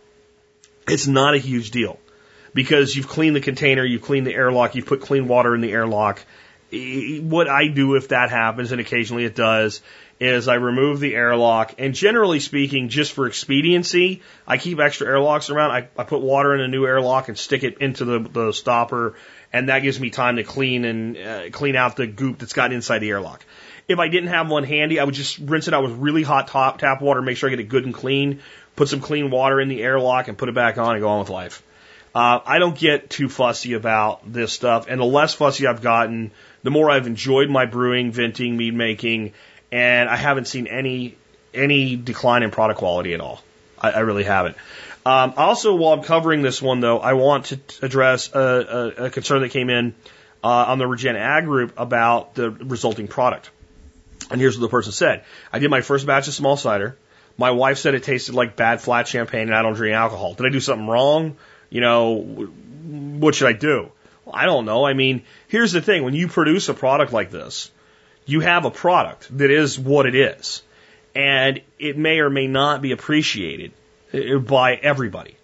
It's 0.87 1.09
not 1.09 1.35
a 1.35 1.39
huge 1.39 1.71
deal 1.73 1.99
because 2.53 2.95
you've 2.95 3.09
cleaned 3.09 3.35
the 3.35 3.41
container, 3.41 3.85
you've 3.85 4.03
cleaned 4.03 4.27
the 4.27 4.35
airlock, 4.35 4.75
you've 4.75 4.87
put 4.87 5.01
clean 5.01 5.27
water 5.27 5.55
in 5.55 5.61
the 5.61 5.73
airlock, 5.73 6.25
what 7.21 7.49
I 7.49 7.69
do 7.69 7.95
if 7.95 8.09
that 8.09 8.31
happens, 8.31 8.73
and 8.73 8.81
occasionally 8.81 9.25
it 9.25 9.35
does, 9.35 9.83
is 10.21 10.49
I 10.49 10.55
remove 10.55 11.01
the 11.01 11.15
airlock. 11.15 11.75
And 11.79 11.95
generally 11.95 12.41
speaking, 12.41 12.89
just 12.89 13.13
for 13.13 13.27
expediency, 13.27 14.23
I 14.47 14.59
keep 14.59 14.79
extra 14.79 15.07
airlocks 15.07 15.51
around. 15.51 15.71
I, 15.73 15.89
I 15.97 16.05
put 16.05 16.21
water 16.21 16.55
in 16.55 16.61
a 16.61 16.69
new 16.69 16.87
airlock 16.87 17.29
and 17.29 17.37
stick 17.37 17.65
it 17.65 17.79
into 17.79 18.05
the, 18.05 18.19
the 18.21 18.53
stopper, 18.53 19.15
and 19.53 19.69
that 19.69 19.81
gives 19.81 19.99
me 19.99 20.11
time 20.11 20.37
to 20.37 20.45
clean 20.45 20.85
and 20.85 21.17
uh, 21.17 21.51
clean 21.51 21.77
out 21.77 21.97
the 21.97 22.07
goop 22.07 22.39
that's 22.39 22.53
got 22.53 22.73
inside 22.73 23.01
the 23.01 23.11
airlock. 23.11 23.45
If 23.87 23.99
I 23.99 24.09
didn't 24.09 24.31
have 24.31 24.49
one 24.49 24.65
handy, 24.65 24.99
I 24.99 25.05
would 25.05 25.15
just 25.15 25.39
rinse 25.39 25.69
it 25.69 25.75
out 25.75 25.83
with 25.83 25.93
really 25.93 26.23
hot 26.23 26.49
top, 26.49 26.79
tap 26.79 27.03
water, 27.03 27.21
make 27.21 27.37
sure 27.37 27.49
I 27.49 27.51
get 27.51 27.61
it 27.61 27.69
good 27.69 27.85
and 27.85 27.93
clean, 27.93 28.41
put 28.77 28.89
some 28.89 29.01
clean 29.01 29.31
water 29.31 29.61
in 29.61 29.69
the 29.69 29.83
airlock, 29.83 30.29
and 30.29 30.39
put 30.39 30.49
it 30.49 30.55
back 30.55 30.79
on 30.79 30.95
and 30.95 31.03
go 31.03 31.09
on 31.09 31.21
with 31.21 31.29
life. 31.29 31.63
Uh, 32.15 32.39
I 32.47 32.61
don't 32.61 32.79
get 32.79 33.11
too 33.11 33.29
fussy 33.29 33.73
about 33.73 34.33
this 34.33 34.53
stuff, 34.53 34.87
and 34.89 35.01
the 35.01 35.05
less 35.05 35.35
fussy 35.35 35.67
I've 35.67 35.83
gotten, 35.83 36.31
the 36.65 36.71
more 36.71 36.91
I've 36.91 37.07
enjoyed 37.07 37.49
my 37.49 37.67
brewing, 37.67 38.11
vinting, 38.11 38.57
mead 38.57 38.75
making, 38.75 39.35
and 39.71 40.09
I 40.09 40.17
haven't 40.17 40.47
seen 40.47 40.67
any 40.67 41.17
any 41.53 41.95
decline 41.95 42.43
in 42.43 42.51
product 42.51 42.81
quality 42.81 43.15
at 43.15 43.21
all. 43.21 43.41
I, 43.79 43.93
I 43.93 43.99
really 44.01 44.25
haven't. 44.25 44.57
Um, 45.07 45.35
also, 45.37 45.77
while 45.77 45.93
I'm 45.93 46.03
covering 46.03 46.43
this 46.43 46.61
one, 46.61 46.81
though, 46.81 46.99
I 46.99 47.13
want 47.13 47.47
to 47.47 47.61
address 47.83 48.35
a, 48.35 48.41
a, 48.41 49.05
a 49.05 49.11
concern 49.11 49.43
that 49.43 49.51
came 49.51 49.69
in 49.69 49.95
uh, 50.43 50.49
on 50.49 50.79
the 50.79 50.87
Regen 50.87 51.15
Ag 51.15 51.45
group 51.45 51.75
about 51.77 52.35
the 52.35 52.51
resulting 52.51 53.07
product. 53.07 53.51
And 54.31 54.41
here's 54.41 54.59
what 54.59 54.63
the 54.63 54.71
person 54.71 54.93
said: 54.93 55.25
I 55.53 55.59
did 55.59 55.71
my 55.71 55.83
first 55.83 56.07
batch 56.07 56.27
of 56.27 56.35
small 56.35 56.57
cider. 56.57 56.97
My 57.37 57.51
wife 57.51 57.79
said 57.79 57.95
it 57.95 58.05
tasted 58.05 58.35
like 58.35 58.57
bad 58.57 58.81
flat 58.81 59.07
champagne, 59.07 59.49
and 59.49 59.55
I 59.55 59.63
don't 59.63 59.75
drink 59.75 59.95
alcohol. 59.95 60.35
Did 60.35 60.47
I 60.47 60.49
do 60.49 60.61
something 60.61 60.87
wrong? 60.87 61.37
You 61.69 61.81
know, 61.83 62.15
what 62.15 63.35
should 63.35 63.49
I 63.49 63.53
do? 63.53 63.91
I 64.35 64.47
don't 64.47 64.65
know. 64.65 64.85
I 64.85 64.95
mean, 64.95 65.23
here's 65.49 65.73
the 65.73 65.81
thing. 65.81 66.05
When 66.05 66.15
you 66.15 66.29
produce 66.29 66.69
a 66.69 66.75
product 66.75 67.13
like 67.13 67.31
this, 67.31 67.71
you 68.27 68.41
have 68.41 68.65
a 68.65 68.71
product 68.71 69.37
that 69.39 69.51
is 69.51 69.79
what 69.79 70.07
it 70.07 70.15
is. 70.15 70.63
And 71.15 71.61
it 71.79 71.97
may 71.97 72.19
or 72.19 72.31
may 72.31 72.47
not 72.47 72.83
be 72.83 72.93
appreciated 72.93 73.73
uh, 74.13 74.39
by 74.39 74.75
everybody. 74.75 75.37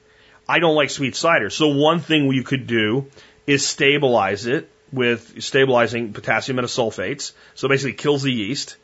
I 0.48 0.58
don't 0.58 0.74
like 0.74 0.90
sweet 0.90 1.14
cider. 1.14 1.48
So 1.50 1.68
one 1.68 2.00
thing 2.00 2.32
you 2.32 2.42
could 2.42 2.66
do 2.66 3.06
is 3.46 3.66
stabilize 3.66 4.46
it 4.46 4.68
with 4.92 5.42
stabilizing 5.42 6.12
potassium 6.12 6.58
metasulfates. 6.58 7.32
So 7.54 7.68
basically 7.68 7.92
kills 7.92 8.22
the 8.22 8.32
yeast. 8.32 8.76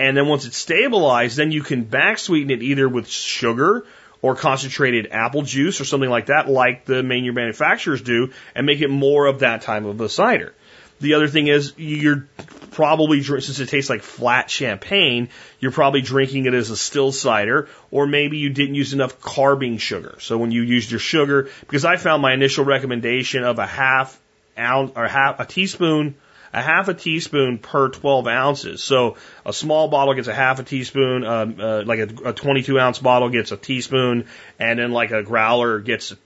And 0.00 0.16
then 0.16 0.26
once 0.26 0.46
it's 0.46 0.56
stabilized, 0.56 1.36
then 1.36 1.52
you 1.52 1.62
can 1.62 1.84
back 1.84 2.18
sweeten 2.18 2.50
it 2.50 2.62
either 2.62 2.88
with 2.88 3.08
sugar 3.08 3.84
or 4.22 4.36
concentrated 4.36 5.08
apple 5.10 5.42
juice 5.42 5.80
or 5.80 5.84
something 5.84 6.08
like 6.08 6.26
that, 6.26 6.48
like 6.48 6.84
the 6.84 7.02
main 7.02 7.32
manufacturers 7.34 8.00
do, 8.00 8.32
and 8.54 8.64
make 8.64 8.80
it 8.80 8.88
more 8.88 9.26
of 9.26 9.40
that 9.40 9.62
type 9.62 9.84
of 9.84 10.00
a 10.00 10.08
cider. 10.08 10.54
The 11.00 11.14
other 11.14 11.26
thing 11.26 11.48
is 11.48 11.74
you're 11.76 12.28
probably 12.70 13.22
since 13.22 13.58
it 13.58 13.68
tastes 13.68 13.90
like 13.90 14.02
flat 14.02 14.48
champagne, 14.48 15.28
you're 15.58 15.72
probably 15.72 16.00
drinking 16.00 16.46
it 16.46 16.54
as 16.54 16.70
a 16.70 16.76
still 16.76 17.10
cider, 17.10 17.68
or 17.90 18.06
maybe 18.06 18.38
you 18.38 18.50
didn't 18.50 18.76
use 18.76 18.92
enough 18.92 19.20
carbing 19.20 19.78
sugar. 19.78 20.16
So 20.20 20.38
when 20.38 20.52
you 20.52 20.62
used 20.62 20.90
your 20.90 21.00
sugar, 21.00 21.50
because 21.60 21.84
I 21.84 21.96
found 21.96 22.22
my 22.22 22.32
initial 22.32 22.64
recommendation 22.64 23.42
of 23.42 23.58
a 23.58 23.66
half 23.66 24.18
ounce 24.56 24.92
or 24.94 25.08
half 25.08 25.40
a 25.40 25.44
teaspoon 25.44 26.14
a 26.52 26.60
half 26.60 26.88
a 26.88 26.94
teaspoon 26.94 27.58
per 27.58 27.88
12 27.88 28.26
ounces. 28.26 28.84
So 28.84 29.16
a 29.44 29.52
small 29.52 29.88
bottle 29.88 30.14
gets 30.14 30.28
a 30.28 30.34
half 30.34 30.58
a 30.58 30.62
teaspoon, 30.62 31.24
um, 31.24 31.56
uh, 31.58 31.82
like 31.84 31.98
a, 32.00 32.28
a 32.28 32.32
22 32.32 32.78
ounce 32.78 32.98
bottle 32.98 33.30
gets 33.30 33.52
a 33.52 33.56
teaspoon, 33.56 34.26
and 34.58 34.78
then 34.78 34.92
like 34.92 35.10
a 35.10 35.22
growler 35.22 35.80
gets 35.80 36.12
a, 36.12 36.16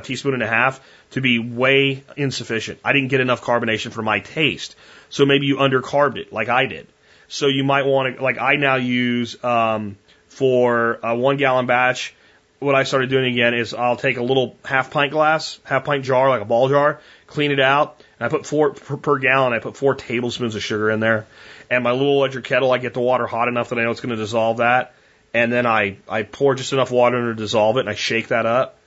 teaspoon 0.00 0.34
and 0.34 0.42
a 0.42 0.48
half 0.48 0.80
to 1.12 1.20
be 1.20 1.38
way 1.38 2.02
insufficient. 2.16 2.80
I 2.84 2.92
didn't 2.92 3.08
get 3.08 3.20
enough 3.20 3.40
carbonation 3.40 3.92
for 3.92 4.02
my 4.02 4.18
taste. 4.18 4.74
So 5.10 5.24
maybe 5.26 5.46
you 5.46 5.56
undercarbed 5.58 6.16
it 6.16 6.32
like 6.32 6.48
I 6.48 6.66
did. 6.66 6.88
So 7.28 7.46
you 7.46 7.62
might 7.62 7.86
want 7.86 8.16
to, 8.16 8.22
like 8.22 8.38
I 8.38 8.56
now 8.56 8.76
use, 8.76 9.42
um, 9.44 9.96
for 10.26 10.98
a 11.02 11.14
one 11.14 11.36
gallon 11.36 11.66
batch, 11.66 12.14
what 12.58 12.74
I 12.74 12.84
started 12.84 13.10
doing 13.10 13.32
again 13.32 13.54
is 13.54 13.74
I'll 13.74 13.96
take 13.96 14.16
a 14.16 14.22
little 14.22 14.56
half 14.64 14.90
pint 14.90 15.12
glass, 15.12 15.58
half 15.64 15.84
pint 15.84 16.04
jar, 16.04 16.28
like 16.28 16.42
a 16.42 16.44
ball 16.44 16.68
jar, 16.68 17.00
clean 17.26 17.52
it 17.52 17.60
out, 17.60 18.02
I 18.20 18.28
put 18.28 18.46
four 18.46 18.72
per, 18.74 18.96
per 18.96 19.18
gallon. 19.18 19.52
I 19.52 19.58
put 19.58 19.76
four 19.76 19.94
tablespoons 19.94 20.54
of 20.54 20.62
sugar 20.62 20.90
in 20.90 21.00
there, 21.00 21.26
and 21.70 21.82
my 21.82 21.92
little 21.92 22.18
electric 22.18 22.44
kettle. 22.44 22.72
I 22.72 22.78
get 22.78 22.94
the 22.94 23.00
water 23.00 23.26
hot 23.26 23.48
enough 23.48 23.70
that 23.70 23.78
I 23.78 23.84
know 23.84 23.90
it's 23.90 24.00
going 24.00 24.14
to 24.14 24.22
dissolve 24.22 24.58
that, 24.58 24.94
and 25.32 25.52
then 25.52 25.66
I 25.66 25.96
I 26.08 26.22
pour 26.22 26.54
just 26.54 26.72
enough 26.72 26.90
water 26.90 27.18
in 27.18 27.24
to 27.26 27.34
dissolve 27.34 27.76
it, 27.76 27.80
and 27.80 27.88
I 27.88 27.94
shake 27.94 28.28
that 28.28 28.46
up, 28.46 28.78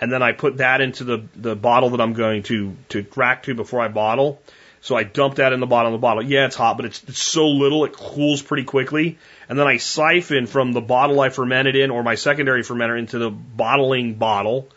and 0.00 0.12
then 0.12 0.22
I 0.22 0.32
put 0.32 0.58
that 0.58 0.80
into 0.80 1.04
the 1.04 1.24
the 1.34 1.56
bottle 1.56 1.90
that 1.90 2.00
I'm 2.00 2.12
going 2.12 2.42
to 2.44 2.76
to 2.90 3.06
rack 3.16 3.44
to 3.44 3.54
before 3.54 3.80
I 3.80 3.88
bottle. 3.88 4.40
So 4.82 4.96
I 4.96 5.04
dump 5.04 5.36
that 5.36 5.52
in 5.52 5.60
the 5.60 5.66
bottom 5.66 5.94
of 5.94 6.00
the 6.00 6.02
bottle. 6.02 6.24
Yeah, 6.24 6.46
it's 6.46 6.56
hot, 6.56 6.76
but 6.76 6.86
it's, 6.86 7.04
it's 7.04 7.22
so 7.22 7.46
little 7.46 7.84
it 7.84 7.92
cools 7.92 8.42
pretty 8.42 8.64
quickly. 8.64 9.16
And 9.48 9.56
then 9.56 9.68
I 9.68 9.76
siphon 9.76 10.46
from 10.48 10.72
the 10.72 10.80
bottle 10.80 11.20
I 11.20 11.28
fermented 11.28 11.76
in 11.76 11.92
or 11.92 12.02
my 12.02 12.16
secondary 12.16 12.62
fermenter 12.62 12.98
into 12.98 13.18
the 13.18 13.30
bottling 13.30 14.14
bottle. 14.14 14.68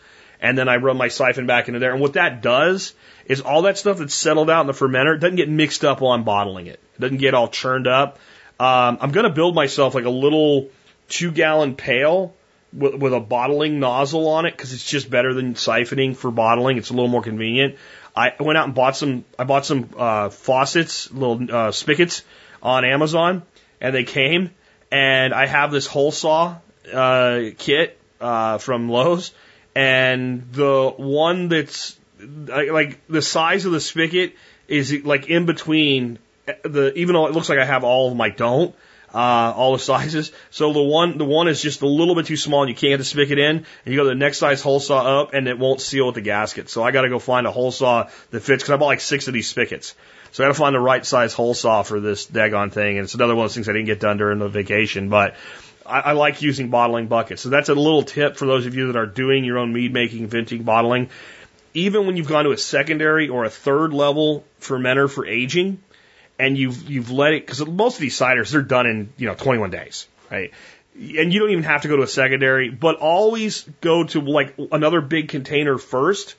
And 0.46 0.56
then 0.56 0.70
I 0.70 0.76
run 0.76 0.96
my 0.96 1.08
siphon 1.08 1.48
back 1.48 1.70
into 1.70 1.80
there. 1.80 1.92
And 1.92 2.00
what 2.00 2.14
that 2.14 2.44
does 2.44 2.94
is 3.26 3.42
all 3.42 3.64
that 3.64 3.80
stuff 3.80 3.98
that's 3.98 4.14
settled 4.14 4.48
out 4.48 4.62
in 4.62 4.68
the 4.68 4.74
fermenter 4.74 5.20
doesn't 5.20 5.38
get 5.38 5.50
mixed 5.50 5.84
up 5.84 6.02
while 6.02 6.12
I'm 6.12 6.24
bottling 6.24 6.68
it. 6.68 6.80
It 6.94 7.02
doesn't 7.02 7.18
get 7.18 7.34
all 7.34 7.48
churned 7.48 7.88
up. 7.88 8.20
Um, 8.60 9.00
I'm 9.02 9.12
going 9.12 9.24
to 9.24 9.32
build 9.32 9.56
myself 9.56 9.96
like 9.96 10.06
a 10.06 10.12
little 10.12 10.70
two 11.10 11.32
gallon 11.32 11.76
pail 11.76 12.36
with, 12.72 12.94
with 12.94 13.12
a 13.12 13.20
bottling 13.20 13.80
nozzle 13.80 14.28
on 14.28 14.46
it 14.46 14.52
because 14.52 14.72
it's 14.72 14.88
just 14.88 15.10
better 15.10 15.34
than 15.34 15.56
siphoning 15.56 16.16
for 16.16 16.30
bottling. 16.30 16.78
It's 16.78 16.92
a 16.92 16.94
little 16.94 17.10
more 17.10 17.24
convenient. 17.24 17.78
I 18.16 18.34
went 18.40 18.56
out 18.60 18.66
and 18.66 18.76
bought 18.76 18.96
some. 18.96 19.26
I 19.40 19.46
bought 19.46 19.66
some 19.66 19.90
uh, 19.98 20.30
faucets, 20.30 21.12
little 21.12 21.52
uh, 21.52 21.72
spigots 21.72 22.22
on 22.62 22.86
Amazon, 22.86 23.42
and 23.82 23.96
they 23.96 24.04
came. 24.04 24.52
And 24.92 25.34
I 25.34 25.48
have 25.48 25.72
this 25.72 25.88
hole 25.88 26.12
saw 26.12 26.58
uh, 26.94 27.42
kit 27.58 28.00
uh, 28.22 28.60
from 28.60 28.90
Lowe's, 28.90 29.34
and 29.76 30.52
the 30.54 30.94
one 30.96 31.50
that's 31.50 31.98
like 32.24 33.06
the 33.08 33.22
size 33.22 33.66
of 33.66 33.72
the 33.72 33.82
spigot 33.82 34.34
is 34.68 35.04
like 35.04 35.28
in 35.28 35.46
between 35.46 36.20
the. 36.64 36.94
Even 36.96 37.14
though 37.14 37.28
it 37.28 37.34
looks 37.34 37.50
like 37.50 37.60
I 37.60 37.66
have 37.66 37.84
all 37.84 38.08
of 38.08 38.14
them, 38.14 38.22
I 38.22 38.30
don't 38.30 38.74
uh, 39.16 39.54
all 39.56 39.72
the 39.72 39.80
sizes. 39.80 40.32
So 40.52 40.74
the 40.74 40.82
one, 40.82 41.18
the 41.18 41.26
one 41.26 41.48
is 41.48 41.62
just 41.62 41.82
a 41.82 41.88
little 41.88 42.16
bit 42.16 42.26
too 42.26 42.36
small 42.36 42.64
and 42.64 42.70
you 42.70 42.76
can't 42.76 42.92
get 42.92 42.98
the 42.98 43.06
spigot 43.06 43.40
in. 43.40 43.58
And 43.58 43.66
you 43.86 43.96
go 43.96 44.04
to 44.04 44.10
the 44.10 44.16
next 44.16 44.40
size 44.40 44.62
hole 44.62 44.82
saw 44.82 45.22
up 45.22 45.34
and 45.34 45.48
it 45.48 45.58
won't 45.58 45.80
seal 45.80 46.08
with 46.08 46.16
the 46.16 46.22
gasket. 46.22 46.70
So 46.70 46.84
I 46.84 46.92
got 46.92 47.04
to 47.04 47.10
go 47.10 47.18
find 47.18 47.48
a 47.48 47.52
hole 47.52 47.72
saw 47.72 48.10
that 48.32 48.40
fits 48.42 48.64
because 48.64 48.72
I 48.72 48.78
bought 48.78 48.88
like 48.88 49.00
six 49.00 49.28
of 49.28 49.34
these 49.34 49.48
spigots. 49.48 49.96
So 50.34 50.44
I 50.44 50.48
got 50.48 50.54
to 50.54 50.60
find 50.60 50.76
the 50.76 50.82
right 50.82 51.06
size 51.06 51.34
hole 51.34 51.54
saw 51.54 51.84
for 51.84 52.02
this 52.02 52.28
daggone 52.28 52.74
thing. 52.74 52.98
And 52.98 53.06
it's 53.06 53.14
another 53.14 53.36
one 53.36 53.46
of 53.46 53.50
those 53.52 53.56
things 53.56 53.70
I 53.70 53.72
didn't 53.72 53.86
get 53.86 54.02
done 54.02 54.18
during 54.18 54.40
the 54.40 54.50
vacation, 54.50 55.08
but 55.08 55.36
I, 55.86 56.00
I 56.00 56.12
like 56.14 56.42
using 56.42 56.70
bottling 56.70 57.08
buckets. 57.08 57.42
So 57.42 57.50
that's 57.50 57.70
a 57.70 57.76
little 57.76 58.04
tip 58.04 58.38
for 58.38 58.46
those 58.46 58.66
of 58.66 58.76
you 58.76 58.88
that 58.88 58.98
are 58.98 59.06
doing 59.06 59.44
your 59.44 59.58
own 59.58 59.74
mead 59.74 59.94
making, 59.94 60.28
vinting, 60.28 60.64
bottling. 60.64 61.10
Even 61.74 62.08
when 62.08 62.18
you've 62.18 62.28
gone 62.28 62.46
to 62.46 62.52
a 62.52 62.58
secondary 62.58 63.28
or 63.30 63.44
a 63.44 63.50
third 63.50 63.94
level 63.94 64.46
fermenter 64.62 65.10
for 65.10 65.26
aging, 65.26 65.80
and 66.40 66.58
you've 66.58 66.90
you've 66.90 67.12
let 67.12 67.34
it 67.34 67.46
because 67.46 67.66
most 67.66 67.96
of 67.96 68.02
these 68.02 68.18
ciders 68.18 68.52
they're 68.52 68.62
done 68.62 68.88
in 68.88 69.14
you 69.18 69.28
know 69.28 69.36
21 69.36 69.70
days, 69.70 70.08
right? 70.32 70.52
And 70.94 71.34
you 71.34 71.40
don't 71.40 71.50
even 71.50 71.64
have 71.64 71.82
to 71.82 71.88
go 71.90 71.98
to 71.98 72.04
a 72.04 72.08
secondary, 72.08 72.70
but 72.70 72.98
always 72.98 73.68
go 73.82 74.06
to 74.06 74.22
like 74.22 74.56
another 74.72 75.02
big 75.02 75.28
container 75.30 75.78
first 75.78 76.36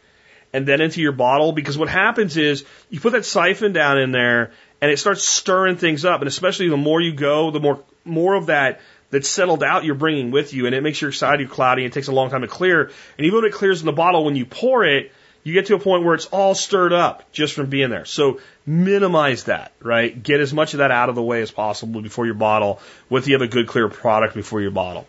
and 0.53 0.67
then 0.67 0.81
into 0.81 1.03
your 1.03 1.13
bottle 1.13 1.53
because 1.53 1.77
what 1.77 1.89
happens 1.89 2.37
is 2.39 2.65
you 2.89 3.01
put 3.01 3.13
that 3.13 3.27
siphon 3.27 3.73
down 3.73 3.99
in 3.99 4.13
there 4.13 4.53
and 4.81 4.91
it 4.91 4.99
starts 4.99 5.23
stirring 5.23 5.77
things 5.77 6.05
up 6.05 6.21
and 6.23 6.29
especially 6.29 6.69
the 6.69 6.77
more 6.77 7.01
you 7.01 7.13
go, 7.13 7.51
the 7.51 7.61
more 7.61 7.83
more 8.05 8.35
of 8.35 8.47
that 8.47 8.81
that's 9.11 9.29
settled 9.29 9.63
out 9.63 9.85
you're 9.85 9.95
bringing 9.95 10.31
with 10.31 10.53
you 10.53 10.67
and 10.67 10.75
it 10.75 10.83
makes 10.83 11.01
your 11.01 11.13
cider 11.13 11.47
cloudy 11.47 11.85
and 11.85 11.93
it 11.93 11.95
takes 11.95 12.09
a 12.09 12.13
long 12.13 12.31
time 12.31 12.43
to 12.43 12.49
clear. 12.49 12.91
And 13.17 13.27
even 13.27 13.41
when 13.41 13.45
it 13.45 13.53
clears 13.53 13.81
in 13.81 13.87
the 13.87 13.93
bottle, 13.93 14.25
when 14.25 14.37
you 14.37 14.47
pour 14.47 14.85
it, 14.85 15.13
you 15.45 15.53
get 15.53 15.67
to 15.67 15.77
a 15.77 15.79
point 15.79 16.03
where 16.03 16.15
it's 16.15 16.27
all 16.27 16.57
stirred 16.57 16.93
up 16.93 17.31
just 17.31 17.55
from 17.55 17.67
being 17.67 17.89
there. 17.89 18.05
So 18.05 18.41
minimize 18.67 19.45
that, 19.45 19.73
right? 19.81 20.21
Get 20.21 20.41
as 20.41 20.53
much 20.53 20.75
of 20.75 20.79
that 20.79 20.91
out 20.91 21.09
of 21.09 21.15
the 21.15 21.23
way 21.23 21.41
as 21.41 21.53
possible 21.53 22.03
before 22.03 22.27
your 22.27 22.35
bottle 22.35 22.81
with 23.09 23.29
you 23.29 23.35
have 23.35 23.43
a 23.43 23.47
good 23.47 23.69
clear 23.69 23.89
product 23.89 24.35
before 24.35 24.61
your 24.61 24.73
bottle. 24.73 25.07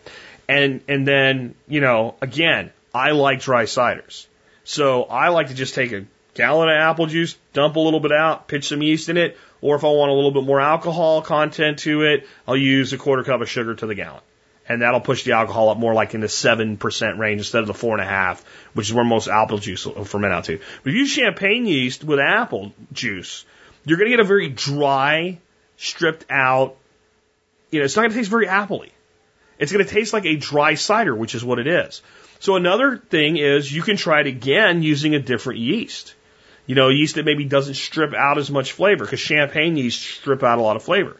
And, 0.48 0.80
and 0.86 1.06
then, 1.06 1.56
you 1.66 1.80
know, 1.80 2.14
again, 2.22 2.70
I 2.94 3.10
like 3.10 3.40
dry 3.40 3.64
ciders. 3.64 4.26
So 4.62 5.02
I 5.02 5.30
like 5.30 5.48
to 5.48 5.54
just 5.54 5.74
take 5.74 5.90
a 5.92 6.04
gallon 6.34 6.68
of 6.68 6.76
apple 6.76 7.06
juice, 7.06 7.36
dump 7.52 7.74
a 7.74 7.80
little 7.80 8.00
bit 8.00 8.12
out, 8.12 8.46
pitch 8.46 8.68
some 8.68 8.80
yeast 8.80 9.08
in 9.08 9.16
it, 9.16 9.36
or 9.60 9.76
if 9.76 9.84
I 9.84 9.88
want 9.88 10.10
a 10.10 10.14
little 10.14 10.30
bit 10.30 10.44
more 10.44 10.60
alcohol 10.60 11.22
content 11.22 11.80
to 11.80 12.02
it, 12.02 12.26
I'll 12.46 12.56
use 12.56 12.92
a 12.92 12.98
quarter 12.98 13.24
cup 13.24 13.40
of 13.40 13.48
sugar 13.48 13.74
to 13.74 13.86
the 13.86 13.94
gallon 13.94 14.20
and 14.68 14.82
that'll 14.82 15.00
push 15.00 15.24
the 15.24 15.32
alcohol 15.32 15.70
up 15.70 15.78
more 15.78 15.94
like 15.94 16.14
in 16.14 16.20
the 16.20 16.28
seven 16.28 16.76
percent 16.76 17.18
range 17.18 17.40
instead 17.40 17.62
of 17.62 17.66
the 17.66 17.74
four 17.74 17.94
and 17.94 18.02
a 18.02 18.08
half, 18.08 18.44
which 18.74 18.88
is 18.88 18.94
where 18.94 19.04
most 19.04 19.26
apple 19.26 19.58
juice 19.58 19.86
will 19.86 20.04
ferment 20.04 20.32
out 20.32 20.44
to. 20.44 20.58
But 20.58 20.90
if 20.90 20.94
you 20.94 21.00
use 21.00 21.10
champagne 21.10 21.66
yeast 21.66 22.04
with 22.04 22.20
apple 22.20 22.72
juice, 22.92 23.46
you're 23.84 23.96
going 23.96 24.10
to 24.10 24.16
get 24.16 24.20
a 24.20 24.28
very 24.28 24.50
dry, 24.50 25.38
stripped 25.78 26.26
out. 26.30 26.76
You 27.70 27.80
know, 27.80 27.86
it's 27.86 27.96
not 27.96 28.02
going 28.02 28.12
to 28.12 28.18
taste 28.18 28.30
very 28.30 28.46
appley. 28.46 28.90
It's 29.58 29.72
going 29.72 29.84
to 29.84 29.90
taste 29.90 30.12
like 30.12 30.26
a 30.26 30.36
dry 30.36 30.74
cider, 30.74 31.14
which 31.14 31.34
is 31.34 31.44
what 31.44 31.58
it 31.58 31.66
is. 31.66 32.02
So 32.40 32.54
another 32.54 32.98
thing 32.98 33.36
is 33.38 33.72
you 33.72 33.82
can 33.82 33.96
try 33.96 34.20
it 34.20 34.26
again 34.26 34.82
using 34.82 35.14
a 35.14 35.18
different 35.18 35.58
yeast. 35.58 36.14
You 36.68 36.74
know, 36.74 36.90
yeast 36.90 37.14
that 37.14 37.24
maybe 37.24 37.46
doesn't 37.46 37.74
strip 37.74 38.12
out 38.12 38.36
as 38.36 38.50
much 38.50 38.72
flavor 38.72 39.04
because 39.04 39.18
champagne 39.18 39.78
yeast 39.78 40.02
strip 40.02 40.42
out 40.42 40.58
a 40.58 40.62
lot 40.62 40.76
of 40.76 40.82
flavor. 40.82 41.16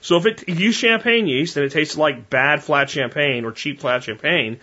So 0.00 0.16
if 0.16 0.26
it 0.26 0.44
if 0.46 0.60
you 0.60 0.66
use 0.66 0.76
champagne 0.76 1.26
yeast 1.26 1.56
and 1.56 1.66
it 1.66 1.72
tastes 1.72 1.96
like 1.96 2.30
bad 2.30 2.62
flat 2.62 2.88
champagne 2.88 3.44
or 3.44 3.50
cheap 3.50 3.80
flat 3.80 4.04
champagne, 4.04 4.60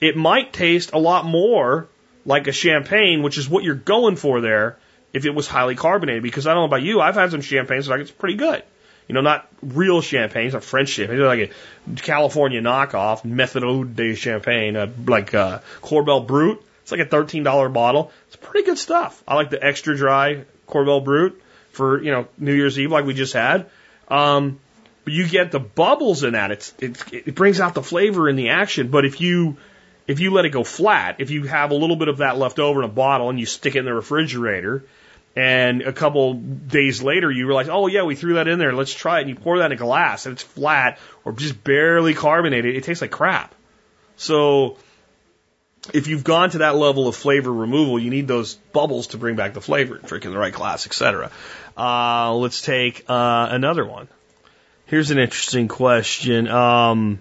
it 0.00 0.16
might 0.16 0.52
taste 0.52 0.92
a 0.92 0.98
lot 0.98 1.24
more 1.24 1.88
like 2.24 2.46
a 2.46 2.52
champagne, 2.52 3.24
which 3.24 3.36
is 3.36 3.48
what 3.48 3.64
you're 3.64 3.74
going 3.74 4.14
for 4.14 4.40
there 4.40 4.78
if 5.12 5.26
it 5.26 5.30
was 5.30 5.48
highly 5.48 5.74
carbonated. 5.74 6.22
Because 6.22 6.46
I 6.46 6.54
don't 6.54 6.62
know 6.62 6.66
about 6.66 6.82
you, 6.82 7.00
I've 7.00 7.16
had 7.16 7.32
some 7.32 7.40
champagnes 7.40 7.86
that 7.86 7.92
I 7.92 7.96
like 7.96 8.02
it's 8.02 8.12
pretty 8.12 8.36
good. 8.36 8.62
You 9.08 9.14
know, 9.14 9.22
not 9.22 9.48
real 9.60 10.02
champagnes, 10.02 10.52
not 10.52 10.62
French 10.62 10.90
champagne, 10.90 11.18
they're 11.18 11.26
like 11.26 11.50
a 11.50 12.00
California 12.02 12.60
knockoff, 12.60 13.24
Methode 13.24 13.96
de 13.96 14.14
Champagne, 14.14 14.76
uh, 14.76 14.86
like 15.04 15.34
uh, 15.34 15.58
Corbel 15.82 16.20
Brut. 16.28 16.62
It's 16.90 16.98
like 16.98 17.06
a 17.06 17.40
$13 17.40 17.72
bottle. 17.72 18.10
It's 18.26 18.36
pretty 18.36 18.66
good 18.66 18.78
stuff. 18.78 19.22
I 19.26 19.34
like 19.34 19.50
the 19.50 19.64
extra 19.64 19.96
dry 19.96 20.44
Corbel 20.66 21.04
Brut 21.04 21.34
for, 21.70 22.02
you 22.02 22.10
know, 22.10 22.26
New 22.36 22.54
Year's 22.54 22.78
Eve 22.78 22.90
like 22.90 23.04
we 23.04 23.14
just 23.14 23.32
had. 23.32 23.70
Um, 24.08 24.58
but 25.04 25.12
you 25.12 25.28
get 25.28 25.52
the 25.52 25.60
bubbles 25.60 26.24
in 26.24 26.32
that. 26.32 26.50
It's, 26.50 26.74
it's 26.80 27.04
it 27.12 27.34
brings 27.34 27.60
out 27.60 27.74
the 27.74 27.82
flavor 27.82 28.28
in 28.28 28.36
the 28.36 28.50
action. 28.50 28.88
But 28.88 29.04
if 29.04 29.20
you 29.20 29.56
if 30.06 30.18
you 30.18 30.32
let 30.32 30.44
it 30.44 30.50
go 30.50 30.64
flat, 30.64 31.16
if 31.20 31.30
you 31.30 31.44
have 31.44 31.70
a 31.70 31.74
little 31.74 31.96
bit 31.96 32.08
of 32.08 32.18
that 32.18 32.36
left 32.36 32.58
over 32.58 32.82
in 32.82 32.90
a 32.90 32.92
bottle 32.92 33.30
and 33.30 33.38
you 33.38 33.46
stick 33.46 33.76
it 33.76 33.80
in 33.80 33.84
the 33.84 33.94
refrigerator, 33.94 34.84
and 35.36 35.82
a 35.82 35.92
couple 35.92 36.34
days 36.34 37.02
later 37.02 37.30
you 37.30 37.46
realize, 37.46 37.68
oh 37.68 37.86
yeah, 37.86 38.02
we 38.02 38.16
threw 38.16 38.34
that 38.34 38.48
in 38.48 38.58
there. 38.58 38.72
Let's 38.72 38.92
try 38.92 39.18
it. 39.18 39.22
And 39.22 39.30
you 39.30 39.36
pour 39.36 39.58
that 39.58 39.66
in 39.66 39.72
a 39.72 39.76
glass 39.76 40.26
and 40.26 40.32
it's 40.32 40.42
flat 40.42 40.98
or 41.24 41.32
just 41.32 41.62
barely 41.62 42.14
carbonated. 42.14 42.74
It 42.74 42.82
tastes 42.82 43.00
like 43.00 43.12
crap. 43.12 43.54
So 44.16 44.76
if 45.92 46.06
you've 46.06 46.24
gone 46.24 46.50
to 46.50 46.58
that 46.58 46.76
level 46.76 47.08
of 47.08 47.16
flavor 47.16 47.52
removal, 47.52 47.98
you 47.98 48.10
need 48.10 48.28
those 48.28 48.54
bubbles 48.54 49.08
to 49.08 49.18
bring 49.18 49.36
back 49.36 49.54
the 49.54 49.60
flavor, 49.60 49.98
drinking 49.98 50.30
the 50.32 50.38
right 50.38 50.52
glass, 50.52 50.86
etc. 50.86 51.30
Uh, 51.76 52.34
let's 52.34 52.62
take 52.62 53.04
uh, 53.08 53.48
another 53.50 53.84
one. 53.84 54.08
Here's 54.86 55.10
an 55.10 55.18
interesting 55.18 55.68
question. 55.68 56.48
Um, 56.48 57.20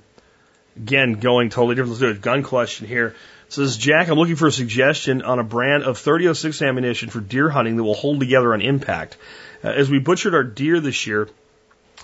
again, 0.76 1.14
going 1.14 1.50
totally 1.50 1.76
different. 1.76 1.92
Let's 1.92 2.02
do 2.02 2.10
a 2.10 2.14
gun 2.16 2.44
question 2.44 2.88
here. 2.88 3.16
It 3.48 3.54
says, 3.54 3.78
Jack, 3.78 4.10
I'm 4.10 4.18
looking 4.18 4.36
for 4.36 4.48
a 4.48 4.52
suggestion 4.52 5.22
on 5.22 5.40
a 5.40 5.44
brand 5.44 5.84
of 5.84 5.98
3006 5.98 6.62
ammunition 6.62 7.10
for 7.10 7.20
deer 7.20 7.50
hunting 7.50 7.78
that 7.78 7.84
will 7.84 7.96
hold 7.96 8.20
together 8.20 8.54
on 8.54 8.62
impact. 8.62 9.18
Uh, 9.64 9.70
as 9.70 9.90
we 9.90 10.00
butchered 10.00 10.36
our 10.36 10.44
deer 10.44 10.80
this 10.80 11.08
year, 11.08 11.30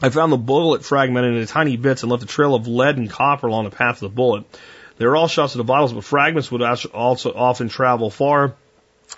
I 0.01 0.09
found 0.09 0.31
the 0.31 0.37
bullet 0.37 0.83
fragmented 0.83 1.35
into 1.35 1.51
tiny 1.51 1.77
bits 1.77 2.03
and 2.03 2.11
left 2.11 2.23
a 2.23 2.27
trail 2.27 2.55
of 2.55 2.67
lead 2.67 2.97
and 2.97 3.09
copper 3.09 3.47
along 3.47 3.65
the 3.65 3.71
path 3.71 3.97
of 3.97 4.01
the 4.01 4.09
bullet. 4.09 4.45
They 4.97 5.05
were 5.05 5.15
all 5.15 5.27
shots 5.27 5.55
at 5.55 5.57
the 5.57 5.63
bottles, 5.63 5.93
but 5.93 6.03
fragments 6.03 6.51
would 6.51 6.61
also 6.61 7.33
often 7.33 7.69
travel 7.69 8.09
far 8.09 8.55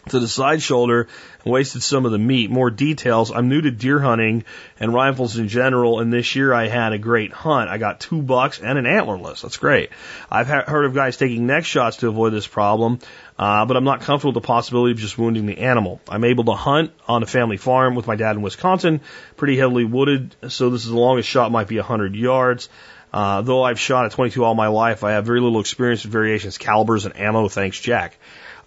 to 0.10 0.20
the 0.20 0.28
side 0.28 0.62
shoulder 0.62 1.08
and 1.44 1.54
wasted 1.54 1.84
some 1.84 2.06
of 2.06 2.12
the 2.12 2.18
meat. 2.18 2.50
More 2.50 2.70
details. 2.70 3.32
I'm 3.32 3.50
new 3.50 3.62
to 3.62 3.72
deer 3.72 4.00
hunting 4.00 4.44
and 4.80 4.94
rifles 4.94 5.38
in 5.38 5.48
general, 5.48 6.00
and 6.00 6.12
this 6.12 6.36
year 6.36 6.54
I 6.54 6.68
had 6.68 6.94
a 6.94 6.98
great 6.98 7.32
hunt. 7.32 7.70
I 7.70 7.78
got 7.78 8.00
two 8.00 8.22
bucks 8.22 8.60
and 8.60 8.78
an 8.78 8.86
antlerless. 8.86 9.42
That's 9.42 9.58
great. 9.58 9.90
I've 10.32 10.48
heard 10.48 10.86
of 10.86 10.94
guys 10.94 11.18
taking 11.18 11.48
neck 11.48 11.66
shots 11.66 11.98
to 11.98 12.08
avoid 12.08 12.34
this 12.34 12.48
problem, 12.48 13.00
uh, 13.38 13.66
but 13.66 13.78
I'm 13.78 13.84
not 13.84 14.02
comfortable 14.02 14.34
with 14.34 14.44
the 14.44 14.48
possibility 14.48 14.94
of 14.94 14.98
just 14.98 15.18
wounding 15.18 15.46
the 15.46 15.60
animal. 15.60 16.02
I'm 16.10 16.24
able 16.24 16.46
to 16.46 16.54
hunt 16.54 16.92
on 17.08 17.24
a 17.24 17.28
family 17.28 17.58
farm 17.58 17.96
with 17.96 18.08
my 18.08 18.16
dad 18.16 18.36
in 18.36 18.42
Wisconsin, 18.42 19.02
pretty 19.36 19.58
heavily 19.58 19.86
wooded, 19.86 20.36
so 20.48 20.70
this 20.70 20.84
is 20.84 20.90
the 20.90 20.98
longest 20.98 21.30
shot 21.30 21.52
might 21.52 21.68
be 21.68 21.78
100 21.78 22.16
yards. 22.16 22.70
Uh, 23.14 23.42
though 23.42 23.64
I've 23.64 23.80
shot 23.80 24.06
at 24.06 24.12
22 24.12 24.44
all 24.44 24.56
my 24.56 24.68
life, 24.68 25.04
I 25.04 25.12
have 25.12 25.26
very 25.26 25.40
little 25.40 25.60
experience 25.60 26.04
with 26.04 26.12
variations, 26.12 26.58
calibers, 26.58 27.06
and 27.06 27.18
ammo. 27.18 27.48
Thanks, 27.48 27.80
Jack. 27.80 28.18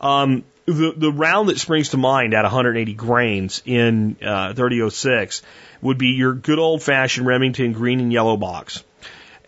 Um, 0.01 0.45
the, 0.67 0.95
the 0.97 1.13
round 1.13 1.49
that 1.49 1.59
springs 1.59 1.91
to 1.91 1.97
mind 1.97 2.35
at 2.35 2.43
180 2.43 2.95
grains 2.95 3.63
in 3.65 4.17
uh, 4.23 4.55
3006 4.55 5.43
would 5.83 5.99
be 5.99 6.09
your 6.09 6.35
good 6.35 6.59
old 6.59 6.83
fashioned 6.83 7.27
Remington 7.27 7.73
green 7.73 8.01
and 8.01 8.13
yellow 8.13 8.37
box. 8.37 8.85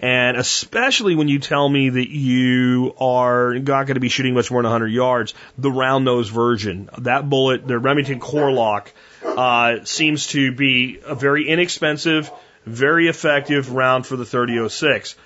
And 0.03 0.37
especially 0.37 1.15
when 1.15 1.29
you 1.29 1.39
tell 1.39 1.69
me 1.69 1.91
that 1.91 2.11
you 2.11 2.93
are 2.99 3.55
not 3.55 3.87
going 3.87 3.95
to 3.95 4.01
be 4.01 4.09
shooting 4.09 4.35
much 4.35 4.51
more 4.51 4.61
than 4.61 4.71
100 4.71 4.89
yards, 4.89 5.33
the 5.57 5.71
round 5.71 6.05
nose 6.05 6.29
version, 6.29 6.91
that 6.99 7.31
bullet, 7.31 7.69
the 7.69 7.79
Remington 7.79 8.19
Core-Lokt, 8.19 8.93
uh, 9.25 9.85
seems 9.85 10.27
to 10.29 10.51
be 10.51 10.99
a 11.07 11.15
very 11.15 11.49
inexpensive, 11.49 12.33
very 12.65 13.09
effective 13.09 13.73
round 13.73 14.07
for 14.07 14.17
the 14.17 14.25
3006. 14.25 15.17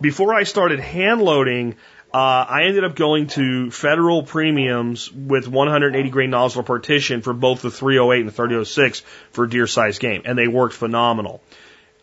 Before 0.00 0.34
I 0.34 0.44
started 0.44 0.80
hand 0.80 1.22
loading, 1.22 1.76
uh, 2.12 2.46
I 2.48 2.62
ended 2.64 2.84
up 2.84 2.96
going 2.96 3.26
to 3.28 3.70
federal 3.70 4.22
premiums 4.22 5.12
with 5.12 5.46
180 5.46 6.10
grain 6.10 6.30
Nosler 6.30 6.64
partition 6.64 7.20
for 7.20 7.34
both 7.34 7.60
the 7.60 7.70
308 7.70 8.20
and 8.20 8.28
the 8.28 8.32
3006 8.32 9.02
for 9.32 9.46
deer 9.46 9.66
size 9.66 9.98
game, 9.98 10.22
and 10.24 10.38
they 10.38 10.48
worked 10.48 10.74
phenomenal. 10.74 11.42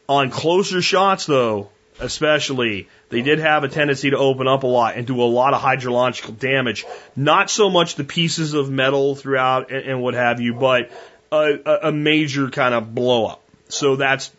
On 0.07 0.29
closer 0.29 0.83
shots, 0.83 1.25
though, 1.25 1.69
especially, 1.99 2.87
they 3.09 3.23
did 3.23 3.39
have 3.39 3.63
a 3.63 3.67
tendency 3.67 4.11
to 4.11 4.17
open 4.17 4.47
up 4.47 4.61
a 4.61 4.67
lot 4.67 4.95
and 4.95 5.07
do 5.07 5.21
a 5.21 5.25
lot 5.25 5.55
of 5.55 5.61
hydrological 5.61 6.37
damage. 6.37 6.85
Not 7.15 7.49
so 7.49 7.71
much 7.71 7.95
the 7.95 8.03
pieces 8.03 8.53
of 8.53 8.69
metal 8.69 9.15
throughout 9.15 9.71
and, 9.71 9.85
and 9.85 10.01
what 10.03 10.13
have 10.13 10.39
you, 10.39 10.53
but 10.53 10.91
a, 11.31 11.87
a 11.87 11.91
major 11.91 12.49
kind 12.49 12.75
of 12.75 12.93
blow 12.93 13.25
up. 13.25 13.44
So 13.67 13.95
that's 13.95 14.31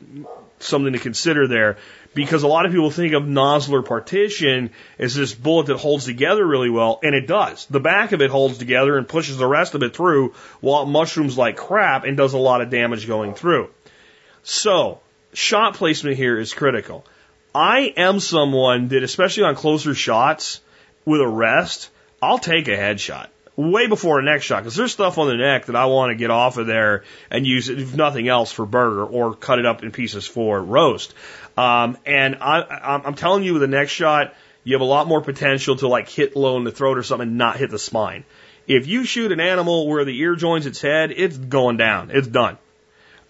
something 0.58 0.92
to 0.92 0.98
consider 0.98 1.46
there 1.46 1.76
because 2.14 2.42
a 2.42 2.48
lot 2.48 2.64
of 2.64 2.72
people 2.72 2.90
think 2.90 3.12
of 3.12 3.24
Nosler 3.24 3.84
partition 3.84 4.70
as 4.98 5.14
this 5.14 5.34
bullet 5.34 5.66
that 5.66 5.76
holds 5.76 6.06
together 6.06 6.46
really 6.46 6.70
well, 6.70 6.98
and 7.02 7.14
it 7.14 7.26
does. 7.26 7.66
The 7.66 7.80
back 7.80 8.12
of 8.12 8.22
it 8.22 8.30
holds 8.30 8.58
together 8.58 8.96
and 8.96 9.06
pushes 9.06 9.36
the 9.36 9.46
rest 9.46 9.74
of 9.74 9.82
it 9.82 9.94
through 9.94 10.34
while 10.60 10.84
it 10.84 10.86
mushrooms 10.86 11.36
like 11.36 11.56
crap 11.56 12.04
and 12.04 12.16
does 12.16 12.32
a 12.32 12.38
lot 12.38 12.62
of 12.62 12.70
damage 12.70 13.06
going 13.06 13.34
through. 13.34 13.68
So, 14.42 15.00
shot 15.34 15.74
placement 15.74 16.16
here 16.16 16.38
is 16.38 16.54
critical. 16.54 17.04
I 17.54 17.92
am 17.96 18.20
someone 18.20 18.88
that, 18.88 19.02
especially 19.02 19.44
on 19.44 19.54
closer 19.54 19.94
shots 19.94 20.60
with 21.04 21.20
a 21.20 21.28
rest, 21.28 21.90
I'll 22.22 22.38
take 22.38 22.68
a 22.68 22.76
headshot 22.76 23.28
way 23.56 23.86
before 23.86 24.18
a 24.18 24.22
neck 24.22 24.42
shot 24.42 24.62
because 24.62 24.76
there's 24.76 24.92
stuff 24.92 25.18
on 25.18 25.28
the 25.28 25.36
neck 25.36 25.66
that 25.66 25.76
I 25.76 25.86
want 25.86 26.10
to 26.10 26.14
get 26.14 26.30
off 26.30 26.58
of 26.58 26.66
there 26.66 27.04
and 27.30 27.46
use 27.46 27.68
if 27.68 27.96
nothing 27.96 28.28
else, 28.28 28.52
for 28.52 28.66
burger 28.66 29.04
or 29.04 29.34
cut 29.34 29.58
it 29.58 29.66
up 29.66 29.82
in 29.82 29.90
pieces 29.90 30.26
for 30.26 30.62
roast. 30.62 31.14
Um, 31.56 31.96
and 32.04 32.36
I, 32.36 33.00
I'm 33.04 33.14
telling 33.14 33.42
you, 33.42 33.54
with 33.54 33.62
the 33.62 33.68
neck 33.68 33.88
shot, 33.88 34.34
you 34.62 34.74
have 34.74 34.82
a 34.82 34.84
lot 34.84 35.06
more 35.06 35.22
potential 35.22 35.76
to 35.76 35.88
like 35.88 36.08
hit 36.08 36.36
low 36.36 36.56
in 36.58 36.64
the 36.64 36.72
throat 36.72 36.98
or 36.98 37.02
something 37.02 37.28
and 37.28 37.38
not 37.38 37.56
hit 37.56 37.70
the 37.70 37.78
spine. 37.78 38.24
If 38.66 38.86
you 38.86 39.04
shoot 39.04 39.32
an 39.32 39.40
animal 39.40 39.86
where 39.86 40.04
the 40.04 40.18
ear 40.18 40.34
joins 40.34 40.66
its 40.66 40.80
head, 40.80 41.12
it's 41.12 41.36
going 41.36 41.76
down. 41.76 42.10
It's 42.12 42.26
done. 42.26 42.58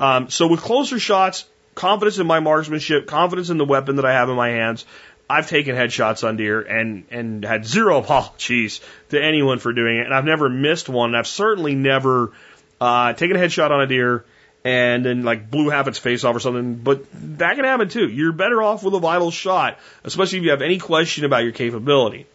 Um, 0.01 0.31
so 0.31 0.49
with 0.49 0.61
closer 0.61 0.99
shots, 0.99 1.45
confidence 1.75 2.19
in 2.19 2.27
my 2.27 2.41
marksmanship, 2.41 3.07
confidence 3.07 3.51
in 3.51 3.59
the 3.59 3.65
weapon 3.65 3.97
that 3.97 4.05
I 4.05 4.15
have 4.15 4.29
in 4.29 4.35
my 4.37 4.49
hands. 4.49 4.87
I've 5.29 5.49
taken 5.49 5.75
headshots 5.75 6.27
on 6.27 6.37
deer 6.37 6.61
and 6.61 7.05
and 7.11 7.45
had 7.45 7.67
zero 7.67 7.99
apologies 8.03 8.81
to 9.11 9.23
anyone 9.23 9.59
for 9.59 9.73
doing 9.73 9.99
it, 9.99 10.07
and 10.07 10.15
I've 10.15 10.25
never 10.25 10.49
missed 10.49 10.89
one. 10.89 11.11
And 11.11 11.17
I've 11.17 11.27
certainly 11.27 11.75
never 11.75 12.33
uh, 12.81 13.13
taken 13.15 13.37
a 13.37 13.41
headshot 13.41 13.71
on 13.71 13.81
a 13.81 13.87
deer 13.87 14.25
and 14.65 15.07
then 15.07 15.23
like 15.23 15.49
blew 15.49 15.71
half 15.71 15.87
its 15.87 15.99
face 15.99 16.25
off 16.25 16.35
or 16.35 16.41
something. 16.41 16.75
But 16.75 17.05
that 17.39 17.55
can 17.55 17.65
happen 17.65 17.89
too. 17.89 18.09
You're 18.09 18.33
better 18.33 18.63
off 18.63 18.83
with 18.83 18.95
a 18.95 18.99
vital 18.99 19.31
shot, 19.31 19.79
especially 20.03 20.39
if 20.39 20.45
you 20.45 20.51
have 20.51 20.63
any 20.63 20.79
question 20.79 21.25
about 21.25 21.45
your 21.45 21.53
capability. 21.53 22.27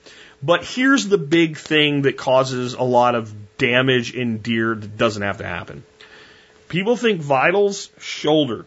But 0.44 0.64
here's 0.64 1.08
the 1.08 1.18
big 1.18 1.58
thing 1.58 2.04
that 2.04 2.18
causes 2.18 2.74
a 2.74 2.84
lot 2.84 3.16
of 3.16 3.58
damage 3.58 4.16
in 4.16 4.40
deer 4.40 4.74
that 4.74 4.98
doesn't 4.98 5.22
have 5.22 5.38
to 5.38 5.46
happen. 5.46 5.84
People 6.68 6.96
think 6.96 7.22
vitals, 7.22 7.90
shoulder. 8.00 8.66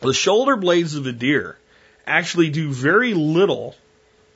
The 0.00 0.14
shoulder 0.14 0.56
blades 0.56 0.94
of 0.94 1.04
the 1.04 1.12
deer 1.12 1.58
actually 2.06 2.50
do 2.50 2.70
very 2.72 3.14
little 3.14 3.74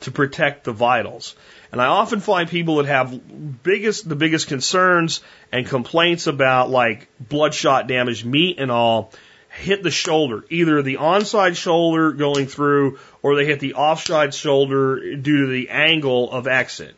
to 0.01 0.11
protect 0.11 0.65
the 0.65 0.73
vitals. 0.73 1.35
And 1.73 1.81
I 1.81 1.87
often 1.87 2.21
find 2.21 2.49
people 2.49 2.77
that 2.77 2.87
have 2.87 3.63
biggest 3.63 4.09
the 4.09 4.17
biggest 4.17 4.49
concerns 4.49 5.21
and 5.53 5.67
complaints 5.67 6.27
about 6.27 6.71
like 6.71 7.09
bloodshot 7.21 7.89
damaged 7.89 8.25
meat 8.25 8.59
and 8.59 8.71
all 8.71 9.13
hit 9.51 9.83
the 9.83 9.91
shoulder, 9.91 10.45
either 10.51 10.83
the 10.83 10.97
onside 10.97 11.57
shoulder 11.57 12.13
going 12.13 12.47
through 12.47 12.99
or 13.23 13.37
they 13.37 13.45
hit 13.45 13.61
the 13.61 13.75
offside 13.75 14.33
shoulder 14.35 15.17
due 15.17 15.47
to 15.47 15.53
the 15.53 15.71
angle 15.71 16.31
of 16.31 16.47
exit. 16.47 16.95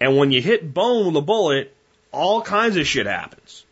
And 0.00 0.16
when 0.16 0.30
you 0.30 0.40
hit 0.40 0.72
bone 0.72 1.06
with 1.06 1.16
a 1.16 1.20
bullet, 1.20 1.74
all 2.12 2.42
kinds 2.42 2.76
of 2.76 2.86
shit 2.86 3.06
happens 3.06 3.64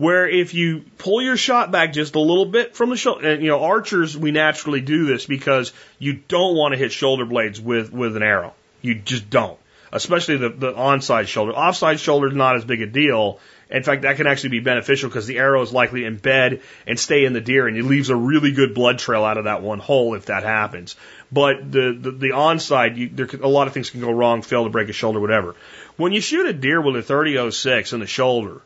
where 0.00 0.26
if 0.26 0.54
you 0.54 0.82
pull 0.96 1.20
your 1.20 1.36
shot 1.36 1.70
back 1.70 1.92
just 1.92 2.14
a 2.14 2.20
little 2.20 2.46
bit 2.46 2.74
from 2.74 2.88
the 2.88 2.96
shoulder, 2.96 3.32
and 3.32 3.42
you 3.42 3.48
know, 3.48 3.62
archers, 3.62 4.16
we 4.16 4.30
naturally 4.30 4.80
do 4.80 5.04
this 5.04 5.26
because 5.26 5.74
you 5.98 6.14
don't 6.14 6.56
want 6.56 6.72
to 6.72 6.78
hit 6.78 6.90
shoulder 6.90 7.26
blades 7.26 7.60
with, 7.60 7.92
with 7.92 8.16
an 8.16 8.22
arrow. 8.22 8.54
You 8.80 8.94
just 8.94 9.28
don't. 9.28 9.58
Especially 9.92 10.38
the, 10.38 10.48
the 10.48 10.72
onside 10.72 11.26
shoulder. 11.26 11.52
Offside 11.52 12.00
shoulder 12.00 12.28
is 12.28 12.34
not 12.34 12.56
as 12.56 12.64
big 12.64 12.80
a 12.80 12.86
deal. 12.86 13.40
In 13.70 13.82
fact, 13.82 14.02
that 14.02 14.16
can 14.16 14.26
actually 14.26 14.50
be 14.50 14.60
beneficial 14.60 15.10
because 15.10 15.26
the 15.26 15.36
arrow 15.36 15.60
is 15.60 15.70
likely 15.70 16.00
to 16.00 16.10
embed 16.10 16.62
and 16.86 16.98
stay 16.98 17.26
in 17.26 17.34
the 17.34 17.42
deer 17.42 17.68
and 17.68 17.76
it 17.76 17.84
leaves 17.84 18.08
a 18.08 18.16
really 18.16 18.52
good 18.52 18.74
blood 18.74 19.00
trail 19.00 19.22
out 19.22 19.36
of 19.36 19.44
that 19.44 19.60
one 19.60 19.80
hole 19.80 20.14
if 20.14 20.26
that 20.26 20.44
happens. 20.44 20.96
But 21.30 21.70
the, 21.70 21.94
the, 22.00 22.10
the 22.10 22.28
onside, 22.28 22.96
you, 22.96 23.10
there 23.10 23.28
a 23.42 23.46
lot 23.46 23.66
of 23.66 23.74
things 23.74 23.90
can 23.90 24.00
go 24.00 24.10
wrong, 24.10 24.40
fail 24.40 24.64
to 24.64 24.70
break 24.70 24.88
a 24.88 24.94
shoulder, 24.94 25.20
whatever. 25.20 25.56
When 25.98 26.12
you 26.12 26.22
shoot 26.22 26.46
a 26.46 26.54
deer 26.54 26.80
with 26.80 26.96
a 26.96 27.02
3006 27.02 27.92
in 27.92 28.00
the 28.00 28.06
shoulder, 28.06 28.62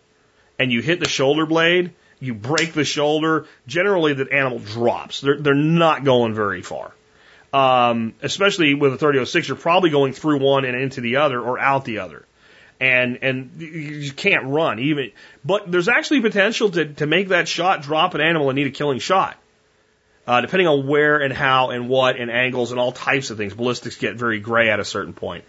and 0.59 0.73
you 0.73 0.81
hit 0.81 1.01
the 1.01 1.09
shoulder 1.09 1.47
blade, 1.47 1.93
you 2.21 2.35
break 2.35 2.73
the 2.73 2.85
shoulder, 2.85 3.47
generally 3.67 4.15
the 4.15 4.33
animal 4.33 4.59
drops. 4.59 5.21
They're, 5.21 5.39
they're 5.39 5.55
not 5.55 6.05
going 6.05 6.35
very 6.35 6.63
far. 6.63 6.93
Um, 7.53 8.15
especially 8.23 8.75
with 8.75 8.95
a 8.95 8.99
3006, 8.99 9.49
you're 9.49 9.57
probably 9.57 9.91
going 9.91 10.13
through 10.13 10.41
one 10.41 10.65
and 10.65 10.77
into 10.77 11.01
the 11.01 11.17
other 11.17 11.41
or 11.41 11.59
out 11.59 11.85
the 11.85 11.99
other. 11.99 12.27
And, 12.81 13.21
and 13.23 13.53
you 13.61 14.13
can't 14.13 14.47
run 14.47 14.81
even, 14.81 15.13
but 15.45 15.71
there's 15.71 15.89
actually 15.89 16.21
potential 16.21 16.71
to, 16.71 16.87
to 16.95 17.07
make 17.07 17.29
that 17.29 17.47
shot 17.47 17.83
drop 17.83 18.15
an 18.15 18.21
animal 18.21 18.51
and 18.51 18.57
need 18.57 18.67
a 18.67 18.73
killing 18.73 18.99
shot. 18.99 19.37
Uh, 20.27 20.41
depending 20.41 20.67
on 20.67 20.87
where 20.87 21.19
and 21.19 21.35
how 21.35 21.71
and 21.71 21.89
what 21.89 22.17
and 22.17 22.31
angles 22.31 22.71
and 22.71 22.81
all 22.81 22.93
types 22.93 23.31
of 23.31 23.37
things. 23.37 23.55
Ballistics 23.55 23.97
get 23.97 24.17
very 24.17 24.41
gray 24.41 24.71
at 24.71 24.81
a 24.81 24.85
certain 24.85 25.13
point. 25.13 25.45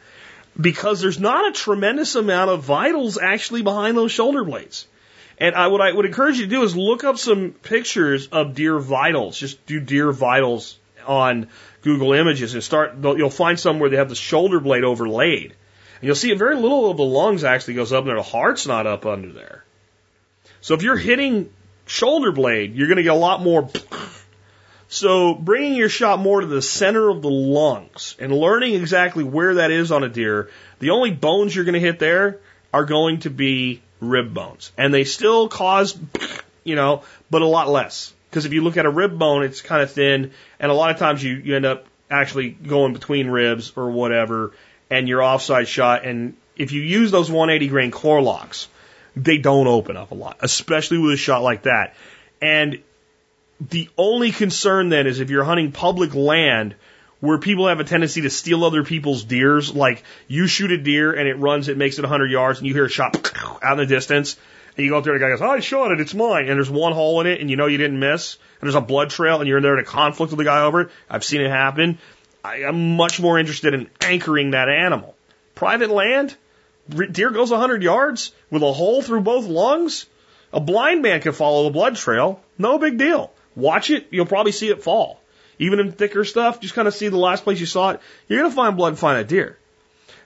Because 0.60 1.02
there's 1.02 1.20
not 1.20 1.48
a 1.48 1.54
tremendous 1.54 2.16
amount 2.16 2.52
of 2.52 2.62
vitals 2.62 3.18
actually 3.18 3.62
behind 3.62 3.98
those 3.98 4.12
shoulder 4.12 4.44
blades. 4.44 4.86
And 5.38 5.56
I, 5.56 5.68
what 5.68 5.82
I 5.82 5.92
would 5.92 6.06
encourage 6.06 6.38
you 6.38 6.46
to 6.46 6.50
do 6.50 6.64
is 6.64 6.76
look 6.76 7.04
up 7.04 7.18
some 7.18 7.52
pictures 7.52 8.28
of 8.28 8.56
deer 8.56 8.80
vitals. 8.80 9.38
Just 9.38 9.66
do 9.66 9.80
deer 9.80 10.12
vitals 10.12 10.80
on 11.06 11.50
Google 11.82 12.14
Images 12.14 12.54
and 12.54 12.64
start. 12.64 12.96
You'll 13.02 13.30
find 13.30 13.60
some 13.60 13.80
where 13.80 13.90
they 13.90 13.98
have 13.98 14.10
the 14.10 14.16
shoulder 14.16 14.60
blade 14.60 14.84
overlaid, 14.84 15.52
and 15.52 16.04
you'll 16.04 16.16
see 16.16 16.34
very 16.34 16.56
little 16.56 16.90
of 16.90 16.98
the 16.98 17.04
lungs 17.04 17.44
actually 17.44 17.76
goes 17.76 17.92
up 17.92 18.06
there. 18.06 18.16
The 18.16 18.24
heart's 18.24 18.66
not 18.66 18.88
up 18.88 19.06
under 19.06 19.32
there. 19.32 19.66
So 20.62 20.74
if 20.74 20.84
you're 20.84 20.98
hitting 20.98 21.52
shoulder 21.86 22.32
blade, 22.32 22.76
you're 22.76 22.88
going 22.88 22.98
to 22.98 23.04
get 23.04 23.14
a 23.14 23.16
lot 23.16 23.42
more. 23.42 23.70
So 24.88 25.34
bringing 25.34 25.74
your 25.74 25.90
shot 25.90 26.20
more 26.20 26.42
to 26.42 26.48
the 26.48 26.62
center 26.62 27.10
of 27.10 27.24
the 27.24 27.30
lungs 27.30 28.16
and 28.20 28.32
learning 28.32 28.76
exactly 28.76 29.24
where 29.24 29.56
that 29.56 29.72
is 29.72 29.92
on 29.92 30.04
a 30.04 30.10
deer, 30.10 30.52
the 30.78 30.92
only 30.92 31.12
bones 31.12 31.56
you're 31.56 31.66
going 31.66 31.74
to 31.74 31.80
hit 31.80 31.98
there 31.98 32.40
are 32.72 32.86
going 32.86 33.20
to 33.22 33.32
be 33.32 33.82
rib 34.00 34.34
bones. 34.34 34.72
And 34.78 34.94
they 34.94 35.04
still 35.04 35.48
cause, 35.48 35.98
you 36.64 36.76
know, 36.76 37.04
but 37.30 37.42
a 37.42 37.48
lot 37.48 37.70
less. 37.70 38.14
Because 38.30 38.46
if 38.46 38.54
you 38.54 38.62
look 38.62 38.78
at 38.78 38.86
a 38.86 38.90
rib 38.90 39.18
bone, 39.18 39.44
it's 39.44 39.62
kind 39.62 39.82
of 39.82 39.92
thin, 39.92 40.32
and 40.60 40.72
a 40.72 40.74
lot 40.74 40.92
of 40.92 40.98
times 40.98 41.24
you, 41.24 41.36
you 41.36 41.56
end 41.56 41.66
up 41.66 41.86
actually 42.12 42.50
going 42.50 42.94
between 42.94 43.28
ribs 43.28 43.72
or 43.76 43.90
whatever, 43.90 44.52
and 44.90 45.08
your 45.08 45.24
offside 45.24 45.68
shot. 45.68 46.06
And 46.06 46.36
if 46.58 46.72
you 46.72 46.82
use 46.82 47.12
those 47.12 47.32
180 47.32 47.70
grain 47.70 47.92
Core-Lokts, 47.92 48.68
they 49.16 49.38
don't 49.38 49.68
open 49.68 49.96
up 49.96 50.12
a 50.12 50.16
lot, 50.16 50.38
especially 50.42 50.98
with 50.98 51.14
a 51.14 51.18
shot 51.18 51.44
like 51.44 51.64
that. 51.64 51.96
And 52.42 52.82
the 53.62 53.90
only 53.98 54.32
concern 54.32 54.90
then 54.90 55.08
is 55.08 55.22
if 55.22 55.30
you're 55.30 55.46
hunting 55.46 55.72
public 55.72 56.14
land 56.14 56.76
where 57.20 57.38
people 57.38 57.68
have 57.68 57.80
a 57.80 57.84
tendency 57.84 58.22
to 58.22 58.30
steal 58.30 58.64
other 58.64 58.84
people's 58.84 59.24
deers. 59.24 59.74
Like 59.74 60.04
you 60.28 60.48
shoot 60.48 60.72
a 60.72 60.78
deer 60.78 61.14
and 61.14 61.28
it 61.28 61.36
runs, 61.36 61.68
it 61.68 61.78
makes 61.78 61.98
it 61.98 62.02
100 62.02 62.30
yards, 62.30 62.60
and 62.60 62.68
you 62.68 62.74
hear 62.74 62.86
a 62.86 62.90
shot 62.90 63.32
out 63.64 63.74
in 63.74 63.78
the 63.78 63.86
distance. 63.86 64.38
And 64.78 64.84
you 64.84 64.92
go 64.92 64.98
up 64.98 65.06
there, 65.06 65.14
and 65.14 65.22
the 65.22 65.26
guy 65.26 65.32
goes, 65.32 65.42
I 65.42 65.62
shot 65.62 65.92
it, 65.92 66.02
it's 66.02 66.14
mine. 66.14 66.50
And 66.50 66.58
there's 66.58 66.70
one 66.70 66.92
hole 66.92 67.22
in 67.22 67.28
it, 67.28 67.40
and 67.40 67.50
you 67.50 67.56
know 67.56 67.68
you 67.68 67.78
didn't 67.78 67.98
miss. 67.98 68.38
And 68.60 68.68
there's 68.68 68.76
a 68.76 68.82
blood 68.82 69.10
trail, 69.10 69.40
and 69.40 69.48
you're 69.48 69.58
in 69.58 69.64
there 69.64 69.78
in 69.78 69.80
a 69.80 69.88
conflict 69.88 70.32
with 70.32 70.38
the 70.38 70.44
guy 70.44 70.64
over 70.64 70.82
it. 70.82 70.90
I've 71.10 71.24
seen 71.24 71.42
it 71.42 71.50
happen. 71.50 71.98
I, 72.44 72.66
I'm 72.66 72.98
much 72.98 73.22
more 73.22 73.40
interested 73.40 73.74
in 73.74 73.90
anchoring 74.02 74.52
that 74.52 74.68
animal. 74.68 75.16
Private 75.56 75.90
land, 75.90 76.36
deer 76.90 77.32
goes 77.32 77.52
100 77.52 77.84
yards 77.84 78.34
with 78.52 78.62
a 78.64 78.74
hole 78.74 79.02
through 79.02 79.22
both 79.22 79.46
lungs. 79.46 80.06
A 80.52 80.60
blind 80.60 81.02
man 81.02 81.22
can 81.22 81.32
follow 81.32 81.64
the 81.64 81.70
blood 81.70 81.96
trail. 81.96 82.42
No 82.58 82.78
big 82.78 82.98
deal. 82.98 83.32
Watch 83.56 83.90
it, 83.90 84.08
you'll 84.12 84.26
probably 84.26 84.52
see 84.52 84.70
it 84.70 84.84
fall. 84.84 85.22
Even 85.60 85.80
in 85.80 85.92
thicker 85.92 86.26
stuff, 86.26 86.60
just 86.60 86.74
kind 86.74 86.88
of 86.88 86.94
see 86.94 87.08
the 87.08 87.18
last 87.18 87.44
place 87.44 87.60
you 87.60 87.66
saw 87.66 87.92
it, 87.92 88.02
you're 88.28 88.40
going 88.40 88.52
to 88.52 88.56
find 88.56 88.76
blood 88.76 88.90
and 88.90 89.00
find 89.00 89.20
a 89.20 89.24
deer. 89.24 89.58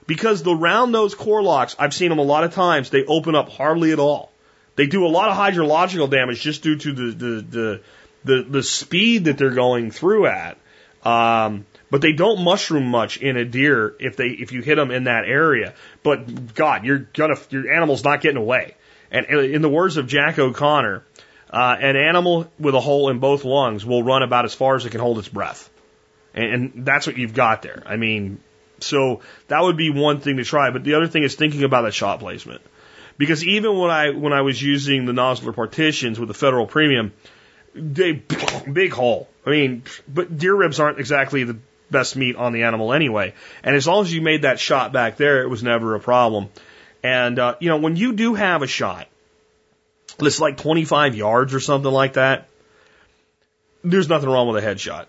Because 0.06 0.42
the 0.42 0.54
round 0.54 0.92
nose 0.92 1.14
Core-Lokts, 1.14 1.76
I've 1.78 1.94
seen 1.94 2.08
them 2.08 2.18
a 2.18 2.24
lot 2.24 2.44
of 2.44 2.52
times, 2.52 2.90
they 2.90 3.04
open 3.04 3.34
up 3.34 3.48
hardly 3.48 3.92
at 3.92 3.98
all. 3.98 4.32
They 4.76 4.86
do 4.86 5.06
a 5.06 5.08
lot 5.08 5.28
of 5.28 5.36
hydrological 5.36 6.10
damage 6.10 6.40
just 6.40 6.62
due 6.62 6.76
to 6.76 6.92
the, 6.92 7.10
the, 7.12 7.40
the, 7.42 7.80
the, 8.24 8.42
the 8.42 8.62
speed 8.62 9.26
that 9.26 9.38
they're 9.38 9.50
going 9.50 9.90
through 9.90 10.26
at. 10.26 10.58
Um, 11.04 11.66
but 11.90 12.00
they 12.00 12.12
don't 12.12 12.42
mushroom 12.42 12.86
much 12.86 13.18
in 13.18 13.36
a 13.36 13.44
deer 13.44 13.94
if 13.98 14.16
they 14.16 14.28
if 14.28 14.52
you 14.52 14.62
hit 14.62 14.76
them 14.76 14.90
in 14.90 15.04
that 15.04 15.24
area. 15.24 15.74
But 16.02 16.54
God, 16.54 16.84
you're 16.84 16.98
gonna 16.98 17.36
your 17.50 17.72
animal's 17.72 18.04
not 18.04 18.20
getting 18.20 18.36
away. 18.36 18.76
And 19.10 19.26
in 19.26 19.60
the 19.60 19.68
words 19.68 19.96
of 19.96 20.06
Jack 20.06 20.38
O'Connor, 20.38 21.04
uh, 21.52 21.76
an 21.80 21.96
animal 21.96 22.50
with 22.58 22.74
a 22.74 22.80
hole 22.80 23.10
in 23.10 23.18
both 23.18 23.44
lungs 23.44 23.84
will 23.84 24.02
run 24.02 24.22
about 24.22 24.44
as 24.44 24.54
far 24.54 24.76
as 24.76 24.86
it 24.86 24.90
can 24.90 25.00
hold 25.00 25.18
its 25.18 25.28
breath, 25.28 25.68
and, 26.34 26.44
and 26.44 26.86
that's 26.86 27.06
what 27.06 27.16
you've 27.18 27.34
got 27.34 27.62
there. 27.62 27.82
I 27.86 27.96
mean, 27.96 28.40
so 28.78 29.20
that 29.48 29.62
would 29.62 29.76
be 29.76 29.90
one 29.90 30.20
thing 30.20 30.36
to 30.36 30.44
try. 30.44 30.70
But 30.70 30.84
the 30.84 30.94
other 30.94 31.08
thing 31.08 31.24
is 31.24 31.34
thinking 31.34 31.64
about 31.64 31.82
that 31.82 31.94
shot 31.94 32.20
placement, 32.20 32.62
because 33.18 33.44
even 33.44 33.76
when 33.78 33.90
I 33.90 34.10
when 34.10 34.32
I 34.32 34.42
was 34.42 34.60
using 34.62 35.06
the 35.06 35.12
Nosler 35.12 35.54
partitions 35.54 36.18
with 36.18 36.28
the 36.28 36.34
federal 36.34 36.66
premium, 36.66 37.12
they 37.74 38.12
big 38.72 38.92
hole. 38.92 39.28
I 39.44 39.50
mean, 39.50 39.82
but 40.06 40.36
deer 40.36 40.54
ribs 40.54 40.78
aren't 40.78 41.00
exactly 41.00 41.44
the 41.44 41.58
best 41.90 42.16
meat 42.16 42.36
on 42.36 42.52
the 42.52 42.62
animal 42.62 42.92
anyway. 42.92 43.34
And 43.62 43.74
as 43.74 43.86
long 43.86 44.04
as 44.04 44.14
you 44.14 44.22
made 44.22 44.42
that 44.42 44.60
shot 44.60 44.92
back 44.92 45.16
there, 45.16 45.42
it 45.42 45.48
was 45.48 45.62
never 45.62 45.94
a 45.94 46.00
problem. 46.00 46.48
And, 47.02 47.38
uh, 47.38 47.56
you 47.60 47.68
know, 47.68 47.78
when 47.78 47.96
you 47.96 48.12
do 48.12 48.34
have 48.34 48.62
a 48.62 48.66
shot 48.66 49.08
that's 50.20 50.40
like 50.40 50.56
25 50.56 51.14
yards 51.14 51.54
or 51.54 51.60
something 51.60 51.90
like 51.90 52.14
that, 52.14 52.48
there's 53.82 54.08
nothing 54.08 54.28
wrong 54.28 54.48
with 54.48 54.62
a 54.62 54.66
headshot 54.66 55.06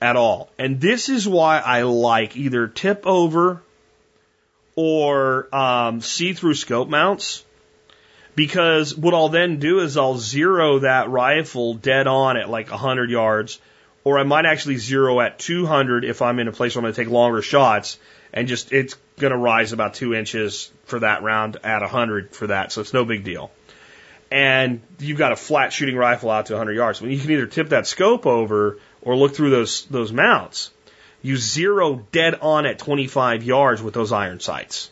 at 0.00 0.16
all. 0.16 0.50
And 0.58 0.80
this 0.80 1.08
is 1.08 1.26
why 1.26 1.58
I 1.58 1.82
like 1.82 2.36
either 2.36 2.68
tip 2.68 3.06
over 3.06 3.62
or 4.74 5.54
um, 5.54 6.00
see 6.00 6.32
through 6.32 6.54
scope 6.54 6.88
mounts. 6.88 7.44
Because 8.34 8.94
what 8.94 9.14
I'll 9.14 9.30
then 9.30 9.58
do 9.58 9.80
is 9.80 9.96
I'll 9.96 10.18
zero 10.18 10.80
that 10.80 11.08
rifle 11.08 11.72
dead 11.72 12.06
on 12.06 12.36
at 12.36 12.50
like 12.50 12.70
100 12.70 13.10
yards 13.10 13.58
or 14.04 14.18
I 14.18 14.22
might 14.22 14.44
actually 14.44 14.76
zero 14.76 15.20
at 15.20 15.38
200 15.38 16.04
if 16.04 16.22
I'm 16.22 16.38
in 16.38 16.46
a 16.46 16.52
place 16.52 16.76
where 16.76 16.80
I'm 16.80 16.84
going 16.84 16.94
to 16.94 17.04
take 17.04 17.10
longer 17.10 17.42
shots 17.42 17.98
and 18.32 18.46
just 18.46 18.72
it's 18.72 18.94
going 19.18 19.32
to 19.32 19.36
rise 19.36 19.72
about 19.72 19.94
two 19.94 20.14
inches 20.14 20.70
for 20.84 21.00
that 21.00 21.22
round 21.22 21.56
at 21.64 21.80
100 21.80 22.30
for 22.30 22.48
that, 22.48 22.70
so 22.70 22.82
it's 22.82 22.92
no 22.92 23.04
big 23.04 23.24
deal. 23.24 23.50
And 24.30 24.80
you've 24.98 25.18
got 25.18 25.32
a 25.32 25.36
flat 25.36 25.72
shooting 25.72 25.96
rifle 25.96 26.30
out 26.30 26.46
to 26.46 26.54
100 26.54 26.72
yards. 26.72 27.00
When 27.00 27.10
you 27.10 27.18
can 27.18 27.30
either 27.30 27.46
tip 27.46 27.68
that 27.68 27.86
scope 27.86 28.26
over 28.26 28.78
or 29.02 29.16
look 29.16 29.34
through 29.34 29.50
those 29.50 29.86
those 29.86 30.12
mounts, 30.12 30.70
you 31.22 31.36
zero 31.36 32.04
dead 32.12 32.34
on 32.40 32.66
at 32.66 32.78
25 32.78 33.42
yards 33.42 33.82
with 33.82 33.94
those 33.94 34.12
iron 34.12 34.40
sights. 34.40 34.90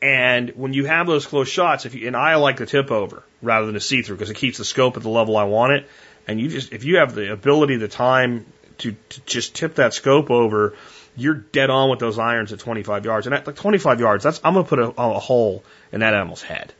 And 0.00 0.50
when 0.50 0.74
you 0.74 0.84
have 0.84 1.06
those 1.06 1.26
close 1.26 1.48
shots, 1.48 1.86
if 1.86 1.94
you, 1.94 2.06
and 2.06 2.14
I 2.14 2.34
like 2.34 2.58
the 2.58 2.66
tip 2.66 2.90
over 2.90 3.22
rather 3.40 3.64
than 3.64 3.74
a 3.74 3.80
see 3.80 4.02
through 4.02 4.16
because 4.16 4.28
it 4.28 4.36
keeps 4.36 4.58
the 4.58 4.64
scope 4.64 4.98
at 4.98 5.02
the 5.02 5.08
level 5.08 5.36
I 5.36 5.44
want 5.44 5.72
it. 5.72 5.88
And 6.28 6.38
you 6.38 6.48
just, 6.48 6.72
if 6.72 6.84
you 6.84 6.98
have 6.98 7.14
the 7.14 7.32
ability, 7.32 7.76
the 7.76 7.88
time 7.88 8.44
to, 8.78 8.92
to 8.92 9.20
just 9.22 9.54
tip 9.54 9.76
that 9.76 9.94
scope 9.94 10.30
over, 10.30 10.76
you're 11.16 11.34
dead 11.34 11.70
on 11.70 11.88
with 11.88 12.00
those 12.00 12.18
irons 12.18 12.52
at 12.52 12.58
25 12.58 13.06
yards. 13.06 13.26
And 13.26 13.34
at 13.34 13.46
like 13.46 13.56
25 13.56 14.00
yards, 14.00 14.24
that's, 14.24 14.40
I'm 14.44 14.54
to 14.54 14.64
put 14.64 14.78
a, 14.78 14.88
a 14.90 15.18
hole 15.18 15.64
in 15.90 16.00
that 16.00 16.12
animal's 16.12 16.42
head. 16.42 16.74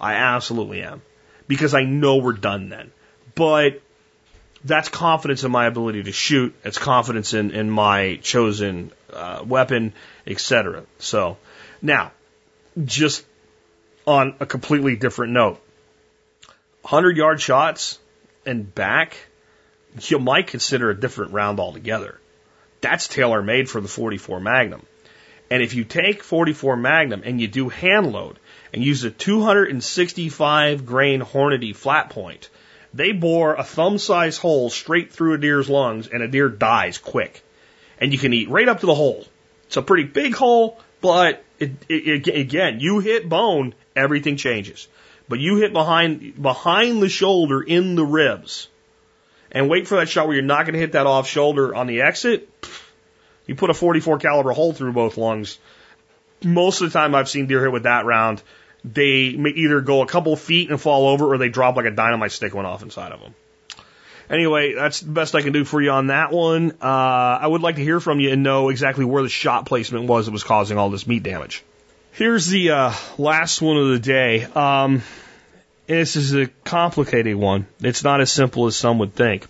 I 0.00 0.14
absolutely 0.14 0.82
am. 0.82 1.02
Because 1.46 1.74
I 1.74 1.84
know 1.84 2.16
we're 2.16 2.32
done 2.32 2.68
then. 2.68 2.92
But 3.34 3.80
that's 4.64 4.88
confidence 4.88 5.44
in 5.44 5.50
my 5.50 5.66
ability 5.66 6.04
to 6.04 6.12
shoot. 6.12 6.54
It's 6.64 6.78
confidence 6.78 7.34
in, 7.34 7.50
in 7.50 7.70
my 7.70 8.18
chosen 8.22 8.92
uh, 9.12 9.42
weapon, 9.44 9.92
etc. 10.26 10.84
So 10.98 11.38
now, 11.82 12.12
just 12.84 13.24
on 14.06 14.34
a 14.40 14.46
completely 14.46 14.96
different 14.96 15.32
note, 15.32 15.60
100 16.82 17.16
yard 17.16 17.40
shots, 17.40 17.98
and 18.46 18.74
back, 18.74 19.16
you 20.02 20.18
might 20.18 20.46
consider 20.46 20.90
a 20.90 20.98
different 20.98 21.32
round 21.32 21.60
altogether. 21.60 22.20
That's 22.80 23.08
tailor 23.08 23.42
made 23.42 23.68
for 23.68 23.80
the 23.80 23.88
44 23.88 24.40
Magnum. 24.40 24.86
And 25.50 25.62
if 25.62 25.74
you 25.74 25.84
take 25.84 26.22
44 26.22 26.76
Magnum 26.76 27.22
and 27.24 27.40
you 27.40 27.48
do 27.48 27.68
hand 27.68 28.12
load 28.12 28.38
and 28.72 28.82
use 28.82 29.04
a 29.04 29.10
265 29.10 30.86
grain 30.86 31.20
Hornady 31.20 31.74
flat 31.74 32.10
point, 32.10 32.48
they 32.92 33.12
bore 33.12 33.54
a 33.54 33.64
thumb 33.64 33.98
size 33.98 34.36
hole 34.36 34.70
straight 34.70 35.12
through 35.12 35.34
a 35.34 35.38
deer's 35.38 35.68
lungs 35.68 36.08
and 36.08 36.22
a 36.22 36.28
deer 36.28 36.48
dies 36.48 36.98
quick. 36.98 37.42
And 37.98 38.12
you 38.12 38.18
can 38.18 38.32
eat 38.32 38.48
right 38.48 38.68
up 38.68 38.80
to 38.80 38.86
the 38.86 38.94
hole. 38.94 39.24
It's 39.66 39.76
a 39.76 39.82
pretty 39.82 40.04
big 40.04 40.34
hole, 40.34 40.80
but 41.00 41.44
it, 41.58 41.72
it, 41.88 42.26
it, 42.26 42.40
again, 42.40 42.80
you 42.80 42.98
hit 42.98 43.28
bone, 43.28 43.74
everything 43.94 44.36
changes 44.36 44.88
but 45.30 45.38
you 45.38 45.58
hit 45.58 45.72
behind 45.72 46.42
behind 46.42 47.00
the 47.00 47.08
shoulder 47.08 47.62
in 47.62 47.94
the 47.94 48.04
ribs, 48.04 48.66
and 49.52 49.70
wait 49.70 49.86
for 49.86 49.94
that 49.94 50.08
shot 50.08 50.26
where 50.26 50.34
you're 50.34 50.44
not 50.44 50.64
going 50.64 50.74
to 50.74 50.80
hit 50.80 50.92
that 50.92 51.06
off 51.06 51.28
shoulder 51.28 51.72
on 51.72 51.86
the 51.86 52.02
exit. 52.02 52.48
You 53.46 53.54
put 53.54 53.70
a 53.70 53.74
44 53.74 54.18
caliber 54.18 54.50
hole 54.50 54.72
through 54.72 54.92
both 54.92 55.16
lungs. 55.16 55.58
Most 56.42 56.80
of 56.80 56.92
the 56.92 56.98
time 56.98 57.14
I've 57.14 57.28
seen 57.28 57.46
deer 57.46 57.60
hit 57.60 57.70
with 57.70 57.84
that 57.84 58.06
round, 58.06 58.42
they 58.84 59.36
may 59.36 59.50
either 59.50 59.80
go 59.80 60.02
a 60.02 60.06
couple 60.06 60.34
feet 60.36 60.70
and 60.70 60.80
fall 60.80 61.08
over, 61.08 61.32
or 61.32 61.38
they 61.38 61.48
drop 61.48 61.76
like 61.76 61.86
a 61.86 61.90
dynamite 61.90 62.32
stick 62.32 62.54
went 62.54 62.66
off 62.66 62.82
inside 62.82 63.12
of 63.12 63.20
them. 63.20 63.34
Anyway, 64.30 64.74
that's 64.74 65.00
the 65.00 65.10
best 65.10 65.34
I 65.34 65.42
can 65.42 65.52
do 65.52 65.64
for 65.64 65.82
you 65.82 65.90
on 65.90 66.06
that 66.06 66.30
one. 66.30 66.70
Uh, 66.80 66.84
I 66.84 67.46
would 67.46 67.62
like 67.62 67.76
to 67.76 67.82
hear 67.82 67.98
from 67.98 68.20
you 68.20 68.30
and 68.30 68.44
know 68.44 68.68
exactly 68.68 69.04
where 69.04 69.24
the 69.24 69.28
shot 69.28 69.66
placement 69.66 70.06
was 70.06 70.26
that 70.26 70.32
was 70.32 70.44
causing 70.44 70.78
all 70.78 70.88
this 70.88 71.06
meat 71.06 71.24
damage. 71.24 71.64
Here's 72.12 72.46
the 72.46 72.70
uh, 72.70 72.92
last 73.18 73.60
one 73.60 73.76
of 73.76 73.88
the 73.88 73.98
day. 73.98 74.44
Um, 74.44 75.02
this 75.88 76.14
is 76.14 76.32
a 76.34 76.46
complicated 76.64 77.34
one. 77.34 77.66
It's 77.80 78.04
not 78.04 78.20
as 78.20 78.30
simple 78.30 78.66
as 78.66 78.76
some 78.76 79.00
would 79.00 79.14
think. 79.14 79.46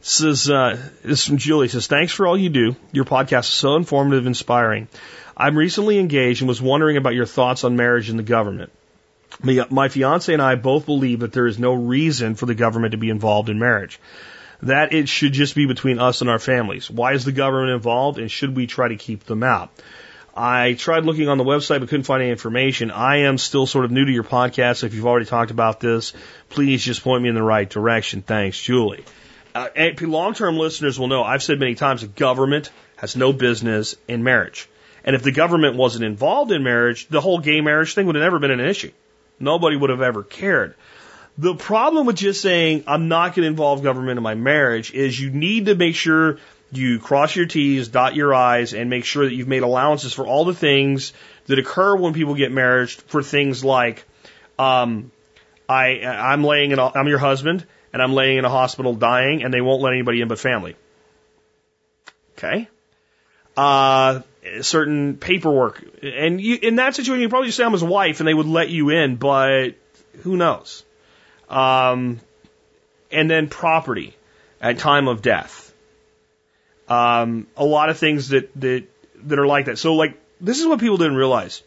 This 0.00 0.20
is, 0.20 0.50
uh, 0.50 0.76
this 1.02 1.20
is 1.20 1.26
from 1.26 1.38
Julie. 1.38 1.66
It 1.66 1.70
says, 1.70 1.88
Thanks 1.88 2.12
for 2.12 2.26
all 2.26 2.38
you 2.38 2.50
do. 2.50 2.76
Your 2.92 3.04
podcast 3.04 3.40
is 3.40 3.46
so 3.46 3.74
informative 3.74 4.20
and 4.20 4.28
inspiring. 4.28 4.86
I'm 5.36 5.58
recently 5.58 5.98
engaged 5.98 6.42
and 6.42 6.48
was 6.48 6.62
wondering 6.62 6.96
about 6.96 7.14
your 7.14 7.26
thoughts 7.26 7.64
on 7.64 7.76
marriage 7.76 8.08
and 8.08 8.18
the 8.18 8.24
government. 8.24 8.72
My, 9.42 9.88
fiance 9.88 10.32
and 10.32 10.40
I 10.40 10.54
both 10.54 10.86
believe 10.86 11.20
that 11.20 11.32
there 11.32 11.48
is 11.48 11.58
no 11.58 11.74
reason 11.74 12.36
for 12.36 12.46
the 12.46 12.54
government 12.54 12.92
to 12.92 12.98
be 12.98 13.10
involved 13.10 13.48
in 13.48 13.58
marriage. 13.58 13.98
That 14.62 14.92
it 14.92 15.08
should 15.08 15.32
just 15.32 15.56
be 15.56 15.66
between 15.66 15.98
us 15.98 16.20
and 16.20 16.30
our 16.30 16.38
families. 16.38 16.88
Why 16.88 17.14
is 17.14 17.24
the 17.24 17.32
government 17.32 17.72
involved 17.72 18.18
and 18.18 18.30
should 18.30 18.54
we 18.54 18.68
try 18.68 18.88
to 18.88 18.96
keep 18.96 19.24
them 19.24 19.42
out? 19.42 19.70
I 20.36 20.74
tried 20.74 21.04
looking 21.04 21.28
on 21.28 21.38
the 21.38 21.44
website 21.44 21.80
but 21.80 21.88
couldn't 21.88 22.04
find 22.04 22.22
any 22.22 22.30
information. 22.30 22.90
I 22.90 23.18
am 23.18 23.38
still 23.38 23.66
sort 23.66 23.84
of 23.84 23.90
new 23.90 24.04
to 24.04 24.12
your 24.12 24.24
podcast. 24.24 24.78
So 24.78 24.86
if 24.86 24.94
you've 24.94 25.06
already 25.06 25.26
talked 25.26 25.50
about 25.50 25.80
this, 25.80 26.12
please 26.48 26.82
just 26.82 27.02
point 27.02 27.22
me 27.22 27.28
in 27.28 27.34
the 27.34 27.42
right 27.42 27.68
direction. 27.68 28.22
Thanks, 28.22 28.60
Julie. 28.60 29.04
Uh, 29.54 29.68
long-term 30.00 30.56
listeners 30.56 30.98
will 30.98 31.08
know 31.08 31.22
I've 31.22 31.42
said 31.42 31.60
many 31.60 31.74
times 31.74 32.00
the 32.00 32.08
government 32.08 32.70
has 32.96 33.16
no 33.16 33.32
business 33.32 33.94
in 34.08 34.24
marriage. 34.24 34.68
And 35.04 35.14
if 35.14 35.22
the 35.22 35.32
government 35.32 35.76
wasn't 35.76 36.04
involved 36.04 36.50
in 36.50 36.62
marriage, 36.62 37.08
the 37.08 37.20
whole 37.20 37.38
gay 37.38 37.60
marriage 37.60 37.94
thing 37.94 38.06
would 38.06 38.14
have 38.14 38.22
never 38.22 38.38
been 38.38 38.50
an 38.50 38.60
issue. 38.60 38.90
Nobody 39.38 39.76
would 39.76 39.90
have 39.90 40.00
ever 40.00 40.22
cared. 40.22 40.74
The 41.36 41.54
problem 41.54 42.06
with 42.06 42.16
just 42.16 42.40
saying 42.40 42.84
I'm 42.86 43.08
not 43.08 43.34
going 43.34 43.42
to 43.42 43.48
involve 43.48 43.82
government 43.82 44.16
in 44.16 44.22
my 44.22 44.34
marriage 44.34 44.92
is 44.92 45.18
you 45.18 45.30
need 45.30 45.66
to 45.66 45.74
make 45.74 45.96
sure 45.96 46.38
you 46.70 46.98
cross 46.98 47.34
your 47.34 47.46
T's, 47.46 47.88
dot 47.88 48.14
your 48.14 48.32
I's, 48.34 48.72
and 48.72 48.88
make 48.88 49.04
sure 49.04 49.24
that 49.24 49.34
you've 49.34 49.48
made 49.48 49.62
allowances 49.62 50.12
for 50.12 50.26
all 50.26 50.44
the 50.44 50.54
things 50.54 51.12
that 51.46 51.58
occur 51.58 51.96
when 51.96 52.14
people 52.14 52.34
get 52.34 52.52
married 52.52 52.90
for 52.90 53.22
things 53.22 53.64
like, 53.64 54.04
um, 54.58 55.10
I, 55.68 56.00
I'm 56.04 56.44
laying 56.44 56.70
in, 56.70 56.78
a, 56.78 56.92
I'm 56.94 57.08
your 57.08 57.18
husband, 57.18 57.66
and 57.92 58.02
I'm 58.02 58.12
laying 58.12 58.38
in 58.38 58.44
a 58.44 58.50
hospital 58.50 58.94
dying, 58.94 59.42
and 59.42 59.52
they 59.52 59.60
won't 59.60 59.82
let 59.82 59.92
anybody 59.92 60.20
in 60.20 60.28
but 60.28 60.38
family. 60.38 60.76
Okay? 62.36 62.68
Uh, 63.56 64.20
certain 64.62 65.16
paperwork. 65.16 65.84
And 66.02 66.40
you, 66.40 66.58
in 66.60 66.76
that 66.76 66.94
situation, 66.94 67.22
you 67.22 67.28
probably 67.28 67.48
just 67.48 67.56
say 67.56 67.64
I'm 67.64 67.72
his 67.72 67.84
wife, 67.84 68.20
and 68.20 68.28
they 68.28 68.34
would 68.34 68.46
let 68.46 68.70
you 68.70 68.90
in, 68.90 69.16
but 69.16 69.70
who 70.22 70.36
knows? 70.36 70.84
Um, 71.48 72.20
and 73.10 73.30
then 73.30 73.48
property 73.48 74.14
at 74.60 74.78
time 74.78 75.08
of 75.08 75.22
death. 75.22 75.72
Um, 76.88 77.46
a 77.56 77.64
lot 77.64 77.88
of 77.88 77.98
things 77.98 78.28
that, 78.30 78.50
that, 78.60 78.84
that 79.24 79.38
are 79.38 79.46
like 79.46 79.66
that. 79.66 79.78
So 79.78 79.94
like, 79.94 80.20
this 80.40 80.60
is 80.60 80.66
what 80.66 80.80
people 80.80 80.98
didn't 80.98 81.16
realize. 81.16 81.62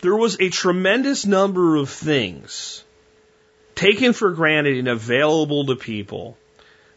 There 0.00 0.14
was 0.14 0.40
a 0.40 0.50
tremendous 0.50 1.24
number 1.24 1.76
of 1.76 1.88
things 1.88 2.84
taken 3.74 4.12
for 4.12 4.30
granted 4.32 4.78
and 4.78 4.88
available 4.88 5.66
to 5.66 5.76
people 5.76 6.36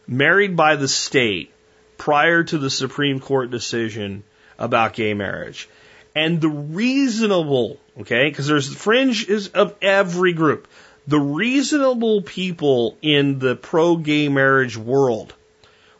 married 0.06 0.56
by 0.56 0.76
the 0.76 0.88
state 0.88 1.52
prior 1.96 2.44
to 2.44 2.58
the 2.58 2.70
Supreme 2.70 3.18
Court 3.18 3.50
decision 3.50 4.22
about 4.58 4.94
gay 4.94 5.14
marriage. 5.14 5.68
And 6.14 6.40
the 6.40 6.48
reasonable, 6.48 7.78
okay, 8.00 8.28
because 8.28 8.46
there's 8.46 8.74
fringe 8.74 9.28
is 9.28 9.48
of 9.48 9.74
every 9.80 10.32
group. 10.32 10.66
The 11.06 11.20
reasonable 11.20 12.22
people 12.22 12.98
in 13.00 13.38
the 13.38 13.56
pro 13.56 13.96
gay 13.96 14.28
marriage 14.28 14.76
world 14.76 15.34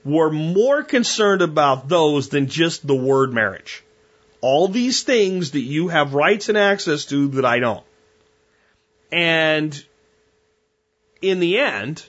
were 0.04 0.30
more 0.30 0.82
concerned 0.82 1.42
about 1.42 1.88
those 1.88 2.28
than 2.28 2.48
just 2.48 2.86
the 2.86 2.94
word 2.94 3.32
marriage. 3.32 3.82
All 4.40 4.68
these 4.68 5.02
things 5.02 5.52
that 5.52 5.60
you 5.60 5.88
have 5.88 6.14
rights 6.14 6.48
and 6.48 6.58
access 6.58 7.06
to 7.06 7.28
that 7.28 7.44
I 7.44 7.58
don't. 7.58 7.84
And 9.10 9.84
in 11.20 11.40
the 11.40 11.58
end, 11.58 12.04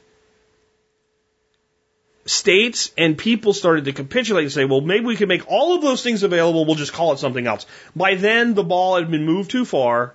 states 2.29 2.91
and 2.95 3.17
people 3.17 3.53
started 3.53 3.85
to 3.85 3.93
capitulate 3.93 4.43
and 4.43 4.51
say, 4.51 4.65
well, 4.65 4.81
maybe 4.81 5.05
we 5.05 5.15
can 5.15 5.27
make 5.27 5.47
all 5.47 5.75
of 5.75 5.81
those 5.81 6.03
things 6.03 6.21
available. 6.21 6.65
We'll 6.65 6.75
just 6.75 6.93
call 6.93 7.11
it 7.13 7.19
something 7.19 7.47
else. 7.47 7.65
By 7.95 8.15
then, 8.15 8.53
the 8.53 8.63
ball 8.63 8.97
had 8.97 9.09
been 9.09 9.25
moved 9.25 9.49
too 9.49 9.65
far 9.65 10.13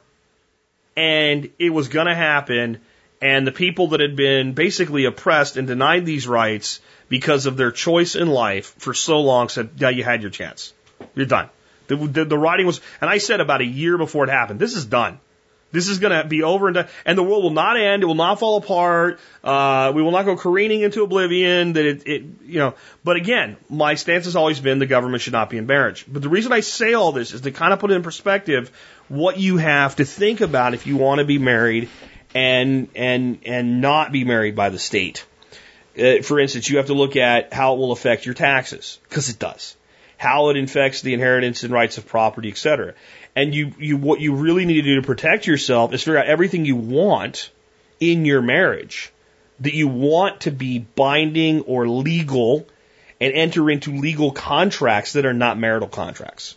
and 0.97 1.51
it 1.59 1.71
was 1.71 1.89
going 1.89 2.07
to 2.07 2.15
happen. 2.15 2.81
And 3.21 3.47
the 3.47 3.53
people 3.53 3.89
that 3.89 4.01
had 4.01 4.15
been 4.15 4.53
basically 4.53 5.07
oppressed 5.07 5.57
and 5.57 5.67
denied 5.67 6.07
these 6.07 6.29
rights 6.29 6.81
because 7.09 7.47
of 7.47 7.57
their 7.57 7.73
choice 7.73 8.15
in 8.15 8.29
life 8.29 8.75
for 8.79 8.95
so 8.95 9.21
long 9.21 9.49
said, 9.49 9.71
yeah, 9.77 9.89
you 9.89 10.05
had 10.05 10.23
your 10.23 10.31
chance. 10.31 10.73
You're 11.17 11.27
done. 11.27 11.51
The, 11.89 11.97
the, 11.97 12.25
the 12.25 12.39
writing 12.39 12.67
was, 12.67 12.81
and 13.01 13.11
I 13.11 13.19
said 13.19 13.41
about 13.41 13.61
a 13.61 13.67
year 13.67 13.99
before 13.99 14.25
it 14.25 14.31
happened, 14.31 14.61
this 14.61 14.75
is 14.75 14.87
done. 14.87 15.19
This 15.75 15.89
is 15.89 15.99
going 15.99 16.13
to 16.13 16.27
be 16.27 16.43
over 16.45 16.69
and 16.69 16.75
done, 16.77 16.89
and 17.05 17.19
the 17.19 17.23
world 17.23 17.43
will 17.43 17.51
not 17.51 17.79
end. 17.79 18.03
It 18.03 18.07
will 18.07 18.15
not 18.15 18.39
fall 18.39 18.57
apart. 18.57 19.19
Uh, 19.43 19.93
we 19.95 20.03
will 20.03 20.13
not 20.13 20.25
go 20.25 20.37
careening 20.37 20.83
into 20.83 21.03
oblivion. 21.03 21.73
That 21.73 21.85
it, 21.85 22.07
it, 22.07 22.23
you 22.45 22.61
know. 22.61 22.75
But 23.03 23.17
again, 23.17 23.57
my 23.69 23.97
stance 23.97 24.27
has 24.27 24.37
always 24.37 24.61
been 24.61 24.79
the 24.79 24.87
government 24.87 25.23
should 25.23 25.33
not 25.33 25.51
be 25.51 25.59
in 25.59 25.67
marriage. 25.67 26.07
But 26.09 26.23
the 26.23 26.29
reason 26.29 26.53
I 26.53 26.61
say 26.61 26.95
all 26.95 27.11
this 27.13 27.35
is 27.35 27.41
to 27.43 27.51
kind 27.51 27.73
of 27.73 27.81
put 27.81 27.91
in 27.91 28.03
perspective 28.03 28.71
what 29.09 29.39
you 29.39 29.57
have 29.57 29.97
to 29.97 30.05
think 30.05 30.41
about 30.41 30.75
if 30.75 30.87
you 30.87 30.97
want 30.97 31.19
to 31.19 31.25
be 31.25 31.39
married 31.39 31.89
and 32.35 32.89
and 32.95 33.41
and 33.45 33.81
not 33.81 34.13
be 34.13 34.25
married 34.25 34.55
by 34.55 34.71
the 34.71 34.79
state. 34.79 35.27
Uh, 35.99 36.23
for 36.23 36.41
instance, 36.41 36.69
you 36.69 36.77
have 36.79 36.87
to 36.87 36.95
look 36.95 37.17
at 37.17 37.53
how 37.53 37.75
it 37.75 37.79
will 37.79 37.93
affect 37.93 38.27
your 38.27 38.35
taxes 38.35 38.99
because 39.09 39.29
it 39.29 39.39
does. 39.39 39.77
How 40.17 40.51
it 40.51 40.57
affects 40.57 41.03
the 41.03 41.13
inheritance 41.13 41.65
and 41.65 41.73
rights 41.73 41.99
of 41.99 42.07
property, 42.07 42.49
et 42.49 42.57
cetera. 42.57 42.95
And 43.37 43.55
you, 43.55 43.73
you, 43.79 43.97
what 43.97 44.21
you 44.21 44.37
really 44.37 44.65
need 44.65 44.75
to 44.75 44.83
do 44.83 44.97
to 44.97 45.07
protect 45.07 45.47
yourself 45.47 45.93
is 45.93 46.03
figure 46.03 46.19
out 46.19 46.27
everything 46.27 46.65
you 46.65 46.77
want 46.77 47.51
in 47.99 48.25
your 48.25 48.43
marriage 48.43 49.13
that 49.61 49.75
you 49.75 49.89
want 49.89 50.43
to 50.43 50.51
be 50.51 50.79
binding 50.79 51.63
or 51.63 51.89
legal 51.89 52.67
and 53.21 53.33
enter 53.33 53.71
into 53.71 53.93
legal 53.93 54.33
contracts 54.33 55.15
that 55.15 55.27
are 55.27 55.33
not 55.33 55.59
marital 55.59 55.89
contracts. 55.89 56.57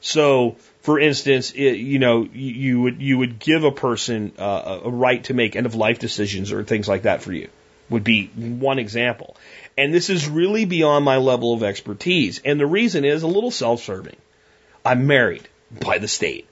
So, 0.00 0.56
for 0.82 1.00
instance, 1.00 1.52
it, 1.52 1.76
you 1.78 1.98
know, 1.98 2.28
you 2.30 2.82
would 2.82 3.00
you 3.00 3.18
would 3.18 3.38
give 3.38 3.64
a 3.64 3.72
person 3.72 4.32
uh, 4.38 4.80
a 4.84 4.90
right 4.90 5.24
to 5.24 5.34
make 5.34 5.56
end 5.56 5.64
of 5.64 5.74
life 5.74 5.98
decisions 5.98 6.52
or 6.52 6.62
things 6.62 6.86
like 6.86 7.02
that 7.02 7.22
for 7.22 7.32
you. 7.32 7.48
Would 7.88 8.04
be 8.04 8.26
one 8.26 8.78
example. 8.78 9.36
And 9.76 9.92
this 9.92 10.10
is 10.10 10.28
really 10.28 10.66
beyond 10.66 11.04
my 11.04 11.16
level 11.16 11.52
of 11.54 11.62
expertise. 11.62 12.40
And 12.44 12.60
the 12.60 12.66
reason 12.66 13.04
is 13.04 13.22
a 13.22 13.26
little 13.26 13.50
self-serving. 13.50 14.16
I'm 14.84 15.06
married 15.06 15.48
by 15.80 15.98
the 15.98 16.08
state. 16.08 16.48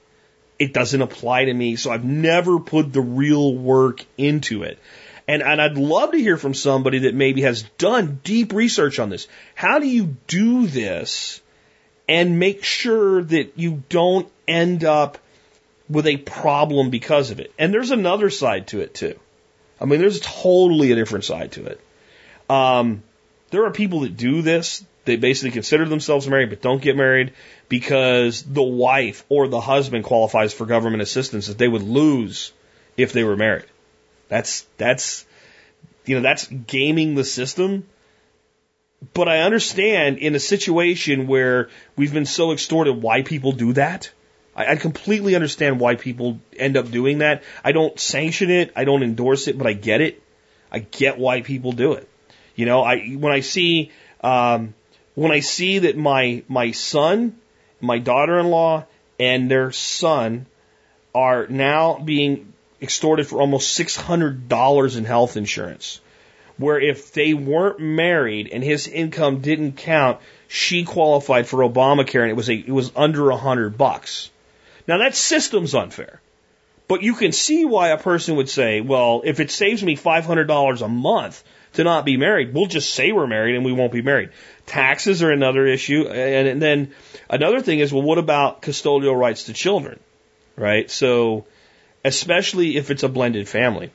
It 0.59 0.73
doesn't 0.73 1.01
apply 1.01 1.45
to 1.45 1.53
me, 1.53 1.75
so 1.75 1.91
I've 1.91 2.05
never 2.05 2.59
put 2.59 2.93
the 2.93 3.01
real 3.01 3.55
work 3.55 4.05
into 4.17 4.63
it. 4.63 4.79
And, 5.27 5.41
and 5.41 5.61
I'd 5.61 5.77
love 5.77 6.11
to 6.11 6.17
hear 6.17 6.37
from 6.37 6.53
somebody 6.53 6.99
that 6.99 7.15
maybe 7.15 7.41
has 7.41 7.63
done 7.77 8.19
deep 8.23 8.53
research 8.53 8.99
on 8.99 9.09
this. 9.09 9.27
How 9.55 9.79
do 9.79 9.87
you 9.87 10.17
do 10.27 10.67
this 10.67 11.41
and 12.07 12.39
make 12.39 12.63
sure 12.63 13.23
that 13.23 13.57
you 13.57 13.83
don't 13.89 14.29
end 14.47 14.83
up 14.83 15.17
with 15.89 16.07
a 16.07 16.17
problem 16.17 16.89
because 16.89 17.31
of 17.31 17.39
it? 17.39 17.53
And 17.57 17.73
there's 17.73 17.91
another 17.91 18.29
side 18.29 18.67
to 18.67 18.81
it 18.81 18.93
too. 18.93 19.17
I 19.79 19.85
mean, 19.85 19.99
there's 19.99 20.19
totally 20.19 20.91
a 20.91 20.95
different 20.95 21.25
side 21.25 21.53
to 21.53 21.65
it. 21.65 21.81
Um, 22.49 23.03
there 23.49 23.65
are 23.65 23.71
people 23.71 24.01
that 24.01 24.17
do 24.17 24.41
this. 24.41 24.83
They 25.05 25.17
basically 25.17 25.51
consider 25.51 25.85
themselves 25.85 26.27
married 26.27 26.49
but 26.49 26.61
don't 26.61 26.81
get 26.81 26.95
married 26.95 27.33
because 27.67 28.43
the 28.43 28.63
wife 28.63 29.25
or 29.29 29.47
the 29.47 29.59
husband 29.59 30.05
qualifies 30.05 30.53
for 30.53 30.65
government 30.65 31.01
assistance 31.01 31.47
that 31.47 31.57
they 31.57 31.67
would 31.67 31.81
lose 31.81 32.53
if 32.95 33.11
they 33.11 33.23
were 33.23 33.35
married. 33.35 33.65
That's 34.29 34.65
that's 34.77 35.25
you 36.05 36.15
know 36.15 36.21
that's 36.21 36.47
gaming 36.47 37.15
the 37.15 37.23
system. 37.23 37.85
But 39.13 39.27
I 39.27 39.39
understand 39.39 40.19
in 40.19 40.33
a 40.33 40.39
situation 40.39 41.27
where 41.27 41.69
we've 41.97 42.13
been 42.13 42.25
so 42.25 42.53
extorted 42.53 42.93
why 42.93 43.21
people 43.21 43.51
do 43.51 43.73
that. 43.73 44.09
I, 44.55 44.71
I 44.71 44.75
completely 44.77 45.35
understand 45.35 45.79
why 45.79 45.95
people 45.95 46.39
end 46.57 46.77
up 46.77 46.89
doing 46.89 47.17
that. 47.17 47.43
I 47.63 47.73
don't 47.73 47.99
sanction 47.99 48.49
it, 48.49 48.71
I 48.75 48.85
don't 48.85 49.03
endorse 49.03 49.49
it, 49.49 49.57
but 49.57 49.67
I 49.67 49.73
get 49.73 49.99
it. 49.99 50.23
I 50.71 50.79
get 50.79 51.19
why 51.19 51.41
people 51.41 51.73
do 51.73 51.93
it. 51.93 52.07
You 52.55 52.65
know, 52.65 52.81
I 52.81 53.09
when 53.09 53.33
I 53.33 53.41
see 53.41 53.91
um, 54.21 54.73
when 55.15 55.31
I 55.31 55.39
see 55.41 55.79
that 55.79 55.97
my 55.97 56.43
my 56.47 56.71
son 56.71 57.37
my 57.83 57.99
daughter 57.99 58.39
in 58.39 58.47
law 58.47 58.85
and 59.19 59.51
their 59.51 59.71
son 59.71 60.45
are 61.13 61.45
now 61.47 61.99
being 61.99 62.53
extorted 62.81 63.27
for 63.27 63.39
almost 63.39 63.77
$600 63.79 64.97
in 64.97 65.05
health 65.05 65.37
insurance. 65.37 65.99
Where 66.57 66.79
if 66.79 67.13
they 67.13 67.33
weren't 67.33 67.79
married 67.79 68.49
and 68.51 68.63
his 68.63 68.87
income 68.87 69.41
didn't 69.41 69.77
count, 69.77 70.19
she 70.47 70.85
qualified 70.85 71.47
for 71.47 71.59
Obamacare 71.59 72.21
and 72.21 72.29
it 72.29 72.35
was 72.35 72.49
a, 72.49 72.55
it 72.55 72.69
was 72.69 72.91
under 72.95 73.29
a 73.29 73.37
hundred 73.37 73.77
bucks. 73.77 74.29
Now 74.87 74.99
that 74.99 75.15
system's 75.15 75.75
unfair. 75.75 76.21
But 76.87 77.01
you 77.01 77.15
can 77.15 77.31
see 77.31 77.65
why 77.65 77.89
a 77.89 77.97
person 77.97 78.35
would 78.35 78.49
say, 78.49 78.81
well, 78.81 79.21
if 79.23 79.39
it 79.39 79.49
saves 79.49 79.83
me 79.83 79.95
$500 79.95 80.81
a 80.81 80.87
month 80.87 81.43
to 81.73 81.83
not 81.83 82.05
be 82.05 82.17
married, 82.17 82.53
we'll 82.53 82.67
just 82.67 82.93
say 82.93 83.11
we're 83.11 83.27
married 83.27 83.55
and 83.55 83.65
we 83.65 83.73
won't 83.73 83.91
be 83.91 84.01
married. 84.01 84.29
Taxes 84.65 85.23
are 85.23 85.31
another 85.31 85.65
issue. 85.65 86.07
And, 86.07 86.47
and 86.47 86.61
then 86.61 86.93
another 87.29 87.61
thing 87.61 87.79
is, 87.79 87.91
well, 87.91 88.03
what 88.03 88.17
about 88.17 88.61
custodial 88.61 89.17
rights 89.17 89.43
to 89.45 89.53
children? 89.53 89.99
Right? 90.55 90.89
So, 90.89 91.45
especially 92.05 92.77
if 92.77 92.91
it's 92.91 93.03
a 93.03 93.09
blended 93.09 93.47
family. 93.47 93.91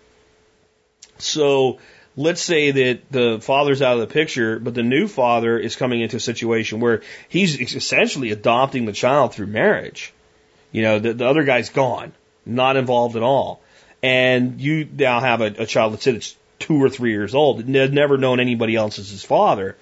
So, 1.18 1.78
let's 2.16 2.42
say 2.42 2.72
that 2.72 3.10
the 3.12 3.38
father's 3.40 3.80
out 3.80 3.94
of 3.94 4.00
the 4.00 4.12
picture, 4.12 4.58
but 4.58 4.74
the 4.74 4.82
new 4.82 5.06
father 5.06 5.56
is 5.56 5.76
coming 5.76 6.00
into 6.00 6.16
a 6.16 6.20
situation 6.20 6.80
where 6.80 7.02
he's 7.28 7.60
essentially 7.74 8.32
adopting 8.32 8.86
the 8.86 8.92
child 8.92 9.34
through 9.34 9.46
marriage. 9.46 10.12
You 10.72 10.82
know, 10.82 10.98
the, 10.98 11.14
the 11.14 11.26
other 11.26 11.44
guy's 11.44 11.70
gone, 11.70 12.12
not 12.44 12.76
involved 12.76 13.16
at 13.16 13.22
all. 13.22 13.62
And 14.02 14.60
you 14.60 14.88
now 14.92 15.20
have 15.20 15.40
a, 15.40 15.46
a 15.46 15.66
child, 15.66 15.92
let's 15.92 16.04
say 16.04 16.12
it's 16.12 16.36
two 16.58 16.82
or 16.82 16.88
three 16.88 17.12
years 17.12 17.34
old, 17.34 17.64
had 17.68 17.92
never 17.92 18.18
known 18.18 18.40
anybody 18.40 18.76
else 18.76 18.98
as 18.98 19.10
his 19.10 19.24
father 19.24 19.76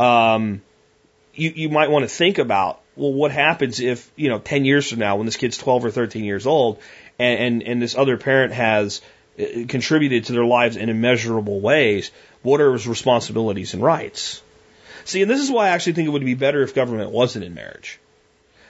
um, 0.00 0.62
you, 1.34 1.52
you 1.54 1.68
might 1.68 1.90
want 1.90 2.04
to 2.04 2.08
think 2.08 2.38
about, 2.38 2.80
well, 2.96 3.12
what 3.12 3.30
happens 3.30 3.80
if, 3.80 4.10
you 4.16 4.30
know, 4.30 4.38
10 4.38 4.64
years 4.64 4.88
from 4.88 4.98
now 4.98 5.16
when 5.16 5.26
this 5.26 5.36
kid's 5.36 5.58
12 5.58 5.84
or 5.84 5.90
13 5.90 6.24
years 6.24 6.46
old 6.46 6.80
and, 7.18 7.40
and, 7.40 7.62
and 7.62 7.82
this 7.82 7.94
other 7.94 8.16
parent 8.16 8.52
has 8.52 9.02
uh, 9.38 9.44
contributed 9.68 10.24
to 10.24 10.32
their 10.32 10.44
lives 10.44 10.76
in 10.76 10.88
immeasurable 10.88 11.60
ways, 11.60 12.10
what 12.42 12.60
are 12.60 12.72
his 12.72 12.88
responsibilities 12.88 13.74
and 13.74 13.82
rights? 13.82 14.42
See, 15.04 15.22
and 15.22 15.30
this 15.30 15.40
is 15.40 15.50
why 15.50 15.66
I 15.66 15.70
actually 15.70 15.94
think 15.94 16.08
it 16.08 16.12
would 16.12 16.24
be 16.24 16.34
better 16.34 16.62
if 16.62 16.74
government 16.74 17.10
wasn't 17.10 17.44
in 17.44 17.54
marriage. 17.54 17.98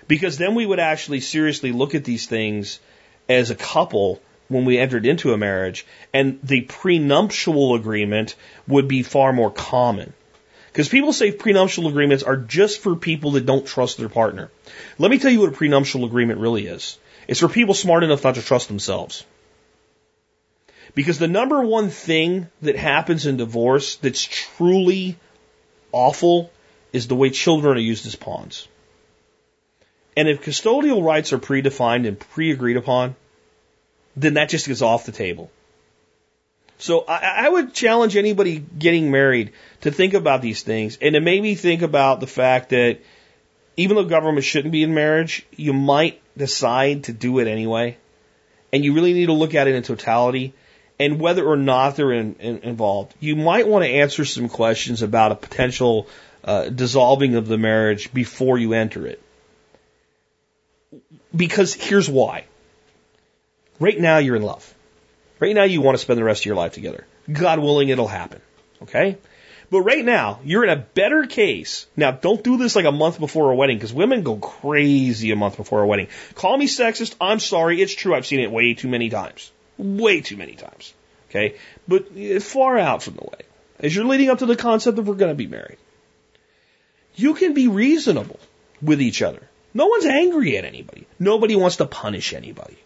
Because 0.09 0.37
then 0.37 0.57
we 0.57 0.67
would 0.67 0.81
actually 0.81 1.21
seriously 1.21 1.71
look 1.71 1.95
at 1.95 2.03
these 2.03 2.27
things 2.27 2.81
as 3.29 3.51
a 3.51 3.55
couple 3.55 4.21
when 4.51 4.65
we 4.65 4.79
entered 4.79 5.07
into 5.07 5.33
a 5.33 5.39
marriage, 5.39 5.87
and 6.13 6.41
the 6.43 6.63
prenuptial 6.63 7.77
agreement 7.77 8.35
would 8.67 8.89
be 8.89 9.03
far 9.03 9.33
more 9.33 9.51
common. 9.51 10.13
Because 10.73 10.89
people 10.89 11.13
say 11.13 11.31
prenuptial 11.31 11.89
agreements 11.89 12.25
are 12.25 12.37
just 12.37 12.81
for 12.81 12.97
people 12.97 13.33
that 13.33 13.47
don't 13.47 13.67
trust 13.67 13.97
their 13.97 14.09
partner. 14.09 14.51
Let 14.99 15.11
me 15.11 15.19
tell 15.19 15.31
you 15.31 15.41
what 15.41 15.51
a 15.51 15.57
prenuptial 15.57 16.05
agreement 16.05 16.41
really 16.41 16.67
is. 16.67 16.99
It's 17.29 17.41
for 17.41 17.49
people 17.49 17.75
smart 17.75 18.03
enough 18.03 18.25
not 18.25 18.35
to 18.35 18.43
trust 18.43 18.69
themselves. 18.69 19.25
Because 20.95 21.21
the 21.21 21.29
number 21.29 21.63
one 21.63 21.91
thing 21.91 22.49
that 22.63 22.77
happens 22.77 23.27
in 23.27 23.37
divorce 23.37 23.97
that's 23.97 24.23
truly 24.23 25.17
awful 25.93 26.51
is 26.93 27.07
the 27.07 27.15
way 27.15 27.31
children 27.31 27.77
are 27.77 27.81
used 27.81 28.05
as 28.07 28.17
pawns. 28.17 28.67
And 30.17 30.29
if 30.29 30.43
custodial 30.43 31.05
rights 31.05 31.33
are 31.33 31.39
predefined 31.39 32.07
and 32.07 32.19
pre 32.19 32.51
agreed 32.51 32.77
upon, 32.77 33.15
then 34.21 34.35
that 34.35 34.49
just 34.49 34.67
gets 34.67 34.83
off 34.83 35.07
the 35.07 35.13
table. 35.13 35.51
So 36.79 37.05
I, 37.07 37.47
I 37.47 37.49
would 37.49 37.75
challenge 37.75 38.17
anybody 38.17 38.59
getting 38.59 39.11
married 39.11 39.53
to 39.83 39.91
think 39.91 40.15
about 40.15 40.41
these 40.41 40.63
things 40.63 40.99
and 41.01 41.15
to 41.15 41.21
maybe 41.21 41.55
think 41.55 41.83
about 41.83 42.21
the 42.21 42.27
fact 42.27 42.71
that 42.71 42.99
even 43.77 43.97
though 43.97 44.05
government 44.05 44.45
shouldn't 44.45 44.73
be 44.73 44.83
in 44.83 44.95
marriage, 44.95 45.47
you 45.57 45.73
might 45.73 46.21
decide 46.37 47.05
to 47.05 47.13
do 47.13 47.39
it 47.39 47.49
anyway. 47.49 47.97
And 48.73 48.85
you 48.85 48.95
really 48.95 49.13
need 49.13 49.27
to 49.27 49.33
look 49.33 49.55
at 49.55 49.69
it 49.69 49.75
in 49.75 49.83
totality 49.83 50.55
and 50.99 51.21
whether 51.21 51.45
or 51.45 51.57
not 51.57 51.97
they're 51.97 52.13
in, 52.13 52.35
in, 52.37 52.59
involved. 52.59 53.15
You 53.21 53.37
might 53.37 53.67
want 53.67 53.85
to 53.85 53.91
answer 53.91 54.25
some 54.25 54.49
questions 54.49 55.03
about 55.03 55.33
a 55.33 55.35
potential 55.35 56.09
uh, 56.45 56.69
dissolving 56.69 57.37
of 57.37 57.49
the 57.49 57.59
marriage 57.59 58.13
before 58.13 58.59
you 58.59 58.73
enter 58.73 59.07
it. 59.07 59.23
Because 61.35 61.75
here's 61.75 62.09
why. 62.09 62.45
Right 63.81 63.99
now 63.99 64.19
you're 64.19 64.37
in 64.37 64.43
love. 64.43 64.75
Right 65.41 65.55
now, 65.55 65.65
you 65.65 65.81
want 65.81 65.97
to 65.97 66.03
spend 66.03 66.19
the 66.19 66.25
rest 66.25 66.43
of 66.43 66.47
your 66.47 66.55
life 66.55 66.75
together. 66.75 67.07
God 67.33 67.59
willing, 67.59 67.89
it'll 67.89 68.07
happen. 68.07 68.43
Okay? 68.83 69.17
But 69.71 69.81
right 69.83 70.05
now, 70.05 70.41
you're 70.45 70.65
in 70.65 70.71
a 70.71 70.77
better 70.77 71.25
case. 71.25 71.87
Now, 71.97 72.11
don't 72.11 72.45
do 72.45 72.59
this 72.59 72.77
like 72.77 72.85
a 72.85 72.93
month 72.93 73.19
before 73.19 73.51
a 73.51 73.57
wedding 73.57 73.79
because 73.79 73.93
women 73.93 74.23
go 74.23 74.37
crazy 74.37 75.31
a 75.31 75.37
month 75.37 75.57
before 75.57 75.83
a 75.83 75.87
wedding. 75.87 76.09
Call 76.35 76.59
me 76.59 76.67
sexist. 76.67 77.15
I'm 77.21 77.41
sorry. 77.41 77.81
It's 77.81 77.95
true. 77.95 78.15
I've 78.15 78.27
seen 78.27 78.41
it 78.41 78.51
way 78.51 78.75
too 78.75 78.89
many 78.89 79.09
times. 79.09 79.51
Way 79.79 80.21
too 80.21 80.37
many 80.37 80.57
times. 80.57 80.93
Okay? 81.31 81.55
But 81.89 82.09
eh, 82.15 82.39
far 82.41 82.77
out 82.77 83.03
from 83.03 83.15
the 83.15 83.25
way. 83.25 83.45
as 83.79 83.97
you're 83.97 84.05
leading 84.05 84.29
up 84.29 84.41
to 84.41 84.47
the 84.47 84.57
concept 84.57 84.97
that 84.97 85.05
we're 85.05 85.15
going 85.15 85.31
to 85.31 85.37
be 85.37 85.47
married, 85.47 85.79
you 87.15 87.33
can 87.35 87.55
be 87.55 87.69
reasonable 87.69 88.41
with 88.83 89.01
each 89.01 89.23
other. 89.23 89.49
No 89.73 89.87
one's 89.87 90.05
angry 90.05 90.59
at 90.59 90.65
anybody. 90.65 91.07
Nobody 91.19 91.57
wants 91.57 91.77
to 91.77 91.87
punish 91.87 92.35
anybody. 92.35 92.77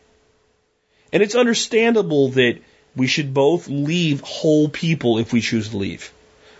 And 1.14 1.22
it's 1.22 1.36
understandable 1.36 2.30
that 2.30 2.58
we 2.96 3.06
should 3.06 3.32
both 3.32 3.68
leave 3.68 4.20
whole 4.20 4.68
people 4.68 5.18
if 5.18 5.32
we 5.32 5.40
choose 5.40 5.68
to 5.68 5.76
leave. 5.76 6.12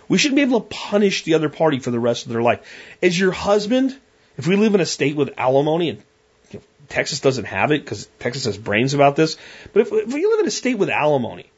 We 0.07 0.17
shouldn't 0.17 0.37
be 0.37 0.43
able 0.43 0.61
to 0.61 0.67
punish 0.67 1.23
the 1.23 1.33
other 1.33 1.49
party 1.49 1.79
for 1.79 1.91
the 1.91 1.99
rest 1.99 2.25
of 2.25 2.31
their 2.31 2.41
life. 2.41 2.61
As 3.01 3.19
your 3.19 3.31
husband, 3.31 3.93
if 4.37 4.47
we 4.47 4.55
live 4.55 4.73
in 4.73 4.79
a 4.79 4.85
state 4.85 5.17
with 5.17 5.33
alimony, 5.37 5.89
and 5.89 6.01
you 6.51 6.59
know, 6.59 6.65
Texas 6.87 7.19
doesn't 7.19 7.45
have 7.45 7.71
it 7.71 7.83
because 7.83 8.07
Texas 8.19 8.45
has 8.45 8.57
brains 8.57 8.93
about 8.93 9.17
this, 9.17 9.35
but 9.73 9.81
if, 9.81 9.91
if 9.91 10.13
we 10.13 10.25
live 10.25 10.39
in 10.39 10.47
a 10.47 10.51
state 10.51 10.77
with 10.77 10.89
alimony, 10.89 11.49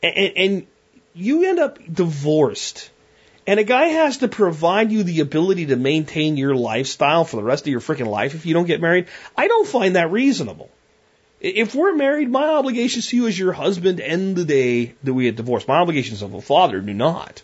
and, 0.00 0.32
and 0.36 0.66
you 1.12 1.48
end 1.48 1.58
up 1.58 1.78
divorced, 1.92 2.88
and 3.48 3.58
a 3.58 3.64
guy 3.64 3.86
has 3.86 4.18
to 4.18 4.28
provide 4.28 4.92
you 4.92 5.02
the 5.02 5.20
ability 5.20 5.66
to 5.66 5.76
maintain 5.76 6.36
your 6.36 6.54
lifestyle 6.54 7.24
for 7.24 7.36
the 7.36 7.42
rest 7.42 7.64
of 7.64 7.68
your 7.72 7.80
freaking 7.80 8.06
life 8.06 8.36
if 8.36 8.46
you 8.46 8.54
don't 8.54 8.66
get 8.66 8.80
married, 8.80 9.08
I 9.36 9.48
don't 9.48 9.66
find 9.66 9.96
that 9.96 10.12
reasonable. 10.12 10.70
If 11.40 11.74
we're 11.74 11.94
married, 11.94 12.30
my 12.30 12.48
obligations 12.48 13.08
to 13.08 13.16
you 13.16 13.26
as 13.26 13.38
your 13.38 13.52
husband 13.52 14.00
end 14.00 14.36
the 14.36 14.44
day 14.44 14.94
that 15.04 15.12
we 15.12 15.24
get 15.24 15.36
divorced. 15.36 15.68
My 15.68 15.78
obligations 15.78 16.22
of 16.22 16.34
a 16.34 16.40
father 16.40 16.80
do 16.80 16.94
not. 16.94 17.42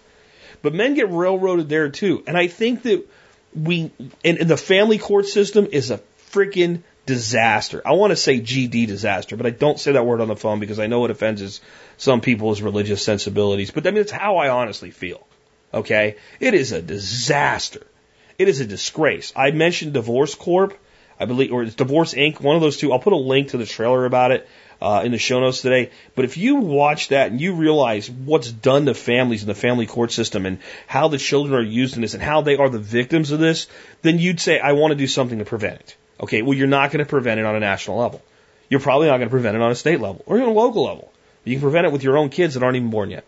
But 0.63 0.75
men 0.75 0.95
get 0.95 1.11
railroaded 1.11 1.69
there 1.69 1.91
too. 1.91 2.23
And 2.27 2.37
I 2.37 2.47
think 2.47 2.83
that 2.83 3.07
we, 3.55 3.91
and, 4.25 4.39
and 4.39 4.49
the 4.49 4.57
family 4.57 4.99
court 4.99 5.27
system 5.27 5.69
is 5.71 5.91
a 5.91 6.01
freaking 6.31 6.83
disaster. 7.05 7.83
I 7.85 7.93
want 7.93 8.13
to 8.13 8.17
say 8.17 8.41
GD 8.41 8.87
disaster, 8.87 9.37
but 9.37 9.47
I 9.47 9.51
don't 9.51 9.79
say 9.79 9.93
that 9.93 10.07
word 10.07 10.21
on 10.21 10.29
the 10.29 10.37
phone 10.37 10.61
because 10.61 10.79
I 10.79 10.87
know 10.87 11.05
it 11.05 11.11
offends 11.11 11.61
some 11.97 12.21
people's 12.21 12.63
religious 12.63 13.05
sensibilities. 13.05 13.71
But 13.71 13.87
I 13.87 13.91
mean, 13.91 14.01
it's 14.01 14.13
how 14.13 14.37
I 14.37 14.49
honestly 14.49 14.91
feel. 14.91 15.27
Okay? 15.75 16.17
It 16.41 16.55
is 16.55 16.73
a 16.73 16.81
disaster. 16.81 17.87
It 18.39 18.49
is 18.49 18.61
a 18.61 18.67
disgrace. 18.67 19.33
I 19.37 19.51
mentioned 19.51 19.93
Divorce 19.93 20.35
Corp. 20.35 20.79
I 21.23 21.25
believe, 21.25 21.53
or 21.53 21.63
it's 21.63 21.75
Divorce 21.75 22.15
Inc. 22.15 22.41
One 22.41 22.57
of 22.57 22.63
those 22.63 22.77
two. 22.77 22.93
I'll 22.93 22.99
put 22.99 23.13
a 23.13 23.17
link 23.17 23.51
to 23.51 23.57
the 23.57 23.67
trailer 23.67 24.05
about 24.05 24.33
it 24.33 24.49
uh, 24.81 25.03
in 25.05 25.13
the 25.13 25.19
show 25.19 25.39
notes 25.39 25.63
today. 25.63 25.91
But 26.17 26.25
if 26.25 26.37
you 26.37 26.57
watch 26.57 27.09
that 27.09 27.31
and 27.31 27.41
you 27.41 27.55
realize 27.55 28.11
what's 28.11 28.51
done 28.51 28.87
to 28.87 28.95
families 28.95 29.43
in 29.43 29.49
the 29.49 29.55
family 29.55 29.87
court 29.87 30.11
system 30.11 30.45
and 30.45 30.59
how 30.89 31.09
the 31.09 31.19
children 31.19 31.55
are 31.55 31.63
used 31.63 31.95
in 31.95 32.03
this 32.03 32.15
and 32.15 32.23
how 32.23 32.41
they 32.41 32.57
are 32.57 32.69
the 32.69 32.81
victims 32.81 33.31
of 33.31 33.39
this, 33.39 33.69
then 34.03 34.19
you'd 34.19 34.41
say, 34.41 34.59
I 34.59 34.73
want 34.73 34.91
to 34.91 34.97
do 34.97 35.07
something 35.07 35.39
to 35.39 35.45
prevent 35.45 35.81
it. 35.81 35.97
Okay, 36.21 36.43
well, 36.43 36.59
you're 36.59 36.67
not 36.67 36.91
going 36.91 37.05
to 37.05 37.09
prevent 37.09 37.39
it 37.39 37.47
on 37.47 37.55
a 37.55 37.61
national 37.61 37.99
level. 37.99 38.21
You're 38.69 38.81
probably 38.81 39.07
not 39.07 39.19
going 39.19 39.29
to 39.29 39.33
prevent 39.33 39.57
it 39.57 39.63
on 39.63 39.71
a 39.71 39.77
state 39.77 40.01
level 40.01 40.23
or 40.27 40.37
even 40.37 40.49
a 40.49 40.53
local 40.53 40.85
level. 40.85 41.13
You 41.45 41.55
can 41.55 41.63
prevent 41.63 41.87
it 41.87 41.93
with 41.93 42.03
your 42.03 42.19
own 42.19 42.31
kids 42.31 42.55
that 42.55 42.63
aren't 42.63 42.77
even 42.77 42.91
born 42.91 43.11
yet. 43.11 43.25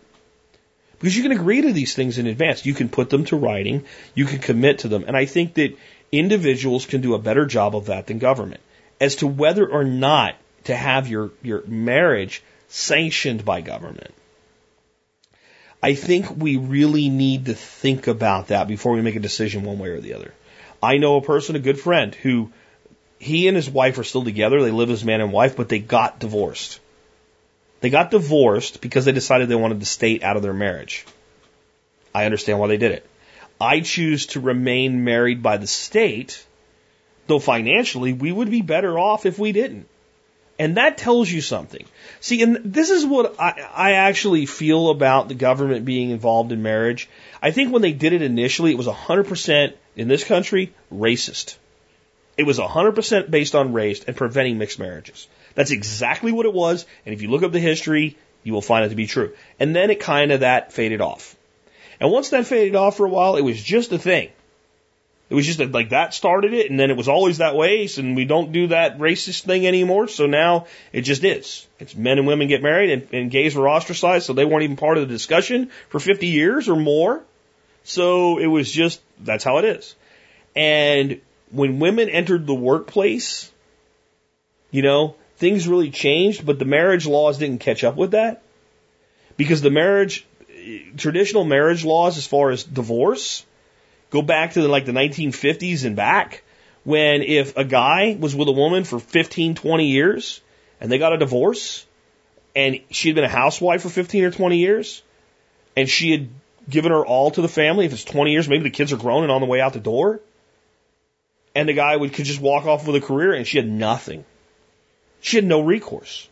Because 0.99 1.15
you 1.15 1.23
can 1.23 1.33
agree 1.33 1.61
to 1.61 1.73
these 1.73 1.93
things 1.93 2.17
in 2.17 2.27
advance. 2.27 2.65
You 2.65 2.73
can 2.73 2.89
put 2.89 3.09
them 3.09 3.25
to 3.25 3.35
writing. 3.35 3.85
You 4.13 4.25
can 4.25 4.39
commit 4.39 4.79
to 4.79 4.87
them. 4.87 5.03
And 5.07 5.15
I 5.15 5.25
think 5.25 5.53
that 5.55 5.77
individuals 6.19 6.85
can 6.85 7.01
do 7.01 7.13
a 7.13 7.19
better 7.19 7.45
job 7.45 7.75
of 7.75 7.87
that 7.87 8.07
than 8.07 8.19
government. 8.19 8.61
As 8.99 9.17
to 9.17 9.27
whether 9.27 9.67
or 9.67 9.83
not 9.83 10.35
to 10.65 10.75
have 10.75 11.07
your, 11.07 11.31
your 11.41 11.63
marriage 11.65 12.41
sanctioned 12.67 13.45
by 13.45 13.61
government. 13.61 14.13
I 15.81 15.93
think 15.93 16.35
we 16.35 16.57
really 16.57 17.09
need 17.09 17.45
to 17.45 17.53
think 17.53 18.07
about 18.07 18.47
that 18.47 18.67
before 18.67 18.93
we 18.93 19.01
make 19.01 19.15
a 19.15 19.19
decision 19.19 19.63
one 19.63 19.77
way 19.77 19.89
or 19.89 20.01
the 20.01 20.13
other. 20.13 20.33
I 20.81 20.97
know 20.97 21.17
a 21.17 21.21
person, 21.21 21.55
a 21.55 21.59
good 21.59 21.79
friend, 21.79 22.13
who 22.15 22.51
he 23.19 23.47
and 23.47 23.55
his 23.55 23.69
wife 23.69 23.97
are 23.97 24.03
still 24.03 24.23
together. 24.23 24.61
They 24.61 24.71
live 24.71 24.89
as 24.89 25.05
man 25.05 25.21
and 25.21 25.31
wife, 25.31 25.55
but 25.55 25.69
they 25.69 25.79
got 25.79 26.19
divorced. 26.19 26.79
They 27.81 27.89
got 27.89 28.11
divorced 28.11 28.81
because 28.81 29.05
they 29.05 29.11
decided 29.11 29.47
they 29.47 29.55
wanted 29.55 29.79
the 29.79 29.85
state 29.85 30.23
out 30.23 30.37
of 30.37 30.41
their 30.41 30.53
marriage. 30.53 31.05
I 32.13 32.25
understand 32.25 32.59
why 32.59 32.67
they 32.67 32.77
did 32.77 32.91
it. 32.91 33.07
I 33.59 33.81
choose 33.81 34.27
to 34.27 34.39
remain 34.39 35.03
married 35.03 35.41
by 35.41 35.57
the 35.57 35.67
state, 35.67 36.45
though 37.27 37.39
financially 37.39 38.13
we 38.13 38.31
would 38.31 38.49
be 38.49 38.61
better 38.61 38.97
off 38.99 39.25
if 39.25 39.39
we 39.39 39.51
didn't. 39.51 39.87
And 40.57 40.77
that 40.77 40.97
tells 40.97 41.29
you 41.29 41.41
something. 41.41 41.85
See, 42.21 42.41
and 42.41 42.57
this 42.63 42.89
is 42.89 43.05
what 43.05 43.39
I, 43.39 43.67
I 43.73 43.91
actually 43.93 44.45
feel 44.45 44.89
about 44.89 45.27
the 45.27 45.35
government 45.35 45.83
being 45.83 46.11
involved 46.11 46.51
in 46.53 46.63
marriage. 46.63 47.09
I 47.41 47.51
think 47.51 47.73
when 47.73 47.81
they 47.81 47.91
did 47.91 48.13
it 48.13 48.21
initially, 48.21 48.71
it 48.71 48.77
was 48.77 48.87
100% 48.87 49.73
in 49.97 50.07
this 50.07 50.23
country 50.23 50.73
racist. 50.93 51.57
It 52.37 52.43
was 52.43 52.57
100% 52.57 53.29
based 53.29 53.55
on 53.55 53.73
race 53.73 54.03
and 54.05 54.15
preventing 54.15 54.57
mixed 54.57 54.79
marriages. 54.79 55.27
That's 55.55 55.71
exactly 55.71 56.31
what 56.31 56.45
it 56.45 56.53
was. 56.53 56.85
And 57.05 57.13
if 57.13 57.21
you 57.21 57.29
look 57.29 57.43
up 57.43 57.51
the 57.51 57.59
history, 57.59 58.17
you 58.43 58.53
will 58.53 58.61
find 58.61 58.85
it 58.85 58.89
to 58.89 58.95
be 58.95 59.07
true. 59.07 59.33
And 59.59 59.75
then 59.75 59.89
it 59.89 59.99
kind 59.99 60.31
of 60.31 60.41
that 60.41 60.71
faded 60.71 61.01
off. 61.01 61.34
And 61.99 62.11
once 62.11 62.29
that 62.29 62.45
faded 62.45 62.75
off 62.75 62.97
for 62.97 63.05
a 63.05 63.09
while, 63.09 63.35
it 63.35 63.41
was 63.41 63.61
just 63.61 63.91
a 63.91 63.99
thing. 63.99 64.29
It 65.29 65.33
was 65.33 65.45
just 65.45 65.59
a, 65.59 65.65
like 65.65 65.89
that 65.89 66.13
started 66.13 66.53
it, 66.53 66.69
and 66.69 66.79
then 66.79 66.91
it 66.91 66.97
was 66.97 67.07
always 67.07 67.39
that 67.39 67.55
way, 67.55 67.89
and 67.97 68.15
we 68.15 68.25
don't 68.25 68.51
do 68.51 68.67
that 68.67 68.99
racist 68.99 69.43
thing 69.43 69.65
anymore. 69.65 70.07
So 70.07 70.27
now 70.27 70.67
it 70.93 71.01
just 71.01 71.23
is. 71.23 71.65
It's 71.79 71.95
men 71.95 72.19
and 72.19 72.27
women 72.27 72.47
get 72.47 72.61
married, 72.61 72.91
and, 72.91 73.07
and 73.11 73.31
gays 73.31 73.55
were 73.55 73.67
ostracized, 73.67 74.27
so 74.27 74.33
they 74.33 74.45
weren't 74.45 74.63
even 74.63 74.75
part 74.75 74.97
of 74.97 75.07
the 75.07 75.13
discussion 75.13 75.71
for 75.89 75.99
50 75.99 76.27
years 76.27 76.69
or 76.69 76.75
more. 76.75 77.23
So 77.83 78.37
it 78.37 78.47
was 78.47 78.71
just 78.71 79.01
that's 79.19 79.43
how 79.43 79.57
it 79.57 79.65
is. 79.65 79.95
And 80.55 81.21
when 81.51 81.79
women 81.79 82.09
entered 82.09 82.45
the 82.45 82.53
workplace, 82.53 83.51
you 84.69 84.83
know, 84.83 85.15
things 85.37 85.67
really 85.67 85.89
changed, 85.89 86.45
but 86.45 86.59
the 86.59 86.65
marriage 86.65 87.07
laws 87.07 87.39
didn't 87.39 87.59
catch 87.59 87.83
up 87.83 87.95
with 87.95 88.11
that 88.11 88.43
because 89.37 89.61
the 89.61 89.71
marriage 89.71 90.25
traditional 90.97 91.43
marriage 91.43 91.85
laws 91.85 92.17
as 92.17 92.27
far 92.27 92.51
as 92.51 92.63
divorce 92.63 93.45
go 94.09 94.21
back 94.21 94.53
to 94.53 94.61
the, 94.61 94.67
like 94.67 94.85
the 94.85 94.91
1950s 94.91 95.85
and 95.85 95.95
back 95.95 96.43
when 96.83 97.21
if 97.21 97.57
a 97.57 97.65
guy 97.65 98.15
was 98.19 98.35
with 98.35 98.47
a 98.47 98.51
woman 98.51 98.83
for 98.83 98.99
15, 98.99 99.55
20 99.55 99.87
years 99.87 100.41
and 100.79 100.91
they 100.91 100.97
got 100.97 101.13
a 101.13 101.17
divorce 101.17 101.85
and 102.55 102.79
she 102.91 103.09
had 103.09 103.15
been 103.15 103.23
a 103.23 103.29
housewife 103.29 103.81
for 103.81 103.89
15 103.89 104.23
or 104.23 104.31
20 104.31 104.57
years 104.57 105.01
and 105.75 105.89
she 105.89 106.11
had 106.11 106.29
given 106.69 106.91
her 106.91 107.05
all 107.05 107.31
to 107.31 107.41
the 107.41 107.47
family, 107.47 107.85
if 107.85 107.93
it's 107.93 108.03
20 108.03 108.31
years, 108.31 108.47
maybe 108.47 108.63
the 108.63 108.69
kids 108.69 108.93
are 108.93 108.97
grown 108.97 109.23
and 109.23 109.31
on 109.31 109.41
the 109.41 109.47
way 109.47 109.61
out 109.61 109.73
the 109.73 109.79
door, 109.79 110.19
and 111.53 111.69
the 111.69 111.73
guy 111.73 111.95
would 111.95 112.13
could 112.13 112.25
just 112.25 112.41
walk 112.41 112.65
off 112.65 112.87
with 112.87 112.95
a 112.95 113.05
career 113.05 113.33
and 113.33 113.45
she 113.45 113.57
had 113.57 113.67
nothing. 113.67 114.25
She 115.21 115.37
had 115.37 115.45
no 115.45 115.61
recourse. 115.61 116.27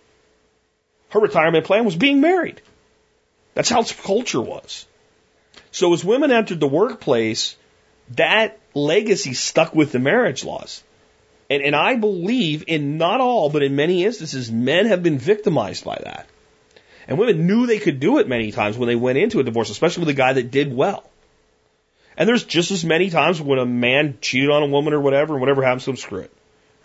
Her 1.10 1.20
retirement 1.20 1.66
plan 1.66 1.86
was 1.86 1.96
being 1.96 2.22
married. 2.22 2.62
That's 3.54 3.70
how 3.70 3.84
culture 3.84 4.42
was. 4.42 4.86
So 5.72 5.94
as 5.94 6.04
women 6.04 6.32
entered 6.32 6.60
the 6.60 6.68
workplace, 6.68 7.56
that 8.12 8.60
legacy 8.74 9.34
stuck 9.34 9.74
with 9.76 9.92
the 9.92 10.00
marriage 10.00 10.44
laws. 10.44 10.84
And, 11.50 11.62
and 11.62 11.76
I 11.76 11.96
believe 11.96 12.64
in 12.68 12.98
not 12.98 13.22
all, 13.22 13.50
but 13.50 13.64
in 13.64 13.76
many 13.76 14.04
instances, 14.06 14.52
men 14.52 14.88
have 14.88 15.04
been 15.04 15.18
victimized 15.18 15.84
by 15.84 16.00
that. 16.04 16.28
And 17.08 17.18
women 17.18 17.48
knew 17.48 17.68
they 17.68 17.80
could 17.80 18.00
do 18.00 18.20
it 18.20 18.28
many 18.28 18.52
times 18.52 18.78
when 18.78 18.88
they 18.88 18.96
went 18.96 19.18
into 19.18 19.40
a 19.40 19.44
divorce, 19.44 19.70
especially 19.70 20.02
with 20.02 20.16
a 20.16 20.18
guy 20.18 20.34
that 20.34 20.52
did 20.52 20.74
well. 20.74 21.10
And 22.18 22.30
there's 22.30 22.44
just 22.44 22.72
as 22.72 22.86
many 22.86 23.10
times 23.10 23.42
when 23.42 23.60
a 23.60 23.66
man 23.66 24.18
cheated 24.22 24.50
on 24.50 24.64
a 24.64 24.68
woman 24.68 24.94
or 24.94 25.00
whatever, 25.00 25.34
and 25.34 25.42
whatever 25.42 25.64
happens 25.64 25.86
to 25.86 25.92
him, 25.92 25.98
screw 25.98 26.20
it. 26.20 26.32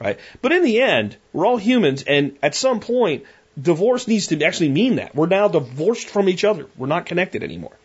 Right? 0.01 0.19
But 0.43 0.53
in 0.53 0.62
the 0.62 0.81
end, 0.81 1.16
we're 1.32 1.47
all 1.47 1.57
humans, 1.57 2.05
and 2.05 2.39
at 2.43 2.55
some 2.55 2.81
point, 2.81 3.24
divorce 3.60 4.06
needs 4.06 4.28
to 4.28 4.44
actually 4.44 4.70
mean 4.70 4.97
that. 4.97 5.14
We're 5.14 5.26
now 5.26 5.48
divorced 5.48 6.09
from 6.09 6.28
each 6.28 6.44
other. 6.44 6.66
We're 6.76 6.86
not 6.86 7.06
connected 7.06 7.43
anymore. 7.43 7.76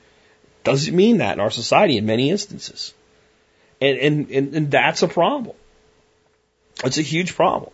Does 0.64 0.88
it 0.88 0.94
mean 0.94 1.18
that 1.18 1.34
in 1.34 1.40
our 1.40 1.52
society 1.52 1.98
in 1.98 2.06
many 2.06 2.30
instances? 2.30 2.94
And, 3.82 3.98
and, 3.98 4.32
and, 4.32 4.56
and 4.56 4.72
that's 4.72 5.04
a 5.04 5.08
problem. 5.08 5.56
It's 6.84 6.98
a 6.98 7.02
huge 7.02 7.36
problem. 7.36 7.74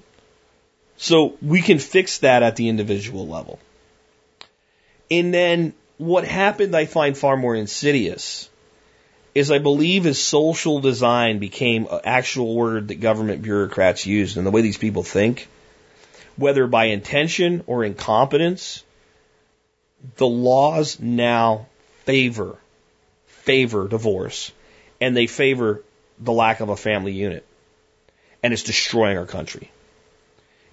So 0.97 1.37
we 1.41 1.61
can 1.61 1.79
fix 1.79 2.19
that 2.19 2.43
at 2.43 2.55
the 2.55 2.67
individual 2.67 3.27
level. 3.27 3.59
And 5.11 5.33
then 5.33 5.73
what 5.97 6.25
happened, 6.25 6.75
I 6.75 6.85
find 6.85 7.17
far 7.17 7.37
more 7.37 7.55
insidious, 7.55 8.49
is 9.35 9.51
I 9.51 9.59
believe 9.59 10.05
as 10.05 10.19
social 10.19 10.79
design 10.79 11.39
became 11.39 11.87
an 11.89 12.01
actual 12.03 12.55
word 12.55 12.89
that 12.89 12.95
government 12.95 13.41
bureaucrats 13.41 14.05
used 14.05 14.37
and 14.37 14.45
the 14.45 14.51
way 14.51 14.61
these 14.61 14.77
people 14.77 15.03
think 15.03 15.47
whether 16.39 16.67
by 16.67 16.85
intention 16.85 17.63
or 17.67 17.83
incompetence, 17.83 18.83
the 20.17 20.27
laws 20.27 20.99
now 20.99 21.67
favor 22.05 22.57
favor 23.49 23.87
divorce 23.87 24.51
and 25.01 25.17
they 25.17 25.25
favor 25.25 25.83
the 26.19 26.31
lack 26.31 26.59
of 26.59 26.69
a 26.69 26.75
family 26.75 27.13
unit. 27.13 27.43
And 28.43 28.53
it's 28.53 28.63
destroying 28.63 29.17
our 29.17 29.25
country. 29.25 29.71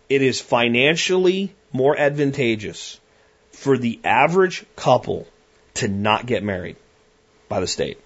It 0.08 0.20
is 0.22 0.40
financially 0.40 1.54
more 1.72 1.98
advantageous 1.98 3.00
for 3.52 3.78
the 3.78 3.98
average 4.04 4.66
couple 4.76 5.26
to 5.74 5.88
not 5.88 6.26
get 6.26 6.42
married 6.42 6.76
by 7.48 7.60
the 7.60 7.66
state. 7.66 7.98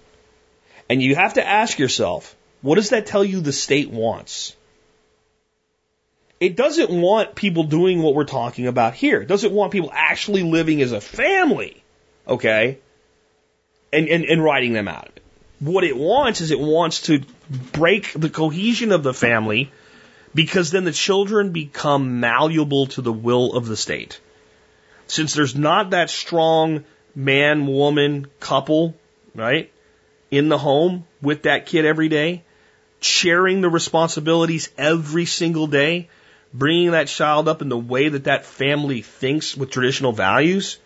And 0.89 1.01
you 1.01 1.15
have 1.15 1.33
to 1.33 1.45
ask 1.45 1.77
yourself, 1.77 2.35
what 2.61 2.75
does 2.75 2.89
that 2.89 3.07
tell 3.07 3.25
you 3.25 3.41
the 3.41 3.51
state 3.51 3.89
wants? 3.89 4.55
It 6.41 6.57
doesn't 6.57 6.89
want 6.89 7.35
people 7.35 7.63
doing 7.63 8.01
what 8.01 8.15
we're 8.15 8.25
talking 8.25 8.67
about 8.67 8.95
here. 8.95 9.21
It 9.21 9.27
doesn't 9.27 9.53
want 9.53 9.71
people 9.71 9.91
actually 9.93 10.43
living 10.43 10.81
as 10.81 10.91
a 10.91 10.99
family. 10.99 11.81
Okay? 12.27 12.79
and, 13.93 14.07
and, 14.07 14.25
and 14.25 14.43
writing 14.43 14.73
them 14.73 14.87
out 14.87 15.07
of 15.07 15.17
it. 15.17 15.23
What 15.59 15.83
it 15.83 15.95
wants 15.95 16.41
is 16.41 16.51
it 16.51 16.59
wants 16.59 17.03
to 17.03 17.21
break 17.71 18.13
the 18.13 18.29
cohesion 18.29 18.91
of 18.91 19.03
the 19.03 19.13
family 19.13 19.71
because 20.33 20.71
then 20.71 20.85
the 20.85 20.91
children 20.91 21.51
become 21.51 22.19
malleable 22.19 22.87
to 22.87 23.01
the 23.01 23.13
will 23.13 23.53
of 23.53 23.67
the 23.67 23.77
state. 23.77 24.19
Since 25.07 25.33
there's 25.33 25.55
not 25.55 25.91
that 25.91 26.09
strong 26.09 26.85
man 27.13 27.67
woman 27.67 28.27
couple, 28.39 28.95
right, 29.35 29.71
in 30.31 30.49
the 30.49 30.57
home 30.57 31.05
with 31.21 31.43
that 31.43 31.65
kid 31.65 31.85
every 31.85 32.09
day, 32.09 32.43
sharing 33.01 33.61
the 33.61 33.69
responsibilities 33.69 34.69
every 34.77 35.25
single 35.25 35.67
day, 35.67 36.09
bringing 36.53 36.91
that 36.91 37.07
child 37.07 37.47
up 37.47 37.61
in 37.61 37.69
the 37.69 37.77
way 37.77 38.09
that 38.09 38.25
that 38.25 38.45
family 38.45 39.01
thinks 39.01 39.55
with 39.55 39.71
traditional 39.71 40.11
values, 40.11 40.77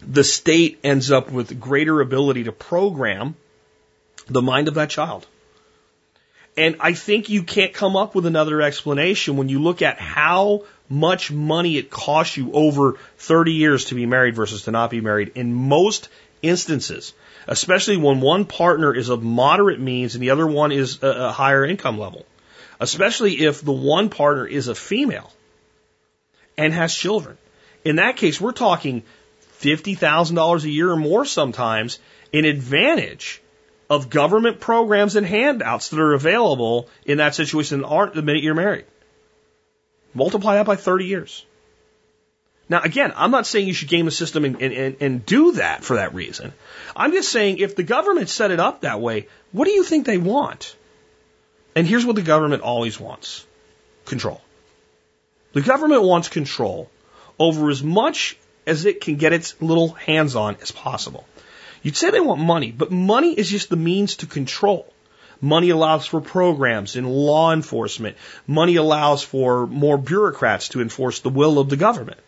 the 0.00 0.24
state 0.24 0.78
ends 0.84 1.10
up 1.10 1.30
with 1.30 1.58
greater 1.60 2.00
ability 2.00 2.44
to 2.44 2.52
program 2.52 3.36
the 4.28 4.42
mind 4.42 4.68
of 4.68 4.74
that 4.74 4.90
child. 4.90 5.26
And 6.56 6.76
I 6.80 6.94
think 6.94 7.28
you 7.28 7.44
can't 7.44 7.72
come 7.72 7.96
up 7.96 8.14
with 8.14 8.26
another 8.26 8.60
explanation 8.60 9.36
when 9.36 9.48
you 9.48 9.60
look 9.60 9.80
at 9.80 10.00
how 10.00 10.64
much 10.88 11.30
money 11.30 11.76
it 11.76 11.88
costs 11.90 12.36
you 12.36 12.52
over 12.52 12.98
30 13.18 13.52
years 13.52 13.86
to 13.86 13.94
be 13.94 14.06
married 14.06 14.34
versus 14.34 14.64
to 14.64 14.72
not 14.72 14.90
be 14.90 15.00
married 15.00 15.32
in 15.34 15.54
most 15.54 16.08
instances, 16.42 17.14
especially 17.46 17.96
when 17.96 18.20
one 18.20 18.44
partner 18.44 18.92
is 18.94 19.08
of 19.08 19.22
moderate 19.22 19.80
means 19.80 20.14
and 20.14 20.22
the 20.22 20.30
other 20.30 20.46
one 20.46 20.72
is 20.72 21.02
a, 21.02 21.30
higher 21.30 21.64
income 21.64 21.98
level, 21.98 22.26
especially 22.80 23.44
if 23.44 23.62
the 23.62 23.72
one 23.72 24.08
partner 24.08 24.46
is 24.46 24.68
a 24.68 24.74
female 24.74 25.32
and 26.56 26.72
has 26.72 26.94
children. 26.94 27.36
In 27.84 27.96
that 27.96 28.16
case, 28.16 28.40
we're 28.40 28.52
talking 28.52 29.02
$50,000 29.60 30.64
a 30.64 30.70
year 30.70 30.90
or 30.90 30.96
more 30.96 31.24
sometimes 31.24 31.98
in 32.32 32.44
advantage 32.44 33.40
of 33.90 34.10
government 34.10 34.60
programs 34.60 35.16
and 35.16 35.26
handouts 35.26 35.88
that 35.88 36.00
are 36.00 36.12
available 36.12 36.88
in 37.04 37.18
that 37.18 37.34
situation 37.34 37.80
that 37.80 37.86
aren't 37.86 38.14
the 38.14 38.22
minute 38.22 38.42
you're 38.42 38.54
married. 38.54 38.84
Multiply 40.14 40.56
that 40.56 40.66
by 40.66 40.76
30 40.76 41.06
years. 41.06 41.44
Now, 42.68 42.82
again, 42.82 43.14
I'm 43.16 43.30
not 43.30 43.46
saying 43.46 43.66
you 43.66 43.72
should 43.72 43.88
game 43.88 44.04
the 44.04 44.10
system 44.10 44.44
and, 44.44 44.60
and, 44.60 44.96
and 45.00 45.24
do 45.24 45.52
that 45.52 45.84
for 45.84 45.96
that 45.96 46.14
reason. 46.14 46.52
I'm 46.94 47.12
just 47.12 47.32
saying 47.32 47.58
if 47.58 47.76
the 47.76 47.82
government 47.82 48.28
set 48.28 48.50
it 48.50 48.60
up 48.60 48.82
that 48.82 49.00
way, 49.00 49.28
what 49.52 49.64
do 49.64 49.70
you 49.70 49.84
think 49.84 50.04
they 50.04 50.18
want? 50.18 50.76
And 51.74 51.86
here's 51.86 52.04
what 52.04 52.16
the 52.16 52.22
government 52.22 52.62
always 52.62 52.98
wants 52.98 53.46
control. 54.04 54.40
The 55.52 55.60
government 55.60 56.02
wants 56.02 56.28
control 56.28 56.90
over 57.38 57.70
as 57.70 57.82
much 57.82 58.36
as 58.66 58.84
it 58.84 59.00
can 59.00 59.16
get 59.16 59.32
its 59.32 59.60
little 59.62 59.88
hands 59.88 60.36
on 60.36 60.56
as 60.60 60.70
possible. 60.70 61.26
You'd 61.82 61.96
say 61.96 62.10
they 62.10 62.20
want 62.20 62.40
money, 62.40 62.72
but 62.72 62.90
money 62.90 63.32
is 63.32 63.48
just 63.48 63.70
the 63.70 63.76
means 63.76 64.16
to 64.16 64.26
control. 64.26 64.92
Money 65.40 65.70
allows 65.70 66.04
for 66.04 66.20
programs 66.20 66.96
in 66.96 67.06
law 67.06 67.52
enforcement. 67.52 68.16
Money 68.46 68.76
allows 68.76 69.22
for 69.22 69.66
more 69.66 69.96
bureaucrats 69.96 70.70
to 70.70 70.80
enforce 70.80 71.20
the 71.20 71.30
will 71.30 71.58
of 71.58 71.68
the 71.68 71.76
government. 71.76 72.18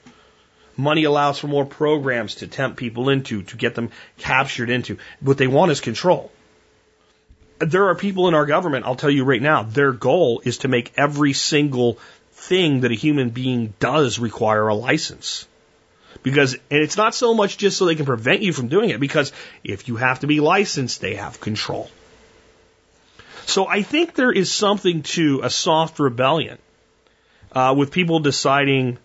Money 0.76 1.04
allows 1.04 1.38
for 1.38 1.48
more 1.48 1.66
programs 1.66 2.36
to 2.36 2.46
tempt 2.46 2.76
people 2.76 3.08
into, 3.08 3.42
to 3.42 3.56
get 3.56 3.74
them 3.74 3.90
captured 4.18 4.70
into. 4.70 4.96
What 5.20 5.38
they 5.38 5.48
want 5.48 5.72
is 5.72 5.80
control. 5.80 6.30
There 7.60 7.88
are 7.88 7.94
people 7.94 8.28
in 8.28 8.34
our 8.34 8.46
government, 8.46 8.86
I'll 8.86 8.96
tell 8.96 9.10
you 9.10 9.24
right 9.24 9.40
now, 9.40 9.62
their 9.62 9.92
goal 9.92 10.42
is 10.44 10.58
to 10.58 10.68
make 10.68 10.92
every 10.96 11.34
single 11.34 11.98
thing 12.32 12.80
that 12.80 12.90
a 12.90 12.94
human 12.94 13.30
being 13.30 13.74
does 13.78 14.18
require 14.18 14.66
a 14.68 14.74
license. 14.74 15.46
Because, 16.22 16.54
and 16.54 16.82
it's 16.82 16.96
not 16.96 17.14
so 17.14 17.34
much 17.34 17.58
just 17.58 17.76
so 17.76 17.84
they 17.84 17.94
can 17.94 18.06
prevent 18.06 18.42
you 18.42 18.52
from 18.52 18.68
doing 18.68 18.90
it, 18.90 18.98
because 18.98 19.32
if 19.62 19.88
you 19.88 19.96
have 19.96 20.20
to 20.20 20.26
be 20.26 20.40
licensed, 20.40 21.00
they 21.00 21.16
have 21.16 21.40
control. 21.40 21.90
So 23.46 23.66
I 23.66 23.82
think 23.82 24.14
there 24.14 24.32
is 24.32 24.50
something 24.50 25.02
to 25.02 25.40
a 25.42 25.50
soft 25.50 25.98
rebellion 25.98 26.58
uh, 27.52 27.74
with 27.76 27.90
people 27.90 28.20
deciding 28.20 28.98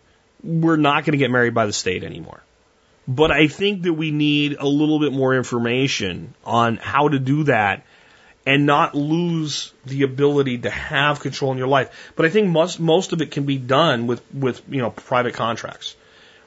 we're 0.44 0.78
not 0.78 1.04
going 1.04 1.14
to 1.14 1.18
get 1.18 1.32
married 1.32 1.54
by 1.54 1.66
the 1.66 1.74
state 1.74 2.04
anymore. 2.04 2.42
But 3.08 3.32
I 3.32 3.48
think 3.48 3.84
that 3.84 3.94
we 3.94 4.12
need 4.12 4.58
a 4.60 4.68
little 4.68 5.00
bit 5.00 5.14
more 5.14 5.36
information 5.36 6.34
on 6.44 6.78
how 6.78 7.08
to 7.08 7.20
do 7.20 7.44
that 7.44 7.86
and 8.46 8.66
not 8.66 8.96
lose 8.96 9.74
the 9.86 10.04
ability 10.04 10.60
to 10.60 10.70
have 10.70 11.20
control 11.20 11.52
in 11.52 11.58
your 11.58 11.68
life. 11.68 12.12
But 12.16 12.26
I 12.26 12.30
think 12.30 12.48
most 12.50 12.80
most 12.80 13.14
of 13.14 13.22
it 13.22 13.32
can 13.32 13.46
be 13.46 13.58
done 13.58 14.08
with 14.08 14.22
with 14.34 14.62
you 14.70 14.82
know 14.82 14.92
private 14.92 15.34
contracts 15.34 15.96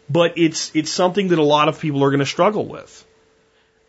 but 0.09 0.39
it's 0.39 0.75
it's 0.75 0.91
something 0.91 1.29
that 1.29 1.39
a 1.39 1.43
lot 1.43 1.69
of 1.69 1.81
people 1.81 2.03
are 2.05 2.11
going 2.11 2.21
to 2.21 2.27
struggle 2.27 2.67
with. 2.67 3.05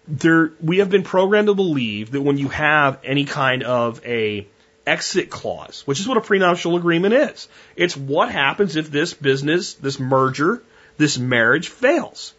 There, 0.08 0.52
we 0.62 0.80
have 0.80 0.90
been 0.90 1.04
programmed 1.04 1.48
to 1.48 1.54
believe 1.54 2.12
that 2.12 2.22
when 2.22 2.38
you 2.38 2.48
have 2.50 3.00
any 3.04 3.26
kind 3.26 3.64
of 3.64 4.04
a 4.06 4.48
exit 4.86 5.30
clause, 5.30 5.84
which 5.86 6.00
is 6.00 6.08
what 6.08 6.18
a 6.18 6.22
prenuptial 6.22 6.76
agreement 6.76 7.14
is, 7.14 7.48
it's 7.76 7.96
what 7.96 8.32
happens 8.32 8.76
if 8.76 8.90
this 8.90 9.14
business, 9.14 9.76
this 9.76 10.00
merger, 10.00 10.64
this 10.98 11.20
marriage 11.20 11.70
fails. 11.70 12.34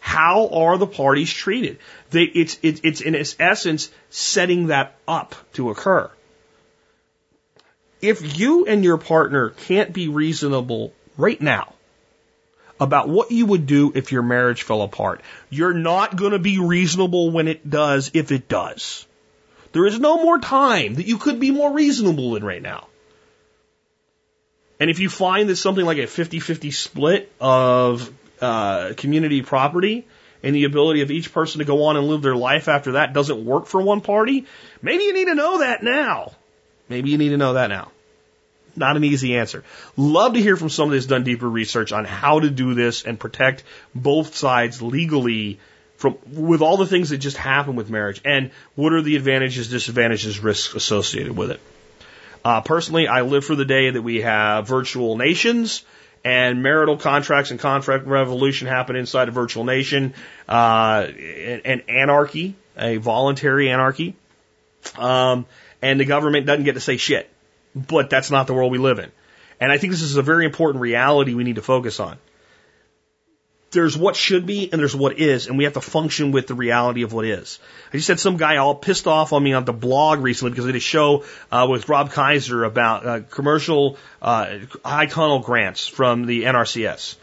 How 0.00 0.48
are 0.48 0.78
the 0.78 0.86
parties 0.86 1.32
treated? 1.32 1.78
They, 2.10 2.24
it's, 2.24 2.58
it, 2.62 2.80
it's 2.84 3.00
in 3.00 3.14
its 3.14 3.36
essence 3.38 3.90
setting 4.08 4.68
that 4.68 4.96
up 5.06 5.34
to 5.54 5.70
occur. 5.70 6.10
If 8.00 8.38
you 8.38 8.66
and 8.66 8.82
your 8.82 8.96
partner 8.98 9.50
can't 9.50 9.92
be 9.92 10.08
reasonable 10.08 10.92
right 11.16 11.40
now, 11.40 11.74
about 12.80 13.10
what 13.10 13.30
you 13.30 13.44
would 13.44 13.66
do 13.66 13.92
if 13.94 14.10
your 14.10 14.22
marriage 14.22 14.62
fell 14.62 14.80
apart. 14.80 15.20
You're 15.50 15.74
not 15.74 16.16
going 16.16 16.32
to 16.32 16.38
be 16.38 16.58
reasonable 16.58 17.30
when 17.30 17.46
it 17.46 17.68
does 17.68 18.10
if 18.14 18.32
it 18.32 18.48
does. 18.48 19.06
There 19.72 19.86
is 19.86 20.00
no 20.00 20.22
more 20.22 20.38
time 20.38 20.94
that 20.94 21.06
you 21.06 21.18
could 21.18 21.38
be 21.38 21.50
more 21.50 21.72
reasonable 21.72 22.36
in 22.36 22.42
right 22.42 22.62
now. 22.62 22.86
And 24.80 24.88
if 24.88 24.98
you 24.98 25.10
find 25.10 25.50
that 25.50 25.56
something 25.56 25.84
like 25.84 25.98
a 25.98 26.06
50 26.06 26.40
50 26.40 26.70
split 26.70 27.30
of 27.38 28.10
uh, 28.40 28.94
community 28.96 29.42
property 29.42 30.06
and 30.42 30.54
the 30.54 30.64
ability 30.64 31.02
of 31.02 31.10
each 31.10 31.32
person 31.32 31.58
to 31.58 31.64
go 31.64 31.84
on 31.84 31.96
and 31.96 32.06
live 32.06 32.22
their 32.22 32.36
life 32.36 32.68
after 32.68 32.92
that 32.92 33.12
doesn't 33.12 33.44
work 33.44 33.66
for 33.66 33.80
one 33.80 34.00
party, 34.00 34.46
maybe 34.82 35.04
you 35.04 35.12
need 35.12 35.26
to 35.26 35.34
know 35.34 35.58
that 35.58 35.82
now. 35.82 36.32
Maybe 36.88 37.10
you 37.10 37.18
need 37.18 37.30
to 37.30 37.36
know 37.36 37.54
that 37.54 37.68
now. 37.68 37.90
Not 38.76 38.96
an 38.96 39.04
easy 39.04 39.36
answer. 39.36 39.64
Love 39.96 40.34
to 40.34 40.40
hear 40.40 40.56
from 40.56 40.70
somebody 40.70 40.98
that's 40.98 41.06
done 41.06 41.24
deeper 41.24 41.48
research 41.48 41.92
on 41.92 42.04
how 42.04 42.40
to 42.40 42.50
do 42.50 42.74
this 42.74 43.04
and 43.04 43.18
protect 43.18 43.64
both 43.94 44.34
sides 44.34 44.80
legally 44.80 45.58
from 45.96 46.16
with 46.32 46.62
all 46.62 46.78
the 46.78 46.86
things 46.86 47.10
that 47.10 47.18
just 47.18 47.36
happen 47.36 47.76
with 47.76 47.90
marriage 47.90 48.22
and 48.24 48.52
what 48.74 48.92
are 48.92 49.02
the 49.02 49.16
advantages, 49.16 49.68
disadvantages, 49.68 50.40
risks 50.40 50.74
associated 50.74 51.36
with 51.36 51.50
it. 51.50 51.60
Uh, 52.42 52.62
personally, 52.62 53.06
I 53.06 53.20
live 53.20 53.44
for 53.44 53.54
the 53.54 53.66
day 53.66 53.90
that 53.90 54.00
we 54.00 54.22
have 54.22 54.66
virtual 54.66 55.18
nations 55.18 55.84
and 56.24 56.62
marital 56.62 56.96
contracts 56.96 57.50
and 57.50 57.58
contract 57.58 58.06
revolution 58.06 58.68
happen 58.68 58.96
inside 58.96 59.28
a 59.28 59.32
virtual 59.32 59.64
nation, 59.64 60.14
uh, 60.48 61.06
and 61.64 61.82
anarchy, 61.88 62.54
a 62.76 62.96
voluntary 62.96 63.70
anarchy, 63.70 64.14
um, 64.98 65.46
and 65.82 65.98
the 65.98 66.04
government 66.04 66.46
doesn't 66.46 66.64
get 66.64 66.74
to 66.74 66.80
say 66.80 66.96
shit 66.96 67.30
but 67.74 68.10
that's 68.10 68.30
not 68.30 68.46
the 68.46 68.54
world 68.54 68.72
we 68.72 68.78
live 68.78 68.98
in. 68.98 69.10
And 69.60 69.70
I 69.70 69.78
think 69.78 69.92
this 69.92 70.02
is 70.02 70.16
a 70.16 70.22
very 70.22 70.44
important 70.44 70.80
reality 70.80 71.34
we 71.34 71.44
need 71.44 71.56
to 71.56 71.62
focus 71.62 72.00
on. 72.00 72.18
There's 73.72 73.96
what 73.96 74.16
should 74.16 74.46
be 74.46 74.70
and 74.70 74.80
there's 74.80 74.96
what 74.96 75.18
is, 75.18 75.46
and 75.46 75.56
we 75.56 75.64
have 75.64 75.74
to 75.74 75.80
function 75.80 76.32
with 76.32 76.48
the 76.48 76.54
reality 76.54 77.02
of 77.02 77.12
what 77.12 77.24
is. 77.24 77.60
I 77.92 77.96
just 77.98 78.08
had 78.08 78.18
some 78.18 78.36
guy 78.36 78.56
all 78.56 78.74
pissed 78.74 79.06
off 79.06 79.32
on 79.32 79.42
me 79.42 79.52
on 79.52 79.64
the 79.64 79.72
blog 79.72 80.20
recently 80.20 80.50
because 80.50 80.64
I 80.64 80.68
did 80.68 80.76
a 80.76 80.80
show 80.80 81.24
uh, 81.52 81.68
with 81.70 81.88
Rob 81.88 82.10
Kaiser 82.10 82.64
about 82.64 83.06
uh, 83.06 83.20
commercial 83.30 83.96
uh, 84.20 84.58
high 84.84 85.06
tunnel 85.06 85.38
grants 85.38 85.86
from 85.86 86.26
the 86.26 86.44
NRCS. 86.44 87.14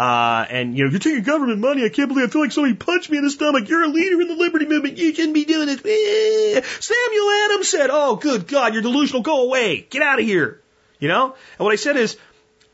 Uh, 0.00 0.46
and 0.48 0.74
you 0.74 0.84
know, 0.84 0.90
you're 0.90 0.98
taking 0.98 1.22
government 1.22 1.58
money. 1.58 1.84
I 1.84 1.90
can't 1.90 2.08
believe 2.08 2.26
I 2.26 2.30
feel 2.30 2.40
like 2.40 2.52
somebody 2.52 2.74
punched 2.74 3.10
me 3.10 3.18
in 3.18 3.24
the 3.24 3.30
stomach. 3.30 3.68
You're 3.68 3.82
a 3.82 3.88
leader 3.88 4.18
in 4.22 4.28
the 4.28 4.34
liberty 4.34 4.64
movement. 4.64 4.96
You 4.96 5.12
shouldn't 5.12 5.34
be 5.34 5.44
doing 5.44 5.66
this. 5.66 5.82
Eh. 5.84 6.62
Samuel 6.80 7.30
Adams 7.44 7.68
said, 7.68 7.90
"Oh, 7.92 8.16
good 8.16 8.48
God, 8.48 8.72
you're 8.72 8.80
delusional. 8.80 9.20
Go 9.20 9.42
away. 9.42 9.86
Get 9.90 10.00
out 10.00 10.18
of 10.18 10.24
here." 10.24 10.62
You 11.00 11.08
know. 11.08 11.34
And 11.58 11.64
what 11.66 11.72
I 11.72 11.76
said 11.76 11.98
is, 11.98 12.16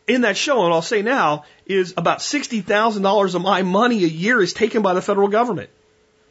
in 0.06 0.20
that 0.20 0.36
show, 0.36 0.64
and 0.64 0.72
I'll 0.72 0.82
say 0.82 1.02
now, 1.02 1.44
is 1.66 1.94
about 1.96 2.22
sixty 2.22 2.60
thousand 2.60 3.02
dollars 3.02 3.34
of 3.34 3.42
my 3.42 3.62
money 3.62 4.04
a 4.04 4.08
year 4.08 4.40
is 4.40 4.52
taken 4.52 4.82
by 4.82 4.94
the 4.94 5.02
federal 5.02 5.28
government. 5.28 5.70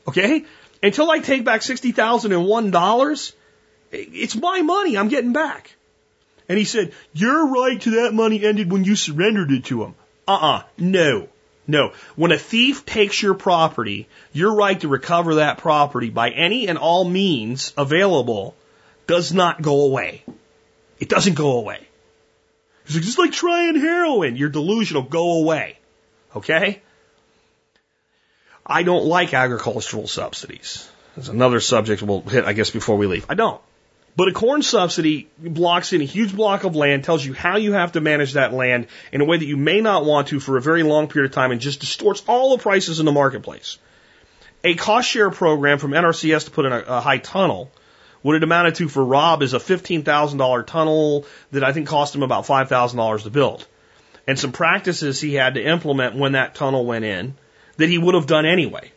Okay. 0.07 0.45
Until 0.81 1.09
I 1.09 1.19
take 1.19 1.43
back 1.43 1.61
sixty 1.61 1.91
thousand 1.91 2.31
and 2.31 2.45
one 2.45 2.71
dollars, 2.71 3.33
it's 3.91 4.35
my 4.35 4.61
money. 4.61 4.97
I'm 4.97 5.09
getting 5.09 5.33
back. 5.33 5.75
And 6.47 6.57
he 6.57 6.65
said, 6.65 6.93
Your 7.13 7.47
right 7.47 7.79
to 7.81 7.91
that 8.01 8.13
money 8.13 8.43
ended 8.43 8.71
when 8.71 8.83
you 8.83 8.95
surrendered 8.95 9.51
it 9.51 9.65
to 9.65 9.83
him. 9.83 9.95
Uh-uh. 10.27 10.63
No. 10.77 11.27
No. 11.67 11.93
When 12.15 12.31
a 12.31 12.37
thief 12.37 12.85
takes 12.85 13.21
your 13.21 13.33
property, 13.33 14.07
your 14.33 14.53
right 14.53 14.79
to 14.81 14.87
recover 14.87 15.35
that 15.35 15.57
property 15.57 16.09
by 16.09 16.29
any 16.29 16.67
and 16.67 16.77
all 16.77 17.03
means 17.03 17.73
available 17.77 18.55
does 19.07 19.33
not 19.33 19.61
go 19.61 19.81
away. 19.81 20.23
It 20.99 21.09
doesn't 21.09 21.35
go 21.35 21.57
away. 21.57 21.87
It's 22.85 22.93
just 22.93 23.17
like 23.17 23.31
trying 23.31 23.75
heroin. 23.75 24.35
You're 24.35 24.49
delusional. 24.49 25.03
Go 25.03 25.39
away. 25.39 25.77
Okay? 26.35 26.81
I 28.65 28.83
don't 28.83 29.05
like 29.05 29.33
agricultural 29.33 30.07
subsidies. 30.07 30.89
That's 31.15 31.29
another 31.29 31.59
subject 31.59 32.01
we'll 32.01 32.21
hit, 32.21 32.45
I 32.45 32.53
guess, 32.53 32.71
before 32.71 32.97
we 32.97 33.07
leave. 33.07 33.25
I 33.29 33.35
don't. 33.35 33.61
But 34.17 34.29
a 34.29 34.31
corn 34.31 34.61
subsidy 34.61 35.29
blocks 35.37 35.91
in 35.91 36.01
a 36.01 36.05
huge 36.05 36.35
block 36.35 36.63
of 36.63 36.75
land, 36.75 37.03
tells 37.03 37.25
you 37.25 37.33
how 37.33 37.57
you 37.57 37.73
have 37.73 37.93
to 37.93 38.01
manage 38.01 38.33
that 38.33 38.53
land 38.53 38.87
in 39.11 39.21
a 39.21 39.25
way 39.25 39.37
that 39.37 39.45
you 39.45 39.57
may 39.57 39.81
not 39.81 40.05
want 40.05 40.29
to 40.29 40.39
for 40.39 40.57
a 40.57 40.61
very 40.61 40.83
long 40.83 41.07
period 41.07 41.31
of 41.31 41.35
time 41.35 41.51
and 41.51 41.59
just 41.59 41.81
distorts 41.81 42.23
all 42.27 42.55
the 42.55 42.61
prices 42.61 42.99
in 42.99 43.05
the 43.05 43.11
marketplace. 43.11 43.77
A 44.63 44.73
cost 44.75 45.09
share 45.09 45.29
program 45.31 45.79
from 45.79 45.91
NRCS 45.91 46.45
to 46.45 46.51
put 46.51 46.65
in 46.65 46.71
a, 46.71 46.79
a 46.79 47.01
high 47.01 47.17
tunnel, 47.17 47.69
what 48.25 48.35
it 48.35 48.41
amounted 48.41 48.73
to 48.73 48.89
for 48.89 49.05
Rob 49.05 49.43
is 49.43 49.53
a 49.53 49.59
$15,000 49.59 50.65
tunnel 50.65 51.27
that 51.51 51.63
I 51.63 51.73
think 51.73 51.87
cost 51.87 52.15
him 52.15 52.23
about 52.23 52.47
$5,000 52.47 53.21
to 53.21 53.29
build. 53.29 53.67
And 54.25 54.39
some 54.39 54.51
practices 54.51 55.21
he 55.21 55.35
had 55.35 55.53
to 55.53 55.63
implement 55.63 56.15
when 56.15 56.31
that 56.31 56.55
tunnel 56.55 56.87
went 56.87 57.05
in 57.05 57.35
that 57.77 57.87
he 57.87 57.99
would 57.99 58.15
have 58.15 58.25
done 58.25 58.47
anyway. 58.47 58.91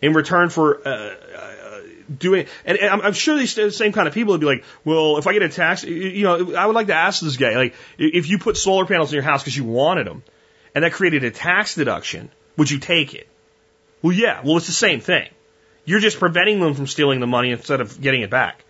In 0.00 0.14
return 0.14 0.48
for 0.48 0.88
uh, 0.88 1.16
doing, 2.18 2.46
and, 2.64 2.78
and 2.78 3.02
I'm 3.02 3.12
sure 3.12 3.36
these 3.36 3.76
same 3.76 3.92
kind 3.92 4.08
of 4.08 4.14
people 4.14 4.32
would 4.32 4.40
be 4.40 4.46
like, 4.46 4.64
well, 4.86 5.18
if 5.18 5.26
I 5.26 5.34
get 5.34 5.42
a 5.42 5.50
tax, 5.50 5.84
you 5.84 6.22
know, 6.22 6.54
I 6.54 6.64
would 6.64 6.74
like 6.74 6.86
to 6.86 6.94
ask 6.94 7.20
this 7.20 7.36
guy, 7.36 7.56
like, 7.56 7.74
if 7.98 8.30
you 8.30 8.38
put 8.38 8.56
solar 8.56 8.86
panels 8.86 9.12
in 9.12 9.16
your 9.16 9.22
house 9.22 9.42
because 9.42 9.54
you 9.54 9.64
wanted 9.64 10.06
them, 10.06 10.22
and 10.74 10.82
that 10.82 10.94
created 10.94 11.24
a 11.24 11.30
tax 11.30 11.74
deduction, 11.74 12.30
would 12.56 12.70
you 12.70 12.78
take 12.78 13.12
it? 13.12 13.28
Well, 14.00 14.14
yeah. 14.14 14.40
Well, 14.42 14.56
it's 14.56 14.66
the 14.66 14.72
same 14.72 15.00
thing. 15.00 15.28
You're 15.84 16.00
just 16.00 16.18
preventing 16.18 16.60
them 16.60 16.74
from 16.74 16.86
stealing 16.86 17.20
the 17.20 17.26
money 17.26 17.50
instead 17.50 17.80
of 17.80 18.00
getting 18.00 18.22
it 18.22 18.30
back. 18.30 18.64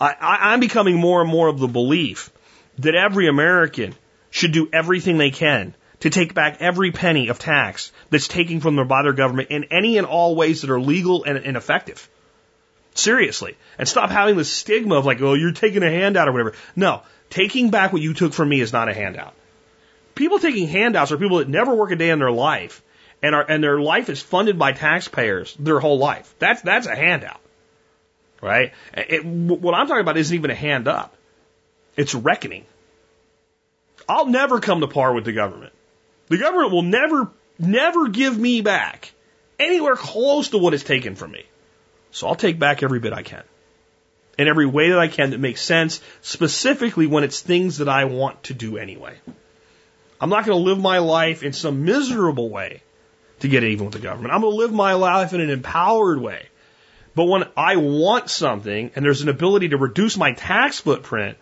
I, 0.00 0.14
I, 0.20 0.52
I'm 0.52 0.60
becoming 0.60 0.96
more 0.96 1.20
and 1.20 1.30
more 1.30 1.48
of 1.48 1.58
the 1.58 1.68
belief 1.68 2.30
that 2.78 2.94
every 2.94 3.28
American 3.28 3.94
should 4.30 4.52
do 4.52 4.68
everything 4.72 5.18
they 5.18 5.30
can 5.30 5.74
to 6.00 6.10
take 6.10 6.32
back 6.32 6.58
every 6.60 6.92
penny 6.92 7.28
of 7.28 7.38
tax 7.38 7.92
that's 8.10 8.28
taken 8.28 8.60
from 8.60 8.76
them 8.76 8.86
by 8.86 9.02
their 9.02 9.12
government 9.12 9.50
in 9.50 9.64
any 9.64 9.98
and 9.98 10.06
all 10.06 10.36
ways 10.36 10.62
that 10.62 10.70
are 10.70 10.80
legal 10.80 11.24
and, 11.24 11.38
and 11.38 11.56
effective. 11.56 12.08
Seriously. 12.94 13.56
And 13.78 13.88
stop 13.88 14.10
having 14.10 14.36
the 14.36 14.44
stigma 14.44 14.96
of 14.96 15.06
like, 15.06 15.20
oh, 15.20 15.34
you're 15.34 15.52
taking 15.52 15.82
a 15.82 15.90
handout 15.90 16.28
or 16.28 16.32
whatever. 16.32 16.54
No, 16.76 17.02
taking 17.30 17.70
back 17.70 17.92
what 17.92 18.02
you 18.02 18.14
took 18.14 18.32
from 18.32 18.48
me 18.48 18.60
is 18.60 18.72
not 18.72 18.88
a 18.88 18.94
handout. 18.94 19.34
People 20.14 20.38
taking 20.38 20.68
handouts 20.68 21.12
are 21.12 21.16
people 21.16 21.38
that 21.38 21.48
never 21.48 21.74
work 21.74 21.90
a 21.90 21.96
day 21.96 22.10
in 22.10 22.18
their 22.18 22.32
life 22.32 22.82
and 23.22 23.34
are, 23.34 23.44
and 23.48 23.62
their 23.62 23.80
life 23.80 24.08
is 24.08 24.22
funded 24.22 24.58
by 24.58 24.72
taxpayers 24.72 25.54
their 25.58 25.80
whole 25.80 25.98
life. 25.98 26.34
That's, 26.38 26.62
that's 26.62 26.86
a 26.86 26.94
handout. 26.94 27.40
Right? 28.40 28.72
It, 28.94 29.24
what 29.24 29.74
I'm 29.74 29.88
talking 29.88 30.00
about 30.00 30.16
isn't 30.16 30.34
even 30.34 30.50
a 30.50 30.54
hand 30.54 30.86
up. 30.86 31.16
It's 31.96 32.14
reckoning. 32.14 32.64
I'll 34.08 34.26
never 34.26 34.60
come 34.60 34.80
to 34.80 34.86
par 34.86 35.12
with 35.12 35.24
the 35.24 35.32
government. 35.32 35.72
The 36.28 36.38
government 36.38 36.72
will 36.72 36.82
never, 36.82 37.30
never 37.58 38.08
give 38.08 38.38
me 38.38 38.60
back 38.60 39.12
anywhere 39.58 39.96
close 39.96 40.50
to 40.50 40.58
what 40.58 40.74
is 40.74 40.84
taken 40.84 41.16
from 41.16 41.32
me. 41.32 41.44
So 42.12 42.28
I'll 42.28 42.36
take 42.36 42.58
back 42.58 42.82
every 42.82 43.00
bit 43.00 43.12
I 43.12 43.22
can. 43.22 43.42
In 44.38 44.46
every 44.46 44.66
way 44.66 44.90
that 44.90 44.98
I 44.98 45.08
can 45.08 45.30
that 45.30 45.40
makes 45.40 45.60
sense, 45.60 46.00
specifically 46.22 47.08
when 47.08 47.24
it's 47.24 47.40
things 47.40 47.78
that 47.78 47.88
I 47.88 48.04
want 48.04 48.44
to 48.44 48.54
do 48.54 48.78
anyway. 48.78 49.16
I'm 50.20 50.30
not 50.30 50.46
going 50.46 50.56
to 50.56 50.64
live 50.64 50.78
my 50.78 50.98
life 50.98 51.42
in 51.42 51.52
some 51.52 51.84
miserable 51.84 52.48
way 52.48 52.82
to 53.40 53.48
get 53.48 53.64
even 53.64 53.86
with 53.86 53.94
the 53.94 54.00
government. 54.00 54.34
I'm 54.34 54.40
going 54.40 54.52
to 54.52 54.56
live 54.56 54.72
my 54.72 54.94
life 54.94 55.32
in 55.32 55.40
an 55.40 55.50
empowered 55.50 56.20
way. 56.20 56.46
But 57.14 57.24
when 57.24 57.44
I 57.56 57.76
want 57.76 58.30
something 58.30 58.92
and 58.94 59.04
there's 59.04 59.22
an 59.22 59.28
ability 59.28 59.70
to 59.70 59.76
reduce 59.76 60.16
my 60.16 60.32
tax 60.32 60.80
footprint 60.80 61.38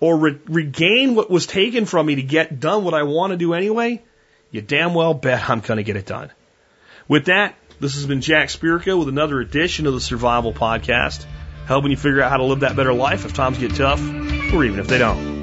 or 0.00 0.16
re- 0.16 0.40
regain 0.46 1.14
what 1.14 1.30
was 1.30 1.46
taken 1.46 1.86
from 1.86 2.06
me 2.06 2.16
to 2.16 2.22
get 2.22 2.60
done 2.60 2.84
what 2.84 2.94
I 2.94 3.04
want 3.04 3.32
to 3.32 3.36
do 3.36 3.54
anyway, 3.54 4.02
you 4.50 4.60
damn 4.60 4.94
well 4.94 5.14
bet 5.14 5.48
I'm 5.48 5.60
going 5.60 5.78
to 5.78 5.82
get 5.82 5.96
it 5.96 6.06
done. 6.06 6.30
With 7.06 7.26
that, 7.26 7.54
this 7.80 7.94
has 7.94 8.06
been 8.06 8.20
Jack 8.20 8.48
Spirko 8.48 8.98
with 8.98 9.08
another 9.08 9.40
edition 9.40 9.86
of 9.86 9.94
the 9.94 10.00
Survival 10.00 10.52
Podcast, 10.52 11.24
helping 11.66 11.90
you 11.90 11.96
figure 11.96 12.20
out 12.20 12.30
how 12.30 12.38
to 12.38 12.44
live 12.44 12.60
that 12.60 12.76
better 12.76 12.92
life 12.92 13.24
if 13.24 13.34
times 13.34 13.58
get 13.58 13.74
tough, 13.74 14.00
or 14.52 14.64
even 14.64 14.78
if 14.78 14.88
they 14.88 14.98
don't. 14.98 15.37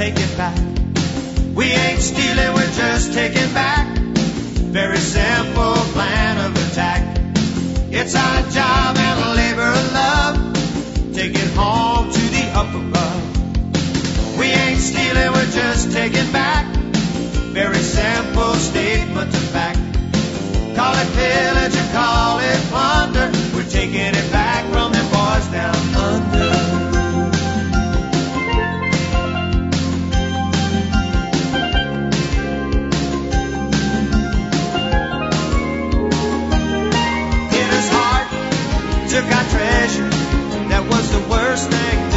take 0.00 0.18
it 0.18 0.34
back. 0.38 0.56
We 1.54 1.66
ain't 1.66 2.00
stealing, 2.00 2.54
we're 2.54 2.72
just 2.72 3.12
taking 3.12 3.52
back. 3.52 3.86
Very 3.98 4.96
simple 4.96 5.74
plan 5.92 6.38
of 6.46 6.52
attack. 6.56 7.02
It's 7.90 8.14
our 8.14 8.40
job 8.48 8.96
and 8.96 9.20
a 9.28 9.34
labor 9.34 9.70
of 9.80 9.92
love. 9.92 10.34
Take 11.12 11.34
it 11.34 11.50
home 11.52 12.10
to 12.10 12.22
the 12.36 12.44
upper 12.60 12.78
above. 12.78 14.38
We 14.38 14.46
ain't 14.46 14.80
stealing, 14.80 15.32
we're 15.32 15.52
just 15.52 15.92
taking 15.92 16.32
back. 16.32 16.64
Very 17.52 17.82
simple 18.00 18.54
statement 18.54 19.28
of 19.34 19.46
fact. 19.52 19.80
Call 20.76 20.94
it 20.96 21.10
pillage 21.12 21.76
or 21.76 21.88
call 21.92 22.38
it 22.38 22.60
plunder. 22.72 23.28
We're 23.54 23.68
taking 23.68 24.14
it 24.20 24.32
back 24.32 24.64
from 24.72 24.92
the 24.92 25.04
boys 25.12 25.46
down 25.48 25.76
under. 25.94 26.89
snack. 41.60 42.09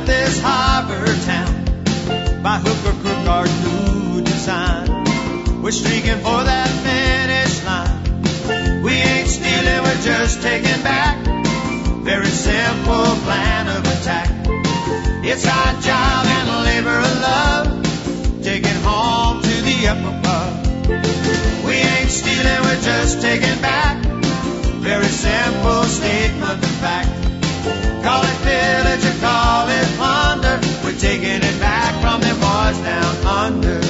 about 0.00 0.06
this 0.06 0.40
harbor 0.42 1.06
town 1.24 2.42
by 2.42 2.58
hook 2.58 2.80
or 2.86 2.96
crook 3.02 3.26
our 3.28 3.46
new 3.46 4.22
design. 4.22 5.62
We're 5.62 5.72
streaking 5.72 6.18
for 6.18 6.42
that 6.44 6.68
finish 6.84 7.64
line. 7.64 8.82
We 8.82 8.92
ain't 8.92 9.28
stealing, 9.28 9.82
we're 9.82 10.02
just 10.02 10.42
taking 10.42 10.82
back. 10.82 11.18
Very 12.04 12.26
simple 12.26 13.04
plan 13.24 13.68
of 13.68 13.84
attack. 13.84 14.30
It's 15.24 15.46
our 15.46 15.72
job 15.80 16.26
and 16.26 16.64
labor 16.64 16.98
of 16.98 17.20
love, 17.20 18.42
taking 18.42 18.80
home 18.82 19.42
to 19.42 19.54
the 19.66 19.88
up 19.88 19.98
above. 19.98 21.64
We 21.64 21.74
ain't 21.74 22.10
stealing, 22.10 22.60
we're 22.62 22.80
just 22.80 23.20
taking 23.20 23.60
back. 23.60 24.02
Very 24.80 25.04
simple 25.06 25.84
statement 25.84 26.64
of 26.64 26.70
fact. 26.80 27.39
Call 28.02 28.22
it 28.24 28.36
village 28.40 29.04
or 29.04 29.20
call 29.20 29.68
it 29.68 29.86
plunder. 29.96 30.60
We're 30.84 30.98
taking 30.98 31.42
it 31.42 31.60
back 31.60 32.00
from 32.00 32.20
them 32.22 32.36
boys 32.36 32.78
down 32.78 33.26
under. 33.26 33.80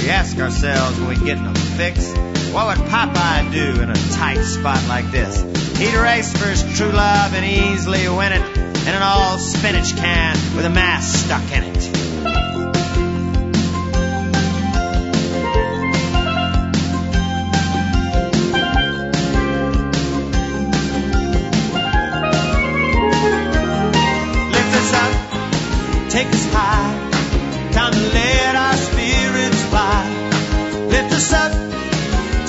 We 0.00 0.10
ask 0.10 0.38
ourselves 0.38 1.00
when 1.00 1.08
we 1.08 1.16
get 1.16 1.38
in 1.38 1.46
a 1.46 1.54
fix, 1.54 2.12
what 2.52 2.66
would 2.68 2.86
Popeye 2.86 3.50
do 3.50 3.80
in 3.82 3.90
a 3.90 3.94
tight 4.12 4.42
spot 4.42 4.86
like 4.86 5.10
this? 5.10 5.40
He'd 5.78 5.94
race 5.94 6.32
for 6.32 6.46
his 6.46 6.62
true 6.76 6.92
love 6.92 7.34
and 7.34 7.44
easily 7.44 8.08
win 8.08 8.32
it 8.32 8.56
in 8.56 8.94
an 8.94 9.02
all 9.02 9.38
spinach 9.38 9.96
can 9.96 10.36
with 10.54 10.66
a 10.66 10.70
mask 10.70 11.24
stuck 11.24 11.50
in 11.50 11.64
it. 11.64 11.93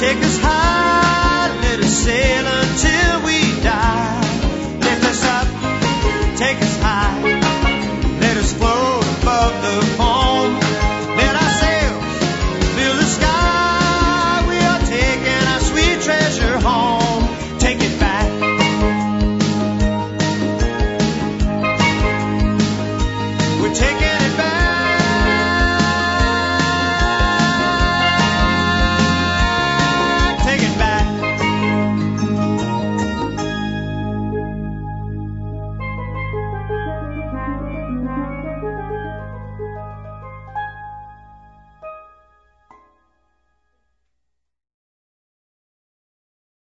Take 0.06 0.23
us 0.23 0.38
high, 0.38 1.49
let 1.64 1.80
us 1.80 2.03
sail 2.06 2.45
until 2.45 3.26
we 3.26 3.35